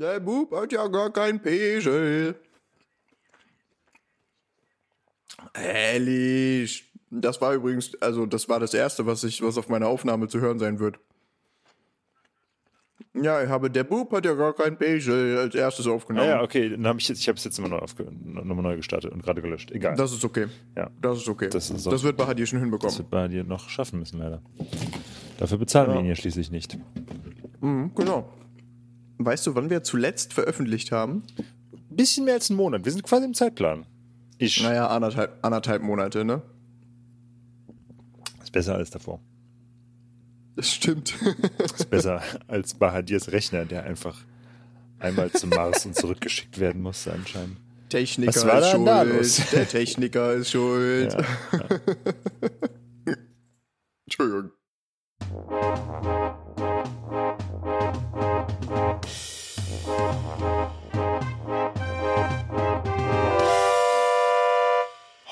Der 0.00 0.18
Bub 0.18 0.50
hat 0.56 0.72
ja 0.72 0.86
gar 0.88 1.10
kein 1.12 1.42
Pegel. 1.42 2.34
Ehrlich. 5.54 6.90
Das 7.10 7.40
war 7.40 7.52
übrigens, 7.54 8.00
also 8.00 8.24
das 8.24 8.48
war 8.48 8.60
das 8.60 8.72
erste, 8.72 9.04
was 9.04 9.24
ich, 9.24 9.42
was 9.42 9.58
auf 9.58 9.68
meiner 9.68 9.88
Aufnahme 9.88 10.28
zu 10.28 10.40
hören 10.40 10.58
sein 10.58 10.78
wird. 10.78 10.98
Ja, 13.12 13.42
ich 13.42 13.48
habe, 13.50 13.68
der 13.70 13.84
Bub 13.84 14.10
hat 14.12 14.24
ja 14.24 14.32
gar 14.34 14.54
kein 14.54 14.78
Pegel 14.78 15.36
als 15.36 15.54
erstes 15.54 15.86
aufgenommen. 15.86 16.28
Ja, 16.28 16.36
ja 16.36 16.42
okay, 16.42 16.70
dann 16.70 16.86
habe 16.86 16.98
ich 17.00 17.08
jetzt, 17.08 17.18
ich 17.18 17.28
habe 17.28 17.36
es 17.36 17.44
jetzt 17.44 17.58
immer 17.58 17.68
neu 17.68 17.80
nochmal 18.22 18.62
neu 18.62 18.76
gestartet 18.76 19.12
und 19.12 19.22
gerade 19.22 19.42
gelöscht. 19.42 19.70
Egal. 19.72 19.96
Das 19.96 20.12
ist 20.12 20.24
okay. 20.24 20.46
Ja. 20.76 20.88
Das 21.02 21.18
ist 21.18 21.28
okay. 21.28 21.48
Das 21.50 21.68
ist 21.68 21.82
so- 21.82 21.90
das 21.90 22.02
wird 22.04 22.16
Bahadir 22.16 22.46
schon 22.46 22.60
hinbekommen. 22.60 22.88
das 22.90 22.98
wird 22.98 23.10
bei 23.10 23.28
dir 23.28 23.44
noch 23.44 23.68
schaffen 23.68 23.98
müssen, 23.98 24.18
leider. 24.18 24.40
Dafür 25.38 25.58
bezahlen 25.58 25.88
wir 25.88 25.94
Ja. 25.96 26.00
ihn 26.00 26.06
ja 26.06 26.14
schließlich 26.14 26.50
nicht. 26.50 26.78
Mhm, 27.60 27.92
genau. 27.94 28.32
Weißt 29.22 29.46
du, 29.46 29.54
wann 29.54 29.68
wir 29.68 29.82
zuletzt 29.82 30.32
veröffentlicht 30.32 30.92
haben? 30.92 31.24
Bisschen 31.90 32.24
mehr 32.24 32.34
als 32.34 32.48
einen 32.48 32.56
Monat. 32.56 32.86
Wir 32.86 32.92
sind 32.92 33.02
quasi 33.02 33.26
im 33.26 33.34
Zeitplan. 33.34 33.84
Ich. 34.38 34.62
Naja, 34.62 34.86
anderthalb, 34.86 35.44
anderthalb 35.44 35.82
Monate, 35.82 36.24
ne? 36.24 36.40
Ist 38.42 38.50
besser 38.52 38.76
als 38.76 38.88
davor. 38.88 39.20
Das 40.56 40.72
stimmt. 40.72 41.14
Ist 41.76 41.90
besser 41.90 42.22
als 42.48 42.72
Bahadirs 42.72 43.30
Rechner, 43.30 43.66
der 43.66 43.84
einfach 43.84 44.24
einmal 44.98 45.30
zum 45.32 45.50
Mars 45.50 45.84
und 45.84 45.94
zurückgeschickt 45.94 46.58
werden 46.58 46.80
musste 46.80 47.12
anscheinend. 47.12 47.58
Techniker 47.90 48.34
Was 48.34 48.46
war 48.46 48.60
ist 48.60 48.70
schuld. 48.70 48.86
da 48.86 49.02
los? 49.02 49.42
Der 49.52 49.68
Techniker 49.68 50.32
ist 50.32 50.50
schuld. 50.50 51.12
Ja. 51.12 51.24
Entschuldigung. 54.06 54.50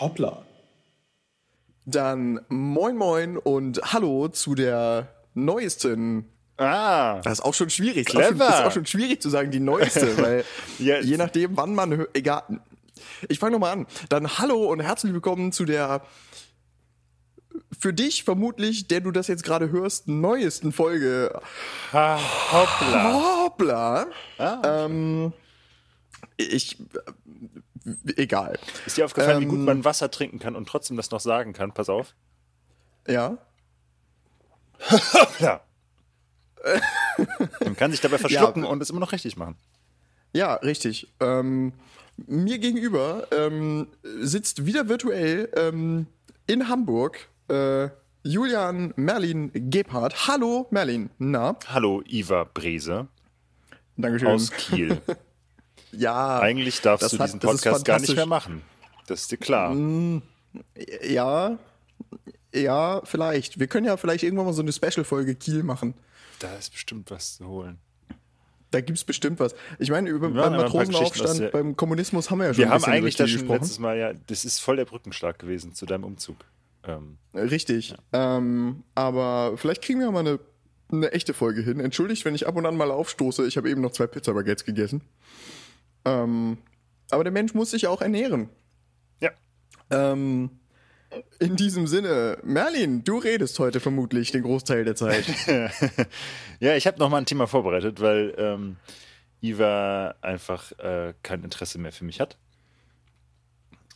Hoppla. 0.09 0.42
Dann 1.84 2.41
moin 2.48 2.97
moin 2.97 3.37
und 3.37 3.78
hallo 3.92 4.28
zu 4.28 4.55
der 4.55 5.09
neuesten. 5.34 6.25
Ah, 6.56 7.20
Das 7.20 7.34
ist 7.34 7.45
auch 7.45 7.53
schon 7.53 7.69
schwierig. 7.69 8.06
Ist 8.09 8.17
Clever. 8.17 8.47
Auch 8.47 8.48
schon, 8.48 8.59
ist 8.61 8.67
auch 8.69 8.73
schon 8.73 8.87
schwierig 8.87 9.20
zu 9.20 9.28
sagen, 9.28 9.50
die 9.50 9.61
neueste, 9.61 10.17
weil 10.23 10.45
Ja, 10.78 10.98
je 11.00 11.19
nachdem, 11.19 11.59
wann 11.59 11.75
man 11.75 12.06
egal. 12.15 12.42
Ich 13.28 13.39
fange 13.39 13.53
nochmal 13.53 13.73
an. 13.73 13.87
Dann 14.09 14.39
hallo 14.39 14.65
und 14.73 14.81
herzlich 14.81 15.12
willkommen 15.12 15.53
zu 15.53 15.67
der 15.67 16.00
für 17.78 17.93
dich 17.93 18.25
vermutlich, 18.25 18.89
der 18.89 19.00
du 19.03 19.11
das 19.11 19.27
jetzt 19.28 19.45
gerade 19.45 19.70
hörst, 19.70 20.09
neuesten 20.09 20.72
Folge 20.72 21.39
ha, 21.93 22.19
hoppla. 22.50 23.12
Hoppla. 23.45 24.06
Ah. 24.39 24.84
Ähm, 24.87 25.34
ich. 26.39 26.78
Egal. 28.17 28.58
Ist 28.86 28.97
dir 28.97 29.05
aufgefallen, 29.05 29.41
wie 29.41 29.44
Ähm, 29.44 29.50
gut 29.50 29.58
man 29.61 29.84
Wasser 29.84 30.11
trinken 30.11 30.39
kann 30.39 30.56
und 30.56 30.67
trotzdem 30.69 30.97
das 30.97 31.11
noch 31.11 31.20
sagen 31.20 31.53
kann? 31.53 31.72
Pass 31.72 31.89
auf. 31.89 32.14
Ja. 33.06 33.39
Ja. 35.41 35.61
man 37.64 37.77
kann 37.77 37.91
sich 37.92 38.00
dabei 38.00 38.19
verschlucken 38.19 38.64
und 38.64 38.83
es 38.83 38.91
immer 38.91 39.00
noch 39.00 39.12
richtig 39.12 39.36
machen. 39.36 39.56
Ja, 40.33 40.55
richtig. 40.55 41.12
Ähm, 41.20 41.72
mir 42.27 42.59
gegenüber 42.59 43.27
ähm, 43.31 43.86
sitzt 44.03 44.66
wieder 44.66 44.89
virtuell 44.89 45.48
ähm, 45.56 46.06
in 46.47 46.69
Hamburg 46.69 47.28
äh, 47.48 47.89
Julian 48.25 48.92
Merlin 48.97 49.50
Gebhardt. 49.70 50.27
Hallo 50.28 50.66
Merlin. 50.70 51.11
Na, 51.19 51.56
Hallo, 51.69 52.03
Iva 52.06 52.44
Brese 52.44 53.09
Dankeschön. 53.97 54.28
aus 54.28 54.50
Kiel. 54.50 55.00
ja, 55.92 56.41
Eigentlich 56.41 56.81
darfst 56.81 57.12
du 57.12 57.19
hat- 57.19 57.27
diesen 57.28 57.41
Podcast 57.41 57.84
gar 57.84 58.00
nicht 58.00 58.14
mehr 58.14 58.27
machen. 58.27 58.62
Das 59.06 59.22
ist 59.22 59.33
dir 59.33 59.36
klar. 59.39 59.75
ja, 61.08 61.58
ja, 62.54 63.00
vielleicht. 63.04 63.59
Wir 63.59 63.66
können 63.66 63.87
ja 63.87 63.97
vielleicht 63.97 64.25
irgendwann 64.25 64.47
mal 64.47 64.53
so 64.53 64.62
eine 64.62 64.72
Special-Folge 64.72 65.34
Kiel 65.34 65.62
machen. 65.62 65.94
Da 66.38 66.54
ist 66.56 66.72
bestimmt 66.72 67.10
was 67.10 67.37
zu 67.37 67.47
holen. 67.47 67.78
Da 68.71 68.81
gibt's 68.82 69.04
bestimmt 69.04 69.41
was. 69.41 69.54
Ich 69.78 69.91
meine, 69.91 70.10
über, 70.10 70.28
Ja, 70.28 70.49
beim 70.49 70.53
Matrosenaufstand, 70.60 71.41
der- 71.41 71.49
beim 71.49 71.75
Kommunismus 71.76 72.31
haben 72.31 72.38
wir 72.41 72.49
ja 72.49 72.55
schon 72.55 72.59
Wir 72.65 72.66
ein 72.66 72.72
haben 72.82 72.84
eigentlich 72.84 73.16
das 73.16 73.31
schon 73.31 73.41
gesprochen. 73.41 73.60
letztes 73.60 73.78
Mal 73.78 73.97
ja, 73.99 74.12
das 74.12 74.44
ist 74.44 74.60
voll 74.60 74.76
der 74.76 74.84
Brückenschlag 74.84 75.38
gewesen 75.38 75.75
zu 75.75 75.87
deinem 75.87 76.05
Umzug. 76.05 76.37
Ähm, 76.84 77.16
Richtig. 77.34 77.94
Ähm, 78.12 78.82
aber 78.94 79.55
vielleicht 79.56 79.82
kriegen 79.82 80.00
wir 80.00 80.10
mal 80.10 80.20
eine, 80.20 80.38
eine 80.93 81.12
echte 81.12 81.32
Folge 81.34 81.62
hin. 81.62 81.81
Entschuldigt, 81.81 82.25
wenn 82.26 82.34
ich 82.34 82.47
ab 82.47 82.56
und 82.56 82.66
an 82.66 82.76
mal 82.76 82.91
aufstoße. 82.91 83.47
Ich 83.47 83.56
habe 83.56 83.70
eben 83.70 83.81
noch 83.81 83.93
zwei 83.93 84.06
Pizza-Baguettes 84.06 84.65
gegessen. 84.66 85.00
Ähm, 86.08 86.58
aber 87.10 87.24
der 87.24 87.32
Mensch 87.32 87.54
muss 87.54 87.70
sich 87.70 87.86
auch 87.86 88.02
ernähren. 88.02 88.48
ja. 89.20 89.30
Ähm, 89.91 90.50
in 91.38 91.56
diesem 91.56 91.86
Sinne, 91.86 92.38
Merlin, 92.42 93.02
du 93.02 93.16
redest 93.19 93.58
heute 93.58 93.80
vermutlich 93.80 94.30
den 94.30 94.42
Großteil 94.42 94.84
der 94.84 94.94
Zeit. 94.94 95.24
ja, 96.60 96.76
ich 96.76 96.86
habe 96.86 96.98
noch 96.98 97.08
mal 97.08 97.16
ein 97.16 97.26
Thema 97.26 97.46
vorbereitet, 97.46 98.00
weil 98.00 98.34
ähm, 98.36 98.76
Iva 99.41 100.14
einfach 100.20 100.72
äh, 100.78 101.14
kein 101.22 101.42
Interesse 101.44 101.78
mehr 101.78 101.92
für 101.92 102.04
mich 102.04 102.20
hat. 102.20 102.36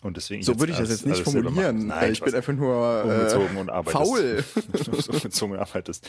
Und 0.02 0.16
deswegen 0.16 0.42
So 0.42 0.58
würde 0.58 0.72
ich 0.72 0.78
das 0.78 0.88
alles- 0.88 1.02
jetzt 1.02 1.06
nicht 1.06 1.22
formulieren. 1.22 1.86
Nein, 1.86 2.12
ich 2.12 2.20
bin 2.20 2.34
einfach 2.34 2.52
nur 2.52 3.04
umgezogen 3.04 3.56
äh, 3.56 3.60
und 3.60 3.70
arbeitest. 3.70 3.96
faul. 3.96 4.44
umgezogen 5.14 5.54
und 5.54 5.60
arbeitest. 5.60 6.08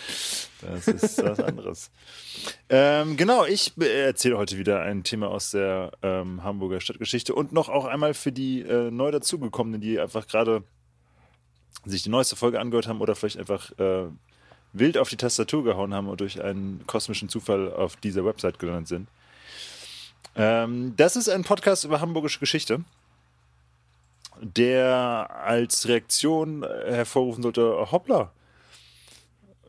Das 0.61 0.87
ist 0.87 1.23
was 1.23 1.39
anderes. 1.39 1.91
ähm, 2.69 3.15
genau, 3.17 3.45
ich 3.45 3.71
erzähle 3.79 4.37
heute 4.39 4.57
wieder 4.57 4.81
ein 4.81 5.03
Thema 5.03 5.27
aus 5.29 5.51
der 5.51 5.91
ähm, 6.01 6.43
Hamburger 6.43 6.81
Stadtgeschichte 6.81 7.35
und 7.35 7.53
noch 7.53 7.69
auch 7.69 7.85
einmal 7.85 8.15
für 8.15 8.31
die 8.31 8.61
äh, 8.61 8.89
neu 8.89 9.11
dazugekommenen, 9.11 9.79
die 9.79 9.99
einfach 9.99 10.25
gerade 10.25 10.63
sich 11.85 12.01
die 12.01 12.09
neueste 12.09 12.35
Folge 12.35 12.59
angehört 12.59 12.87
haben 12.87 12.99
oder 12.99 13.13
vielleicht 13.15 13.37
einfach 13.37 13.77
äh, 13.77 14.05
wild 14.73 14.97
auf 14.97 15.09
die 15.09 15.17
Tastatur 15.17 15.63
gehauen 15.63 15.93
haben 15.93 16.07
und 16.07 16.19
durch 16.19 16.41
einen 16.41 16.81
kosmischen 16.87 17.29
Zufall 17.29 17.71
auf 17.71 17.95
dieser 17.97 18.25
Website 18.25 18.57
gelandet 18.57 18.87
sind. 18.87 19.07
Ähm, 20.35 20.93
das 20.97 21.15
ist 21.15 21.29
ein 21.29 21.43
Podcast 21.43 21.83
über 21.83 22.01
hamburgische 22.01 22.39
Geschichte 22.39 22.83
der 24.43 25.29
als 25.43 25.87
Reaktion 25.87 26.63
hervorrufen 26.63 27.43
sollte, 27.43 27.75
oh, 27.77 27.91
hoppla. 27.91 28.31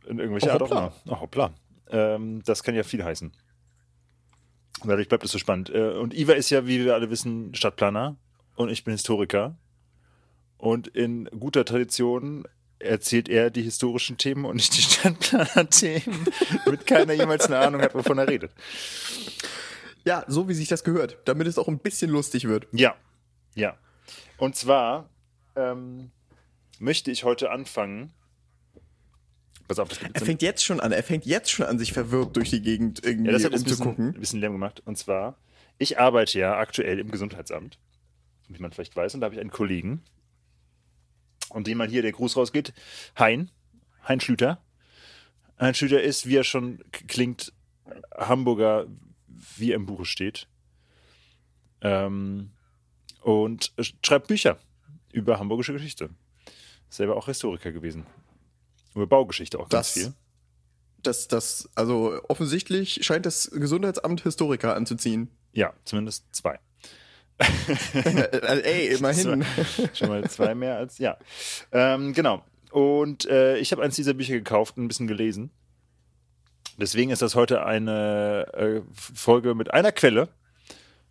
In 0.07 0.19
irgendwelcher 0.19 0.51
Oh, 0.51 0.53
Art 0.53 0.63
auch 0.63 0.71
hoppla. 0.71 0.93
immer. 1.07 1.17
Oh, 1.17 1.21
hoppla. 1.21 1.55
Ähm, 1.91 2.43
das 2.45 2.63
kann 2.63 2.75
ja 2.75 2.83
viel 2.83 3.03
heißen. 3.05 3.33
Dadurch 4.85 5.09
bleibt 5.09 5.25
es 5.25 5.31
so 5.33 5.39
spannend. 5.39 5.71
Äh, 5.71 5.93
und 5.93 6.13
Iva 6.15 6.33
ist 6.33 6.51
ja, 6.51 6.67
wie 6.67 6.85
wir 6.85 6.95
alle 6.95 7.09
wissen, 7.11 7.55
Stadtplaner 7.55 8.17
und 8.57 8.69
ich 8.71 8.85
bin 8.85 8.93
Historiker. 8.93 9.57
Und 10.59 10.89
in 10.89 11.25
guter 11.39 11.65
Tradition 11.65 12.45
erzählt 12.79 13.29
er 13.29 13.51
die 13.51 13.63
historischen 13.63 14.19
Themen 14.19 14.45
und 14.45 14.57
nicht 14.57 14.77
die 14.77 14.83
Stadtplaner-Themen, 14.83 16.27
damit 16.65 16.87
keiner 16.87 17.13
jemals 17.15 17.47
eine 17.47 17.59
Ahnung 17.59 17.81
hat, 17.81 17.95
wovon 17.95 18.19
er 18.19 18.29
redet. 18.29 18.53
ja, 20.05 20.25
so 20.27 20.49
wie 20.49 20.55
sich 20.55 20.69
das 20.69 20.85
gehört. 20.85 21.17
Damit 21.25 21.47
es 21.47 21.57
auch 21.59 21.69
ein 21.69 21.79
bisschen 21.79 22.11
lustig 22.11 22.47
wird. 22.47 22.67
Ja, 22.73 22.95
ja. 23.55 23.77
Und 24.39 24.57
zwar 24.57 25.09
ähm, 25.57 26.11
möchte 26.79 27.11
ich 27.11 27.25
heute 27.25 27.51
anfangen. 27.51 28.13
Pass 29.69 29.79
auf, 29.79 29.89
das 29.89 30.01
gibt 30.01 30.15
Er 30.15 30.25
fängt 30.25 30.43
jetzt 30.43 30.65
schon 30.65 30.81
an. 30.81 30.93
Er 30.93 31.03
fängt 31.03 31.25
jetzt 31.25 31.51
schon 31.51 31.67
an, 31.67 31.79
sich 31.79 31.93
verwirrt 31.93 32.37
durch 32.37 32.51
die 32.51 32.61
Gegend 32.61 33.05
irgendwie 33.05 33.27
ja, 33.29 33.33
das 33.33 33.45
hat 33.45 33.53
jetzt 33.53 33.63
ein 33.63 33.65
bisschen, 33.65 33.87
umzugucken. 33.87 34.15
ein 34.15 34.21
bisschen 34.21 34.41
Lärm 34.41 34.53
gemacht. 34.53 34.83
Und 34.85 34.99
zwar, 34.99 35.39
ich 35.79 35.99
arbeite 35.99 36.39
ja 36.39 36.59
aktuell 36.59 36.99
im 36.99 37.11
Gesundheitsamt, 37.11 37.79
wie 38.49 38.61
man 38.61 38.73
vielleicht 38.73 38.95
weiß, 38.95 39.15
und 39.15 39.21
da 39.21 39.27
habe 39.27 39.35
ich 39.35 39.41
einen 39.41 39.51
Kollegen, 39.51 40.03
und 41.51 41.67
dem 41.67 41.79
mal 41.79 41.89
hier 41.89 42.03
der 42.03 42.13
Gruß 42.13 42.37
rausgeht, 42.37 42.75
Hein, 43.19 43.51
Hein 44.07 44.21
Schlüter. 44.21 44.63
Hein 45.59 45.75
Schlüter 45.75 46.03
ist, 46.03 46.27
wie 46.27 46.37
er 46.37 46.45
schon 46.45 46.83
klingt, 46.91 47.53
Hamburger, 48.17 48.87
wie 49.57 49.73
er 49.73 49.77
im 49.77 49.87
Buche 49.87 50.05
steht. 50.05 50.49
Ähm, 51.81 52.51
und 53.25 53.73
schreibt 54.05 54.29
Bücher 54.29 54.59
über 55.13 55.39
hamburgische 55.39 55.73
Geschichte. 55.73 56.11
Selber 56.89 57.17
auch 57.17 57.27
Historiker 57.27 57.73
gewesen. 57.73 58.07
Über 58.95 59.07
Baugeschichte 59.07 59.59
auch 59.59 59.69
ganz 59.69 59.89
Das- 59.89 59.93
viel. 59.93 60.13
Das, 61.03 61.29
das, 61.29 61.69
also 61.75 62.19
offensichtlich 62.29 63.01
scheint 63.05 63.27
das 63.27 63.51
Gesundheitsamt 63.51 64.23
Historiker 64.23 64.75
anzuziehen. 64.75 65.29
Ja, 65.53 65.75
zumindest 65.85 66.25
zwei. 66.35 66.59
äh, 67.95 68.61
ey, 68.63 68.87
immerhin. 68.97 69.45
Schon 69.93 70.09
mal 70.09 70.29
zwei 70.31 70.55
mehr 70.55 70.79
als, 70.79 70.97
ja. 70.97 71.19
Ähm, 71.73 72.15
genau. 72.15 72.43
Und 72.71 73.27
äh, 73.27 73.59
ich 73.59 73.71
habe 73.73 73.83
eins 73.83 73.97
dieser 73.97 74.15
Bücher 74.15 74.33
gekauft 74.33 74.79
und 74.79 74.85
ein 74.85 74.89
bisschen 74.89 75.07
gelesen. 75.07 75.51
Deswegen 76.79 77.11
ist 77.11 77.21
das 77.21 77.35
heute 77.35 77.67
eine 77.67 78.47
äh, 78.55 78.81
Folge 78.95 79.55
mit 79.55 79.73
einer 79.75 79.93
Quelle. 79.93 80.29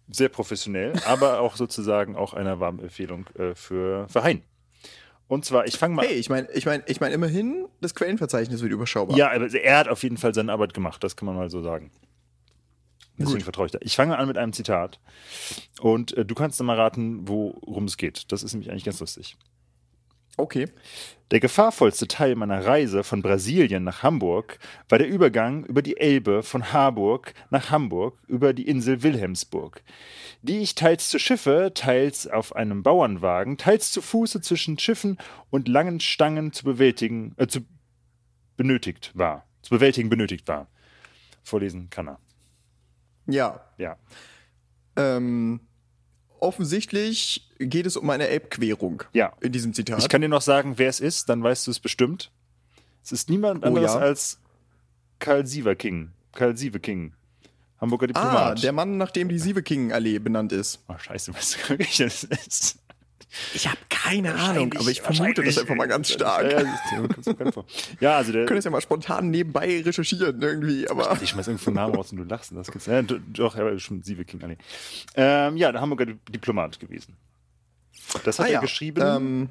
Sehr 0.10 0.30
professionell, 0.30 0.94
aber 1.06 1.40
auch 1.40 1.56
sozusagen 1.56 2.16
auch 2.16 2.34
einer 2.34 2.60
Warmempfehlung 2.60 3.28
äh, 3.38 3.56
für, 3.56 4.08
für 4.10 4.24
Hein. 4.24 4.44
Und 5.28 5.46
zwar, 5.46 5.66
ich 5.66 5.78
fange 5.78 5.96
mal 5.96 6.06
Hey, 6.06 6.16
ich 6.16 6.30
meine, 6.30 6.48
ich 6.52 6.66
meine, 6.66 6.84
ich 6.86 7.00
meine, 7.00 7.16
immerhin, 7.16 7.66
das 7.82 7.96
Quellenverzeichnis 7.96 8.62
wird 8.62 8.72
überschaubar. 8.72 9.18
Ja, 9.18 9.32
aber 9.32 9.52
er 9.52 9.78
hat 9.78 9.88
auf 9.88 10.04
jeden 10.04 10.18
Fall 10.18 10.34
seine 10.34 10.52
Arbeit 10.52 10.74
gemacht, 10.74 11.04
das 11.04 11.16
kann 11.16 11.26
man 11.26 11.36
mal 11.36 11.50
so 11.50 11.62
sagen. 11.62 11.92
Deswegen 13.18 13.38
Gut. 13.38 13.44
vertraue 13.44 13.68
ich 13.68 13.72
da. 13.72 13.80
Ich 13.82 13.96
fange 13.96 14.18
an 14.18 14.28
mit 14.28 14.38
einem 14.38 14.54
Zitat. 14.54 15.00
Und 15.80 16.18
äh, 16.18 16.26
du 16.26 16.34
kannst 16.36 16.60
dann 16.60 16.68
mal 16.68 16.80
raten, 16.80 17.28
worum 17.28 17.86
es 17.86 17.98
geht. 17.98 18.32
Das 18.32 18.44
ist 18.44 18.54
nämlich 18.54 18.72
eigentlich 18.72 18.86
ganz 18.86 19.00
lustig. 19.00 19.38
Okay. 20.38 20.68
Der 21.32 21.40
gefahrvollste 21.40 22.08
Teil 22.08 22.36
meiner 22.36 22.66
Reise 22.66 23.04
von 23.04 23.22
Brasilien 23.22 23.84
nach 23.84 24.04
Hamburg 24.04 24.60
war 24.90 25.00
der 25.00 25.08
Übergang 25.08 25.64
über 25.66 25.82
die 25.82 25.98
Elbe 25.98 26.44
von 26.44 26.72
Harburg 26.72 27.34
nach 27.50 27.72
Hamburg 27.72 28.20
über 28.28 28.54
die 28.54 28.68
Insel 28.68 29.02
Wilhelmsburg, 29.02 29.82
die 30.42 30.60
ich 30.60 30.76
teils 30.76 31.10
zu 31.10 31.18
Schiffe, 31.18 31.72
teils 31.74 32.28
auf 32.28 32.56
einem 32.56 32.84
Bauernwagen, 32.84 33.58
teils 33.58 33.92
zu 33.92 34.02
Fuße 34.02 34.42
zwischen 34.42 34.78
Schiffen 34.78 35.18
und 35.50 35.68
langen 35.68 36.00
Stangen 36.00 36.52
zu 36.52 36.66
bewältigen, 36.66 37.34
äh, 37.38 37.48
zu 37.48 37.62
benötigt 38.56 39.12
war, 39.16 39.48
zu 39.62 39.72
bewältigen 39.72 40.10
benötigt 40.10 40.48
war. 40.48 40.68
Vorlesen 41.44 41.90
kann 41.90 42.10
er. 42.10 42.20
Ja. 43.26 43.60
Ja. 43.78 43.98
Ähm, 44.96 45.62
offensichtlich 46.44 47.50
geht 47.60 47.86
es 47.86 47.98
um 47.98 48.10
eine 48.10 48.28
Elbquerung 48.28 49.04
Ja. 49.14 49.34
in 49.42 49.52
diesem 49.52 49.74
Zitat. 49.74 50.00
Ich 50.00 50.10
kann 50.10 50.22
dir 50.22 50.30
noch 50.30 50.42
sagen, 50.42 50.74
wer 50.78 50.90
es 50.90 51.00
ist, 51.00 51.30
dann 51.30 51.42
weißt 51.42 51.66
du 51.68 51.72
es 51.72 51.80
bestimmt. 51.80 52.32
Es 53.04 53.12
ist 53.12 53.30
niemand 53.30 53.64
Oh, 53.64 53.68
anderes 53.68 53.94
ja? 53.94 54.00
als 54.00 54.40
Karl 55.20 55.46
Sieverking. 55.46 56.12
Karl 56.34 56.56
Sieveking. 56.58 57.14
Hamburger 57.82 58.06
ah, 58.06 58.08
Diplomat. 58.08 58.64
der 58.64 58.72
Mann, 58.72 58.98
nach 58.98 59.12
dem 59.12 59.28
die 59.30 59.40
Sieveking-Allee 59.40 60.20
benannt 60.20 60.52
ist. 60.54 60.80
oh, 60.88 60.98
scheiße, 60.98 61.34
weißt 61.34 61.56
du 61.70 61.80
wer 61.80 61.88
das 62.08 62.24
ist? 62.24 62.78
Ich 63.54 63.68
habe 63.68 63.78
keine 63.90 64.36
Ahnung, 64.36 64.74
aber 64.78 64.90
ich 64.90 65.02
vermute 65.02 65.44
das 65.44 65.58
einfach 65.58 65.76
mal 65.76 65.88
ganz 65.88 66.10
stark. 66.10 66.52
Ja, 66.52 66.62
ja, 66.62 67.64
ja 68.00 68.18
also 68.18 68.32
der. 68.32 68.42
Wir 68.42 68.46
können 68.46 68.58
das 68.58 68.66
ja 68.66 68.72
mal 68.72 68.82
spontan 68.82 69.30
nebenbei 69.32 69.82
recherchieren 69.82 70.42
irgendwie, 70.42 70.88
aber 70.90 71.18
ich 71.22 71.30
schmeiß 71.30 71.48
irgendwo 71.48 71.70
einen 71.70 71.76
Namen 71.76 71.96
raus 71.96 72.12
und 72.12 72.18
du 72.20 72.24
lachst. 72.24 72.52
Das 72.56 72.72
gibt's. 72.72 72.86
Ja, 72.86 73.02
do- 73.02 73.20
doch, 73.28 73.58
war 73.58 73.78
schon 73.80 74.04
Sieveking. 74.04 74.40
Nee. 74.46 74.58
Ähm, 75.16 75.58
ja, 75.58 75.72
der 75.72 75.82
Hamburger 75.82 76.06
Di- 76.06 76.18
Diplomat 76.30 76.80
gewesen. 76.80 77.16
Das 78.24 78.38
hat 78.38 78.46
Ah 78.46 78.50
er 78.50 78.54
ja, 78.54 78.60
geschrieben 78.60 79.02
Ähm, 79.02 79.50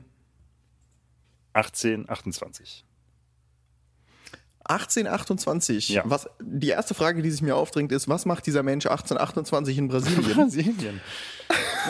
1828. 1.55 2.85
1828. 4.65 5.89
Ja. 5.89 6.03
Was, 6.05 6.29
die 6.41 6.69
erste 6.69 6.95
Frage, 6.95 7.23
die 7.23 7.31
sich 7.31 7.43
mir 7.43 7.57
aufdringt, 7.57 7.93
ist, 7.93 8.09
was 8.09 8.27
macht 8.27 8.47
dieser 8.47 8.63
Mensch 8.63 8.87
1828 8.87 9.79
in 9.79 9.89
Brasilien? 9.89 10.35
Brasilien. 10.37 11.01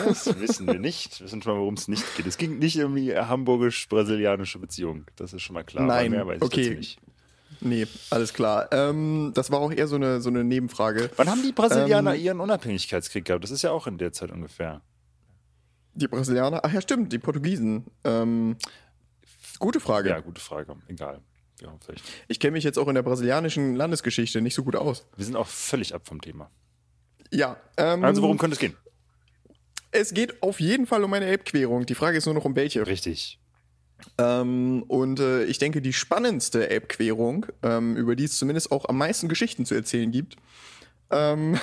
Das 0.05 0.39
wissen 0.39 0.67
wir 0.67 0.79
nicht. 0.79 1.19
Wir 1.19 1.25
wissen 1.25 1.41
schon 1.41 1.53
mal, 1.53 1.59
worum 1.59 1.75
es 1.75 1.87
nicht 1.87 2.03
geht. 2.17 2.25
Es 2.25 2.37
ging 2.37 2.59
nicht 2.59 2.81
um 2.81 2.95
die 2.95 3.15
hamburgisch-brasilianische 3.15 4.59
Beziehung. 4.59 5.05
Das 5.15 5.33
ist 5.33 5.41
schon 5.41 5.53
mal 5.53 5.63
klar. 5.63 5.85
Nein, 5.85 6.13
okay. 6.41 6.79
nee, 7.61 7.85
alles 8.09 8.33
klar. 8.33 8.69
Ähm, 8.71 9.31
das 9.35 9.51
war 9.51 9.59
auch 9.59 9.71
eher 9.71 9.87
so 9.87 9.95
eine, 9.95 10.21
so 10.21 10.29
eine 10.29 10.43
Nebenfrage. 10.43 11.11
Wann 11.15 11.29
haben 11.29 11.43
die 11.43 11.51
Brasilianer 11.51 12.15
Ähm, 12.15 12.21
ihren 12.21 12.39
Unabhängigkeitskrieg 12.39 13.25
gehabt? 13.25 13.43
Das 13.43 13.51
ist 13.51 13.61
ja 13.61 13.71
auch 13.71 13.87
in 13.87 13.97
der 13.97 14.11
Zeit 14.13 14.31
ungefähr. 14.31 14.81
Die 15.93 16.07
Brasilianer, 16.07 16.61
ach 16.63 16.73
ja, 16.73 16.81
stimmt, 16.81 17.13
die 17.13 17.19
Portugiesen. 17.19 17.85
Ähm, 18.03 18.57
gute 19.59 19.79
Frage. 19.79 20.09
Ja, 20.09 20.19
gute 20.21 20.41
Frage. 20.41 20.75
Egal. 20.87 21.21
Ja, 21.63 21.73
vielleicht. 21.83 22.03
Ich 22.27 22.39
kenne 22.39 22.51
mich 22.51 22.63
jetzt 22.63 22.77
auch 22.77 22.87
in 22.87 22.95
der 22.95 23.03
brasilianischen 23.03 23.75
Landesgeschichte 23.75 24.41
nicht 24.41 24.53
so 24.53 24.63
gut 24.63 24.75
aus. 24.75 25.05
Wir 25.15 25.25
sind 25.25 25.35
auch 25.35 25.47
völlig 25.47 25.95
ab 25.95 26.05
vom 26.05 26.21
Thema. 26.21 26.51
Ja. 27.31 27.57
Ähm, 27.77 28.03
Also, 28.03 28.21
worum 28.21 28.37
könnte 28.37 28.55
es 28.55 28.59
gehen? 28.59 28.75
Es 29.91 30.13
geht 30.13 30.41
auf 30.43 30.59
jeden 30.59 30.87
Fall 30.87 31.03
um 31.03 31.13
eine 31.13 31.25
Elbquerung. 31.25 31.85
Die 31.85 31.95
Frage 31.95 32.17
ist 32.17 32.25
nur 32.25 32.35
noch 32.35 32.45
um 32.45 32.55
welche. 32.55 32.85
Richtig. 32.85 33.39
Ähm, 34.17 34.83
und 34.87 35.19
äh, 35.19 35.45
ich 35.45 35.59
denke, 35.59 35.81
die 35.81 35.93
spannendste 35.93 36.69
Elbquerung, 36.69 37.45
ähm, 37.61 37.95
über 37.95 38.15
die 38.15 38.25
es 38.25 38.37
zumindest 38.37 38.71
auch 38.71 38.89
am 38.89 38.97
meisten 38.97 39.29
Geschichten 39.29 39.65
zu 39.65 39.75
erzählen 39.75 40.11
gibt, 40.11 40.35
ähm, 41.09 41.59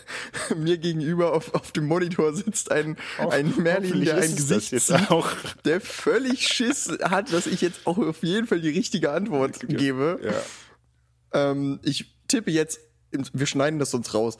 mir 0.56 0.78
gegenüber 0.78 1.32
auf, 1.32 1.54
auf 1.54 1.72
dem 1.72 1.86
Monitor 1.86 2.34
sitzt 2.34 2.70
ein, 2.72 2.96
ein 3.30 3.54
Merlin, 3.58 4.04
der 4.04 4.16
ein 4.16 4.34
Gesicht 4.34 4.78
zieht, 4.80 5.10
auch. 5.10 5.28
der 5.64 5.80
völlig 5.80 6.48
Schiss 6.48 6.90
hat, 7.02 7.32
dass 7.32 7.46
ich 7.46 7.60
jetzt 7.60 7.86
auch 7.86 7.98
auf 7.98 8.22
jeden 8.22 8.46
Fall 8.46 8.60
die 8.60 8.70
richtige 8.70 9.12
Antwort 9.12 9.60
gebe. 9.68 10.20
Ja. 10.22 11.50
Ähm, 11.50 11.80
ich 11.82 12.16
tippe 12.26 12.50
jetzt, 12.50 12.80
wir 13.10 13.46
schneiden 13.46 13.78
das 13.78 13.90
sonst 13.90 14.14
raus. 14.14 14.38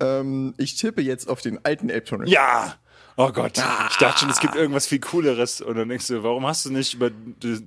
Ähm, 0.00 0.54
ich 0.58 0.76
tippe 0.76 1.02
jetzt 1.02 1.28
auf 1.28 1.40
den 1.40 1.64
alten 1.64 1.90
Elbtunnel. 1.90 2.28
Ja! 2.28 2.78
Oh 3.16 3.32
Gott. 3.32 3.58
Ich 3.90 3.96
dachte 3.96 4.20
schon, 4.20 4.30
es 4.30 4.38
gibt 4.38 4.54
irgendwas 4.54 4.86
viel 4.86 5.00
Cooleres. 5.00 5.60
Und 5.60 5.76
dann 5.76 5.88
denkst 5.88 6.06
du, 6.06 6.22
warum 6.22 6.46
hast 6.46 6.64
du 6.64 6.70
nicht 6.70 6.94
über 6.94 7.10
das 7.40 7.62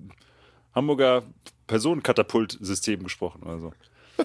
Hamburger 0.74 1.24
Personenkatapultsystem 1.68 3.04
gesprochen 3.04 3.44
oder 3.44 3.60
so? 3.60 3.74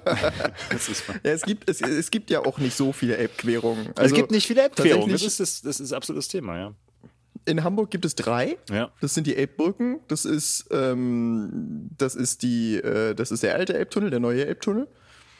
Ja, 1.24 1.32
es, 1.32 1.42
gibt, 1.42 1.68
es, 1.68 1.80
es 1.80 2.10
gibt 2.10 2.30
ja 2.30 2.40
auch 2.44 2.58
nicht 2.58 2.76
so 2.76 2.92
viele 2.92 3.16
Elbquerungen. 3.16 3.88
es 3.94 3.96
Also, 3.96 4.14
gibt 4.14 4.30
nicht 4.30 4.46
viele 4.46 4.62
Elbquerungen. 4.62 5.10
Das 5.10 5.22
ist, 5.22 5.40
das, 5.40 5.62
das 5.62 5.80
ist 5.80 5.92
absolutes 5.92 6.28
Thema, 6.28 6.58
ja. 6.58 6.74
In 7.44 7.62
Hamburg 7.62 7.90
gibt 7.90 8.04
es 8.04 8.14
drei. 8.16 8.56
Ja. 8.70 8.90
Das 9.00 9.14
sind 9.14 9.26
die 9.26 9.36
Elbbrücken. 9.36 10.00
Das 10.08 10.24
ist, 10.24 10.66
ähm, 10.72 11.88
das 11.96 12.14
ist 12.16 12.42
die, 12.42 12.76
äh, 12.76 13.14
das 13.14 13.30
ist 13.30 13.42
der 13.42 13.54
alte 13.54 13.74
Elbtunnel, 13.74 14.10
der 14.10 14.20
neue 14.20 14.46
Elbtunnel. 14.46 14.88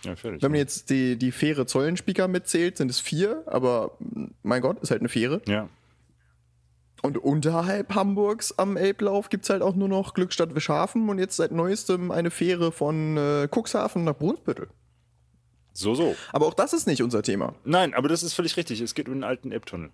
Ja. 0.04 0.14
Wenn 0.22 0.38
man 0.40 0.54
jetzt 0.54 0.90
die, 0.90 1.16
die 1.16 1.32
Fähre 1.32 1.66
Zollenspieker 1.66 2.28
mitzählt, 2.28 2.76
sind 2.76 2.90
es 2.90 3.00
vier, 3.00 3.42
aber 3.46 3.98
mein 4.44 4.62
Gott, 4.62 4.78
ist 4.80 4.90
halt 4.92 5.00
eine 5.00 5.08
Fähre. 5.08 5.40
ja. 5.46 5.68
Und 7.02 7.18
unterhalb 7.18 7.94
Hamburgs 7.94 8.52
am 8.58 8.76
Elblauf 8.76 9.28
gibt 9.28 9.44
es 9.44 9.50
halt 9.50 9.62
auch 9.62 9.74
nur 9.74 9.88
noch 9.88 10.14
Glückstadt 10.14 10.54
Wischhafen 10.54 11.08
und 11.08 11.18
jetzt 11.18 11.36
seit 11.36 11.52
neuestem 11.52 12.10
eine 12.10 12.30
Fähre 12.30 12.72
von 12.72 13.16
äh, 13.16 13.48
Cuxhaven 13.54 14.04
nach 14.04 14.16
Brunsbüttel. 14.16 14.68
So, 15.72 15.94
so. 15.94 16.16
Aber 16.32 16.46
auch 16.46 16.54
das 16.54 16.72
ist 16.72 16.86
nicht 16.86 17.02
unser 17.02 17.22
Thema. 17.22 17.54
Nein, 17.64 17.92
aber 17.92 18.08
das 18.08 18.22
ist 18.22 18.32
völlig 18.32 18.56
richtig. 18.56 18.80
Es 18.80 18.94
geht 18.94 19.08
um 19.08 19.14
den 19.14 19.24
alten 19.24 19.52
Elbtunnel. 19.52 19.90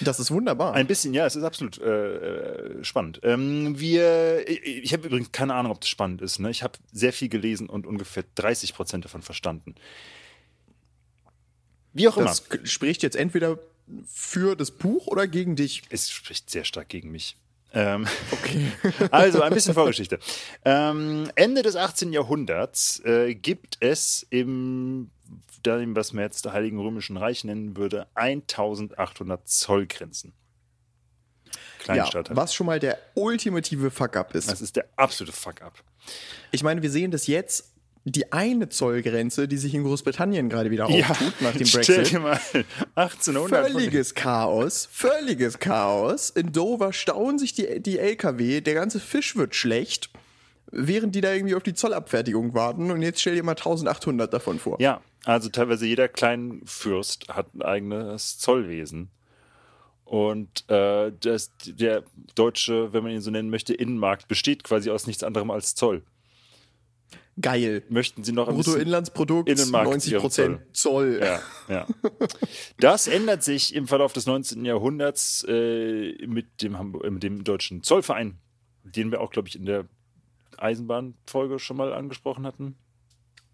Das 0.00 0.18
ist 0.18 0.32
wunderbar. 0.32 0.74
Ein 0.74 0.88
bisschen, 0.88 1.14
ja, 1.14 1.24
es 1.24 1.36
ist 1.36 1.44
absolut 1.44 1.78
äh, 1.78 2.78
äh, 2.78 2.84
spannend. 2.84 3.20
Ähm, 3.22 3.78
wir, 3.78 4.48
ich, 4.48 4.66
ich 4.66 4.92
habe 4.92 5.06
übrigens 5.06 5.30
keine 5.30 5.54
Ahnung, 5.54 5.70
ob 5.70 5.80
das 5.80 5.88
spannend 5.88 6.20
ist. 6.20 6.40
Ne? 6.40 6.50
Ich 6.50 6.64
habe 6.64 6.78
sehr 6.92 7.12
viel 7.12 7.28
gelesen 7.28 7.68
und 7.68 7.86
ungefähr 7.86 8.24
30 8.34 8.74
Prozent 8.74 9.04
davon 9.04 9.22
verstanden. 9.22 9.76
Wie 11.92 12.08
auch 12.08 12.16
immer. 12.16 12.26
das 12.26 12.42
spricht 12.64 13.04
jetzt 13.04 13.16
entweder 13.16 13.58
für 14.06 14.56
das 14.56 14.70
Buch 14.70 15.06
oder 15.06 15.26
gegen 15.26 15.56
dich. 15.56 15.82
Es 15.90 16.10
spricht 16.10 16.50
sehr 16.50 16.64
stark 16.64 16.88
gegen 16.88 17.10
mich. 17.10 17.36
Ähm, 17.74 18.06
Okay. 18.32 18.72
also 19.10 19.42
ein 19.42 19.52
bisschen 19.52 19.74
Vorgeschichte. 19.74 20.18
Ähm, 20.64 21.30
Ende 21.34 21.62
des 21.62 21.76
18. 21.76 22.12
Jahrhunderts 22.12 23.00
äh, 23.04 23.34
gibt 23.34 23.76
es 23.80 24.26
im, 24.30 25.10
dem, 25.66 25.94
was 25.94 26.12
man 26.12 26.24
jetzt 26.24 26.44
der 26.44 26.52
Heiligen 26.52 26.78
Römischen 26.78 27.16
Reich 27.16 27.44
nennen 27.44 27.76
würde, 27.76 28.06
1800 28.14 29.46
Zollgrenzen. 29.48 30.32
Ja, 31.86 31.94
Kleinstadt. 31.94 32.36
was 32.36 32.54
schon 32.54 32.66
mal 32.66 32.78
der 32.80 32.98
ultimative 33.14 33.90
Fuck-up 33.90 34.34
ist. 34.34 34.50
Das 34.50 34.60
ist 34.60 34.76
der 34.76 34.86
absolute 34.96 35.32
Fuck-up. 35.36 35.82
Ich 36.50 36.62
meine, 36.62 36.82
wir 36.82 36.90
sehen 36.90 37.10
das 37.10 37.26
jetzt, 37.26 37.72
die 38.10 38.32
eine 38.32 38.68
Zollgrenze, 38.68 39.48
die 39.48 39.56
sich 39.56 39.74
in 39.74 39.84
Großbritannien 39.84 40.48
gerade 40.48 40.70
wieder 40.70 40.86
auftut 40.86 41.40
nach 41.40 41.54
dem 41.54 41.66
Stell 41.66 41.84
Brexit. 41.84 42.12
dir 42.12 42.20
mal 42.20 42.40
1800 42.94 43.70
Völliges 43.70 44.14
Chaos, 44.14 44.88
völliges 44.90 45.58
Chaos. 45.58 46.30
In 46.30 46.52
Dover 46.52 46.92
stauen 46.92 47.38
sich 47.38 47.54
die, 47.54 47.80
die 47.80 47.98
LKW, 47.98 48.60
der 48.60 48.74
ganze 48.74 49.00
Fisch 49.00 49.36
wird 49.36 49.54
schlecht, 49.54 50.10
während 50.70 51.14
die 51.14 51.20
da 51.20 51.32
irgendwie 51.32 51.54
auf 51.54 51.62
die 51.62 51.74
Zollabfertigung 51.74 52.54
warten. 52.54 52.90
Und 52.90 53.02
jetzt 53.02 53.20
stell 53.20 53.34
dir 53.34 53.42
mal 53.42 53.52
1800 53.52 54.32
davon 54.32 54.58
vor. 54.58 54.80
Ja, 54.80 55.00
also 55.24 55.48
teilweise 55.48 55.86
jeder 55.86 56.08
Kleinfürst 56.08 57.28
hat 57.28 57.54
ein 57.54 57.62
eigenes 57.62 58.38
Zollwesen. 58.38 59.10
Und 60.04 60.64
äh, 60.70 61.12
das, 61.20 61.52
der 61.66 62.02
deutsche, 62.34 62.94
wenn 62.94 63.02
man 63.02 63.12
ihn 63.12 63.20
so 63.20 63.30
nennen 63.30 63.50
möchte, 63.50 63.74
Innenmarkt 63.74 64.26
besteht 64.26 64.64
quasi 64.64 64.88
aus 64.88 65.06
nichts 65.06 65.22
anderem 65.22 65.50
als 65.50 65.74
Zoll. 65.74 66.02
Geil. 67.40 67.82
Möchten 67.88 68.24
Sie 68.24 68.32
noch 68.32 68.48
ein 68.48 68.54
Bruttoinlandsprodukt, 68.54 69.48
Innenmarkt 69.48 69.92
90% 69.92 70.58
Zoll. 70.72 71.20
Ja, 71.22 71.40
ja. 71.68 71.86
Das 72.78 73.06
ändert 73.06 73.44
sich 73.44 73.74
im 73.74 73.86
Verlauf 73.86 74.12
des 74.12 74.26
19. 74.26 74.64
Jahrhunderts 74.64 75.44
äh, 75.48 76.26
mit, 76.26 76.62
dem 76.62 76.78
Hamburg, 76.78 77.04
äh, 77.04 77.10
mit 77.10 77.22
dem 77.22 77.44
deutschen 77.44 77.82
Zollverein, 77.82 78.38
den 78.82 79.10
wir 79.10 79.20
auch, 79.20 79.30
glaube 79.30 79.48
ich, 79.48 79.56
in 79.56 79.66
der 79.66 79.86
Eisenbahnfolge 80.56 81.58
schon 81.58 81.76
mal 81.76 81.92
angesprochen 81.92 82.46
hatten. 82.46 82.76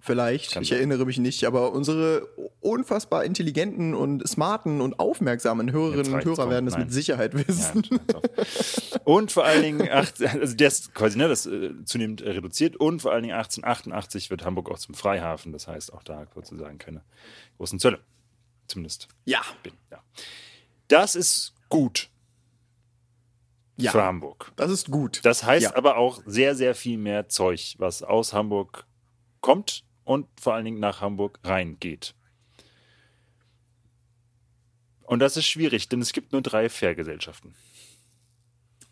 Vielleicht, 0.06 0.54
ich 0.56 0.70
erinnere 0.70 1.06
mich 1.06 1.16
nicht, 1.16 1.44
aber 1.44 1.72
unsere 1.72 2.26
unfassbar 2.60 3.24
intelligenten 3.24 3.94
und 3.94 4.28
smarten 4.28 4.82
und 4.82 4.98
aufmerksamen 4.98 5.72
Hörerinnen 5.72 6.12
und 6.12 6.24
Hörer 6.26 6.50
werden 6.50 6.66
es 6.68 6.76
mit 6.76 6.92
Sicherheit 6.92 7.32
Ja, 7.32 7.48
wissen. 7.48 7.88
und 9.04 9.32
vor 9.32 9.46
allen 9.46 9.62
Dingen, 9.62 9.88
acht, 9.90 10.20
also 10.22 10.54
der 10.56 10.68
ist 10.68 10.94
quasi 10.94 11.16
ne, 11.16 11.26
das 11.26 11.46
äh, 11.46 11.70
zunehmend 11.86 12.20
äh, 12.20 12.32
reduziert 12.32 12.76
und 12.76 13.00
vor 13.00 13.12
allen 13.12 13.22
Dingen 13.22 13.34
1888 13.34 14.28
wird 14.28 14.44
Hamburg 14.44 14.70
auch 14.70 14.78
zum 14.78 14.94
Freihafen, 14.94 15.52
das 15.52 15.68
heißt 15.68 15.94
auch 15.94 16.02
da 16.02 16.26
sozusagen 16.34 16.76
keine 16.76 17.02
großen 17.56 17.78
Zölle. 17.78 17.98
Zumindest 18.66 19.08
Ja, 19.24 19.40
bin. 19.62 19.72
Ja. 19.90 20.02
Das 20.88 21.14
ist 21.14 21.54
gut 21.70 22.10
ja, 23.78 23.90
für 23.90 24.02
Hamburg. 24.04 24.52
das 24.56 24.70
ist 24.70 24.90
gut. 24.90 25.20
Das 25.24 25.44
heißt 25.44 25.62
Ja. 25.64 25.76
aber 25.76 25.96
auch 25.96 26.20
sehr, 26.26 26.54
sehr 26.54 26.74
viel 26.74 26.98
mehr 26.98 27.30
Zeug, 27.30 27.74
was 27.78 28.02
aus 28.02 28.34
Hamburg 28.34 28.84
kommt 29.40 29.83
und 30.04 30.28
vor 30.40 30.54
allen 30.54 30.64
Dingen 30.64 30.80
nach 30.80 31.00
Hamburg 31.00 31.38
reingeht. 31.44 32.14
Und 35.02 35.18
das 35.18 35.36
ist 35.36 35.46
schwierig, 35.46 35.88
denn 35.88 36.00
es 36.00 36.12
gibt 36.12 36.32
nur 36.32 36.42
drei 36.42 36.68
Fährgesellschaften. 36.68 37.54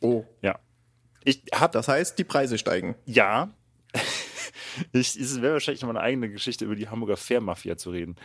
Oh, 0.00 0.24
Ja. 0.42 0.58
Ich 1.24 1.44
habe 1.54 1.72
das 1.72 1.86
heißt, 1.86 2.18
die 2.18 2.24
Preise 2.24 2.58
steigen. 2.58 2.96
ja. 3.06 3.54
ich, 4.92 5.16
es 5.16 5.40
wäre 5.40 5.52
wahrscheinlich 5.52 5.82
noch 5.82 5.92
mal 5.92 5.98
eine 5.98 6.06
eigene 6.06 6.30
Geschichte 6.30 6.64
über 6.64 6.74
die 6.74 6.88
Hamburger 6.88 7.16
Fährmafia 7.16 7.76
zu 7.76 7.90
reden. 7.90 8.16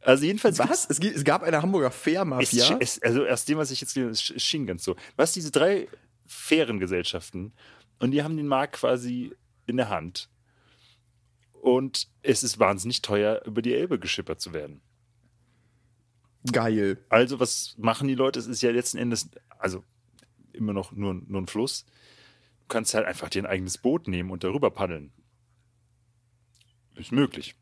Also 0.00 0.24
jedenfalls 0.24 0.58
Was? 0.58 0.88
Es, 0.88 0.98
es 0.98 1.24
gab 1.24 1.42
eine 1.42 1.60
Hamburger 1.60 1.90
Fährmafia. 1.90 2.78
es, 2.80 3.02
also 3.02 3.26
aus 3.26 3.44
dem, 3.44 3.58
was 3.58 3.70
ich 3.70 3.80
jetzt 3.80 3.94
gelesen 3.94 4.14
habe, 4.14 4.36
es 4.36 4.42
schien 4.42 4.66
ganz 4.66 4.84
so. 4.84 4.96
Was 5.16 5.32
diese 5.32 5.50
drei 5.50 5.88
Fährengesellschaften 6.26 7.52
und 7.98 8.12
die 8.12 8.22
haben 8.22 8.36
den 8.36 8.46
Markt 8.46 8.76
quasi 8.76 9.34
in 9.66 9.76
der 9.76 9.90
Hand. 9.90 10.28
Und 11.60 12.08
es 12.22 12.42
ist 12.42 12.58
wahnsinnig 12.58 13.02
teuer, 13.02 13.42
über 13.44 13.60
die 13.60 13.74
Elbe 13.74 13.98
geschippert 13.98 14.40
zu 14.40 14.54
werden. 14.54 14.80
Geil. 16.50 17.04
Also, 17.10 17.38
was 17.38 17.74
machen 17.76 18.08
die 18.08 18.14
Leute? 18.14 18.38
Es 18.38 18.46
ist 18.46 18.62
ja 18.62 18.70
letzten 18.70 18.96
Endes, 18.96 19.28
also 19.58 19.84
immer 20.52 20.72
noch 20.72 20.92
nur, 20.92 21.14
nur 21.14 21.42
ein 21.42 21.46
Fluss. 21.46 21.84
Du 22.60 22.66
kannst 22.68 22.94
halt 22.94 23.06
einfach 23.06 23.28
dir 23.28 23.42
ein 23.42 23.46
eigenes 23.46 23.76
Boot 23.76 24.08
nehmen 24.08 24.30
und 24.30 24.42
darüber 24.42 24.70
paddeln. 24.70 25.12
Ist 26.94 27.12
möglich. 27.12 27.54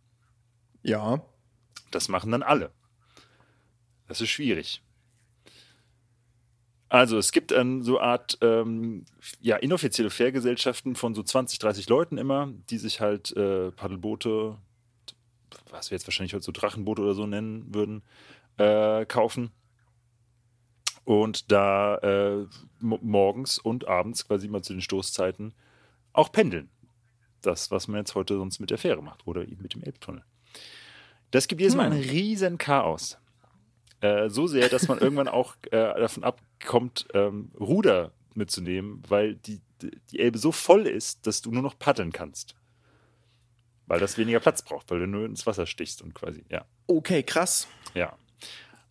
Ja. 0.82 1.22
Das 1.90 2.08
machen 2.08 2.30
dann 2.30 2.42
alle. 2.42 2.72
Das 4.06 4.20
ist 4.20 4.30
schwierig. 4.30 4.82
Also 6.90 7.18
es 7.18 7.32
gibt 7.32 7.50
dann 7.50 7.82
so 7.82 8.00
Art 8.00 8.38
ähm, 8.40 9.04
ja, 9.40 9.56
inoffizielle 9.56 10.10
Fährgesellschaften 10.10 10.94
von 10.96 11.14
so 11.14 11.22
20, 11.22 11.58
30 11.58 11.88
Leuten 11.88 12.16
immer, 12.16 12.50
die 12.70 12.78
sich 12.78 13.00
halt 13.00 13.36
äh, 13.36 13.70
Paddelboote, 13.72 14.56
was 15.70 15.90
wir 15.90 15.96
jetzt 15.96 16.06
wahrscheinlich 16.06 16.32
heute 16.32 16.44
so 16.44 16.52
Drachenboote 16.52 17.02
oder 17.02 17.14
so 17.14 17.26
nennen 17.26 17.66
würden, 17.74 18.02
äh, 18.56 19.04
kaufen. 19.04 19.50
Und 21.04 21.50
da 21.52 21.96
äh, 21.98 22.46
mo- 22.80 22.98
morgens 23.02 23.58
und 23.58 23.86
abends 23.88 24.26
quasi 24.26 24.46
immer 24.46 24.62
zu 24.62 24.72
den 24.74 24.82
Stoßzeiten 24.82 25.54
auch 26.12 26.32
pendeln. 26.32 26.68
Das, 27.42 27.70
was 27.70 27.86
man 27.88 27.98
jetzt 28.00 28.14
heute 28.14 28.36
sonst 28.36 28.60
mit 28.60 28.70
der 28.70 28.78
Fähre 28.78 29.02
macht 29.02 29.26
oder 29.26 29.42
eben 29.42 29.62
mit 29.62 29.74
dem 29.74 29.82
Elbtunnel. 29.82 30.24
Das 31.30 31.48
gibt 31.48 31.60
jedes 31.60 31.76
Mal 31.76 31.86
Hm. 31.86 31.92
ein 31.92 32.00
riesen 32.02 32.58
Chaos. 32.58 33.18
Äh, 34.00 34.28
so 34.30 34.46
sehr, 34.46 34.68
dass 34.68 34.88
man 34.88 34.98
irgendwann 34.98 35.28
auch 35.28 35.56
äh, 35.70 35.70
davon 35.70 36.24
abkommt, 36.24 37.08
ähm, 37.14 37.50
Ruder 37.58 38.12
mitzunehmen, 38.34 39.02
weil 39.08 39.34
die, 39.34 39.60
die 40.10 40.20
Elbe 40.20 40.38
so 40.38 40.52
voll 40.52 40.86
ist, 40.86 41.26
dass 41.26 41.42
du 41.42 41.50
nur 41.50 41.62
noch 41.62 41.78
paddeln 41.78 42.12
kannst. 42.12 42.54
Weil 43.86 44.00
das 44.00 44.18
weniger 44.18 44.40
Platz 44.40 44.62
braucht, 44.62 44.90
weil 44.90 45.00
du 45.00 45.06
nur 45.06 45.24
ins 45.24 45.46
Wasser 45.46 45.66
stichst 45.66 46.02
und 46.02 46.14
quasi, 46.14 46.44
ja. 46.48 46.64
Okay, 46.86 47.22
krass. 47.22 47.66
Ja. 47.94 48.16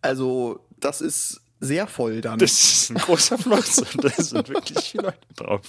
Also, 0.02 0.66
das 0.78 1.00
ist 1.00 1.40
sehr 1.60 1.86
voll 1.86 2.20
dann. 2.20 2.38
Das 2.38 2.52
ist 2.52 2.90
ein 2.90 2.96
großer 2.96 3.38
Fluss 3.38 3.78
und 3.78 4.04
da 4.04 4.10
sind 4.10 4.48
wirklich 4.48 4.78
viele 4.78 5.04
Leute 5.04 5.34
drauf. 5.36 5.62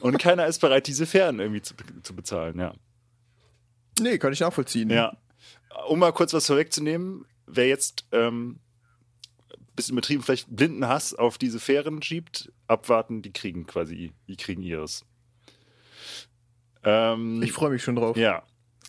Und 0.00 0.18
keiner 0.18 0.46
ist 0.46 0.60
bereit, 0.60 0.86
diese 0.86 1.06
Fähren 1.06 1.38
irgendwie 1.38 1.62
zu, 1.62 1.74
zu 2.02 2.14
bezahlen, 2.14 2.58
ja. 2.58 2.74
nee, 4.00 4.18
kann 4.18 4.32
ich 4.32 4.40
nachvollziehen. 4.40 4.90
Ja. 4.90 5.16
Um 5.88 5.98
mal 5.98 6.12
kurz 6.12 6.32
was 6.32 6.46
vorwegzunehmen, 6.46 7.24
wer 7.54 7.68
jetzt 7.68 8.06
ähm, 8.12 8.58
bisschen 9.74 9.94
übertrieben 9.94 10.22
vielleicht 10.22 10.54
blinden 10.54 10.86
Hass 10.86 11.14
auf 11.14 11.38
diese 11.38 11.60
Fähren 11.60 12.02
schiebt, 12.02 12.52
abwarten, 12.66 13.22
die 13.22 13.32
kriegen 13.32 13.66
quasi, 13.66 14.12
die 14.28 14.36
kriegen 14.36 14.62
ihres. 14.62 15.04
Ähm, 16.84 17.42
Ich 17.42 17.52
freue 17.52 17.70
mich 17.70 17.82
schon 17.82 17.96
drauf. 17.96 18.16
ja. 18.16 18.42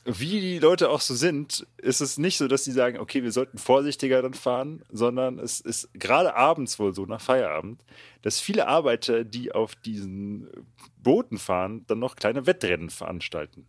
Wie 0.05 0.41
die 0.41 0.59
Leute 0.59 0.89
auch 0.89 0.99
so 0.99 1.15
sind, 1.15 1.65
ist 1.77 2.01
es 2.01 2.17
nicht 2.17 2.37
so, 2.37 2.49
dass 2.49 2.65
sie 2.65 2.73
sagen, 2.73 2.99
okay, 2.99 3.23
wir 3.23 3.31
sollten 3.31 3.57
vorsichtiger 3.57 4.21
dann 4.21 4.33
fahren, 4.33 4.83
sondern 4.89 5.39
es 5.39 5.61
ist 5.61 5.93
gerade 5.93 6.35
abends 6.35 6.77
wohl 6.77 6.93
so, 6.93 7.05
nach 7.05 7.21
Feierabend, 7.21 7.81
dass 8.21 8.41
viele 8.41 8.67
Arbeiter, 8.67 9.23
die 9.23 9.53
auf 9.53 9.75
diesen 9.75 10.49
Booten 10.97 11.37
fahren, 11.37 11.85
dann 11.87 11.99
noch 11.99 12.17
kleine 12.17 12.45
Wettrennen 12.45 12.89
veranstalten. 12.89 13.65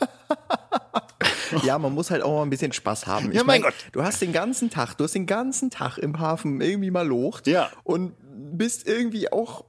Ja, 1.64 1.78
man 1.78 1.94
muss 1.94 2.10
halt 2.10 2.22
auch 2.22 2.36
mal 2.36 2.42
ein 2.42 2.50
bisschen 2.50 2.72
Spaß 2.72 3.06
haben. 3.06 3.32
Ja, 3.32 3.44
mein 3.44 3.60
mein, 3.60 3.62
Gott. 3.62 3.74
Du 3.92 4.02
hast 4.02 4.20
den 4.22 4.32
ganzen 4.32 4.70
Tag, 4.70 4.94
du 4.96 5.04
hast 5.04 5.14
den 5.14 5.26
ganzen 5.26 5.70
Tag 5.70 5.98
im 5.98 6.18
Hafen 6.18 6.60
irgendwie 6.60 6.90
mal 6.90 7.06
locht 7.06 7.46
Ja. 7.46 7.70
und 7.84 8.12
bist 8.56 8.86
irgendwie 8.86 9.30
auch, 9.32 9.64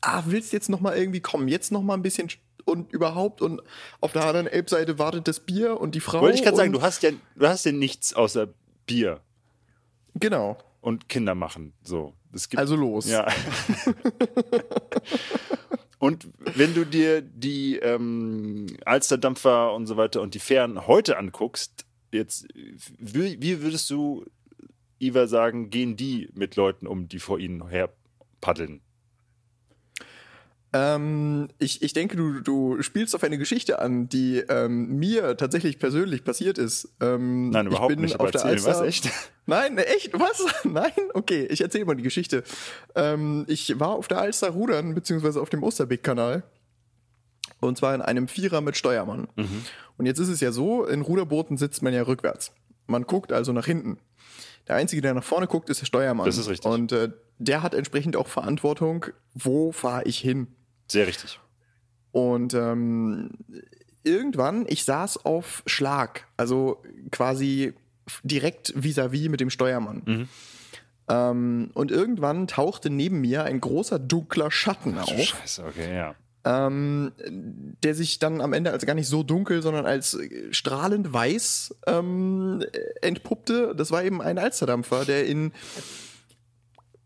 ah, 0.00 0.22
willst 0.26 0.52
jetzt 0.52 0.68
noch 0.68 0.80
mal 0.80 0.96
irgendwie 0.96 1.20
kommen, 1.20 1.48
jetzt 1.48 1.72
noch 1.72 1.82
mal 1.82 1.94
ein 1.94 2.02
bisschen 2.02 2.28
sch- 2.28 2.38
und 2.64 2.92
überhaupt 2.92 3.40
und 3.42 3.62
auf 4.00 4.12
der 4.12 4.24
anderen 4.24 4.46
Elbseite 4.48 4.98
wartet 4.98 5.28
das 5.28 5.40
Bier 5.40 5.80
und 5.80 5.94
die 5.94 6.00
Frau. 6.00 6.20
Wollte 6.20 6.36
ich 6.36 6.42
gerade 6.42 6.56
sagen, 6.56 6.72
du 6.72 6.82
hast 6.82 7.02
ja, 7.02 7.10
du 7.36 7.46
hast 7.46 7.64
ja 7.64 7.72
nichts 7.72 8.14
außer 8.14 8.48
Bier 8.86 9.20
Genau, 10.14 10.56
und 10.80 11.08
Kinder 11.08 11.34
machen. 11.34 11.74
So. 11.82 12.14
Also 12.56 12.76
los. 12.76 13.08
Ja. 13.08 13.26
und 15.98 16.28
wenn 16.56 16.74
du 16.74 16.84
dir 16.84 17.20
die 17.20 17.76
ähm, 17.76 18.66
Alsterdampfer 18.84 19.74
und 19.74 19.86
so 19.86 19.96
weiter 19.96 20.22
und 20.22 20.34
die 20.34 20.38
Fähren 20.38 20.86
heute 20.86 21.18
anguckst, 21.18 21.84
jetzt, 22.12 22.48
wie, 22.98 23.40
wie 23.40 23.62
würdest 23.62 23.90
du, 23.90 24.24
Iva, 24.98 25.26
sagen, 25.26 25.70
gehen 25.70 25.96
die 25.96 26.30
mit 26.34 26.56
Leuten 26.56 26.86
um, 26.86 27.08
die 27.08 27.18
vor 27.18 27.38
ihnen 27.38 27.68
her 27.68 27.92
paddeln? 28.40 28.80
Ähm, 30.76 31.48
ich, 31.58 31.80
ich 31.82 31.94
denke, 31.94 32.16
du, 32.16 32.40
du 32.40 32.82
spielst 32.82 33.14
auf 33.14 33.24
eine 33.24 33.38
Geschichte 33.38 33.78
an, 33.78 34.10
die 34.10 34.40
ähm, 34.48 34.98
mir 34.98 35.36
tatsächlich 35.38 35.78
persönlich 35.78 36.22
passiert 36.22 36.58
ist. 36.58 36.94
Ähm, 37.00 37.48
Nein, 37.48 37.68
überhaupt 37.68 37.92
ich 37.92 37.96
bin 37.96 38.04
nicht. 38.04 38.20
Auf 38.20 38.30
der 38.30 38.42
erzähl, 38.42 38.58
was, 38.58 38.80
Alster, 38.80 38.84
echt? 38.84 39.10
Nein, 39.46 39.78
echt? 39.78 40.12
Was? 40.12 40.44
Nein? 40.64 40.92
Okay, 41.14 41.46
ich 41.46 41.62
erzähle 41.62 41.86
mal 41.86 41.94
die 41.94 42.02
Geschichte. 42.02 42.44
Ähm, 42.94 43.46
ich 43.48 43.80
war 43.80 43.90
auf 43.90 44.06
der 44.08 44.18
Alster 44.18 44.50
rudern, 44.50 44.94
beziehungsweise 44.94 45.40
auf 45.40 45.48
dem 45.48 45.62
Osterbeek-Kanal. 45.62 46.42
Und 47.60 47.78
zwar 47.78 47.94
in 47.94 48.02
einem 48.02 48.28
Vierer 48.28 48.60
mit 48.60 48.76
Steuermann. 48.76 49.28
Mhm. 49.36 49.62
Und 49.96 50.04
jetzt 50.04 50.18
ist 50.18 50.28
es 50.28 50.40
ja 50.40 50.52
so, 50.52 50.84
in 50.84 51.00
Ruderbooten 51.00 51.56
sitzt 51.56 51.82
man 51.82 51.94
ja 51.94 52.02
rückwärts. 52.02 52.52
Man 52.86 53.04
guckt 53.04 53.32
also 53.32 53.52
nach 53.52 53.64
hinten. 53.64 53.98
Der 54.68 54.76
Einzige, 54.76 55.00
der 55.00 55.14
nach 55.14 55.24
vorne 55.24 55.46
guckt, 55.46 55.70
ist 55.70 55.80
der 55.80 55.86
Steuermann. 55.86 56.26
Das 56.26 56.36
ist 56.36 56.50
richtig. 56.50 56.70
Und 56.70 56.92
äh, 56.92 57.12
der 57.38 57.62
hat 57.62 57.72
entsprechend 57.72 58.16
auch 58.16 58.26
Verantwortung, 58.26 59.06
wo 59.32 59.72
fahre 59.72 60.04
ich 60.04 60.18
hin. 60.18 60.48
Sehr 60.88 61.06
richtig. 61.06 61.40
Und 62.12 62.54
ähm, 62.54 63.30
irgendwann, 64.04 64.64
ich 64.68 64.84
saß 64.84 65.24
auf 65.24 65.62
Schlag, 65.66 66.26
also 66.36 66.82
quasi 67.10 67.74
direkt 68.22 68.72
vis-à-vis 68.76 69.28
mit 69.28 69.40
dem 69.40 69.50
Steuermann. 69.50 70.02
Mhm. 70.04 70.28
Ähm, 71.08 71.70
und 71.74 71.90
irgendwann 71.90 72.46
tauchte 72.46 72.90
neben 72.90 73.20
mir 73.20 73.44
ein 73.44 73.60
großer 73.60 73.98
dunkler 73.98 74.50
Schatten 74.50 74.98
auf, 74.98 75.08
Scheiße, 75.08 75.64
okay, 75.64 75.94
ja. 75.94 76.14
ähm, 76.44 77.12
der 77.84 77.94
sich 77.94 78.18
dann 78.18 78.40
am 78.40 78.52
Ende 78.52 78.72
als 78.72 78.86
gar 78.86 78.94
nicht 78.94 79.06
so 79.06 79.22
dunkel, 79.22 79.62
sondern 79.62 79.86
als 79.86 80.14
äh, 80.14 80.52
strahlend 80.52 81.12
weiß 81.12 81.76
ähm, 81.86 82.64
entpuppte. 83.02 83.74
Das 83.76 83.92
war 83.92 84.02
eben 84.02 84.20
ein 84.20 84.38
Alsterdampfer, 84.38 85.04
der 85.04 85.26
in 85.26 85.52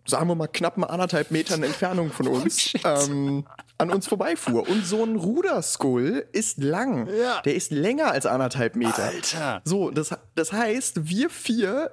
sagen 0.07 0.29
wir 0.29 0.35
mal, 0.35 0.49
knappen 0.49 0.85
anderthalb 0.85 1.31
Metern 1.31 1.63
Entfernung 1.63 2.11
von 2.11 2.29
uns 2.29 2.73
ähm, 2.85 3.45
an 3.79 3.91
uns 3.91 4.07
vorbeifuhr. 4.07 4.69
Und 4.69 4.87
so 4.87 5.05
ein 5.05 5.17
Ruderskull 5.17 6.27
ist 6.33 6.59
lang. 6.59 7.09
Ja. 7.09 7.41
Der 7.43 7.55
ist 7.55 7.71
länger 7.71 8.11
als 8.11 8.27
anderthalb 8.27 8.77
Meter. 8.77 9.05
Alter! 9.05 9.63
So, 9.65 9.91
das, 9.91 10.17
das 10.35 10.53
heißt, 10.53 11.09
wir 11.09 11.31
vier, 11.31 11.91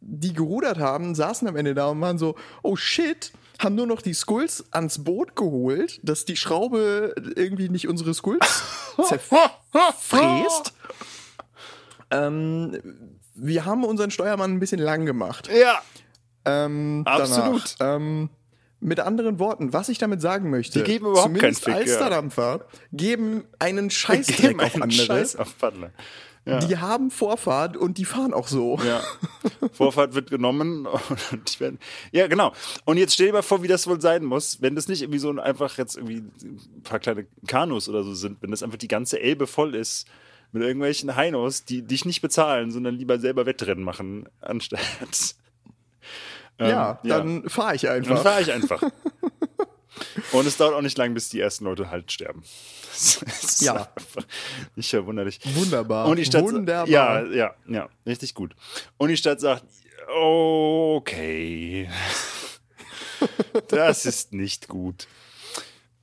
die 0.00 0.32
gerudert 0.32 0.78
haben, 0.78 1.14
saßen 1.14 1.48
am 1.48 1.56
Ende 1.56 1.74
da 1.74 1.86
und 1.86 2.00
waren 2.00 2.18
so, 2.18 2.36
oh 2.62 2.76
shit, 2.76 3.32
haben 3.58 3.74
nur 3.74 3.86
noch 3.86 4.02
die 4.02 4.14
Skulls 4.14 4.64
ans 4.72 5.04
Boot 5.04 5.36
geholt, 5.36 6.00
dass 6.02 6.24
die 6.24 6.36
Schraube 6.36 7.14
irgendwie 7.36 7.68
nicht 7.68 7.88
unsere 7.88 8.12
Skulls 8.14 8.62
zerfräst. 9.04 10.72
ähm, 12.10 13.08
wir 13.34 13.64
haben 13.64 13.84
unseren 13.84 14.10
Steuermann 14.10 14.52
ein 14.52 14.60
bisschen 14.60 14.80
lang 14.80 15.06
gemacht. 15.06 15.48
Ja! 15.48 15.80
Ähm, 16.44 17.02
Absolut. 17.04 17.74
Danach. 17.78 17.96
Ähm, 17.96 18.30
mit 18.80 18.98
anderen 18.98 19.38
Worten, 19.38 19.72
was 19.72 19.88
ich 19.88 19.98
damit 19.98 20.20
sagen 20.20 20.50
möchte, 20.50 20.80
Die 20.80 20.84
geben 20.84 21.06
überhaupt 21.06 21.28
zumindest 21.28 21.64
keinen 21.64 21.76
Fick, 21.76 21.86
ja. 21.86 21.92
Alsterdampfer 21.92 22.66
geben 22.92 23.44
einen 23.58 23.76
Geben 23.76 23.90
Scheißdreck 23.90 24.62
auf 24.62 24.74
einen 24.74 24.82
andere. 24.82 25.06
Scheiß 25.06 25.36
auf 25.36 25.56
Paddler. 25.58 25.92
Ja. 26.44 26.58
Die 26.58 26.76
haben 26.76 27.12
Vorfahrt 27.12 27.76
und 27.76 27.98
die 27.98 28.04
fahren 28.04 28.34
auch 28.34 28.48
so. 28.48 28.76
Ja. 28.84 29.00
Vorfahrt 29.72 30.14
wird 30.14 30.28
genommen 30.28 30.86
und 31.30 31.48
ich 31.48 31.60
werd, 31.60 31.76
ja 32.10 32.26
genau. 32.26 32.52
Und 32.84 32.96
jetzt 32.96 33.14
stell 33.14 33.28
dir 33.28 33.34
mal 33.34 33.42
vor, 33.42 33.62
wie 33.62 33.68
das 33.68 33.86
wohl 33.86 34.00
sein 34.00 34.24
muss, 34.24 34.60
wenn 34.60 34.74
das 34.74 34.88
nicht 34.88 35.02
irgendwie 35.02 35.20
so 35.20 35.30
ein 35.30 35.38
einfach 35.38 35.78
jetzt 35.78 35.96
irgendwie 35.96 36.16
ein 36.16 36.82
paar 36.82 36.98
kleine 36.98 37.26
Kanus 37.46 37.88
oder 37.88 38.02
so 38.02 38.14
sind, 38.14 38.38
wenn 38.42 38.50
das 38.50 38.64
einfach 38.64 38.78
die 38.78 38.88
ganze 38.88 39.20
Elbe 39.20 39.46
voll 39.46 39.76
ist 39.76 40.08
mit 40.50 40.64
irgendwelchen 40.64 41.14
Heinos, 41.14 41.64
die 41.64 41.82
dich 41.82 42.04
nicht 42.04 42.20
bezahlen, 42.20 42.72
sondern 42.72 42.96
lieber 42.96 43.20
selber 43.20 43.46
Wettrennen 43.46 43.84
machen 43.84 44.28
anstatt. 44.40 44.80
Ähm, 46.64 46.70
Ja, 46.70 47.00
dann 47.04 47.48
fahre 47.48 47.74
ich 47.74 47.82
dann 47.82 47.92
einfach. 47.96 48.22
fahre 48.22 48.42
ich 48.42 48.52
einfach. 48.52 48.82
Und 50.32 50.46
es 50.46 50.56
dauert 50.56 50.74
auch 50.74 50.80
nicht 50.82 50.96
lang, 50.98 51.14
bis 51.14 51.28
die 51.28 51.40
ersten 51.40 51.64
Leute 51.64 51.90
halt 51.90 52.10
sterben. 52.12 52.42
Das 52.92 53.16
ist 53.22 53.60
Ja. 53.62 53.88
nicht 54.76 54.90
verwunderlich. 54.90 55.40
Wunderbar. 55.54 56.06
Und 56.06 56.18
die 56.18 56.24
Stadt 56.26 56.42
Wunderbar. 56.44 56.86
Ja, 56.88 57.22
ja, 57.24 57.54
ja, 57.66 57.88
richtig 58.06 58.34
gut. 58.34 58.54
Und 58.98 59.08
die 59.08 59.16
Stadt 59.16 59.40
sagt, 59.40 59.64
okay, 60.14 61.88
das 63.68 64.04
ist 64.04 64.32
nicht 64.34 64.68
gut. 64.68 65.08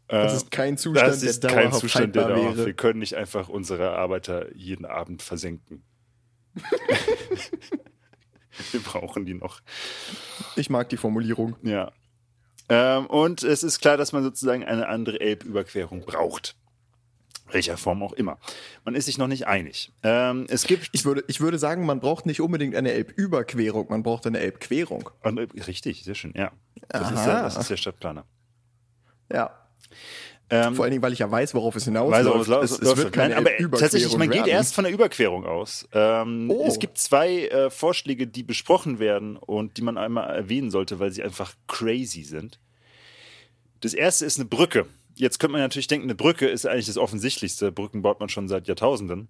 Das 0.08 0.34
ist 0.34 0.50
kein 0.50 0.78
Zustand, 0.80 1.08
Das 1.08 1.22
ist 1.22 1.44
der 1.44 1.52
kein 1.52 1.72
Zustand, 1.72 2.16
der 2.16 2.30
dauerhaft. 2.30 2.58
Wir 2.58 2.66
wäre. 2.66 2.74
können 2.74 2.98
nicht 3.00 3.14
einfach 3.14 3.48
unsere 3.50 3.92
Arbeiter 3.92 4.52
jeden 4.56 4.86
Abend 4.86 5.22
versenken. 5.22 5.84
Wir 8.72 8.82
brauchen 8.82 9.26
die 9.26 9.34
noch. 9.34 9.62
Ich 10.56 10.70
mag 10.70 10.90
die 10.90 10.98
Formulierung. 10.98 11.56
Ja. 11.64 11.92
Ähm, 12.70 13.08
und 13.08 13.44
es 13.44 13.64
ist 13.64 13.80
klar, 13.80 13.98
dass 13.98 14.12
man 14.12 14.24
sozusagen 14.24 14.64
eine 14.64 14.88
andere 14.88 15.20
Elbüberquerung 15.20 16.02
braucht. 16.02 16.56
Welcher 17.52 17.78
Form 17.78 18.04
auch 18.04 18.14
immer. 18.14 18.38
Man 18.86 18.94
ist 18.94 19.06
sich 19.06 19.18
noch 19.18 19.28
nicht 19.28 19.48
einig. 19.48 19.92
Ähm, 20.04 20.46
es 20.50 20.66
gibt. 20.66 20.90
Ich 20.92 21.04
würde, 21.04 21.24
ich 21.28 21.42
würde 21.42 21.58
sagen, 21.58 21.86
man 21.86 22.00
braucht 22.00 22.28
nicht 22.28 22.42
unbedingt 22.42 22.76
eine 22.76 22.92
Elbüberquerung, 22.92 23.88
man 23.90 24.04
braucht 24.04 24.28
eine 24.28 24.40
Elbquerung. 24.40 25.10
Und, 25.24 25.40
richtig, 25.68 26.04
sehr 26.04 26.14
schön, 26.14 26.34
ja. 26.36 26.52
Das, 26.90 27.12
ist 27.12 27.26
der, 27.26 27.42
das 27.42 27.58
ist 27.58 27.70
der 27.72 27.78
Stadtplaner. 27.78 28.26
Ja. 29.32 29.52
Ähm, 30.52 30.74
Vor 30.76 30.84
allen 30.84 30.92
Dingen, 30.92 31.04
weil 31.04 31.14
ich 31.14 31.20
ja 31.20 31.30
weiß, 31.30 31.54
worauf 31.54 31.76
es 31.76 31.86
hinausläuft. 31.86 32.46
So, 32.46 32.54
so, 32.56 32.62
es, 32.62 32.72
so, 32.72 32.92
es 32.92 32.98
wird 32.98 33.14
keine 33.14 33.30
Nein, 33.36 33.38
aber 33.38 33.52
Elbüberquerung 33.52 33.80
tatsächlich, 33.82 34.18
man 34.18 34.30
geht 34.30 34.40
werden. 34.40 34.50
erst 34.50 34.74
von 34.74 34.84
der 34.84 34.92
Überquerung 34.94 35.46
aus. 35.46 35.88
Ähm, 35.94 36.50
Oh. 36.50 36.66
Es 36.68 36.80
gibt 36.80 36.98
zwei 36.98 37.48
äh, 37.48 37.70
Vorschläge, 37.70 38.26
die 38.26 38.42
besprochen 38.42 38.98
werden 39.00 39.38
und 39.38 39.78
die 39.78 39.84
man 39.84 39.98
einmal 39.98 40.36
erwähnen 40.36 40.72
sollte, 40.72 41.00
weil 41.00 41.12
sie 41.12 41.22
einfach 41.24 41.54
crazy 41.68 42.24
sind. 42.24 42.60
Das 43.82 43.94
erste 43.94 44.26
ist 44.26 44.40
eine 44.40 44.50
Brücke. 44.50 44.88
Jetzt 45.16 45.40
könnte 45.40 45.52
man 45.52 45.62
natürlich 45.62 45.88
denken, 45.88 46.06
eine 46.08 46.16
Brücke 46.16 46.48
ist 46.48 46.66
eigentlich 46.66 46.88
das 46.88 46.98
Offensichtlichste. 46.98 47.72
Brücken 47.72 48.02
baut 48.02 48.20
man 48.20 48.30
schon 48.30 48.48
seit 48.48 48.68
Jahrtausenden. 48.68 49.28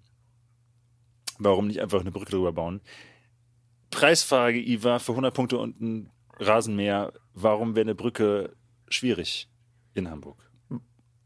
Warum 1.38 1.66
nicht 1.66 1.80
einfach 1.80 2.00
eine 2.00 2.12
Brücke 2.12 2.30
drüber 2.32 2.52
bauen? 2.52 2.80
Preisfrage, 3.90 4.58
Iva, 4.58 4.98
für 5.00 5.12
100 5.12 5.34
Punkte 5.34 5.58
und 5.58 5.80
ein 5.80 6.10
Rasenmäher. 6.38 7.12
Warum 7.34 7.74
wäre 7.74 7.84
eine 7.84 7.94
Brücke 7.94 8.54
schwierig 8.88 9.48
in 9.94 10.08
Hamburg? 10.10 10.49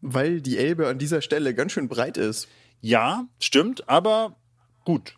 Weil 0.07 0.43
die 0.43 0.59
Elbe 0.59 0.87
an 0.89 0.99
dieser 0.99 1.23
Stelle 1.23 1.55
ganz 1.55 1.73
schön 1.73 1.89
breit 1.89 2.19
ist. 2.19 2.47
Ja, 2.83 3.27
stimmt, 3.41 3.89
aber 3.89 4.37
gut. 4.85 5.15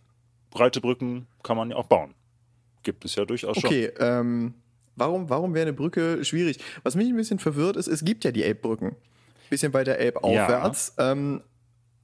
Breite 0.50 0.81
Brücken 0.81 1.26
kann 1.43 1.57
man 1.57 1.71
ja 1.71 1.76
auch 1.76 1.87
bauen. 1.88 2.14
Gibt 2.85 3.05
es 3.05 3.16
ja 3.16 3.25
durchaus 3.25 3.57
schon. 3.59 3.66
Okay, 3.66 3.87
ähm, 3.99 4.55
warum, 4.95 5.28
warum 5.28 5.55
wäre 5.55 5.62
eine 5.62 5.73
Brücke 5.73 6.25
schwierig? 6.25 6.59
Was 6.85 6.95
mich 6.95 7.09
ein 7.09 7.16
bisschen 7.16 7.40
verwirrt 7.40 7.76
ist, 7.76 7.88
es 7.88 8.05
gibt 8.05 8.23
ja 8.25 8.31
die 8.31 8.45
Elbbrücken. 8.45 8.95
Bisschen 9.50 9.75
weiter 9.75 9.97
Elbaufwärts. 9.97 10.95
Ähm, 10.99 11.43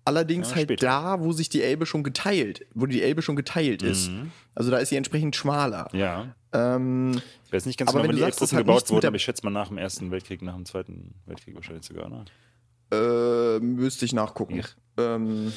allerdings 0.05 0.51
Ja, 0.51 0.57
halt 0.57 0.67
später. 0.67 0.87
da, 0.87 1.21
wo 1.21 1.31
sich 1.31 1.49
die 1.49 1.63
Elbe 1.63 1.87
schon 1.87 2.03
geteilt, 2.03 2.67
wo 2.75 2.87
die 2.87 3.01
Elbe 3.03 3.23
schon 3.23 3.37
geteilt 3.37 3.83
ist. 3.85 4.11
Mhm. 4.11 4.33
Also 4.57 4.73
da 4.73 4.79
ist 4.79 4.89
sie 4.89 4.97
entsprechend 4.97 5.37
schmaler. 5.37 5.89
Ja. 5.93 6.35
Ähm, 6.53 7.21
Ich 7.47 7.53
weiß 7.53 7.67
nicht 7.67 7.79
ganz 7.79 7.91
Aber 7.91 8.01
genau, 8.03 8.09
wenn 8.09 8.17
wann 8.17 8.17
die 8.17 8.23
Elbbrücken 8.25 8.57
hat 8.59 8.67
gebaut 8.67 8.91
wurden, 8.91 9.07
aber 9.07 9.17
ich 9.17 9.23
schätze 9.23 9.45
mal 9.45 9.51
nach 9.51 9.69
dem 9.69 9.79
Ersten 9.79 10.11
Weltkrieg, 10.11 10.43
nach 10.43 10.55
dem 10.57 10.67
Zweiten 10.67 11.15
Weltkrieg 11.27 11.55
wahrscheinlich 11.55 11.87
sogar. 11.87 12.09
Ne? 12.09 12.25
Äh, 12.93 13.59
müsste 13.61 14.05
ich 14.05 14.13
nachgucken. 14.13 14.63
Ähm, 14.99 15.53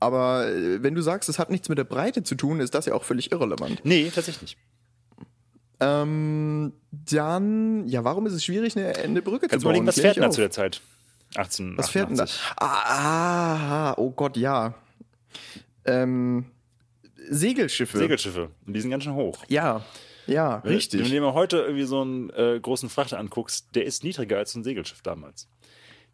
aber 0.00 0.48
äh, 0.48 0.82
wenn 0.82 0.94
du 0.94 1.02
sagst, 1.02 1.28
es 1.28 1.38
hat 1.38 1.50
nichts 1.50 1.68
mit 1.68 1.78
der 1.78 1.84
Breite 1.84 2.22
zu 2.22 2.34
tun, 2.34 2.60
ist 2.60 2.74
das 2.74 2.86
ja 2.86 2.94
auch 2.94 3.04
völlig 3.04 3.32
irrelevant. 3.32 3.80
Nee, 3.84 4.10
tatsächlich 4.14 4.42
nicht. 4.42 4.58
Ähm, 5.80 6.72
dann, 6.90 7.86
ja, 7.86 8.02
warum 8.02 8.26
ist 8.26 8.32
es 8.32 8.44
schwierig, 8.44 8.76
eine, 8.76 8.96
eine 8.96 9.22
Brücke 9.22 9.46
Kannst 9.46 9.62
zu 9.62 9.68
bauen? 9.68 9.76
überlegen, 9.76 9.86
was 9.86 10.00
fährt 10.00 10.16
denn 10.16 10.24
da 10.24 10.30
zu 10.30 10.40
der 10.40 10.50
Zeit? 10.50 10.80
18. 11.36 11.78
Was 11.78 11.90
fährt 11.90 12.10
denn 12.10 12.16
da? 12.16 12.26
Ah, 12.56 13.94
oh 13.96 14.10
Gott, 14.10 14.36
ja. 14.36 14.74
Ähm, 15.84 16.46
Segelschiffe. 17.28 17.98
Segelschiffe. 17.98 18.50
Und 18.66 18.72
die 18.74 18.80
sind 18.80 18.90
ganz 18.90 19.04
schön 19.04 19.14
hoch. 19.14 19.44
Ja, 19.48 19.84
ja, 20.26 20.60
Wenn 20.62 20.70
du 20.72 20.76
richtig. 20.76 21.08
dir 21.08 21.20
mal 21.20 21.32
heute 21.32 21.58
irgendwie 21.58 21.84
so 21.84 22.02
einen 22.02 22.30
äh, 22.30 22.58
großen 22.60 22.88
Frachter 22.90 23.18
anguckst, 23.18 23.68
der 23.74 23.84
ist 23.86 24.04
niedriger 24.04 24.36
als 24.38 24.52
so 24.52 24.58
ein 24.58 24.64
Segelschiff 24.64 25.00
damals. 25.02 25.48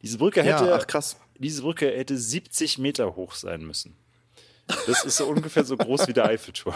Diese 0.04 0.18
Brücke 0.18 0.42
hätte, 0.42 0.66
Ja, 0.66 0.74
ach 0.76 0.86
krass. 0.86 1.16
diese 1.38 1.62
Brücke 1.62 1.86
hätte 1.90 2.16
70 2.16 2.76
Meter 2.78 3.16
hoch 3.16 3.32
sein 3.34 3.64
müssen. 3.66 3.96
Das 4.86 5.04
ist 5.04 5.16
so 5.16 5.26
ungefähr 5.26 5.64
so 5.64 5.76
groß 5.76 6.06
wie 6.08 6.12
der 6.12 6.26
Eiffelturm. 6.26 6.74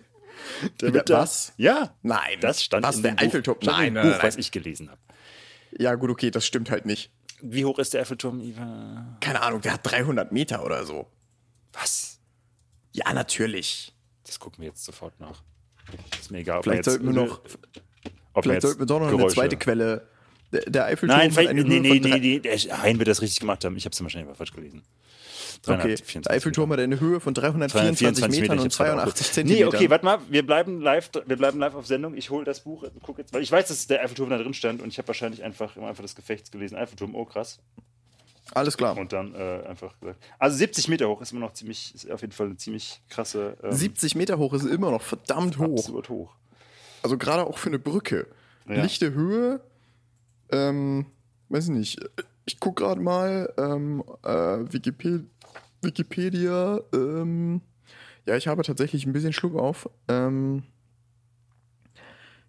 Damit 0.78 1.08
da- 1.08 1.18
was? 1.20 1.52
Ja. 1.56 1.94
Nein. 2.02 2.38
Das 2.40 2.62
stand 2.64 2.84
was, 2.84 2.96
in 2.96 3.02
der 3.02 3.12
dem 3.12 3.16
Buch, 3.16 3.22
Eiffelturm? 3.26 3.58
Nein, 3.62 3.94
Buch, 3.94 4.02
nein, 4.02 4.18
was 4.20 4.36
ich 4.36 4.50
gelesen 4.50 4.90
habe. 4.90 5.00
Ja, 5.78 5.94
gut, 5.94 6.10
okay, 6.10 6.30
das 6.32 6.46
stimmt 6.46 6.70
halt 6.70 6.84
nicht. 6.84 7.12
Wie 7.40 7.64
hoch 7.64 7.78
ist 7.78 7.94
der 7.94 8.00
Eiffelturm, 8.00 8.40
Iva? 8.40 9.16
Keine 9.20 9.40
Ahnung, 9.42 9.60
der 9.60 9.74
hat 9.74 9.80
300 9.84 10.32
Meter 10.32 10.64
oder 10.64 10.84
so. 10.84 11.06
Was? 11.72 12.18
Ja, 12.92 13.12
natürlich. 13.12 13.94
Das 14.24 14.40
gucken 14.40 14.62
wir 14.62 14.68
jetzt 14.70 14.84
sofort 14.84 15.18
nach. 15.20 15.42
Ist 16.20 16.30
mir 16.32 16.38
egal, 16.38 16.58
ob 16.58 16.64
Vielleicht 16.64 16.84
sollten 16.84 17.06
wir 17.06 17.12
noch, 17.12 17.40
ob 18.32 18.42
vielleicht 18.44 18.62
sollten 18.62 18.80
wir 18.80 18.86
doch 18.86 18.98
noch 19.00 19.12
eine 19.12 19.26
zweite 19.28 19.56
Quelle. 19.56 20.08
Der, 20.52 20.60
der 20.62 20.84
Eiffelturm 20.86 21.18
Nein, 21.18 21.30
hat 21.36 21.46
eine 21.46 21.62
nee, 21.62 21.74
Höhe 21.74 21.80
nee, 21.80 21.88
von 22.00 22.10
nee, 22.10 22.18
nee, 22.18 22.38
der 22.40 22.82
Hein 22.82 22.98
wird 22.98 23.08
das 23.08 23.20
richtig 23.20 23.40
gemacht 23.40 23.64
haben. 23.64 23.76
Ich 23.76 23.84
habe 23.84 23.92
es 23.92 24.02
wahrscheinlich 24.02 24.36
falsch 24.36 24.52
gelesen. 24.52 24.82
Okay, 25.66 25.76
324 25.76 26.22
der 26.22 26.32
Eiffelturm 26.32 26.72
hat 26.72 26.78
eine 26.78 27.00
Höhe 27.00 27.20
von 27.20 27.34
324 27.34 27.98
324 27.98 28.40
Metern 28.40 28.58
und 28.58 28.64
hab's 28.64 28.78
gerade 28.78 28.90
auch 28.92 28.96
82 28.96 29.26
kurz- 29.26 29.34
Zentimetern. 29.34 29.68
Nee, 29.68 29.76
okay, 29.76 29.90
warte 29.90 30.04
mal, 30.04 30.18
wir 30.28 30.46
bleiben 30.46 30.80
live, 30.80 31.10
wir 31.26 31.36
bleiben 31.36 31.58
live 31.58 31.74
auf 31.74 31.86
Sendung. 31.86 32.16
Ich 32.16 32.30
hole 32.30 32.44
das 32.44 32.60
Buch, 32.60 32.84
guck 33.02 33.18
jetzt, 33.18 33.34
weil 33.34 33.42
ich 33.42 33.50
weiß, 33.50 33.68
dass 33.68 33.86
der 33.86 34.00
Eiffelturm 34.02 34.30
da 34.30 34.38
drin 34.38 34.54
stand 34.54 34.80
und 34.80 34.88
ich 34.88 34.98
habe 34.98 35.08
wahrscheinlich 35.08 35.42
einfach 35.42 35.76
im 35.76 35.84
Eifer 35.84 36.02
des 36.02 36.14
Gefechts 36.14 36.50
gelesen, 36.50 36.76
Eiffelturm, 36.76 37.14
oh 37.14 37.24
krass. 37.24 37.58
Alles 38.54 38.76
klar. 38.76 38.96
Und 38.96 39.12
dann 39.12 39.34
äh, 39.34 39.62
einfach 39.66 39.98
gesagt. 40.00 40.22
Also 40.38 40.56
70 40.56 40.88
Meter 40.88 41.08
hoch 41.08 41.20
ist 41.20 41.32
immer 41.32 41.40
noch 41.40 41.52
ziemlich, 41.52 41.94
ist 41.94 42.10
auf 42.10 42.22
jeden 42.22 42.32
Fall 42.32 42.46
eine 42.46 42.56
ziemlich 42.56 43.02
krasse. 43.10 43.56
Ähm, 43.62 43.72
70 43.72 44.14
Meter 44.14 44.38
hoch 44.38 44.54
ist 44.54 44.64
immer 44.64 44.90
noch 44.90 45.02
verdammt 45.02 45.58
hoch. 45.58 45.78
Absolut 45.78 46.08
hoch. 46.08 46.34
Also 47.02 47.18
gerade 47.18 47.46
auch 47.46 47.58
für 47.58 47.68
eine 47.68 47.78
Brücke. 47.78 48.26
Ja. 48.66 48.82
Lichte 48.82 49.12
Höhe, 49.12 49.60
ähm, 50.50 51.06
weiß 51.48 51.64
ich 51.64 51.74
nicht. 51.74 52.00
Ich 52.46 52.60
guck 52.60 52.76
gerade 52.76 53.00
mal, 53.00 53.52
ähm, 53.58 54.02
äh, 54.24 54.72
Wikipedia, 54.72 55.24
Wikipedia 55.82 56.80
ähm, 56.92 57.60
ja, 58.28 58.36
ich 58.36 58.46
habe 58.46 58.62
tatsächlich 58.62 59.06
ein 59.06 59.14
bisschen 59.14 59.32
Schluck 59.32 59.54
auf. 59.54 59.88
Ähm, 60.06 60.62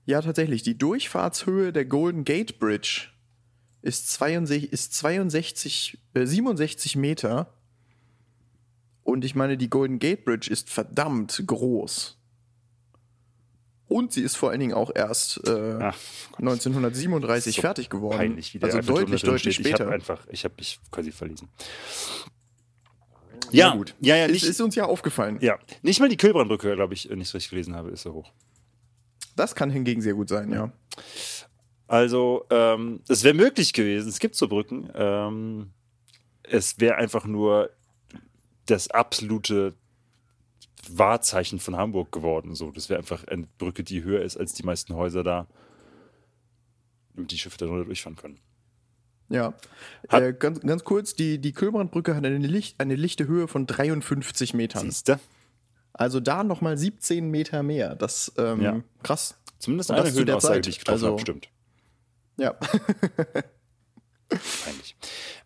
ja, 0.06 0.22
tatsächlich, 0.22 0.62
die 0.62 0.78
Durchfahrtshöhe 0.78 1.72
der 1.72 1.86
Golden 1.86 2.26
Gate 2.26 2.60
Bridge 2.60 3.08
ist 3.82 4.12
62, 4.12 4.74
ist 4.74 4.94
62 4.96 5.98
äh, 6.16 6.26
67 6.26 6.98
Meter. 6.98 7.54
Und 9.04 9.24
ich 9.24 9.36
meine, 9.36 9.56
die 9.56 9.70
Golden 9.70 10.00
Gate 10.00 10.26
Bridge 10.26 10.52
ist 10.52 10.70
verdammt 10.70 11.42
groß. 11.48 12.19
Und 13.90 14.14
sie 14.14 14.22
ist 14.22 14.38
vor 14.38 14.52
allen 14.52 14.60
Dingen 14.62 14.74
auch 14.74 14.92
erst 14.94 15.46
äh, 15.48 15.78
Ach, 15.82 15.98
1937 16.38 17.56
So 17.56 17.62
fertig 17.62 17.90
geworden. 17.90 18.18
peinlich, 18.18 18.54
wie 18.54 18.60
der 18.60 18.74
also 18.74 18.94
deutlich, 18.94 19.24
deutlich 19.24 19.56
steht. 19.56 19.66
Ich 19.66 19.74
habe 19.74 19.84
später. 19.84 19.92
einfach, 19.94 20.26
ich 20.30 20.46
habe 20.46 20.54
mich 20.58 20.80
quasi 20.92 21.12
verlesen. 21.12 21.50
Ja, 23.52 23.70
Ja, 23.70 23.76
gut. 23.76 23.96
Ja, 24.00 24.16
ja, 24.16 24.26
ist, 24.26 24.32
nicht, 24.32 24.44
ist 24.46 24.62
uns 24.62 24.76
ja 24.76 24.86
aufgefallen. 24.86 25.40
ja. 25.42 25.58
Nicht 25.82 26.00
mal 26.00 26.08
die 26.08 26.18
Kühlbrandbrücke, 26.18 26.76
glaube 26.76 26.94
ich, 26.94 27.10
nicht 27.10 27.28
so 27.30 27.38
richtig 27.38 27.50
gelesen 27.50 27.76
habe, 27.76 27.90
ist 27.90 28.04
so 28.04 28.14
hoch. 28.14 28.32
Das 29.36 29.56
kann 29.56 29.72
hingegen 29.72 30.02
sehr 30.02 30.14
gut 30.14 30.30
sein, 30.30 30.52
ja. 30.54 30.72
Also, 31.88 32.46
ähm, 32.52 33.02
es 33.10 33.24
wäre 33.24 33.34
möglich 33.34 33.74
gewesen, 33.74 34.08
es 34.10 34.20
gibt 34.20 34.36
so 34.36 34.48
Brücken. 34.48 34.90
Ähm, 34.94 35.72
es 36.44 36.80
wäre 36.80 36.96
einfach 36.96 37.26
nur 37.26 37.72
das 38.68 38.92
absolute 38.92 39.74
Wahrzeichen 40.98 41.60
von 41.60 41.76
Hamburg 41.76 42.12
geworden. 42.12 42.56
So, 42.56 42.72
das 42.72 42.90
wäre 42.90 43.00
einfach 43.00 43.26
eine 43.28 43.48
Brücke, 43.58 43.84
die 43.84 44.04
höher 44.04 44.22
ist 44.22 44.38
als 44.38 44.54
die 44.54 44.64
meisten 44.64 44.96
Häuser 44.96 45.24
da, 45.24 45.48
damit 47.16 47.32
die 47.32 47.38
Schiffe 47.38 47.58
darunter 47.58 47.86
durchfahren 47.86 48.16
können. 48.16 48.40
Ja. 49.30 49.54
Äh, 50.10 50.34
ganz, 50.34 50.62
ganz 50.62 50.84
kurz, 50.84 51.14
die, 51.14 51.40
die 51.40 51.52
Kühlbrandbrücke 51.54 52.16
hat 52.16 52.26
eine, 52.26 52.38
Licht, 52.40 52.80
eine 52.80 52.96
lichte 52.96 53.28
Höhe 53.28 53.48
von 53.48 53.68
53 53.68 54.54
Metern. 54.56 54.84
Siehst 54.84 55.08
du? 55.10 55.20
Also 55.94 56.20
da 56.20 56.44
nochmal 56.44 56.78
17 56.78 57.30
Meter 57.30 57.62
mehr. 57.62 57.96
Das 57.96 58.32
ähm, 58.38 58.62
Ja. 58.62 58.82
krass. 59.04 59.36
Zumindest 59.60 59.92
eine 59.92 60.12
Höhenaussage, 60.12 60.62
die 60.62 60.70
ich 60.70 60.80
getroffen 60.80 60.94
Also- 60.96 61.08
habe, 61.12 61.22
stimmt. 61.22 61.50
Ja. 62.38 62.56
Peinlich. 64.64 64.96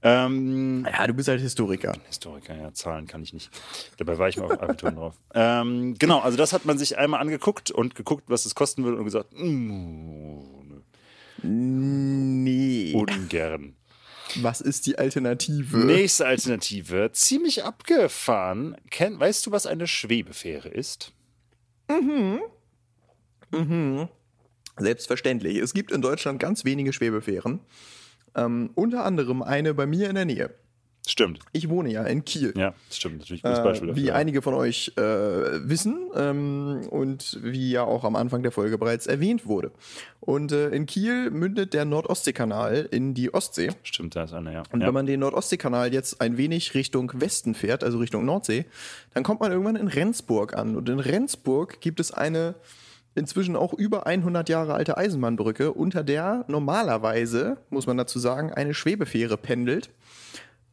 Ähm, 0.02 0.86
ja, 0.92 1.08
du 1.08 1.14
bist 1.14 1.30
halt 1.30 1.40
Historiker. 1.40 1.94
Historiker, 2.08 2.56
ja, 2.56 2.74
Zahlen 2.74 3.08
kann 3.08 3.24
ich 3.24 3.32
nicht. 3.34 3.50
Dabei 3.98 4.18
war 4.18 4.28
ich 4.28 4.38
mal 4.38 4.46
auf 4.46 4.62
Abitur 4.62 4.92
drauf. 4.96 5.16
Ähm, 5.34 5.96
genau, 5.98 6.20
also 6.20 6.38
das 6.38 6.52
hat 6.52 6.66
man 6.66 6.78
sich 6.78 6.98
einmal 6.98 7.22
angeguckt 7.22 7.72
und 7.72 7.96
geguckt, 7.96 8.26
was 8.28 8.46
es 8.46 8.56
kosten 8.56 8.84
würde 8.84 8.98
und 8.98 9.06
gesagt, 9.06 9.32
mm, 9.34 10.40
nö, 10.68 10.82
Nee. 11.44 12.94
ungern. 12.94 13.76
Was 14.42 14.62
ist 14.62 14.88
die 14.88 14.98
Alternative? 14.98 15.78
Nächste 15.78 16.26
Alternative, 16.26 17.12
ziemlich 17.14 17.64
abgefahren. 17.64 18.76
Ken, 18.90 19.20
weißt 19.20 19.46
du, 19.46 19.52
was 19.52 19.66
eine 19.68 19.86
Schwebefähre 19.88 20.70
ist? 20.70 21.14
Selbstverständlich. 24.78 25.58
Es 25.58 25.74
gibt 25.74 25.92
in 25.92 26.02
Deutschland 26.02 26.40
ganz 26.40 26.66
wenige 26.66 26.94
Schwebefähren. 26.94 27.60
Ähm, 28.36 28.72
unter 28.76 29.06
anderem 29.06 29.42
eine 29.42 29.74
bei 29.74 29.86
mir 29.86 30.10
in 30.10 30.16
der 30.16 30.26
Nähe. 30.26 30.50
Stimmt. 31.06 31.40
Ich 31.52 31.68
wohne 31.68 31.92
ja 31.92 32.04
in 32.06 32.24
Kiel. 32.24 32.54
Ja, 32.56 32.74
stimmt. 32.90 33.20
Natürlich 33.20 33.44
ein 33.44 33.52
gutes 33.52 33.64
Beispiel 33.66 33.90
Äh, 33.90 33.96
wie 33.98 34.06
dafür. 34.06 34.16
einige 34.16 34.42
von 34.42 34.54
euch 34.54 34.94
äh, 34.96 35.02
wissen 35.02 35.98
ähm, 36.16 36.88
und 36.90 37.40
wie 37.44 37.72
ja 37.72 37.84
auch 37.84 38.06
am 38.06 38.16
Anfang 38.16 38.42
der 38.42 38.54
Folge 38.54 38.78
bereits 38.78 39.06
erwähnt 39.06 39.46
wurde. 39.46 39.72
Und 40.22 40.54
äh, 40.54 40.70
in 40.70 40.86
Kiel 40.86 41.30
mündet 41.30 41.74
der 41.74 41.84
Nordostseekanal 41.84 42.88
in 42.90 43.14
die 43.14 43.34
Ostsee. 43.34 43.72
Stimmt, 43.84 44.16
da 44.16 44.24
ist 44.24 44.34
einer, 44.34 44.54
ja. 44.54 44.64
Und 44.72 44.80
ja. 44.80 44.88
wenn 44.88 44.94
man 44.94 45.06
den 45.06 45.20
Nordostseekanal 45.20 45.92
jetzt 45.94 46.22
ein 46.22 46.38
wenig 46.38 46.74
Richtung 46.74 47.12
Westen 47.16 47.54
fährt, 47.54 47.84
also 47.84 47.98
Richtung 47.98 48.24
Nordsee, 48.24 48.64
dann 49.14 49.24
kommt 49.24 49.42
man 49.42 49.52
irgendwann 49.52 49.76
in 49.76 49.90
Rendsburg 49.90 50.54
an. 50.56 50.78
Und 50.78 50.88
in 50.88 51.00
Rendsburg 51.00 51.82
gibt 51.82 52.00
es 52.00 52.14
eine 52.14 52.56
inzwischen 53.16 53.56
auch 53.56 53.74
über 53.74 54.06
100 54.06 54.50
Jahre 54.50 54.74
alte 54.74 54.98
Eisenbahnbrücke, 54.98 55.72
unter 55.72 56.04
der 56.04 56.46
normalerweise, 56.48 57.58
muss 57.70 57.88
man 57.88 57.98
dazu 57.98 58.20
sagen, 58.20 58.52
eine 58.52 58.74
Schwebefähre 58.74 59.38
pendelt, 59.38 59.90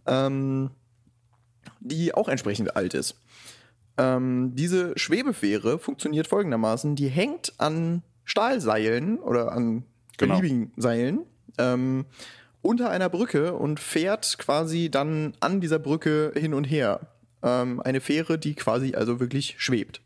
ähm, 0.07 0.70
die 1.81 2.14
auch 2.14 2.29
entsprechend 2.29 2.76
alt 2.76 2.94
ist. 2.94 3.16
Ähm, 3.98 4.53
diese 4.55 4.98
Schwebefähre 4.98 5.79
funktioniert 5.79 6.26
folgendermaßen: 6.26 6.96
Die 6.96 7.09
hängt 7.09 7.53
an 7.59 8.03
Stahlseilen 8.24 9.18
oder 9.18 9.53
an 9.53 9.85
Genau. 10.20 10.37
beliebigen 10.37 10.72
Seilen 10.76 11.20
ähm, 11.57 12.05
unter 12.62 12.90
einer 12.90 13.09
Brücke 13.09 13.55
und 13.55 13.81
fährt 13.81 14.37
quasi 14.38 14.90
dann 14.90 15.33
an 15.40 15.61
dieser 15.62 15.79
Brücke 15.79 16.33
hin 16.37 16.53
und 16.53 16.64
her. 16.64 17.00
Ähm, 17.42 17.81
eine 17.81 18.03
Fähre, 18.03 18.38
die 18.38 18.55
quasi 18.55 18.94
also 18.94 19.18
wirklich 19.18 19.55
schwebt. 19.59 20.03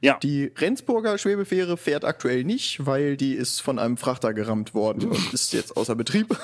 Ja. 0.00 0.18
Die 0.18 0.52
Rendsburger 0.56 1.18
Schwebefähre 1.18 1.76
fährt 1.76 2.04
aktuell 2.04 2.44
nicht, 2.44 2.84
weil 2.86 3.16
die 3.16 3.34
ist 3.34 3.60
von 3.60 3.78
einem 3.78 3.96
Frachter 3.96 4.34
gerammt 4.34 4.74
worden 4.74 5.10
und 5.10 5.32
ist 5.32 5.52
jetzt 5.52 5.76
außer 5.76 5.94
Betrieb. 5.94 6.36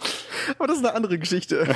Aber 0.58 0.66
das 0.66 0.78
ist 0.78 0.84
eine 0.84 0.94
andere 0.94 1.18
Geschichte. 1.18 1.74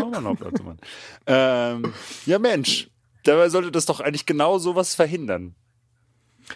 Oh, 0.00 0.06
Mann, 0.06 0.24
Hauptplatz, 0.24 0.62
Mann. 0.62 0.78
ähm, 1.26 1.92
ja, 2.26 2.38
Mensch. 2.38 2.90
Dabei 3.24 3.48
sollte 3.48 3.70
das 3.70 3.86
doch 3.86 4.00
eigentlich 4.00 4.26
genau 4.26 4.58
sowas 4.58 4.94
verhindern. 4.94 5.54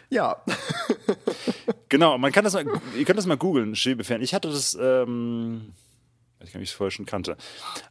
Ja, 0.08 0.42
Genau, 1.92 2.16
man 2.16 2.32
kann 2.32 2.42
das 2.42 2.54
mal, 2.54 2.64
ihr 2.96 3.04
könnt 3.04 3.18
das 3.18 3.26
mal 3.26 3.36
googeln, 3.36 3.76
Schwebefern. 3.76 4.22
Ich 4.22 4.32
hatte 4.32 4.48
das, 4.48 4.74
ähm, 4.80 5.74
ich 6.44 6.54
es 6.54 6.72
vorher 6.72 6.90
schon 6.90 7.06
kannte. 7.06 7.36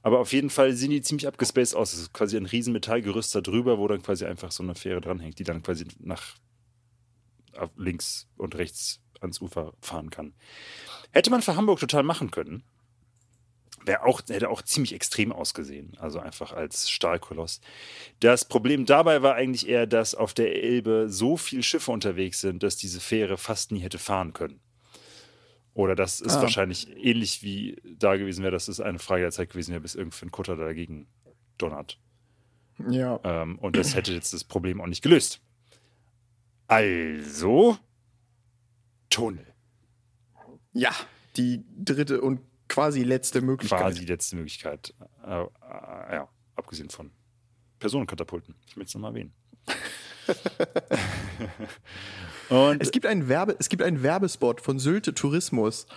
Aber 0.02 0.20
auf 0.20 0.34
jeden 0.34 0.50
Fall 0.50 0.74
sehen 0.74 0.92
die 0.92 1.02
ziemlich 1.02 1.28
abgespaced 1.28 1.76
aus. 1.76 1.94
Es 1.94 2.00
ist 2.00 2.14
quasi 2.14 2.38
ein 2.38 2.46
riesen 2.46 2.74
Metallgerüst 2.74 3.34
da 3.36 3.42
drüber, 3.42 3.78
wo 3.78 3.88
dann 3.88 4.02
quasi 4.02 4.26
einfach 4.26 4.52
so 4.52 4.64
eine 4.64 4.76
Fähre 4.76 5.02
dranhängt, 5.02 5.40
die 5.40 5.44
dann 5.44 5.64
quasi 5.64 5.86
nach 6.00 6.36
links 7.76 8.28
und 8.38 8.56
rechts 8.56 9.02
ans 9.20 9.42
Ufer 9.42 9.74
fahren 9.82 10.10
kann. 10.10 10.34
Hätte 11.12 11.30
man 11.30 11.42
für 11.42 11.56
Hamburg 11.56 11.80
total 11.80 12.04
machen 12.04 12.32
können. 12.32 12.64
Auch, 14.04 14.22
hätte 14.28 14.50
auch 14.50 14.62
ziemlich 14.62 14.94
extrem 14.94 15.32
ausgesehen, 15.32 15.98
also 15.98 16.20
einfach 16.20 16.54
als 16.54 16.90
Stahlkoloss. 16.92 17.62
Das 18.20 18.46
Problem 18.46 18.86
dabei 18.86 19.24
war 19.24 19.34
eigentlich 19.34 19.68
eher, 19.68 19.88
dass 19.88 20.14
auf 20.14 20.36
der 20.36 20.56
Elbe 20.64 21.08
so 21.10 21.36
viele 21.36 21.64
Schiffe 21.64 21.92
unterwegs 21.92 22.42
sind, 22.42 22.62
dass 22.62 22.78
diese 22.78 23.00
Fähre 23.00 23.38
fast 23.38 23.72
nie 23.72 23.80
hätte 23.80 23.98
fahren 23.98 24.34
können. 24.34 24.60
Oder 25.74 25.96
das 25.96 26.20
ist 26.20 26.36
Ah. 26.38 26.42
wahrscheinlich 26.42 26.90
ähnlich 26.98 27.44
wie 27.44 27.78
da 27.98 28.18
gewesen 28.18 28.42
wäre, 28.44 28.52
dass 28.52 28.68
es 28.68 28.80
eine 28.82 29.00
Frage 29.00 29.22
der 29.22 29.32
Zeit 29.32 29.50
gewesen 29.50 29.72
wäre, 29.72 29.82
bis 29.82 29.96
irgendein 29.96 30.32
Kutter 30.32 30.56
dagegen 30.58 31.08
donnert. 31.58 32.00
ja. 32.90 33.20
Ähm, 33.24 33.58
und 33.60 33.76
das 33.78 33.96
hätte 33.96 34.12
jetzt 34.14 34.34
das 34.34 34.44
Problem 34.44 34.82
auch 34.82 34.88
nicht 34.88 35.02
gelöst. 35.04 35.40
Also, 36.68 37.78
Tunnel. 39.10 39.46
Ja, 40.74 40.92
die 41.36 41.64
dritte 41.78 42.22
und 42.22 42.40
quasi 42.70 43.04
letzte 43.04 43.42
Möglichkeit. 43.42 43.80
Quasi 43.80 44.06
letzte 44.06 44.36
Möglichkeit. 44.38 44.94
Äh, 45.26 45.42
äh, 45.44 45.46
ja, 46.16 46.30
abgesehen 46.56 46.90
von 46.90 47.12
Personenkatapulten. 47.80 48.56
Ich 48.66 48.78
möchte 48.78 48.90
es 48.90 48.96
nochmal 48.96 49.12
erwähnen. 49.12 49.34
Und 52.50 52.82
Es 52.82 52.92
gibt 52.92 53.06
einen 53.06 53.28
Werbe, 53.28 53.56
es 53.60 53.70
gibt 53.70 53.84
einen 53.84 54.04
Werbespot 54.04 54.62
von 54.62 54.80
Sylte 54.80 55.14
Tourismus. 55.14 55.88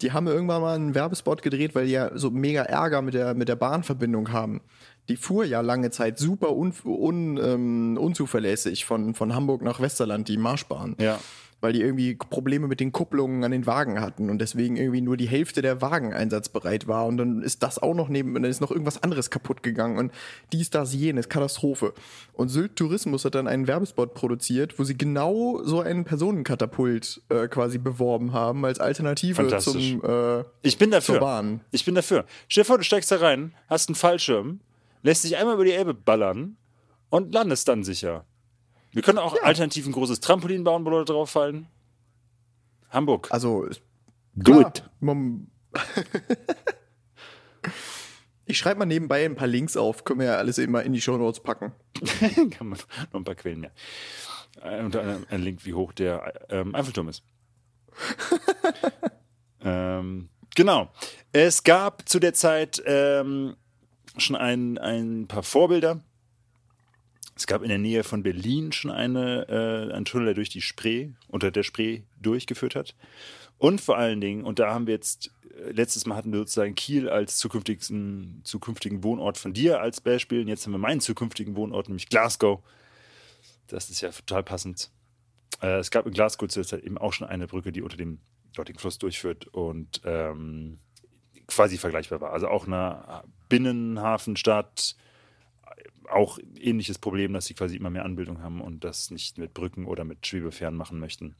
Die 0.00 0.12
haben 0.12 0.26
irgendwann 0.26 0.60
mal 0.60 0.74
einen 0.74 0.94
Werbespot 0.94 1.42
gedreht, 1.42 1.74
weil 1.74 1.86
die 1.86 1.92
ja 1.92 2.10
so 2.16 2.30
mega 2.30 2.62
Ärger 2.62 3.00
mit 3.02 3.14
der, 3.14 3.34
mit 3.34 3.48
der 3.48 3.56
Bahnverbindung 3.56 4.32
haben. 4.32 4.60
Die 5.08 5.16
fuhr 5.16 5.44
ja 5.44 5.60
lange 5.60 5.90
Zeit 5.90 6.18
super 6.18 6.56
un, 6.56 6.72
un, 6.84 7.36
ähm, 7.36 7.98
unzuverlässig 7.98 8.84
von, 8.86 9.14
von 9.14 9.34
Hamburg 9.34 9.62
nach 9.62 9.80
Westerland, 9.80 10.28
die 10.28 10.36
Marschbahn. 10.36 10.96
ja, 10.98 11.20
Weil 11.64 11.72
die 11.72 11.80
irgendwie 11.80 12.14
Probleme 12.14 12.68
mit 12.68 12.78
den 12.78 12.92
Kupplungen 12.92 13.42
an 13.42 13.50
den 13.50 13.64
Wagen 13.64 13.98
hatten 13.98 14.28
und 14.28 14.38
deswegen 14.38 14.76
irgendwie 14.76 15.00
nur 15.00 15.16
die 15.16 15.26
Hälfte 15.26 15.62
der 15.62 15.80
Wagen 15.80 16.12
einsatzbereit 16.12 16.88
war. 16.88 17.06
Und 17.06 17.16
dann 17.16 17.40
ist 17.40 17.62
das 17.62 17.78
auch 17.78 17.94
noch 17.94 18.10
neben, 18.10 18.36
und 18.36 18.42
dann 18.42 18.50
ist 18.50 18.60
noch 18.60 18.70
irgendwas 18.70 19.02
anderes 19.02 19.30
kaputt 19.30 19.62
gegangen 19.62 19.96
und 19.96 20.12
dies, 20.52 20.68
das, 20.68 20.92
jenes, 20.92 21.30
Katastrophe. 21.30 21.94
Und 22.34 22.50
Sylt 22.50 22.76
Tourismus 22.76 23.24
hat 23.24 23.34
dann 23.34 23.48
einen 23.48 23.66
Werbespot 23.66 24.12
produziert, 24.12 24.78
wo 24.78 24.84
sie 24.84 24.98
genau 24.98 25.62
so 25.64 25.80
einen 25.80 26.04
Personenkatapult 26.04 27.22
äh, 27.30 27.48
quasi 27.48 27.78
beworben 27.78 28.34
haben 28.34 28.62
als 28.66 28.78
Alternative 28.78 29.56
zum 29.56 30.04
äh, 30.04 30.44
ich 30.60 30.76
bin 30.76 30.90
dafür. 30.90 31.14
zur 31.14 31.20
Bahn. 31.20 31.62
Ich 31.70 31.86
bin 31.86 31.94
dafür. 31.94 32.26
Stell 32.48 32.64
dir 32.64 32.66
vor, 32.66 32.76
du 32.76 32.84
steigst 32.84 33.10
da 33.10 33.16
rein, 33.16 33.54
hast 33.70 33.88
einen 33.88 33.96
Fallschirm, 33.96 34.60
lässt 35.02 35.24
dich 35.24 35.38
einmal 35.38 35.54
über 35.54 35.64
die 35.64 35.72
Elbe 35.72 35.94
ballern 35.94 36.58
und 37.08 37.32
landest 37.32 37.68
dann 37.68 37.84
sicher. 37.84 38.26
Wir 38.94 39.02
können 39.02 39.18
auch 39.18 39.40
alternativ 39.42 39.86
ein 39.86 39.92
großes 39.92 40.20
Trampolin 40.20 40.62
bauen, 40.64 40.84
wo 40.84 40.90
Leute 40.90 41.12
drauf 41.12 41.30
fallen. 41.30 41.66
Hamburg. 42.90 43.28
Also 43.30 43.68
Do 44.34 44.60
klar, 44.60 44.72
man- 45.00 45.50
Ich 48.46 48.58
schreibe 48.58 48.78
mal 48.78 48.84
nebenbei 48.86 49.24
ein 49.24 49.36
paar 49.36 49.46
Links 49.48 49.76
auf, 49.76 50.04
können 50.04 50.20
wir 50.20 50.26
ja 50.26 50.36
alles 50.36 50.58
eben 50.58 50.70
mal 50.72 50.80
in 50.80 50.92
die 50.92 51.00
Shownotes 51.00 51.40
packen. 51.40 51.72
Kann 52.50 52.68
man 52.68 52.78
noch 53.12 53.20
ein 53.20 53.24
paar 53.24 53.34
Quellen 53.34 53.60
mehr. 53.60 53.72
Äh, 54.62 54.84
unter 54.84 55.00
anderem 55.00 55.26
ein 55.30 55.42
Link, 55.42 55.64
wie 55.64 55.72
hoch 55.74 55.92
der 55.92 56.44
ähm, 56.50 56.74
Eiffelturm 56.74 57.08
ist. 57.08 57.24
ähm, 59.64 60.28
genau. 60.54 60.90
Es 61.32 61.64
gab 61.64 62.06
zu 62.08 62.20
der 62.20 62.34
Zeit 62.34 62.82
ähm, 62.86 63.56
schon 64.18 64.36
ein, 64.36 64.78
ein 64.78 65.26
paar 65.26 65.42
Vorbilder. 65.42 66.00
Es 67.36 67.46
gab 67.46 67.62
in 67.62 67.68
der 67.68 67.78
Nähe 67.78 68.04
von 68.04 68.22
Berlin 68.22 68.72
schon 68.72 68.90
eine, 68.90 69.48
äh, 69.48 69.92
einen 69.92 70.04
Tunnel, 70.04 70.26
der 70.26 70.34
durch 70.34 70.50
die 70.50 70.60
Spree, 70.60 71.10
unter 71.28 71.50
der 71.50 71.64
Spree 71.64 72.02
durchgeführt 72.20 72.76
hat. 72.76 72.94
Und 73.58 73.80
vor 73.80 73.96
allen 73.96 74.20
Dingen, 74.20 74.44
und 74.44 74.58
da 74.58 74.72
haben 74.72 74.86
wir 74.86 74.94
jetzt, 74.94 75.32
äh, 75.50 75.70
letztes 75.72 76.06
Mal 76.06 76.16
hatten 76.16 76.32
wir 76.32 76.40
sozusagen 76.40 76.74
Kiel 76.74 77.08
als 77.08 77.38
zukünftigen, 77.38 78.40
zukünftigen 78.44 79.02
Wohnort 79.02 79.38
von 79.38 79.52
dir 79.52 79.80
als 79.80 80.00
Beispiel. 80.00 80.42
Und 80.42 80.48
jetzt 80.48 80.64
haben 80.64 80.72
wir 80.72 80.78
meinen 80.78 81.00
zukünftigen 81.00 81.56
Wohnort, 81.56 81.88
nämlich 81.88 82.08
Glasgow. 82.08 82.62
Das 83.66 83.90
ist 83.90 84.00
ja 84.00 84.10
total 84.10 84.44
passend. 84.44 84.90
Äh, 85.60 85.78
es 85.78 85.90
gab 85.90 86.06
in 86.06 86.12
Glasgow 86.12 86.48
zu 86.48 86.60
der 86.60 86.68
Zeit 86.68 86.84
eben 86.84 86.98
auch 86.98 87.12
schon 87.12 87.26
eine 87.26 87.46
Brücke, 87.46 87.72
die 87.72 87.82
unter 87.82 87.96
dem 87.96 88.20
dortigen 88.54 88.78
Fluss 88.78 88.98
durchführt 88.98 89.48
und 89.48 90.00
ähm, 90.04 90.78
quasi 91.46 91.78
vergleichbar 91.78 92.20
war. 92.20 92.32
Also 92.32 92.48
auch 92.48 92.66
eine 92.66 93.24
Binnenhafenstadt, 93.48 94.96
auch 96.10 96.38
ähnliches 96.58 96.98
Problem, 96.98 97.32
dass 97.32 97.46
sie 97.46 97.54
quasi 97.54 97.76
immer 97.76 97.90
mehr 97.90 98.04
Anbildung 98.04 98.42
haben 98.42 98.60
und 98.60 98.84
das 98.84 99.10
nicht 99.10 99.38
mit 99.38 99.54
Brücken 99.54 99.86
oder 99.86 100.04
mit 100.04 100.26
Schwebefähren 100.26 100.76
machen 100.76 100.98
möchten. 100.98 101.36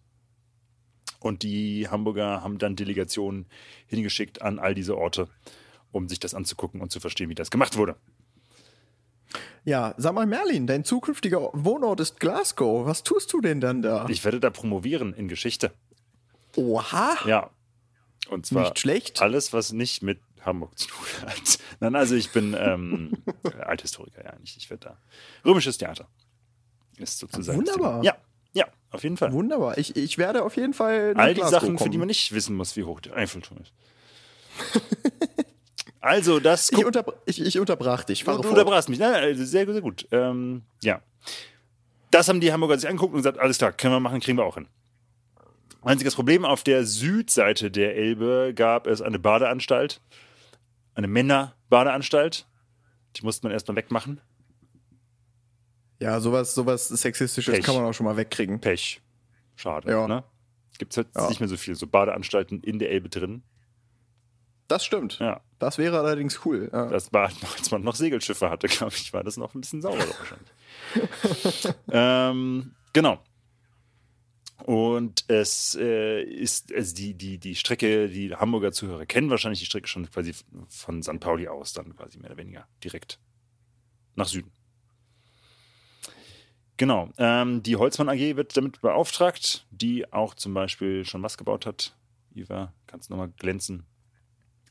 Und 1.21 1.43
die 1.43 1.89
Hamburger 1.89 2.43
haben 2.43 2.59
dann 2.59 2.77
Delegationen 2.77 3.47
hingeschickt 3.87 4.43
an 4.43 4.59
all 4.59 4.75
diese 4.75 4.97
Orte, 4.97 5.29
um 5.91 6.09
sich 6.09 6.21
das 6.21 6.35
anzugucken 6.35 6.81
und 6.81 6.93
zu 6.93 7.01
verstehen, 7.01 7.31
wie 7.31 7.35
das 7.35 7.51
gemacht 7.51 7.77
wurde. 7.77 7.97
Ja, 9.65 9.95
sag 9.97 10.15
mal, 10.15 10.27
Merlin, 10.27 10.67
dein 10.67 10.85
zukünftiger 10.85 11.51
Wohnort 11.55 12.01
ist 12.01 12.21
Glasgow. 12.21 12.85
Was 12.85 13.03
tust 13.03 13.33
du 13.33 13.41
denn 13.41 13.61
dann 13.61 13.81
da? 13.81 14.07
Ich 14.09 14.25
werde 14.25 14.39
da 14.39 14.51
promovieren 14.51 15.15
in 15.15 15.29
Geschichte. 15.29 15.73
Oha, 16.57 17.17
Ja. 17.27 17.51
Und 18.31 18.47
zwar 18.47 18.65
nicht 18.65 18.79
schlecht. 18.79 19.21
alles, 19.21 19.53
was 19.53 19.73
nicht 19.73 20.03
mit 20.03 20.19
Hamburg 20.45 20.79
zu 20.79 20.89
tun 20.89 21.07
hat. 21.23 21.59
Nein, 21.81 21.95
also 21.95 22.15
ich 22.15 22.31
bin 22.31 22.57
ähm, 22.59 23.13
Althistoriker, 23.61 24.25
ja. 24.25 24.35
Ich, 24.43 24.57
ich 24.57 24.71
werde 24.71 24.89
da. 24.89 24.99
Römisches 25.45 25.79
Theater 25.79 26.09
ist 26.99 27.19
sozusagen. 27.19 27.59
Wunderbar. 27.59 28.03
Ja, 28.05 28.17
ja, 28.53 28.67
auf 28.91 29.03
jeden 29.03 29.17
Fall. 29.17 29.33
Wunderbar. 29.33 29.77
Ich, 29.79 29.97
ich 29.97 30.17
werde 30.17 30.45
auf 30.45 30.57
jeden 30.57 30.75
Fall 30.75 31.15
All 31.17 31.35
die 31.35 31.41
Glasgow 31.41 31.61
Sachen, 31.61 31.71
für 31.73 31.85
kommen. 31.85 31.91
die 31.91 31.99
man 31.99 32.07
nicht 32.07 32.33
wissen 32.33 32.57
muss, 32.57 32.77
wie 32.77 32.85
hoch 32.85 33.01
der 33.01 33.17
Eiffelturm 33.17 33.61
ist. 33.61 33.73
also, 36.01 36.39
das. 36.39 36.71
ich, 36.71 36.85
unterbr 36.85 37.15
ich, 37.27 37.41
ich 37.41 37.59
unterbrach 37.59 38.05
dich. 38.05 38.23
Fahre 38.23 38.41
Du, 38.41 38.49
unterbrachst 38.49 38.89
mich. 38.89 39.01
Nein, 39.01 39.13
nein, 39.13 39.37
sehr, 39.37 39.67
gut, 39.67 39.75
sehr 39.75 39.83
gut. 39.83 40.09
Ähm, 40.13 40.63
ja. 40.83 41.01
Das 42.13 42.29
haben 42.29 42.41
die 42.41 42.53
Hamburger 42.53 42.79
sich 42.79 42.89
angeguckt 42.89 43.13
und 43.13 43.19
gesagt, 43.19 43.39
alles 43.39 43.59
klar, 43.59 43.73
können 43.73 43.95
wir 43.95 44.01
machen, 44.01 44.21
kriegen 44.21 44.39
wir 44.39 44.45
auch 44.45 44.55
hin. 44.55 44.69
Einziges 45.83 46.15
Problem, 46.15 46.45
auf 46.45 46.63
der 46.63 46.85
Südseite 46.85 47.71
der 47.71 47.97
Elbe 47.97 48.53
gab 48.55 48.87
es 48.87 49.03
eine 49.03 49.19
Badeanstalt, 49.19 50.01
eine 50.95 51.09
Männerbadeanstalt. 51.09 52.47
Die 53.17 53.23
musste 53.23 53.47
man 53.47 53.53
erstmal 53.53 53.77
wegmachen. 53.77 54.21
Ja, 56.01 56.21
sowas, 56.21 56.55
sowas 56.55 56.89
Sexistisches 56.89 57.55
Pech. 57.55 57.65
kann 57.65 57.75
man 57.77 57.85
auch 57.85 57.93
schon 57.93 58.05
mal 58.07 58.17
wegkriegen. 58.17 58.61
Pech. 58.61 59.01
Schade. 59.57 59.91
Ja. 59.91 60.09
Ne? 60.09 60.25
Gibt 60.79 60.93
es 60.93 60.97
jetzt 60.97 61.17
Ja. 61.17 61.29
nicht 61.29 61.41
mehr 61.41 61.49
so 61.49 61.57
viel. 61.57 61.75
So 61.77 61.87
Badeanstalten 61.87 62.61
in 62.61 62.79
der 62.79 62.91
Elbe 62.91 63.09
drin. 63.09 63.43
Das 64.67 64.85
stimmt. 64.85 65.19
Ja. 65.21 65.41
Das 65.59 65.79
wäre 65.79 65.99
allerdings 65.99 66.45
cool. 66.45 66.69
Ja. 66.73 66.89
Das 66.89 67.13
war, 67.13 67.31
als 67.59 67.71
man 67.71 67.83
noch 67.83 67.95
Segelschiffe 67.95 68.51
hatte, 68.51 68.67
glaube 68.67 68.95
ich, 68.97 69.13
war 69.13 69.23
das 69.23 69.37
noch 69.37 69.55
ein 69.55 69.61
bisschen 69.61 69.83
sauberer 69.83 70.09
wahrscheinlich. 70.19 71.75
ähm, 71.91 72.75
genau. 72.93 73.23
Und 74.65 75.27
es 75.29 75.77
äh, 75.79 76.23
ist, 76.23 76.73
also 76.73 76.95
die, 76.95 77.13
die, 77.13 77.37
die 77.37 77.55
Strecke, 77.55 78.09
die 78.09 78.35
Hamburger 78.35 78.73
Zuhörer 78.73 79.05
kennen 79.05 79.29
wahrscheinlich 79.29 79.59
die 79.59 79.67
Strecke 79.67 79.89
schon 79.89 80.11
quasi 80.11 80.35
von 80.71 81.03
St. 81.03 81.21
Pauli 81.21 81.49
aus, 81.49 81.75
dann 81.75 81.95
quasi 81.95 82.17
mehr 82.19 82.31
oder 82.31 82.39
weniger 82.39 82.67
direkt 82.83 83.21
nach 84.15 84.27
Süden. 84.27 84.51
Genau. 86.79 87.11
Ähm, 87.19 87.63
die 87.63 87.77
Holzmann 87.77 88.09
AG 88.09 88.37
wird 88.37 88.57
damit 88.57 88.81
beauftragt, 88.81 89.67
die 89.71 90.11
auch 90.11 90.33
zum 90.33 90.55
Beispiel 90.55 91.05
schon 91.05 91.23
was 91.23 91.37
gebaut 91.37 91.67
hat. 91.67 91.95
Iva, 92.35 92.73
kannst 92.87 93.11
du 93.11 93.13
nochmal 93.13 93.35
glänzen? 93.37 93.85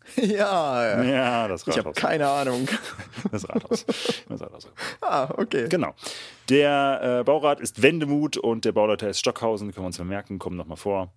Ja, 0.15 1.01
ja. 1.03 1.47
Das 1.47 1.61
ich 1.67 1.77
habe 1.77 1.89
Rathaus. 1.89 1.95
keine 1.95 2.27
Ahnung. 2.27 2.67
Das 3.31 3.47
Rathaus. 3.47 3.85
Das 4.27 4.41
Rathaus. 4.41 4.67
Ah, 5.01 5.29
okay. 5.37 5.67
Genau. 5.69 5.95
Der 6.49 7.19
äh, 7.19 7.23
Baurat 7.23 7.59
ist 7.59 7.81
Wendemuth 7.81 8.37
und 8.37 8.65
der 8.65 8.73
Bauleiter 8.73 9.09
ist 9.09 9.19
Stockhausen. 9.19 9.71
Können 9.71 9.83
wir 9.83 9.87
uns 9.87 9.99
mal 9.99 10.05
merken, 10.05 10.39
kommen 10.39 10.57
nochmal 10.57 10.77
vor. 10.77 11.13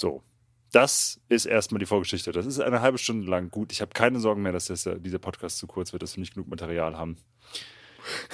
So. 0.00 0.22
Das 0.70 1.20
ist 1.28 1.44
erstmal 1.44 1.80
die 1.80 1.86
Vorgeschichte. 1.86 2.32
Das 2.32 2.46
ist 2.46 2.58
eine 2.58 2.80
halbe 2.80 2.96
Stunde 2.96 3.28
lang 3.28 3.50
gut. 3.50 3.72
Ich 3.72 3.82
habe 3.82 3.90
keine 3.92 4.20
Sorgen 4.20 4.42
mehr, 4.42 4.52
dass 4.52 4.66
das, 4.66 4.86
äh, 4.86 4.98
dieser 4.98 5.18
Podcast 5.18 5.58
zu 5.58 5.66
kurz 5.66 5.92
wird, 5.92 6.02
dass 6.02 6.16
wir 6.16 6.20
nicht 6.20 6.34
genug 6.34 6.48
Material 6.48 6.96
haben. 6.96 7.18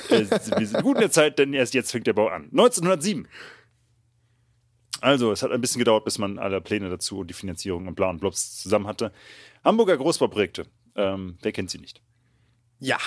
Äh, 0.08 0.24
wir 0.30 0.66
sind 0.66 0.82
gut 0.82 0.96
in 0.96 1.02
der 1.02 1.10
Zeit, 1.10 1.38
denn 1.38 1.52
erst 1.52 1.74
jetzt 1.74 1.90
fängt 1.90 2.06
der 2.06 2.12
Bau 2.12 2.28
an. 2.28 2.44
1907. 2.44 3.26
Also, 5.00 5.32
es 5.32 5.42
hat 5.42 5.50
ein 5.50 5.60
bisschen 5.60 5.78
gedauert, 5.78 6.04
bis 6.04 6.18
man 6.18 6.38
alle 6.38 6.60
Pläne 6.60 6.90
dazu 6.90 7.18
und 7.18 7.28
die 7.28 7.34
Finanzierung 7.34 7.86
und 7.86 7.94
bla 7.94 8.10
und 8.10 8.18
blobs 8.18 8.60
zusammen 8.60 8.86
hatte. 8.86 9.12
Hamburger 9.64 9.96
Großbauprojekte. 9.96 10.66
Ähm, 10.96 11.38
wer 11.42 11.52
kennt 11.52 11.70
sie 11.70 11.78
nicht? 11.78 12.02
Ja, 12.80 12.98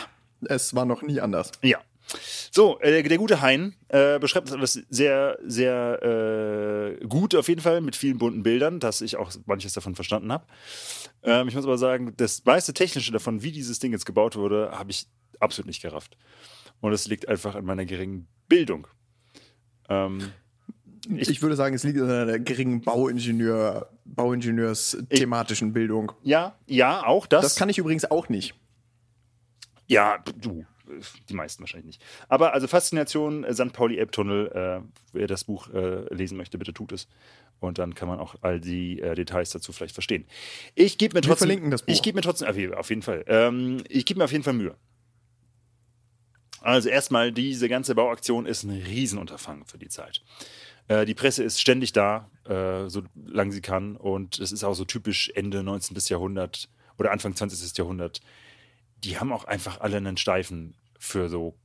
es 0.47 0.73
war 0.73 0.85
noch 0.85 1.01
nie 1.01 1.19
anders. 1.19 1.51
Ja. 1.61 1.79
So, 2.51 2.79
äh, 2.79 3.03
der 3.03 3.17
gute 3.17 3.41
Hein 3.41 3.75
äh, 3.87 4.19
beschreibt 4.19 4.47
das 4.47 4.55
alles 4.55 4.73
sehr, 4.89 5.37
sehr 5.45 6.97
äh, 6.99 7.05
gut 7.05 7.35
auf 7.35 7.47
jeden 7.47 7.61
Fall 7.61 7.79
mit 7.79 7.95
vielen 7.95 8.17
bunten 8.17 8.43
Bildern, 8.43 8.79
dass 8.79 9.01
ich 9.01 9.15
auch 9.15 9.31
manches 9.45 9.73
davon 9.73 9.95
verstanden 9.95 10.31
habe. 10.31 10.45
Ähm, 11.23 11.47
ich 11.47 11.55
muss 11.55 11.63
aber 11.63 11.77
sagen, 11.77 12.13
das 12.17 12.43
meiste 12.43 12.73
Technische 12.73 13.11
davon, 13.11 13.43
wie 13.43 13.51
dieses 13.51 13.79
Ding 13.79 13.91
jetzt 13.93 14.05
gebaut 14.05 14.35
wurde, 14.35 14.71
habe 14.71 14.91
ich 14.91 15.07
absolut 15.39 15.67
nicht 15.67 15.81
gerafft. 15.81 16.17
Und 16.81 16.91
es 16.91 17.07
liegt 17.07 17.27
einfach 17.29 17.55
an 17.55 17.63
meiner 17.63 17.85
geringen 17.85 18.27
Bildung. 18.47 18.87
Ähm, 19.87 20.33
Ich, 21.09 21.41
würde 21.41 21.55
sagen, 21.55 21.73
es 21.75 21.83
liegt 21.83 21.99
an 21.99 22.09
einer 22.09 22.37
geringen 22.39 22.81
Bauingenieur, 22.81 23.89
Bauingenieurs-thematischen 24.05 25.73
Bildung. 25.73 26.11
ja, 26.23 26.55
ja, 26.67 27.05
auch 27.05 27.25
das. 27.25 27.41
Das 27.43 27.55
kann 27.55 27.69
ich 27.69 27.77
übrigens 27.77 28.05
auch 28.09 28.29
nicht. 28.29 28.53
Ja, 29.87 30.23
du, 30.37 30.65
die 31.29 31.33
meisten 31.33 31.61
wahrscheinlich 31.63 31.87
nicht. 31.97 32.03
Aber 32.29 32.53
also 32.53 32.67
Faszination 32.67 33.43
äh, 33.43 33.53
St. 33.53 33.73
Pauli 33.73 33.97
Elbtunnel, 33.97 34.47
äh, 34.53 34.81
wer 35.13 35.27
das 35.27 35.43
Buch 35.45 35.69
äh, 35.73 36.13
lesen 36.13 36.37
möchte, 36.37 36.57
bitte 36.57 36.73
tut 36.73 36.91
es. 36.91 37.07
Und 37.59 37.77
dann 37.77 37.93
kann 37.95 38.07
man 38.07 38.19
auch 38.19 38.35
all 38.41 38.59
die 38.59 38.99
äh, 39.01 39.15
Details 39.15 39.49
dazu 39.51 39.71
vielleicht 39.73 39.93
verstehen. 39.93 40.25
Ich 40.75 40.97
gebe 40.97 41.13
mir 41.13 41.23
Wir 41.23 41.29
trotzdem. 41.29 41.47
verlinken 41.47 41.71
das 41.71 41.81
Buch. 41.83 41.93
Ich 41.93 42.01
gebe 42.03 42.15
mir 42.15 42.21
trotzdem, 42.21 42.47
auf 42.47 42.55
jeden- 42.57 42.73
auf 42.73 42.89
jeden 42.89 43.01
Fall. 43.01 43.23
Ähm, 43.27 43.83
ich 43.89 44.05
gebe 44.05 44.19
mir 44.19 44.25
auf 44.25 44.31
jeden 44.31 44.43
Fall 44.43 44.53
Mühe. 44.53 44.75
Also 46.61 46.89
erstmal, 46.89 47.31
diese 47.31 47.67
ganze 47.69 47.95
Bauaktion 47.95 48.45
ist 48.45 48.63
ein 48.63 48.69
Riesenunterfangen 48.69 49.65
für 49.65 49.79
die 49.79 49.89
Zeit. 49.89 50.21
Äh, 50.91 51.05
die 51.05 51.13
Presse 51.13 51.41
ist 51.43 51.61
ständig 51.61 51.93
da, 51.93 52.29
äh, 52.45 52.89
solange 52.89 53.53
sie 53.53 53.61
kann. 53.61 53.95
Und 53.95 54.39
es 54.39 54.51
ist 54.51 54.65
auch 54.65 54.73
so 54.73 54.83
typisch 54.83 55.31
Ende 55.33 55.63
19. 55.63 55.97
Jahrhundert 56.07 56.69
oder 56.97 57.11
Anfang 57.11 57.33
20. 57.33 57.77
Jahrhundert. 57.77 58.19
Die 58.97 59.17
haben 59.17 59.31
auch 59.31 59.45
einfach 59.45 59.79
alle 59.79 59.97
einen 59.97 60.17
Steifen 60.17 60.75
für 60.99 61.29
so 61.29 61.55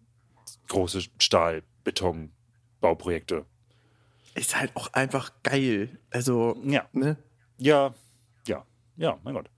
große 0.68 1.02
Stahl-, 1.18 1.64
Beton-, 1.84 2.30
Bauprojekte. 2.80 3.44
Ist 4.34 4.58
halt 4.58 4.76
auch 4.76 4.92
einfach 4.92 5.32
geil. 5.42 5.98
Also, 6.10 6.56
Ja. 6.64 6.88
ne? 6.92 7.16
Ja, 7.58 7.94
ja, 8.46 8.64
ja, 8.96 9.18
mein 9.24 9.34
Gott. 9.34 9.50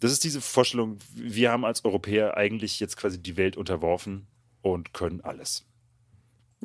Das 0.00 0.10
ist 0.10 0.24
diese 0.24 0.40
Vorstellung, 0.40 0.98
wir 1.14 1.52
haben 1.52 1.64
als 1.64 1.84
Europäer 1.84 2.36
eigentlich 2.36 2.80
jetzt 2.80 2.96
quasi 2.96 3.22
die 3.22 3.36
Welt 3.36 3.56
unterworfen 3.56 4.26
und 4.62 4.94
können 4.94 5.20
alles. 5.20 5.64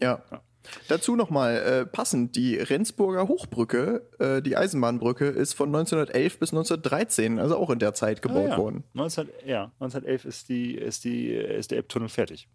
Ja. 0.02 0.24
Ja. 0.32 0.42
Dazu 0.88 1.16
nochmal 1.16 1.56
äh, 1.58 1.86
passend, 1.86 2.36
die 2.36 2.56
Rendsburger 2.58 3.28
Hochbrücke, 3.28 4.02
äh, 4.20 4.42
die 4.42 4.56
Eisenbahnbrücke, 4.58 5.26
ist 5.26 5.54
von 5.54 5.70
1911 5.70 6.40
bis 6.40 6.52
1913, 6.52 7.40
also 7.40 7.58
auch 7.58 7.70
in 7.70 7.80
der 7.80 7.94
Zeit 7.94 8.22
gebaut 8.22 8.46
Ah, 8.48 8.50
ja. 8.50 8.58
worden. 8.58 8.84
19, 8.94 9.30
ja, 9.46 9.72
1911 9.80 10.26
ist, 10.26 10.50
die, 10.50 10.76
ist, 10.76 11.04
die, 11.04 11.30
ist 11.30 11.72
der 11.72 11.78
Elbtunnel 11.78 12.10
fertig. 12.10 12.48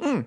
Ja. 0.00 0.24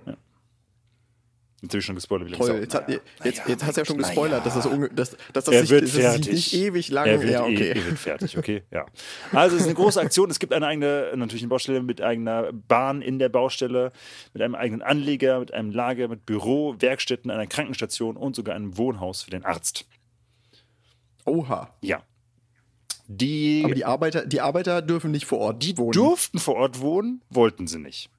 Natürlich 1.63 1.86
schon 1.86 1.95
gespoilert, 1.95 2.28
wie 2.28 2.32
lange 2.34 2.43
Hm. 2.43 2.49
Toll, 2.49 2.62
jetzt, 2.62 2.76
hat, 2.76 2.89
jetzt, 3.23 3.47
jetzt 3.47 3.65
hast 3.65 3.78
du 3.78 3.82
ja 3.82 3.86
schon 3.86 3.97
gespoilert, 3.97 4.45
dass 4.45 4.54
das, 4.56 4.65
unge 4.65 4.89
dass, 4.89 5.15
dass 5.32 5.45
das, 5.45 5.47
Er 5.47 5.62
sich, 5.62 5.69
wird 5.69 5.84
dass 5.84 5.91
fertig. 5.91 6.32
nicht 6.34 6.54
ewig 6.54 6.89
lang. 6.89 7.08
Er 7.08 7.21
wird, 7.21 7.32
ja, 7.32 7.47
eh, 7.47 7.54
okay. 7.54 7.69
er 7.69 7.86
wird 7.86 7.97
fertig, 7.97 8.38
okay, 8.38 8.63
ja. 8.69 8.86
Also 9.32 9.56
es 9.56 9.62
ist 9.62 9.67
eine 9.69 9.76
große 9.76 10.02
Aktion. 10.02 10.30
Es 10.30 10.39
gibt 10.39 10.52
eine 10.52 10.67
eigene, 10.67 11.13
natürlich 11.15 11.41
eine 11.41 11.47
Baustelle 11.47 11.82
mit 11.82 12.02
eigener 12.02 12.52
Bahn 12.52 13.02
in 13.02 13.17
der 13.17 13.30
Baustelle, 13.30 13.93
mit 14.34 14.43
einem 14.43 14.56
eigenen 14.56 14.82
Anleger, 14.82 15.39
mit 15.39 15.54
einem 15.54 15.71
Lager, 15.71 16.10
mit 16.10 16.26
Büro, 16.26 16.76
Werkstätten, 16.80 17.32
einer 17.32 17.47
Krankenstation 17.47 18.17
und 18.17 18.36
sogar 18.36 18.56
einem 18.56 18.78
Wohnhaus 18.78 19.23
für 19.23 19.32
den 19.32 19.45
Arzt. 19.45 19.86
Oha. 21.26 21.73
Ja. 21.82 22.04
Die, 23.08 23.62
Aber 23.63 23.73
die 23.73 23.86
Arbeiter, 23.86 24.26
die 24.26 24.41
Arbeiter 24.41 24.82
dürfen 24.82 25.12
nicht 25.12 25.26
vor 25.26 25.39
Ort 25.39 25.63
die 25.63 25.78
wohnen. 25.78 25.93
durften 25.93 26.39
vor 26.39 26.56
Ort 26.56 26.82
wohnen, 26.82 27.21
wollten 27.30 27.67
sie 27.67 27.80
nicht. 27.80 28.10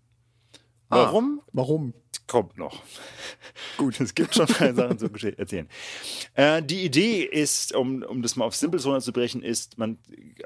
Ah, 0.94 1.04
Warum? 1.06 1.42
Warum? 1.52 1.94
Kommt 2.26 2.56
noch. 2.56 2.82
Gut. 3.76 4.00
Es 4.00 4.14
gibt 4.14 4.34
schon 4.34 4.46
drei 4.46 4.72
Sachen 4.72 4.98
zu 4.98 5.06
erzählen. 5.36 5.68
Äh, 6.34 6.62
die 6.62 6.84
Idee 6.84 7.22
ist, 7.22 7.74
um, 7.74 8.02
um 8.02 8.22
das 8.22 8.36
mal 8.36 8.44
auf 8.46 8.54
Simples 8.54 8.86
runterzubrechen, 8.86 9.42
ist, 9.42 9.76
man 9.78 9.98
äh, 10.38 10.44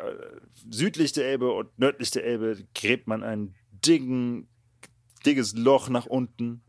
südlich 0.70 1.12
der 1.12 1.26
Elbe 1.26 1.52
und 1.52 1.78
nördlich 1.78 2.10
der 2.10 2.24
Elbe 2.24 2.64
gräbt 2.74 3.06
man 3.06 3.22
ein 3.22 3.54
dicken, 3.84 4.48
dickes 5.24 5.54
Loch 5.54 5.88
nach 5.88 6.06
unten 6.06 6.62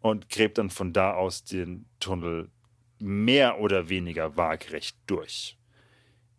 und 0.00 0.28
gräbt 0.30 0.58
dann 0.58 0.70
von 0.70 0.92
da 0.92 1.14
aus 1.14 1.44
den 1.44 1.84
Tunnel 2.00 2.50
mehr 2.98 3.60
oder 3.60 3.88
weniger 3.88 4.36
waagrecht 4.36 4.96
durch. 5.06 5.58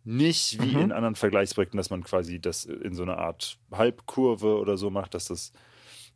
Nicht 0.02 0.60
wie 0.60 0.74
Mhm. 0.74 0.80
in 0.82 0.92
anderen 0.92 1.14
Vergleichsprojekten, 1.14 1.76
dass 1.78 1.90
man 1.90 2.02
quasi 2.04 2.40
das 2.40 2.64
in 2.64 2.94
so 2.94 3.02
eine 3.02 3.18
Art 3.18 3.58
Halbkurve 3.70 4.58
oder 4.58 4.76
so 4.76 4.90
macht, 4.90 5.14
dass 5.14 5.26
das 5.26 5.52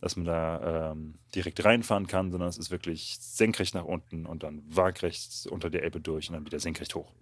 dass 0.00 0.16
man 0.16 0.24
da 0.24 0.92
ähm, 0.92 1.14
direkt 1.34 1.64
reinfahren 1.64 2.06
kann, 2.06 2.30
sondern 2.30 2.48
es 2.48 2.58
ist 2.58 2.70
wirklich 2.70 3.16
senkrecht 3.20 3.74
nach 3.74 3.84
unten 3.84 4.26
und 4.26 4.42
dann 4.42 4.62
waagrecht 4.68 5.46
unter 5.50 5.70
der 5.70 5.82
Elbe 5.82 6.00
durch 6.00 6.28
und 6.28 6.34
dann 6.34 6.46
wieder 6.46 6.60
senkrecht 6.60 6.94
hoch. 6.94 7.12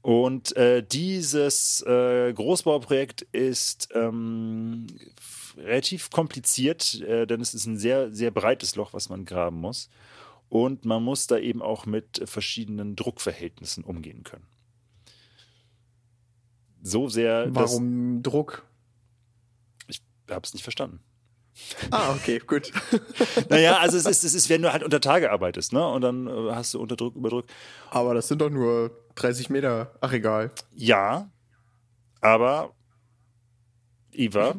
Und 0.00 0.56
äh, 0.56 0.82
dieses 0.82 1.82
äh, 1.82 2.32
Großbauprojekt 2.32 3.22
ist 3.32 3.88
ähm, 3.94 4.86
relativ 5.56 6.10
kompliziert, 6.10 7.00
äh, 7.02 7.26
denn 7.26 7.40
es 7.40 7.52
ist 7.52 7.66
ein 7.66 7.78
sehr, 7.78 8.12
sehr 8.14 8.30
breites 8.30 8.76
Loch, 8.76 8.92
was 8.92 9.08
man 9.08 9.24
graben 9.24 9.60
muss. 9.60 9.90
Und 10.48 10.84
man 10.84 11.02
muss 11.02 11.26
da 11.26 11.36
eben 11.36 11.60
auch 11.60 11.84
mit 11.84 12.22
verschiedenen 12.24 12.96
Druckverhältnissen 12.96 13.84
umgehen 13.84 14.22
können. 14.22 14.46
So 16.80 17.08
sehr, 17.08 17.48
Warum 17.50 18.22
Druck? 18.22 18.64
Ich 20.28 20.34
habe 20.34 20.44
es 20.44 20.52
nicht 20.52 20.62
verstanden. 20.62 21.00
Ah, 21.90 22.12
okay, 22.12 22.40
gut. 22.46 22.70
Naja, 23.48 23.78
also 23.78 23.96
es 23.96 24.06
ist, 24.06 24.24
es 24.24 24.34
ist, 24.34 24.48
wenn 24.48 24.62
du 24.62 24.72
halt 24.72 24.82
unter 24.84 25.00
Tage 25.00 25.32
arbeitest, 25.32 25.72
ne? 25.72 25.86
Und 25.86 26.02
dann 26.02 26.26
äh, 26.26 26.52
hast 26.52 26.74
du 26.74 26.80
Unterdruck, 26.80 27.16
Überdruck. 27.16 27.46
Aber 27.90 28.14
das 28.14 28.28
sind 28.28 28.40
doch 28.40 28.50
nur 28.50 28.92
30 29.16 29.50
Meter. 29.50 29.92
Ach, 30.00 30.12
egal. 30.12 30.52
Ja, 30.74 31.30
aber 32.20 32.74
Iva, 34.12 34.54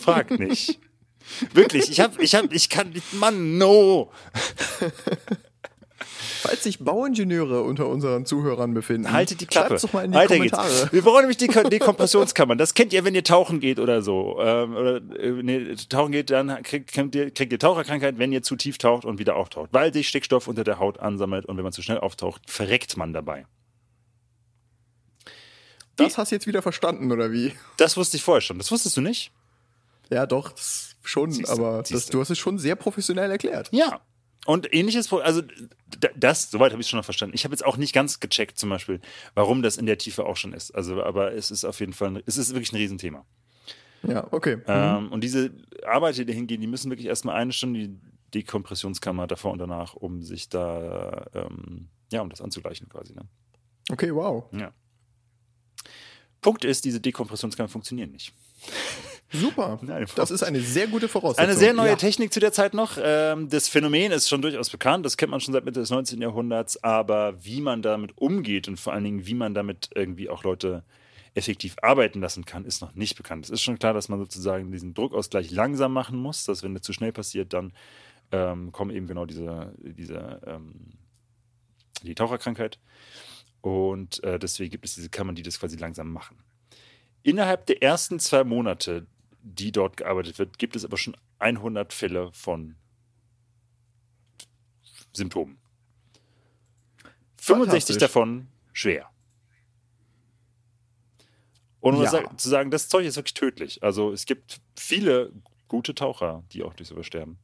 frag 0.00 0.38
nicht. 0.38 0.80
Wirklich, 1.54 1.90
ich 1.90 2.00
hab, 2.00 2.18
ich 2.20 2.34
hab, 2.34 2.52
ich 2.52 2.68
kann 2.68 2.90
nicht, 2.90 3.14
Mann, 3.14 3.56
no. 3.56 4.12
Falls 6.46 6.62
sich 6.62 6.78
Bauingenieure 6.78 7.62
unter 7.62 7.88
unseren 7.88 8.26
Zuhörern 8.26 8.74
befinden, 8.74 9.10
Haltet 9.12 9.40
die 9.40 9.46
Klappe. 9.46 9.76
doch 9.80 9.92
mal 9.92 10.04
in 10.04 10.12
die 10.12 10.18
Weiter 10.18 10.34
Kommentare. 10.34 10.68
geht's. 10.68 10.92
Wir 10.92 11.02
brauchen 11.02 11.20
nämlich 11.20 11.36
die 11.38 11.46
Ko- 11.48 11.62
Dekompressionskammern. 11.68 12.58
Das 12.58 12.74
kennt 12.74 12.92
ihr, 12.92 13.04
wenn 13.04 13.14
ihr 13.14 13.24
tauchen 13.24 13.60
geht 13.60 13.78
oder 13.78 14.02
so. 14.02 14.38
Ähm, 14.40 14.76
oder 14.76 14.96
äh, 14.96 15.36
wenn 15.38 15.48
ihr 15.48 15.76
tauchen 15.88 16.12
geht, 16.12 16.30
dann 16.30 16.62
kriegt, 16.62 16.96
ihr, 17.14 17.30
kriegt 17.30 17.52
ihr 17.52 17.58
Taucherkrankheit, 17.58 18.18
wenn 18.18 18.30
ihr 18.32 18.42
zu 18.42 18.56
tief 18.56 18.78
taucht 18.78 19.04
und 19.04 19.18
wieder 19.18 19.36
auftaucht. 19.36 19.70
Weil 19.72 19.92
sich 19.92 20.08
Stickstoff 20.08 20.46
unter 20.48 20.64
der 20.64 20.78
Haut 20.78 21.00
ansammelt 21.00 21.46
und 21.46 21.56
wenn 21.56 21.64
man 21.64 21.72
zu 21.72 21.82
schnell 21.82 21.98
auftaucht, 21.98 22.42
verreckt 22.50 22.96
man 22.96 23.12
dabei. 23.12 23.46
Das 25.96 26.18
hast 26.18 26.32
du 26.32 26.36
jetzt 26.36 26.46
wieder 26.46 26.60
verstanden, 26.62 27.12
oder 27.12 27.30
wie? 27.32 27.52
Das 27.76 27.96
wusste 27.96 28.16
ich 28.16 28.22
vorher 28.22 28.40
schon. 28.40 28.58
Das 28.58 28.70
wusstest 28.72 28.96
du 28.96 29.00
nicht? 29.00 29.30
Ja, 30.10 30.26
doch, 30.26 30.52
schon, 31.02 31.30
Siehste, 31.32 31.52
aber 31.52 31.82
das, 31.88 32.06
du 32.06 32.20
hast 32.20 32.30
es 32.30 32.38
schon 32.38 32.58
sehr 32.58 32.74
professionell 32.76 33.30
erklärt. 33.30 33.68
Ja. 33.72 34.00
Und 34.46 34.72
ähnliches, 34.74 35.10
also 35.12 35.42
das, 36.16 36.50
soweit 36.50 36.72
habe 36.72 36.80
ich 36.80 36.86
es 36.86 36.90
schon 36.90 36.98
noch 36.98 37.04
verstanden. 37.04 37.34
Ich 37.34 37.44
habe 37.44 37.52
jetzt 37.54 37.64
auch 37.64 37.76
nicht 37.78 37.94
ganz 37.94 38.20
gecheckt, 38.20 38.58
zum 38.58 38.68
Beispiel, 38.70 39.00
warum 39.34 39.62
das 39.62 39.76
in 39.78 39.86
der 39.86 39.96
Tiefe 39.98 40.26
auch 40.26 40.36
schon 40.36 40.52
ist. 40.52 40.70
Also, 40.74 41.02
aber 41.02 41.32
es 41.32 41.50
ist 41.50 41.64
auf 41.64 41.80
jeden 41.80 41.94
Fall, 41.94 42.08
ein- 42.08 42.22
es 42.26 42.36
ist 42.36 42.50
wirklich 42.52 42.72
ein 42.72 42.76
Riesenthema. 42.76 43.24
Ja, 44.06 44.26
okay. 44.32 44.58
Ähm, 44.66 45.10
und 45.12 45.22
diese 45.24 45.50
Arbeiter, 45.86 46.18
die 46.18 46.26
da 46.26 46.32
hingehen, 46.34 46.60
die 46.60 46.66
müssen 46.66 46.90
wirklich 46.90 47.06
erstmal 47.08 47.36
eine 47.36 47.52
Stunde 47.52 47.88
die 47.88 47.98
Dekompressionskammer 48.34 49.26
davor 49.26 49.52
und 49.52 49.58
danach, 49.60 49.94
um 49.94 50.22
sich 50.22 50.50
da, 50.50 51.24
ähm, 51.34 51.88
ja, 52.12 52.20
um 52.20 52.28
das 52.28 52.42
anzugleichen 52.42 52.88
quasi. 52.90 53.14
Ne? 53.14 53.22
Okay, 53.90 54.14
wow. 54.14 54.44
Ja. 54.52 54.72
Punkt 56.42 56.66
ist, 56.66 56.84
diese 56.84 57.00
Dekompressionskammern 57.00 57.70
funktionieren 57.70 58.10
nicht. 58.10 58.34
Super. 59.32 59.80
Das 60.14 60.30
ist 60.30 60.42
eine 60.42 60.60
sehr 60.60 60.86
gute 60.86 61.08
Voraussetzung. 61.08 61.44
Eine 61.44 61.58
sehr 61.58 61.72
neue 61.72 61.90
ja. 61.90 61.96
Technik 61.96 62.32
zu 62.32 62.40
der 62.40 62.52
Zeit 62.52 62.72
noch. 62.72 62.98
Ähm, 63.02 63.48
das 63.48 63.68
Phänomen 63.68 64.12
ist 64.12 64.28
schon 64.28 64.42
durchaus 64.42 64.70
bekannt, 64.70 65.04
das 65.04 65.16
kennt 65.16 65.30
man 65.30 65.40
schon 65.40 65.52
seit 65.52 65.64
Mitte 65.64 65.80
des 65.80 65.90
19. 65.90 66.20
Jahrhunderts, 66.20 66.82
aber 66.84 67.44
wie 67.44 67.60
man 67.60 67.82
damit 67.82 68.16
umgeht 68.16 68.68
und 68.68 68.78
vor 68.78 68.92
allen 68.92 69.04
Dingen, 69.04 69.26
wie 69.26 69.34
man 69.34 69.54
damit 69.54 69.90
irgendwie 69.94 70.28
auch 70.28 70.44
Leute 70.44 70.84
effektiv 71.34 71.74
arbeiten 71.82 72.20
lassen 72.20 72.44
kann, 72.44 72.64
ist 72.64 72.80
noch 72.80 72.94
nicht 72.94 73.16
bekannt. 73.16 73.46
Es 73.46 73.50
ist 73.50 73.62
schon 73.62 73.78
klar, 73.78 73.92
dass 73.92 74.08
man 74.08 74.20
sozusagen 74.20 74.70
diesen 74.70 74.94
Druckausgleich 74.94 75.50
langsam 75.50 75.92
machen 75.92 76.16
muss, 76.16 76.44
dass 76.44 76.62
wenn 76.62 76.74
das 76.74 76.82
zu 76.82 76.92
schnell 76.92 77.12
passiert, 77.12 77.52
dann 77.52 77.72
ähm, 78.30 78.70
kommen 78.70 78.94
eben 78.94 79.08
genau 79.08 79.26
diese, 79.26 79.72
diese 79.78 80.40
ähm, 80.46 80.92
die 82.04 82.14
Taucherkrankheit. 82.14 82.78
Und 83.60 84.22
äh, 84.24 84.38
deswegen 84.38 84.70
gibt 84.70 84.84
es 84.84 84.94
diese 84.94 85.08
Kammern, 85.08 85.34
die 85.34 85.42
das 85.42 85.58
quasi 85.58 85.76
langsam 85.76 86.12
machen. 86.12 86.36
Innerhalb 87.22 87.66
der 87.66 87.82
ersten 87.82 88.18
zwei 88.18 88.44
Monate, 88.44 89.06
die 89.46 89.70
dort 89.72 89.96
gearbeitet 89.98 90.38
wird, 90.38 90.58
gibt 90.58 90.74
es 90.74 90.84
aber 90.84 90.96
schon 90.96 91.16
100 91.38 91.92
Fälle 91.92 92.32
von 92.32 92.76
Symptomen. 95.12 95.58
65 97.36 97.46
Fantastisch. 97.46 97.96
davon 97.98 98.48
schwer. 98.72 99.10
Und 101.80 101.96
um 101.96 102.02
Ja. 102.02 102.10
sa- 102.10 102.36
zu 102.36 102.48
sagen, 102.48 102.70
das 102.70 102.88
Zeug 102.88 103.04
ist 103.04 103.16
wirklich 103.16 103.34
tödlich. 103.34 103.82
Also 103.82 104.10
es 104.12 104.24
gibt 104.24 104.60
viele 104.76 105.30
gute 105.68 105.94
Taucher, 105.94 106.42
die 106.52 106.62
auch 106.62 106.72
durch 106.74 106.88
sowas 106.88 107.06
sterben. 107.06 107.38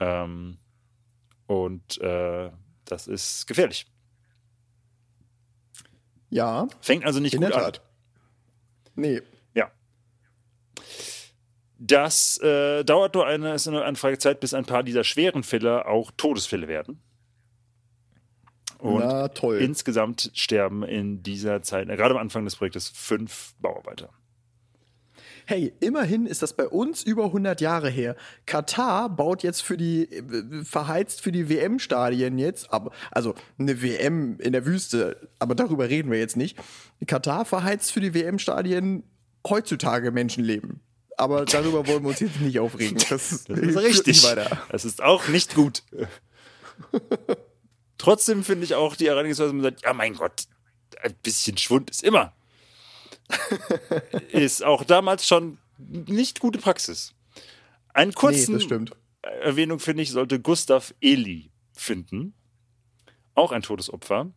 Ähm, 0.00 0.56
und 1.46 2.00
äh, 2.00 2.50
das 2.86 3.06
ist 3.06 3.46
gefährlich. 3.46 3.86
Ja, 6.30 6.66
Fängt 6.80 7.04
also 7.04 7.20
nicht 7.20 7.34
in 7.34 7.40
gut 7.42 7.50
der 7.50 7.56
an. 7.58 7.72
Tat. 7.74 7.82
Nee. 8.94 9.20
Das 11.78 12.38
äh, 12.38 12.84
dauert 12.84 13.14
nur 13.14 13.26
eine, 13.26 13.54
ist 13.54 13.66
nur 13.66 13.84
eine 13.84 13.96
Frage 13.96 14.14
der 14.14 14.20
Zeit, 14.20 14.40
bis 14.40 14.54
ein 14.54 14.64
paar 14.64 14.82
dieser 14.82 15.04
schweren 15.04 15.42
Fälle 15.42 15.86
auch 15.86 16.10
Todesfälle 16.16 16.68
werden. 16.68 17.02
Und 18.78 19.00
Na 19.00 19.28
toll. 19.28 19.58
insgesamt 19.58 20.30
sterben 20.34 20.82
in 20.82 21.22
dieser 21.22 21.62
Zeit, 21.62 21.88
äh, 21.88 21.96
gerade 21.96 22.14
am 22.14 22.20
Anfang 22.20 22.44
des 22.44 22.56
Projektes, 22.56 22.88
fünf 22.88 23.54
Bauarbeiter. 23.60 24.10
Hey, 25.48 25.72
immerhin 25.78 26.26
ist 26.26 26.42
das 26.42 26.54
bei 26.54 26.66
uns 26.66 27.04
über 27.04 27.26
100 27.26 27.60
Jahre 27.60 27.88
her. 27.88 28.16
Katar 28.46 29.08
baut 29.08 29.44
jetzt 29.44 29.60
für 29.62 29.76
die, 29.76 30.10
äh, 30.10 30.64
verheizt 30.64 31.20
für 31.20 31.30
die 31.30 31.48
WM-Stadien 31.48 32.36
jetzt, 32.38 32.72
aber, 32.72 32.90
also 33.12 33.34
eine 33.58 33.80
WM 33.80 34.40
in 34.40 34.52
der 34.52 34.66
Wüste, 34.66 35.28
aber 35.38 35.54
darüber 35.54 35.88
reden 35.88 36.10
wir 36.10 36.18
jetzt 36.18 36.36
nicht. 36.36 36.58
Katar 37.06 37.44
verheizt 37.44 37.92
für 37.92 38.00
die 38.00 38.12
WM-Stadien 38.12 39.04
heutzutage 39.50 40.10
Menschenleben. 40.12 40.80
Aber 41.18 41.44
darüber 41.46 41.86
wollen 41.86 42.02
wir 42.02 42.10
uns 42.10 42.20
jetzt 42.20 42.40
nicht 42.40 42.58
aufregen. 42.58 42.98
Das, 43.08 43.44
Das 43.44 43.48
ist 43.48 43.48
richtig. 43.76 44.22
Weiter. 44.24 44.62
Das 44.70 44.84
ist 44.84 45.02
auch 45.02 45.28
nicht 45.28 45.54
gut. 45.54 45.82
Trotzdem 47.98 48.44
finde 48.44 48.64
ich 48.64 48.74
auch 48.74 48.96
die 48.96 49.06
Herangehensweise, 49.08 49.52
man 49.52 49.62
sagt, 49.62 49.82
ja 49.82 49.92
mein 49.94 50.14
Gott, 50.14 50.44
ein 51.02 51.14
bisschen 51.22 51.56
Schwund 51.56 51.90
ist 51.90 52.02
immer. 52.04 52.34
ist 54.30 54.62
auch 54.64 54.84
damals 54.84 55.26
schon 55.26 55.58
nicht 55.78 56.40
gute 56.40 56.58
Praxis. 56.58 57.14
Einen 57.94 58.10
Nee, 58.10 58.14
kurzen 58.14 58.60
stimmt. 58.60 58.92
Erwähnung, 59.22 59.80
finde 59.80 60.02
ich, 60.02 60.10
sollte 60.10 60.38
Gustav 60.38 60.94
Eli 61.00 61.50
finden. 61.72 62.34
Auch 63.34 63.52
ein 63.52 63.62
Todesopfer. 63.62 64.30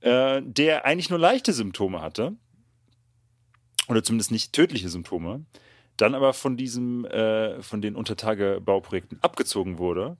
Äh, 0.00 0.40
der 0.42 0.86
eigentlich 0.86 1.10
nur 1.10 1.18
leichte 1.18 1.52
Symptome 1.52 2.00
hatte. 2.00 2.36
Oder 3.90 4.04
zumindest 4.04 4.30
nicht 4.30 4.52
tödliche 4.52 4.88
Symptome. 4.88 5.44
Dann 5.96 6.14
aber 6.14 6.32
von 6.32 6.56
diesem, 6.56 7.04
äh, 7.06 7.60
von 7.60 7.82
den 7.82 7.96
Untertagebauprojekten 7.96 9.18
abgezogen 9.20 9.78
wurde 9.78 10.16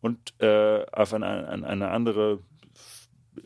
und 0.00 0.32
äh, 0.40 0.84
auf 0.90 1.12
eine, 1.12 1.26
an 1.48 1.64
eine 1.64 1.90
andere 1.90 2.40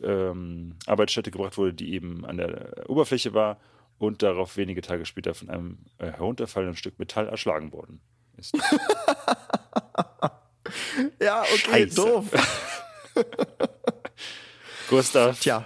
ähm, 0.01 0.75
Arbeitsstätte 0.85 1.31
gebracht 1.31 1.57
wurde, 1.57 1.73
die 1.73 1.93
eben 1.93 2.25
an 2.25 2.37
der 2.37 2.89
Oberfläche 2.89 3.33
war 3.33 3.59
und 3.99 4.23
darauf 4.23 4.57
wenige 4.57 4.81
Tage 4.81 5.05
später 5.05 5.33
von 5.33 5.49
einem 5.49 5.77
äh, 5.97 6.11
herunterfallenden 6.11 6.77
Stück 6.77 6.97
Metall 6.97 7.27
erschlagen 7.27 7.71
worden 7.71 7.99
ist. 8.37 8.57
Ja, 11.21 11.41
okay, 11.43 11.57
Scheiße. 11.57 11.95
doof. 11.95 12.25
Gustav, 14.89 15.39
Tja, 15.39 15.65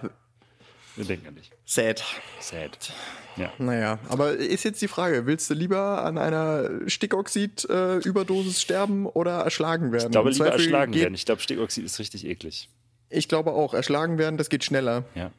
wir 0.95 1.06
denken 1.06 1.27
an 1.27 1.36
dich. 1.36 1.51
sad. 1.65 2.04
Sad. 2.39 2.93
Ja. 3.38 3.51
Naja, 3.58 3.99
aber 4.10 4.34
ist 4.34 4.63
jetzt 4.63 4.82
die 4.82 4.88
Frage, 4.88 5.25
willst 5.25 5.49
du 5.49 5.54
lieber 5.54 6.04
an 6.04 6.17
einer 6.17 6.69
Stickoxid-Überdosis 6.88 8.62
sterben 8.62 9.06
oder 9.06 9.39
erschlagen 9.39 9.91
werden? 9.91 10.08
Ich 10.08 10.12
glaube, 10.12 10.32
lieber 10.32 10.47
erschlagen 10.51 10.93
werden. 10.93 11.13
Ich 11.13 11.25
glaube, 11.25 11.41
Stickoxid 11.41 11.86
ist 11.86 11.99
richtig 11.99 12.25
eklig. 12.25 12.69
Ich 13.10 13.27
glaube 13.27 13.51
auch, 13.54 13.73
erschlagen 13.73 14.17
werden, 14.17 14.38
das 14.38 14.49
geht 14.49 14.63
schneller. 14.63 15.06
Ja. 15.15 15.32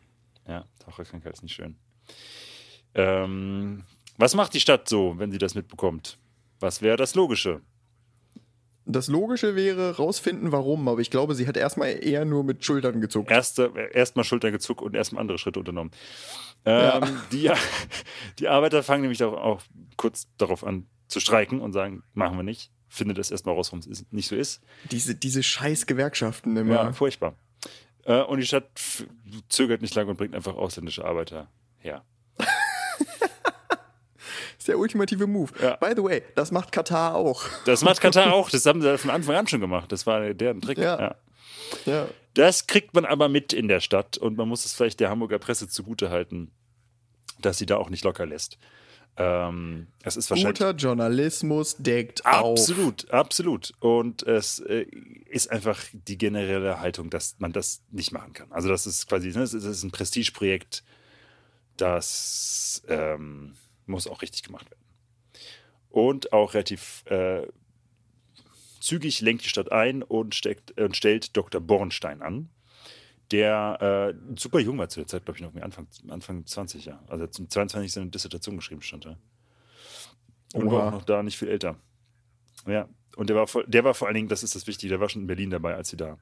Ja, 0.48 0.64
Taucherkrankheit 0.84 1.34
ist 1.34 1.42
nicht 1.42 1.54
schön. 1.54 1.76
Ähm, 2.94 3.84
was 4.16 4.34
macht 4.34 4.54
die 4.54 4.60
Stadt 4.60 4.88
so, 4.88 5.18
wenn 5.18 5.30
sie 5.30 5.38
das 5.38 5.54
mitbekommt? 5.54 6.18
Was 6.60 6.82
wäre 6.82 6.96
das 6.96 7.14
Logische? 7.14 7.60
Das 8.84 9.06
Logische 9.06 9.54
wäre 9.54 9.96
rausfinden, 9.96 10.50
warum, 10.50 10.88
aber 10.88 11.00
ich 11.00 11.10
glaube, 11.10 11.34
sie 11.34 11.46
hat 11.46 11.56
erstmal 11.56 12.04
eher 12.04 12.24
nur 12.24 12.42
mit 12.42 12.64
Schultern 12.64 13.00
gezuckt. 13.00 13.30
Erste, 13.30 13.72
erstmal 13.92 14.24
Schultern 14.24 14.52
gezuckt 14.52 14.82
und 14.82 14.96
erstmal 14.96 15.20
andere 15.20 15.38
Schritte 15.38 15.60
unternommen. 15.60 15.92
Ähm, 16.64 17.02
die, 17.30 17.50
die 18.38 18.48
Arbeiter 18.48 18.82
fangen 18.82 19.02
nämlich 19.02 19.22
auch, 19.22 19.34
auch 19.34 19.62
kurz 19.96 20.26
darauf 20.36 20.64
an 20.64 20.86
zu 21.06 21.20
streiken 21.20 21.60
und 21.60 21.72
sagen, 21.72 22.02
machen 22.14 22.36
wir 22.36 22.42
nicht. 22.42 22.72
Findet 22.88 23.18
das 23.18 23.30
erstmal 23.30 23.54
raus, 23.54 23.72
warum 23.72 23.80
es 23.88 24.04
nicht 24.10 24.28
so 24.28 24.36
ist. 24.36 24.60
Diese, 24.90 25.14
diese 25.14 25.42
scheiß 25.42 25.86
Gewerkschaften 25.86 26.56
immer. 26.56 26.74
Ja, 26.74 26.92
furchtbar. 26.92 27.36
Äh, 28.04 28.22
und 28.22 28.38
die 28.38 28.46
Stadt 28.46 28.68
zögert 29.48 29.80
nicht 29.80 29.94
lange 29.94 30.10
und 30.10 30.16
bringt 30.16 30.34
einfach 30.34 30.56
ausländische 30.56 31.04
Arbeiter 31.04 31.50
her. 31.78 32.04
Ist 34.62 34.68
der 34.68 34.78
ultimative 34.78 35.26
Move. 35.26 35.50
Ja. 35.60 35.76
By 35.76 35.92
the 35.96 36.02
way, 36.02 36.22
das 36.36 36.52
macht 36.52 36.70
Katar 36.70 37.16
auch. 37.16 37.44
Das 37.64 37.82
macht 37.82 38.00
Katar 38.00 38.32
auch. 38.32 38.48
Das 38.48 38.64
haben 38.64 38.80
sie 38.80 38.96
von 38.96 39.10
Anfang 39.10 39.34
an 39.34 39.46
schon 39.48 39.60
gemacht. 39.60 39.90
Das 39.90 40.06
war 40.06 40.32
deren 40.34 40.60
Trick. 40.60 40.78
Ja. 40.78 41.16
Ja. 41.84 42.08
Das 42.34 42.66
kriegt 42.66 42.94
man 42.94 43.04
aber 43.04 43.28
mit 43.28 43.52
in 43.52 43.66
der 43.66 43.80
Stadt 43.80 44.18
und 44.18 44.36
man 44.36 44.48
muss 44.48 44.64
es 44.64 44.72
vielleicht 44.72 45.00
der 45.00 45.10
Hamburger 45.10 45.38
Presse 45.38 45.68
zugutehalten, 45.68 46.52
dass 47.40 47.58
sie 47.58 47.66
da 47.66 47.76
auch 47.76 47.90
nicht 47.90 48.04
locker 48.04 48.24
lässt. 48.24 48.56
Ähm, 49.16 49.88
es 50.04 50.16
ist 50.16 50.30
wahrscheinlich. 50.30 50.58
Guter 50.58 50.74
Journalismus 50.74 51.76
deckt 51.76 52.24
auf. 52.24 52.58
Absolut, 52.58 53.10
absolut. 53.10 53.72
Und 53.80 54.22
es 54.22 54.60
äh, 54.60 54.86
ist 55.26 55.50
einfach 55.50 55.78
die 55.92 56.16
generelle 56.16 56.80
Haltung, 56.80 57.10
dass 57.10 57.34
man 57.38 57.52
das 57.52 57.82
nicht 57.90 58.12
machen 58.12 58.32
kann. 58.32 58.50
Also 58.52 58.68
das 58.68 58.86
ist 58.86 59.08
quasi, 59.08 59.28
ne, 59.28 59.40
das 59.40 59.52
ist 59.54 59.82
ein 59.82 59.90
Prestigeprojekt, 59.90 60.82
das 61.76 62.82
ähm, 62.88 63.54
muss 63.86 64.06
auch 64.06 64.22
richtig 64.22 64.42
gemacht 64.42 64.70
werden. 64.70 64.82
Und 65.90 66.32
auch 66.32 66.54
relativ 66.54 67.04
äh, 67.06 67.46
zügig 68.80 69.20
lenkt 69.20 69.44
die 69.44 69.48
Stadt 69.48 69.70
ein 69.72 70.02
und, 70.02 70.34
steckt, 70.34 70.78
und 70.80 70.96
stellt 70.96 71.36
Dr. 71.36 71.60
Bornstein 71.60 72.22
an, 72.22 72.50
der 73.30 74.14
äh, 74.14 74.38
super 74.38 74.60
jung 74.60 74.78
war 74.78 74.88
zu 74.88 75.00
der 75.00 75.06
Zeit, 75.06 75.24
glaube 75.24 75.38
ich, 75.38 75.42
noch 75.42 75.54
Anfang, 75.62 75.86
Anfang 76.08 76.46
20, 76.46 76.84
ja. 76.84 77.02
Also 77.08 77.26
zum 77.26 77.48
22 77.48 77.92
seine 77.92 78.10
Dissertation 78.10 78.56
geschrieben 78.56 78.82
stand, 78.82 79.04
ja. 79.04 79.16
Und 80.54 80.66
war 80.66 80.72
Oha. 80.72 80.88
auch 80.88 80.92
noch 80.92 81.04
da 81.04 81.22
nicht 81.22 81.38
viel 81.38 81.48
älter. 81.48 81.76
Ja, 82.66 82.88
und 83.16 83.30
der 83.30 83.36
war, 83.36 83.46
vor, 83.46 83.64
der 83.64 83.84
war 83.84 83.94
vor 83.94 84.08
allen 84.08 84.14
Dingen, 84.14 84.28
das 84.28 84.42
ist 84.42 84.54
das 84.54 84.66
Wichtige, 84.66 84.90
der 84.90 85.00
war 85.00 85.08
schon 85.08 85.22
in 85.22 85.26
Berlin 85.26 85.50
dabei, 85.50 85.74
als 85.74 85.88
sie 85.88 85.96
da 85.96 86.18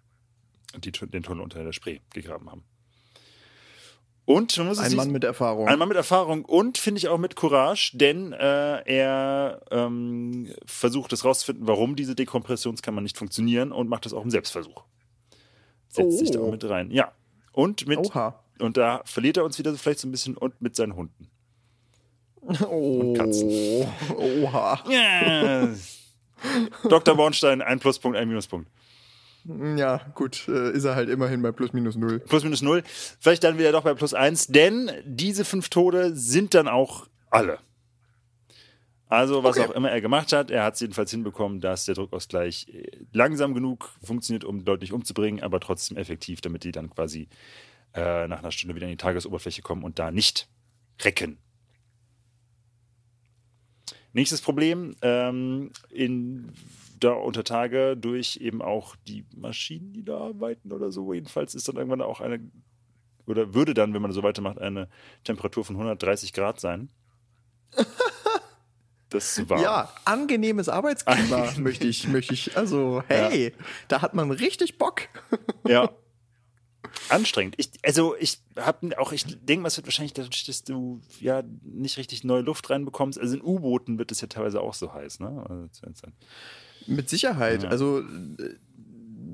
die, 0.79 0.93
den 0.93 1.23
Tunnel 1.23 1.43
unter 1.43 1.65
der 1.65 1.73
Spree 1.73 1.99
gegraben 2.13 2.51
haben. 2.51 2.65
Und 4.33 4.57
man 4.59 4.67
muss 4.69 4.79
es 4.79 4.85
Ein 4.85 4.91
sich- 4.91 4.97
Mann 4.97 5.11
mit 5.11 5.25
Erfahrung. 5.25 5.67
ein 5.67 5.79
Mann 5.79 5.89
mit 5.89 5.97
Erfahrung 5.97 6.45
und 6.45 6.79
finde 6.79 6.99
ich 6.99 7.09
auch 7.09 7.19
mit 7.19 7.35
Courage, 7.35 7.93
denn 7.95 8.33
äh, 8.33 8.83
er 8.85 9.61
ähm, 9.73 10.53
versucht 10.67 11.13
es 11.13 11.25
rauszufinden, 11.25 11.67
warum 11.67 11.97
diese 11.97 12.15
Dekompressionskammern 12.15 13.03
nicht 13.03 13.19
funktionieren 13.19 13.73
und 13.73 13.89
macht 13.89 14.07
das 14.07 14.13
auch 14.13 14.23
im 14.23 14.31
Selbstversuch. 14.31 14.85
Setzt 15.89 16.19
sich 16.19 16.31
da 16.31 16.39
Oh. 16.39 16.47
auch 16.47 16.51
mit 16.53 16.63
rein. 16.69 16.91
Ja. 16.93 17.13
Und 17.53 17.89
mit 17.89 17.99
Oha. 17.99 18.39
und 18.61 18.77
da 18.77 19.03
verliert 19.05 19.37
er 19.37 19.45
uns 19.45 19.59
wieder 19.59 19.73
so 19.73 19.79
vielleicht 19.79 19.99
so 19.99 20.07
ein 20.07 20.13
bisschen 20.13 20.37
und 20.37 20.61
mit 20.63 20.77
seinen 20.77 20.95
Hunden. 20.95 21.29
Oh. 22.71 23.13
Katzen. 23.15 23.51
Oha. 24.17 24.81
Ja. 24.89 25.69
Dr. 26.89 27.17
Bornstein, 27.17 27.61
ein 27.63 27.81
Pluspunkt, 27.81 28.17
ein 28.17 28.29
Minuspunkt. 28.29 28.71
Ja, 29.45 29.99
gut, 30.15 30.47
äh, 30.49 30.71
ist 30.73 30.85
er 30.85 30.95
halt 30.95 31.09
immerhin 31.09 31.41
bei 31.43 31.51
plus 31.53 31.73
minus 31.73 31.97
null. 31.97 32.21
Plus 32.21 32.45
minus 32.45 32.63
null. 32.63 32.83
Vielleicht 33.21 33.43
dann 33.45 33.59
wieder 33.59 33.73
doch 33.73 33.85
bei 33.85 33.95
plus 33.95 34.13
eins, 34.15 34.47
denn 34.49 34.91
diese 35.05 35.45
fünf 35.45 35.69
Tode 35.71 36.15
sind 36.15 36.55
dann 36.55 36.69
auch 36.69 37.07
alle. 37.31 37.59
Also, 39.09 39.43
was 39.43 39.57
Okay. 39.59 39.67
auch 39.69 39.75
immer 39.75 39.91
er 39.91 40.01
gemacht 40.01 40.33
hat, 40.33 40.51
er 40.53 40.63
hat 40.63 40.75
es 40.75 40.81
jedenfalls 40.81 41.11
hinbekommen, 41.11 41.61
dass 41.61 41.85
der 41.85 41.97
Druckausgleich 41.97 42.69
äh, 42.69 42.91
langsam 43.13 43.55
genug 43.55 43.91
funktioniert, 44.05 44.45
um 44.45 44.61
Leute 44.65 44.83
nicht 44.85 44.93
umzubringen, 44.93 45.43
aber 45.43 45.59
trotzdem 45.59 45.97
effektiv, 45.97 46.41
damit 46.41 46.63
die 46.63 46.71
dann 46.71 46.91
quasi 46.91 47.29
äh, 47.95 48.29
nach 48.29 48.39
einer 48.39 48.53
Stunde 48.53 48.77
wieder 48.77 48.87
an 48.87 48.91
die 48.93 48.97
Tagesoberfläche 48.97 49.63
kommen 49.63 49.83
und 49.83 49.99
da 49.99 50.13
nicht 50.13 50.49
recken. 51.03 51.39
Nächstes 54.13 54.41
Problem, 54.43 54.95
ähm, 55.03 55.71
in, 55.89 56.53
da 57.01 57.13
unter 57.13 57.45
Tage 57.45 57.97
durch 57.97 58.37
eben 58.37 58.63
auch 58.63 58.97
die 59.09 59.25
Maschinen, 59.35 59.93
die 59.93 60.05
da 60.05 60.19
arbeiten 60.19 60.73
oder 60.73 60.93
so. 60.93 61.13
Jedenfalls 61.13 61.55
ist 61.55 61.69
dann 61.69 61.77
irgendwann 61.77 62.03
auch 62.03 62.21
eine, 62.21 62.41
oder 63.27 63.55
würde 63.55 63.75
dann, 63.75 63.95
wenn 63.95 64.03
man 64.03 64.13
so 64.13 64.23
weitermacht, 64.23 64.59
eine 64.59 64.89
Temperatur 65.25 65.65
von 65.65 65.77
130 65.77 66.33
Grad 66.33 66.61
sein. 66.61 66.91
Das 69.11 69.49
warm. 69.49 69.61
Ja, 69.61 69.93
angenehmes 70.05 70.69
Arbeitsklima 70.69 71.53
möchte 71.59 71.87
ich, 71.89 72.07
möchte 72.07 72.33
ich. 72.33 72.57
Also, 72.57 73.03
hey, 73.09 73.53
da 73.89 74.03
hat 74.03 74.15
man 74.15 74.31
richtig 74.31 74.79
Bock. 74.79 75.09
Ja. 75.67 75.91
Anstrengend. 77.09 77.57
Ich, 77.59 77.71
also 77.85 78.15
ich 78.19 78.41
habe 78.57 78.97
auch, 78.99 79.13
ich 79.13 79.25
denke 79.25 79.63
mal, 79.63 79.69
es 79.69 79.77
wird 79.77 79.87
wahrscheinlich 79.87 80.15
dadurch, 80.15 80.45
dass 80.45 80.63
du 80.63 81.01
ja 81.19 81.43
nicht 81.63 81.99
richtig 81.99 82.23
neue 82.23 82.43
Luft 82.43 82.71
reinbekommst. 82.71 83.19
Also 83.19 83.35
in 83.35 83.43
U-Booten 83.43 83.99
wird 83.99 84.13
es 84.13 84.21
ja 84.21 84.29
teilweise 84.29 84.61
auch 84.61 84.75
so 84.75 84.93
heiß, 84.95 85.19
ne? 85.19 85.45
Also, 85.49 86.07
Mit 86.91 87.09
Sicherheit. 87.09 87.63
Ja. 87.63 87.69
Also, 87.71 88.01
äh, 88.01 88.05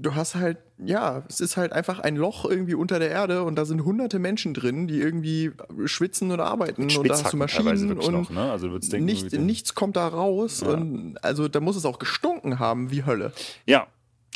du 0.00 0.14
hast 0.14 0.34
halt, 0.36 0.58
ja, 0.78 1.24
es 1.28 1.40
ist 1.40 1.56
halt 1.56 1.72
einfach 1.72 1.98
ein 1.98 2.16
Loch 2.16 2.44
irgendwie 2.44 2.74
unter 2.74 2.98
der 2.98 3.10
Erde 3.10 3.42
und 3.42 3.56
da 3.56 3.64
sind 3.64 3.84
hunderte 3.84 4.18
Menschen 4.18 4.54
drin, 4.54 4.86
die 4.86 4.98
irgendwie 5.00 5.50
schwitzen 5.86 6.30
oder 6.30 6.44
arbeiten 6.46 6.82
und 6.82 7.08
da 7.08 7.14
hast 7.14 7.32
du 7.32 7.36
Maschinen 7.36 7.90
und 7.98 8.12
noch, 8.12 8.30
ne? 8.30 8.52
Also 8.52 8.68
du 8.68 8.78
denken, 8.78 9.04
nicht, 9.06 9.32
nichts 9.32 9.74
kommt 9.74 9.96
da 9.96 10.06
raus. 10.06 10.62
Und 10.62 11.18
also 11.24 11.48
da 11.48 11.60
muss 11.60 11.76
es 11.76 11.84
auch 11.84 11.98
gestunken 11.98 12.58
haben 12.58 12.90
wie 12.90 13.04
Hölle. 13.04 13.32
Ja. 13.64 13.86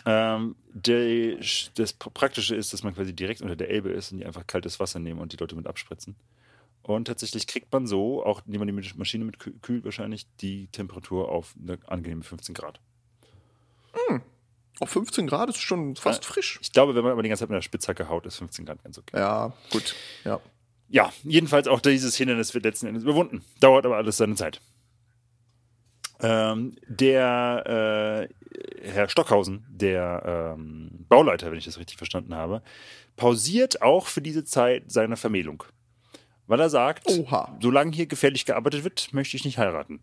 Ähm, 0.07 0.57
der, 0.73 1.37
das 1.75 1.93
Praktische 1.93 2.57
ist, 2.57 2.73
dass 2.73 2.83
man 2.83 2.95
quasi 2.95 3.12
direkt 3.12 3.43
unter 3.43 3.55
der 3.55 3.68
Elbe 3.71 3.91
ist 3.91 4.12
und 4.12 4.18
die 4.18 4.25
einfach 4.25 4.47
kaltes 4.47 4.81
Wasser 4.81 4.99
nehmen 4.99 5.21
und 5.21 5.33
die 5.33 5.37
Leute 5.37 5.55
mit 5.57 5.66
abspritzen. 5.66 6.16
Und 6.83 7.05
tatsächlich 7.05 7.47
kriegt 7.47 7.71
man 7.71 7.87
so, 7.87 8.25
auch 8.25 8.41
indem 8.47 8.61
man 8.61 8.68
die 8.68 8.93
Maschine 8.97 9.25
mit 9.27 9.37
kü- 9.37 9.53
kühlt, 9.61 9.85
wahrscheinlich 9.85 10.27
die 10.41 10.68
Temperatur 10.68 11.29
auf 11.29 11.55
eine 11.62 11.79
angenehme 11.87 12.23
15 12.23 12.55
Grad. 12.55 12.81
Auf 14.80 14.88
15 14.91 15.26
Grad 15.26 15.51
ist 15.51 15.59
schon 15.59 15.95
fast 15.97 16.24
Ja. 16.24 16.30
frisch. 16.32 16.59
Ich 16.62 16.72
glaube, 16.72 16.95
wenn 16.95 17.03
man 17.03 17.12
aber 17.12 17.22
die 17.22 17.28
ganze 17.28 17.43
Zeit 17.43 17.51
mit 17.51 17.57
der 17.57 17.62
Spitzhacke 17.62 18.09
haut, 18.09 18.24
ist 18.24 18.36
15 18.36 18.64
Grad 18.64 18.82
ganz 18.82 18.97
okay. 18.99 19.18
Ja, 19.18 19.53
gut. 19.70 19.95
Ja. 20.24 20.41
Ja, 20.88 21.12
jedenfalls 21.22 21.68
auch 21.68 21.80
dieses 21.80 22.16
Hindernis 22.16 22.55
wird 22.55 22.64
letzten 22.64 22.86
Endes 22.86 23.03
überwunden. 23.05 23.45
Dauert 23.61 23.84
aber 23.84 23.97
alles 23.97 24.16
seine 24.16 24.34
Zeit. 24.36 24.61
Ähm, 26.22 26.76
der 26.86 28.28
äh, 28.82 28.88
Herr 28.91 29.09
Stockhausen, 29.09 29.64
der 29.70 30.55
ähm, 30.57 31.07
Bauleiter, 31.09 31.51
wenn 31.51 31.59
ich 31.59 31.64
das 31.64 31.78
richtig 31.78 31.97
verstanden 31.97 32.34
habe, 32.34 32.62
pausiert 33.16 33.82
auch 33.82 34.07
für 34.07 34.20
diese 34.20 34.45
Zeit 34.45 34.91
seine 34.91 35.16
Vermählung. 35.16 35.62
Weil 36.47 36.61
er 36.61 36.70
sagt, 36.70 37.07
Oha. 37.09 37.57
solange 37.62 37.93
hier 37.93 38.07
gefährlich 38.07 38.45
gearbeitet 38.45 38.82
wird, 38.84 39.12
möchte 39.12 39.36
ich 39.36 39.45
nicht 39.45 39.59
heiraten. 39.59 40.01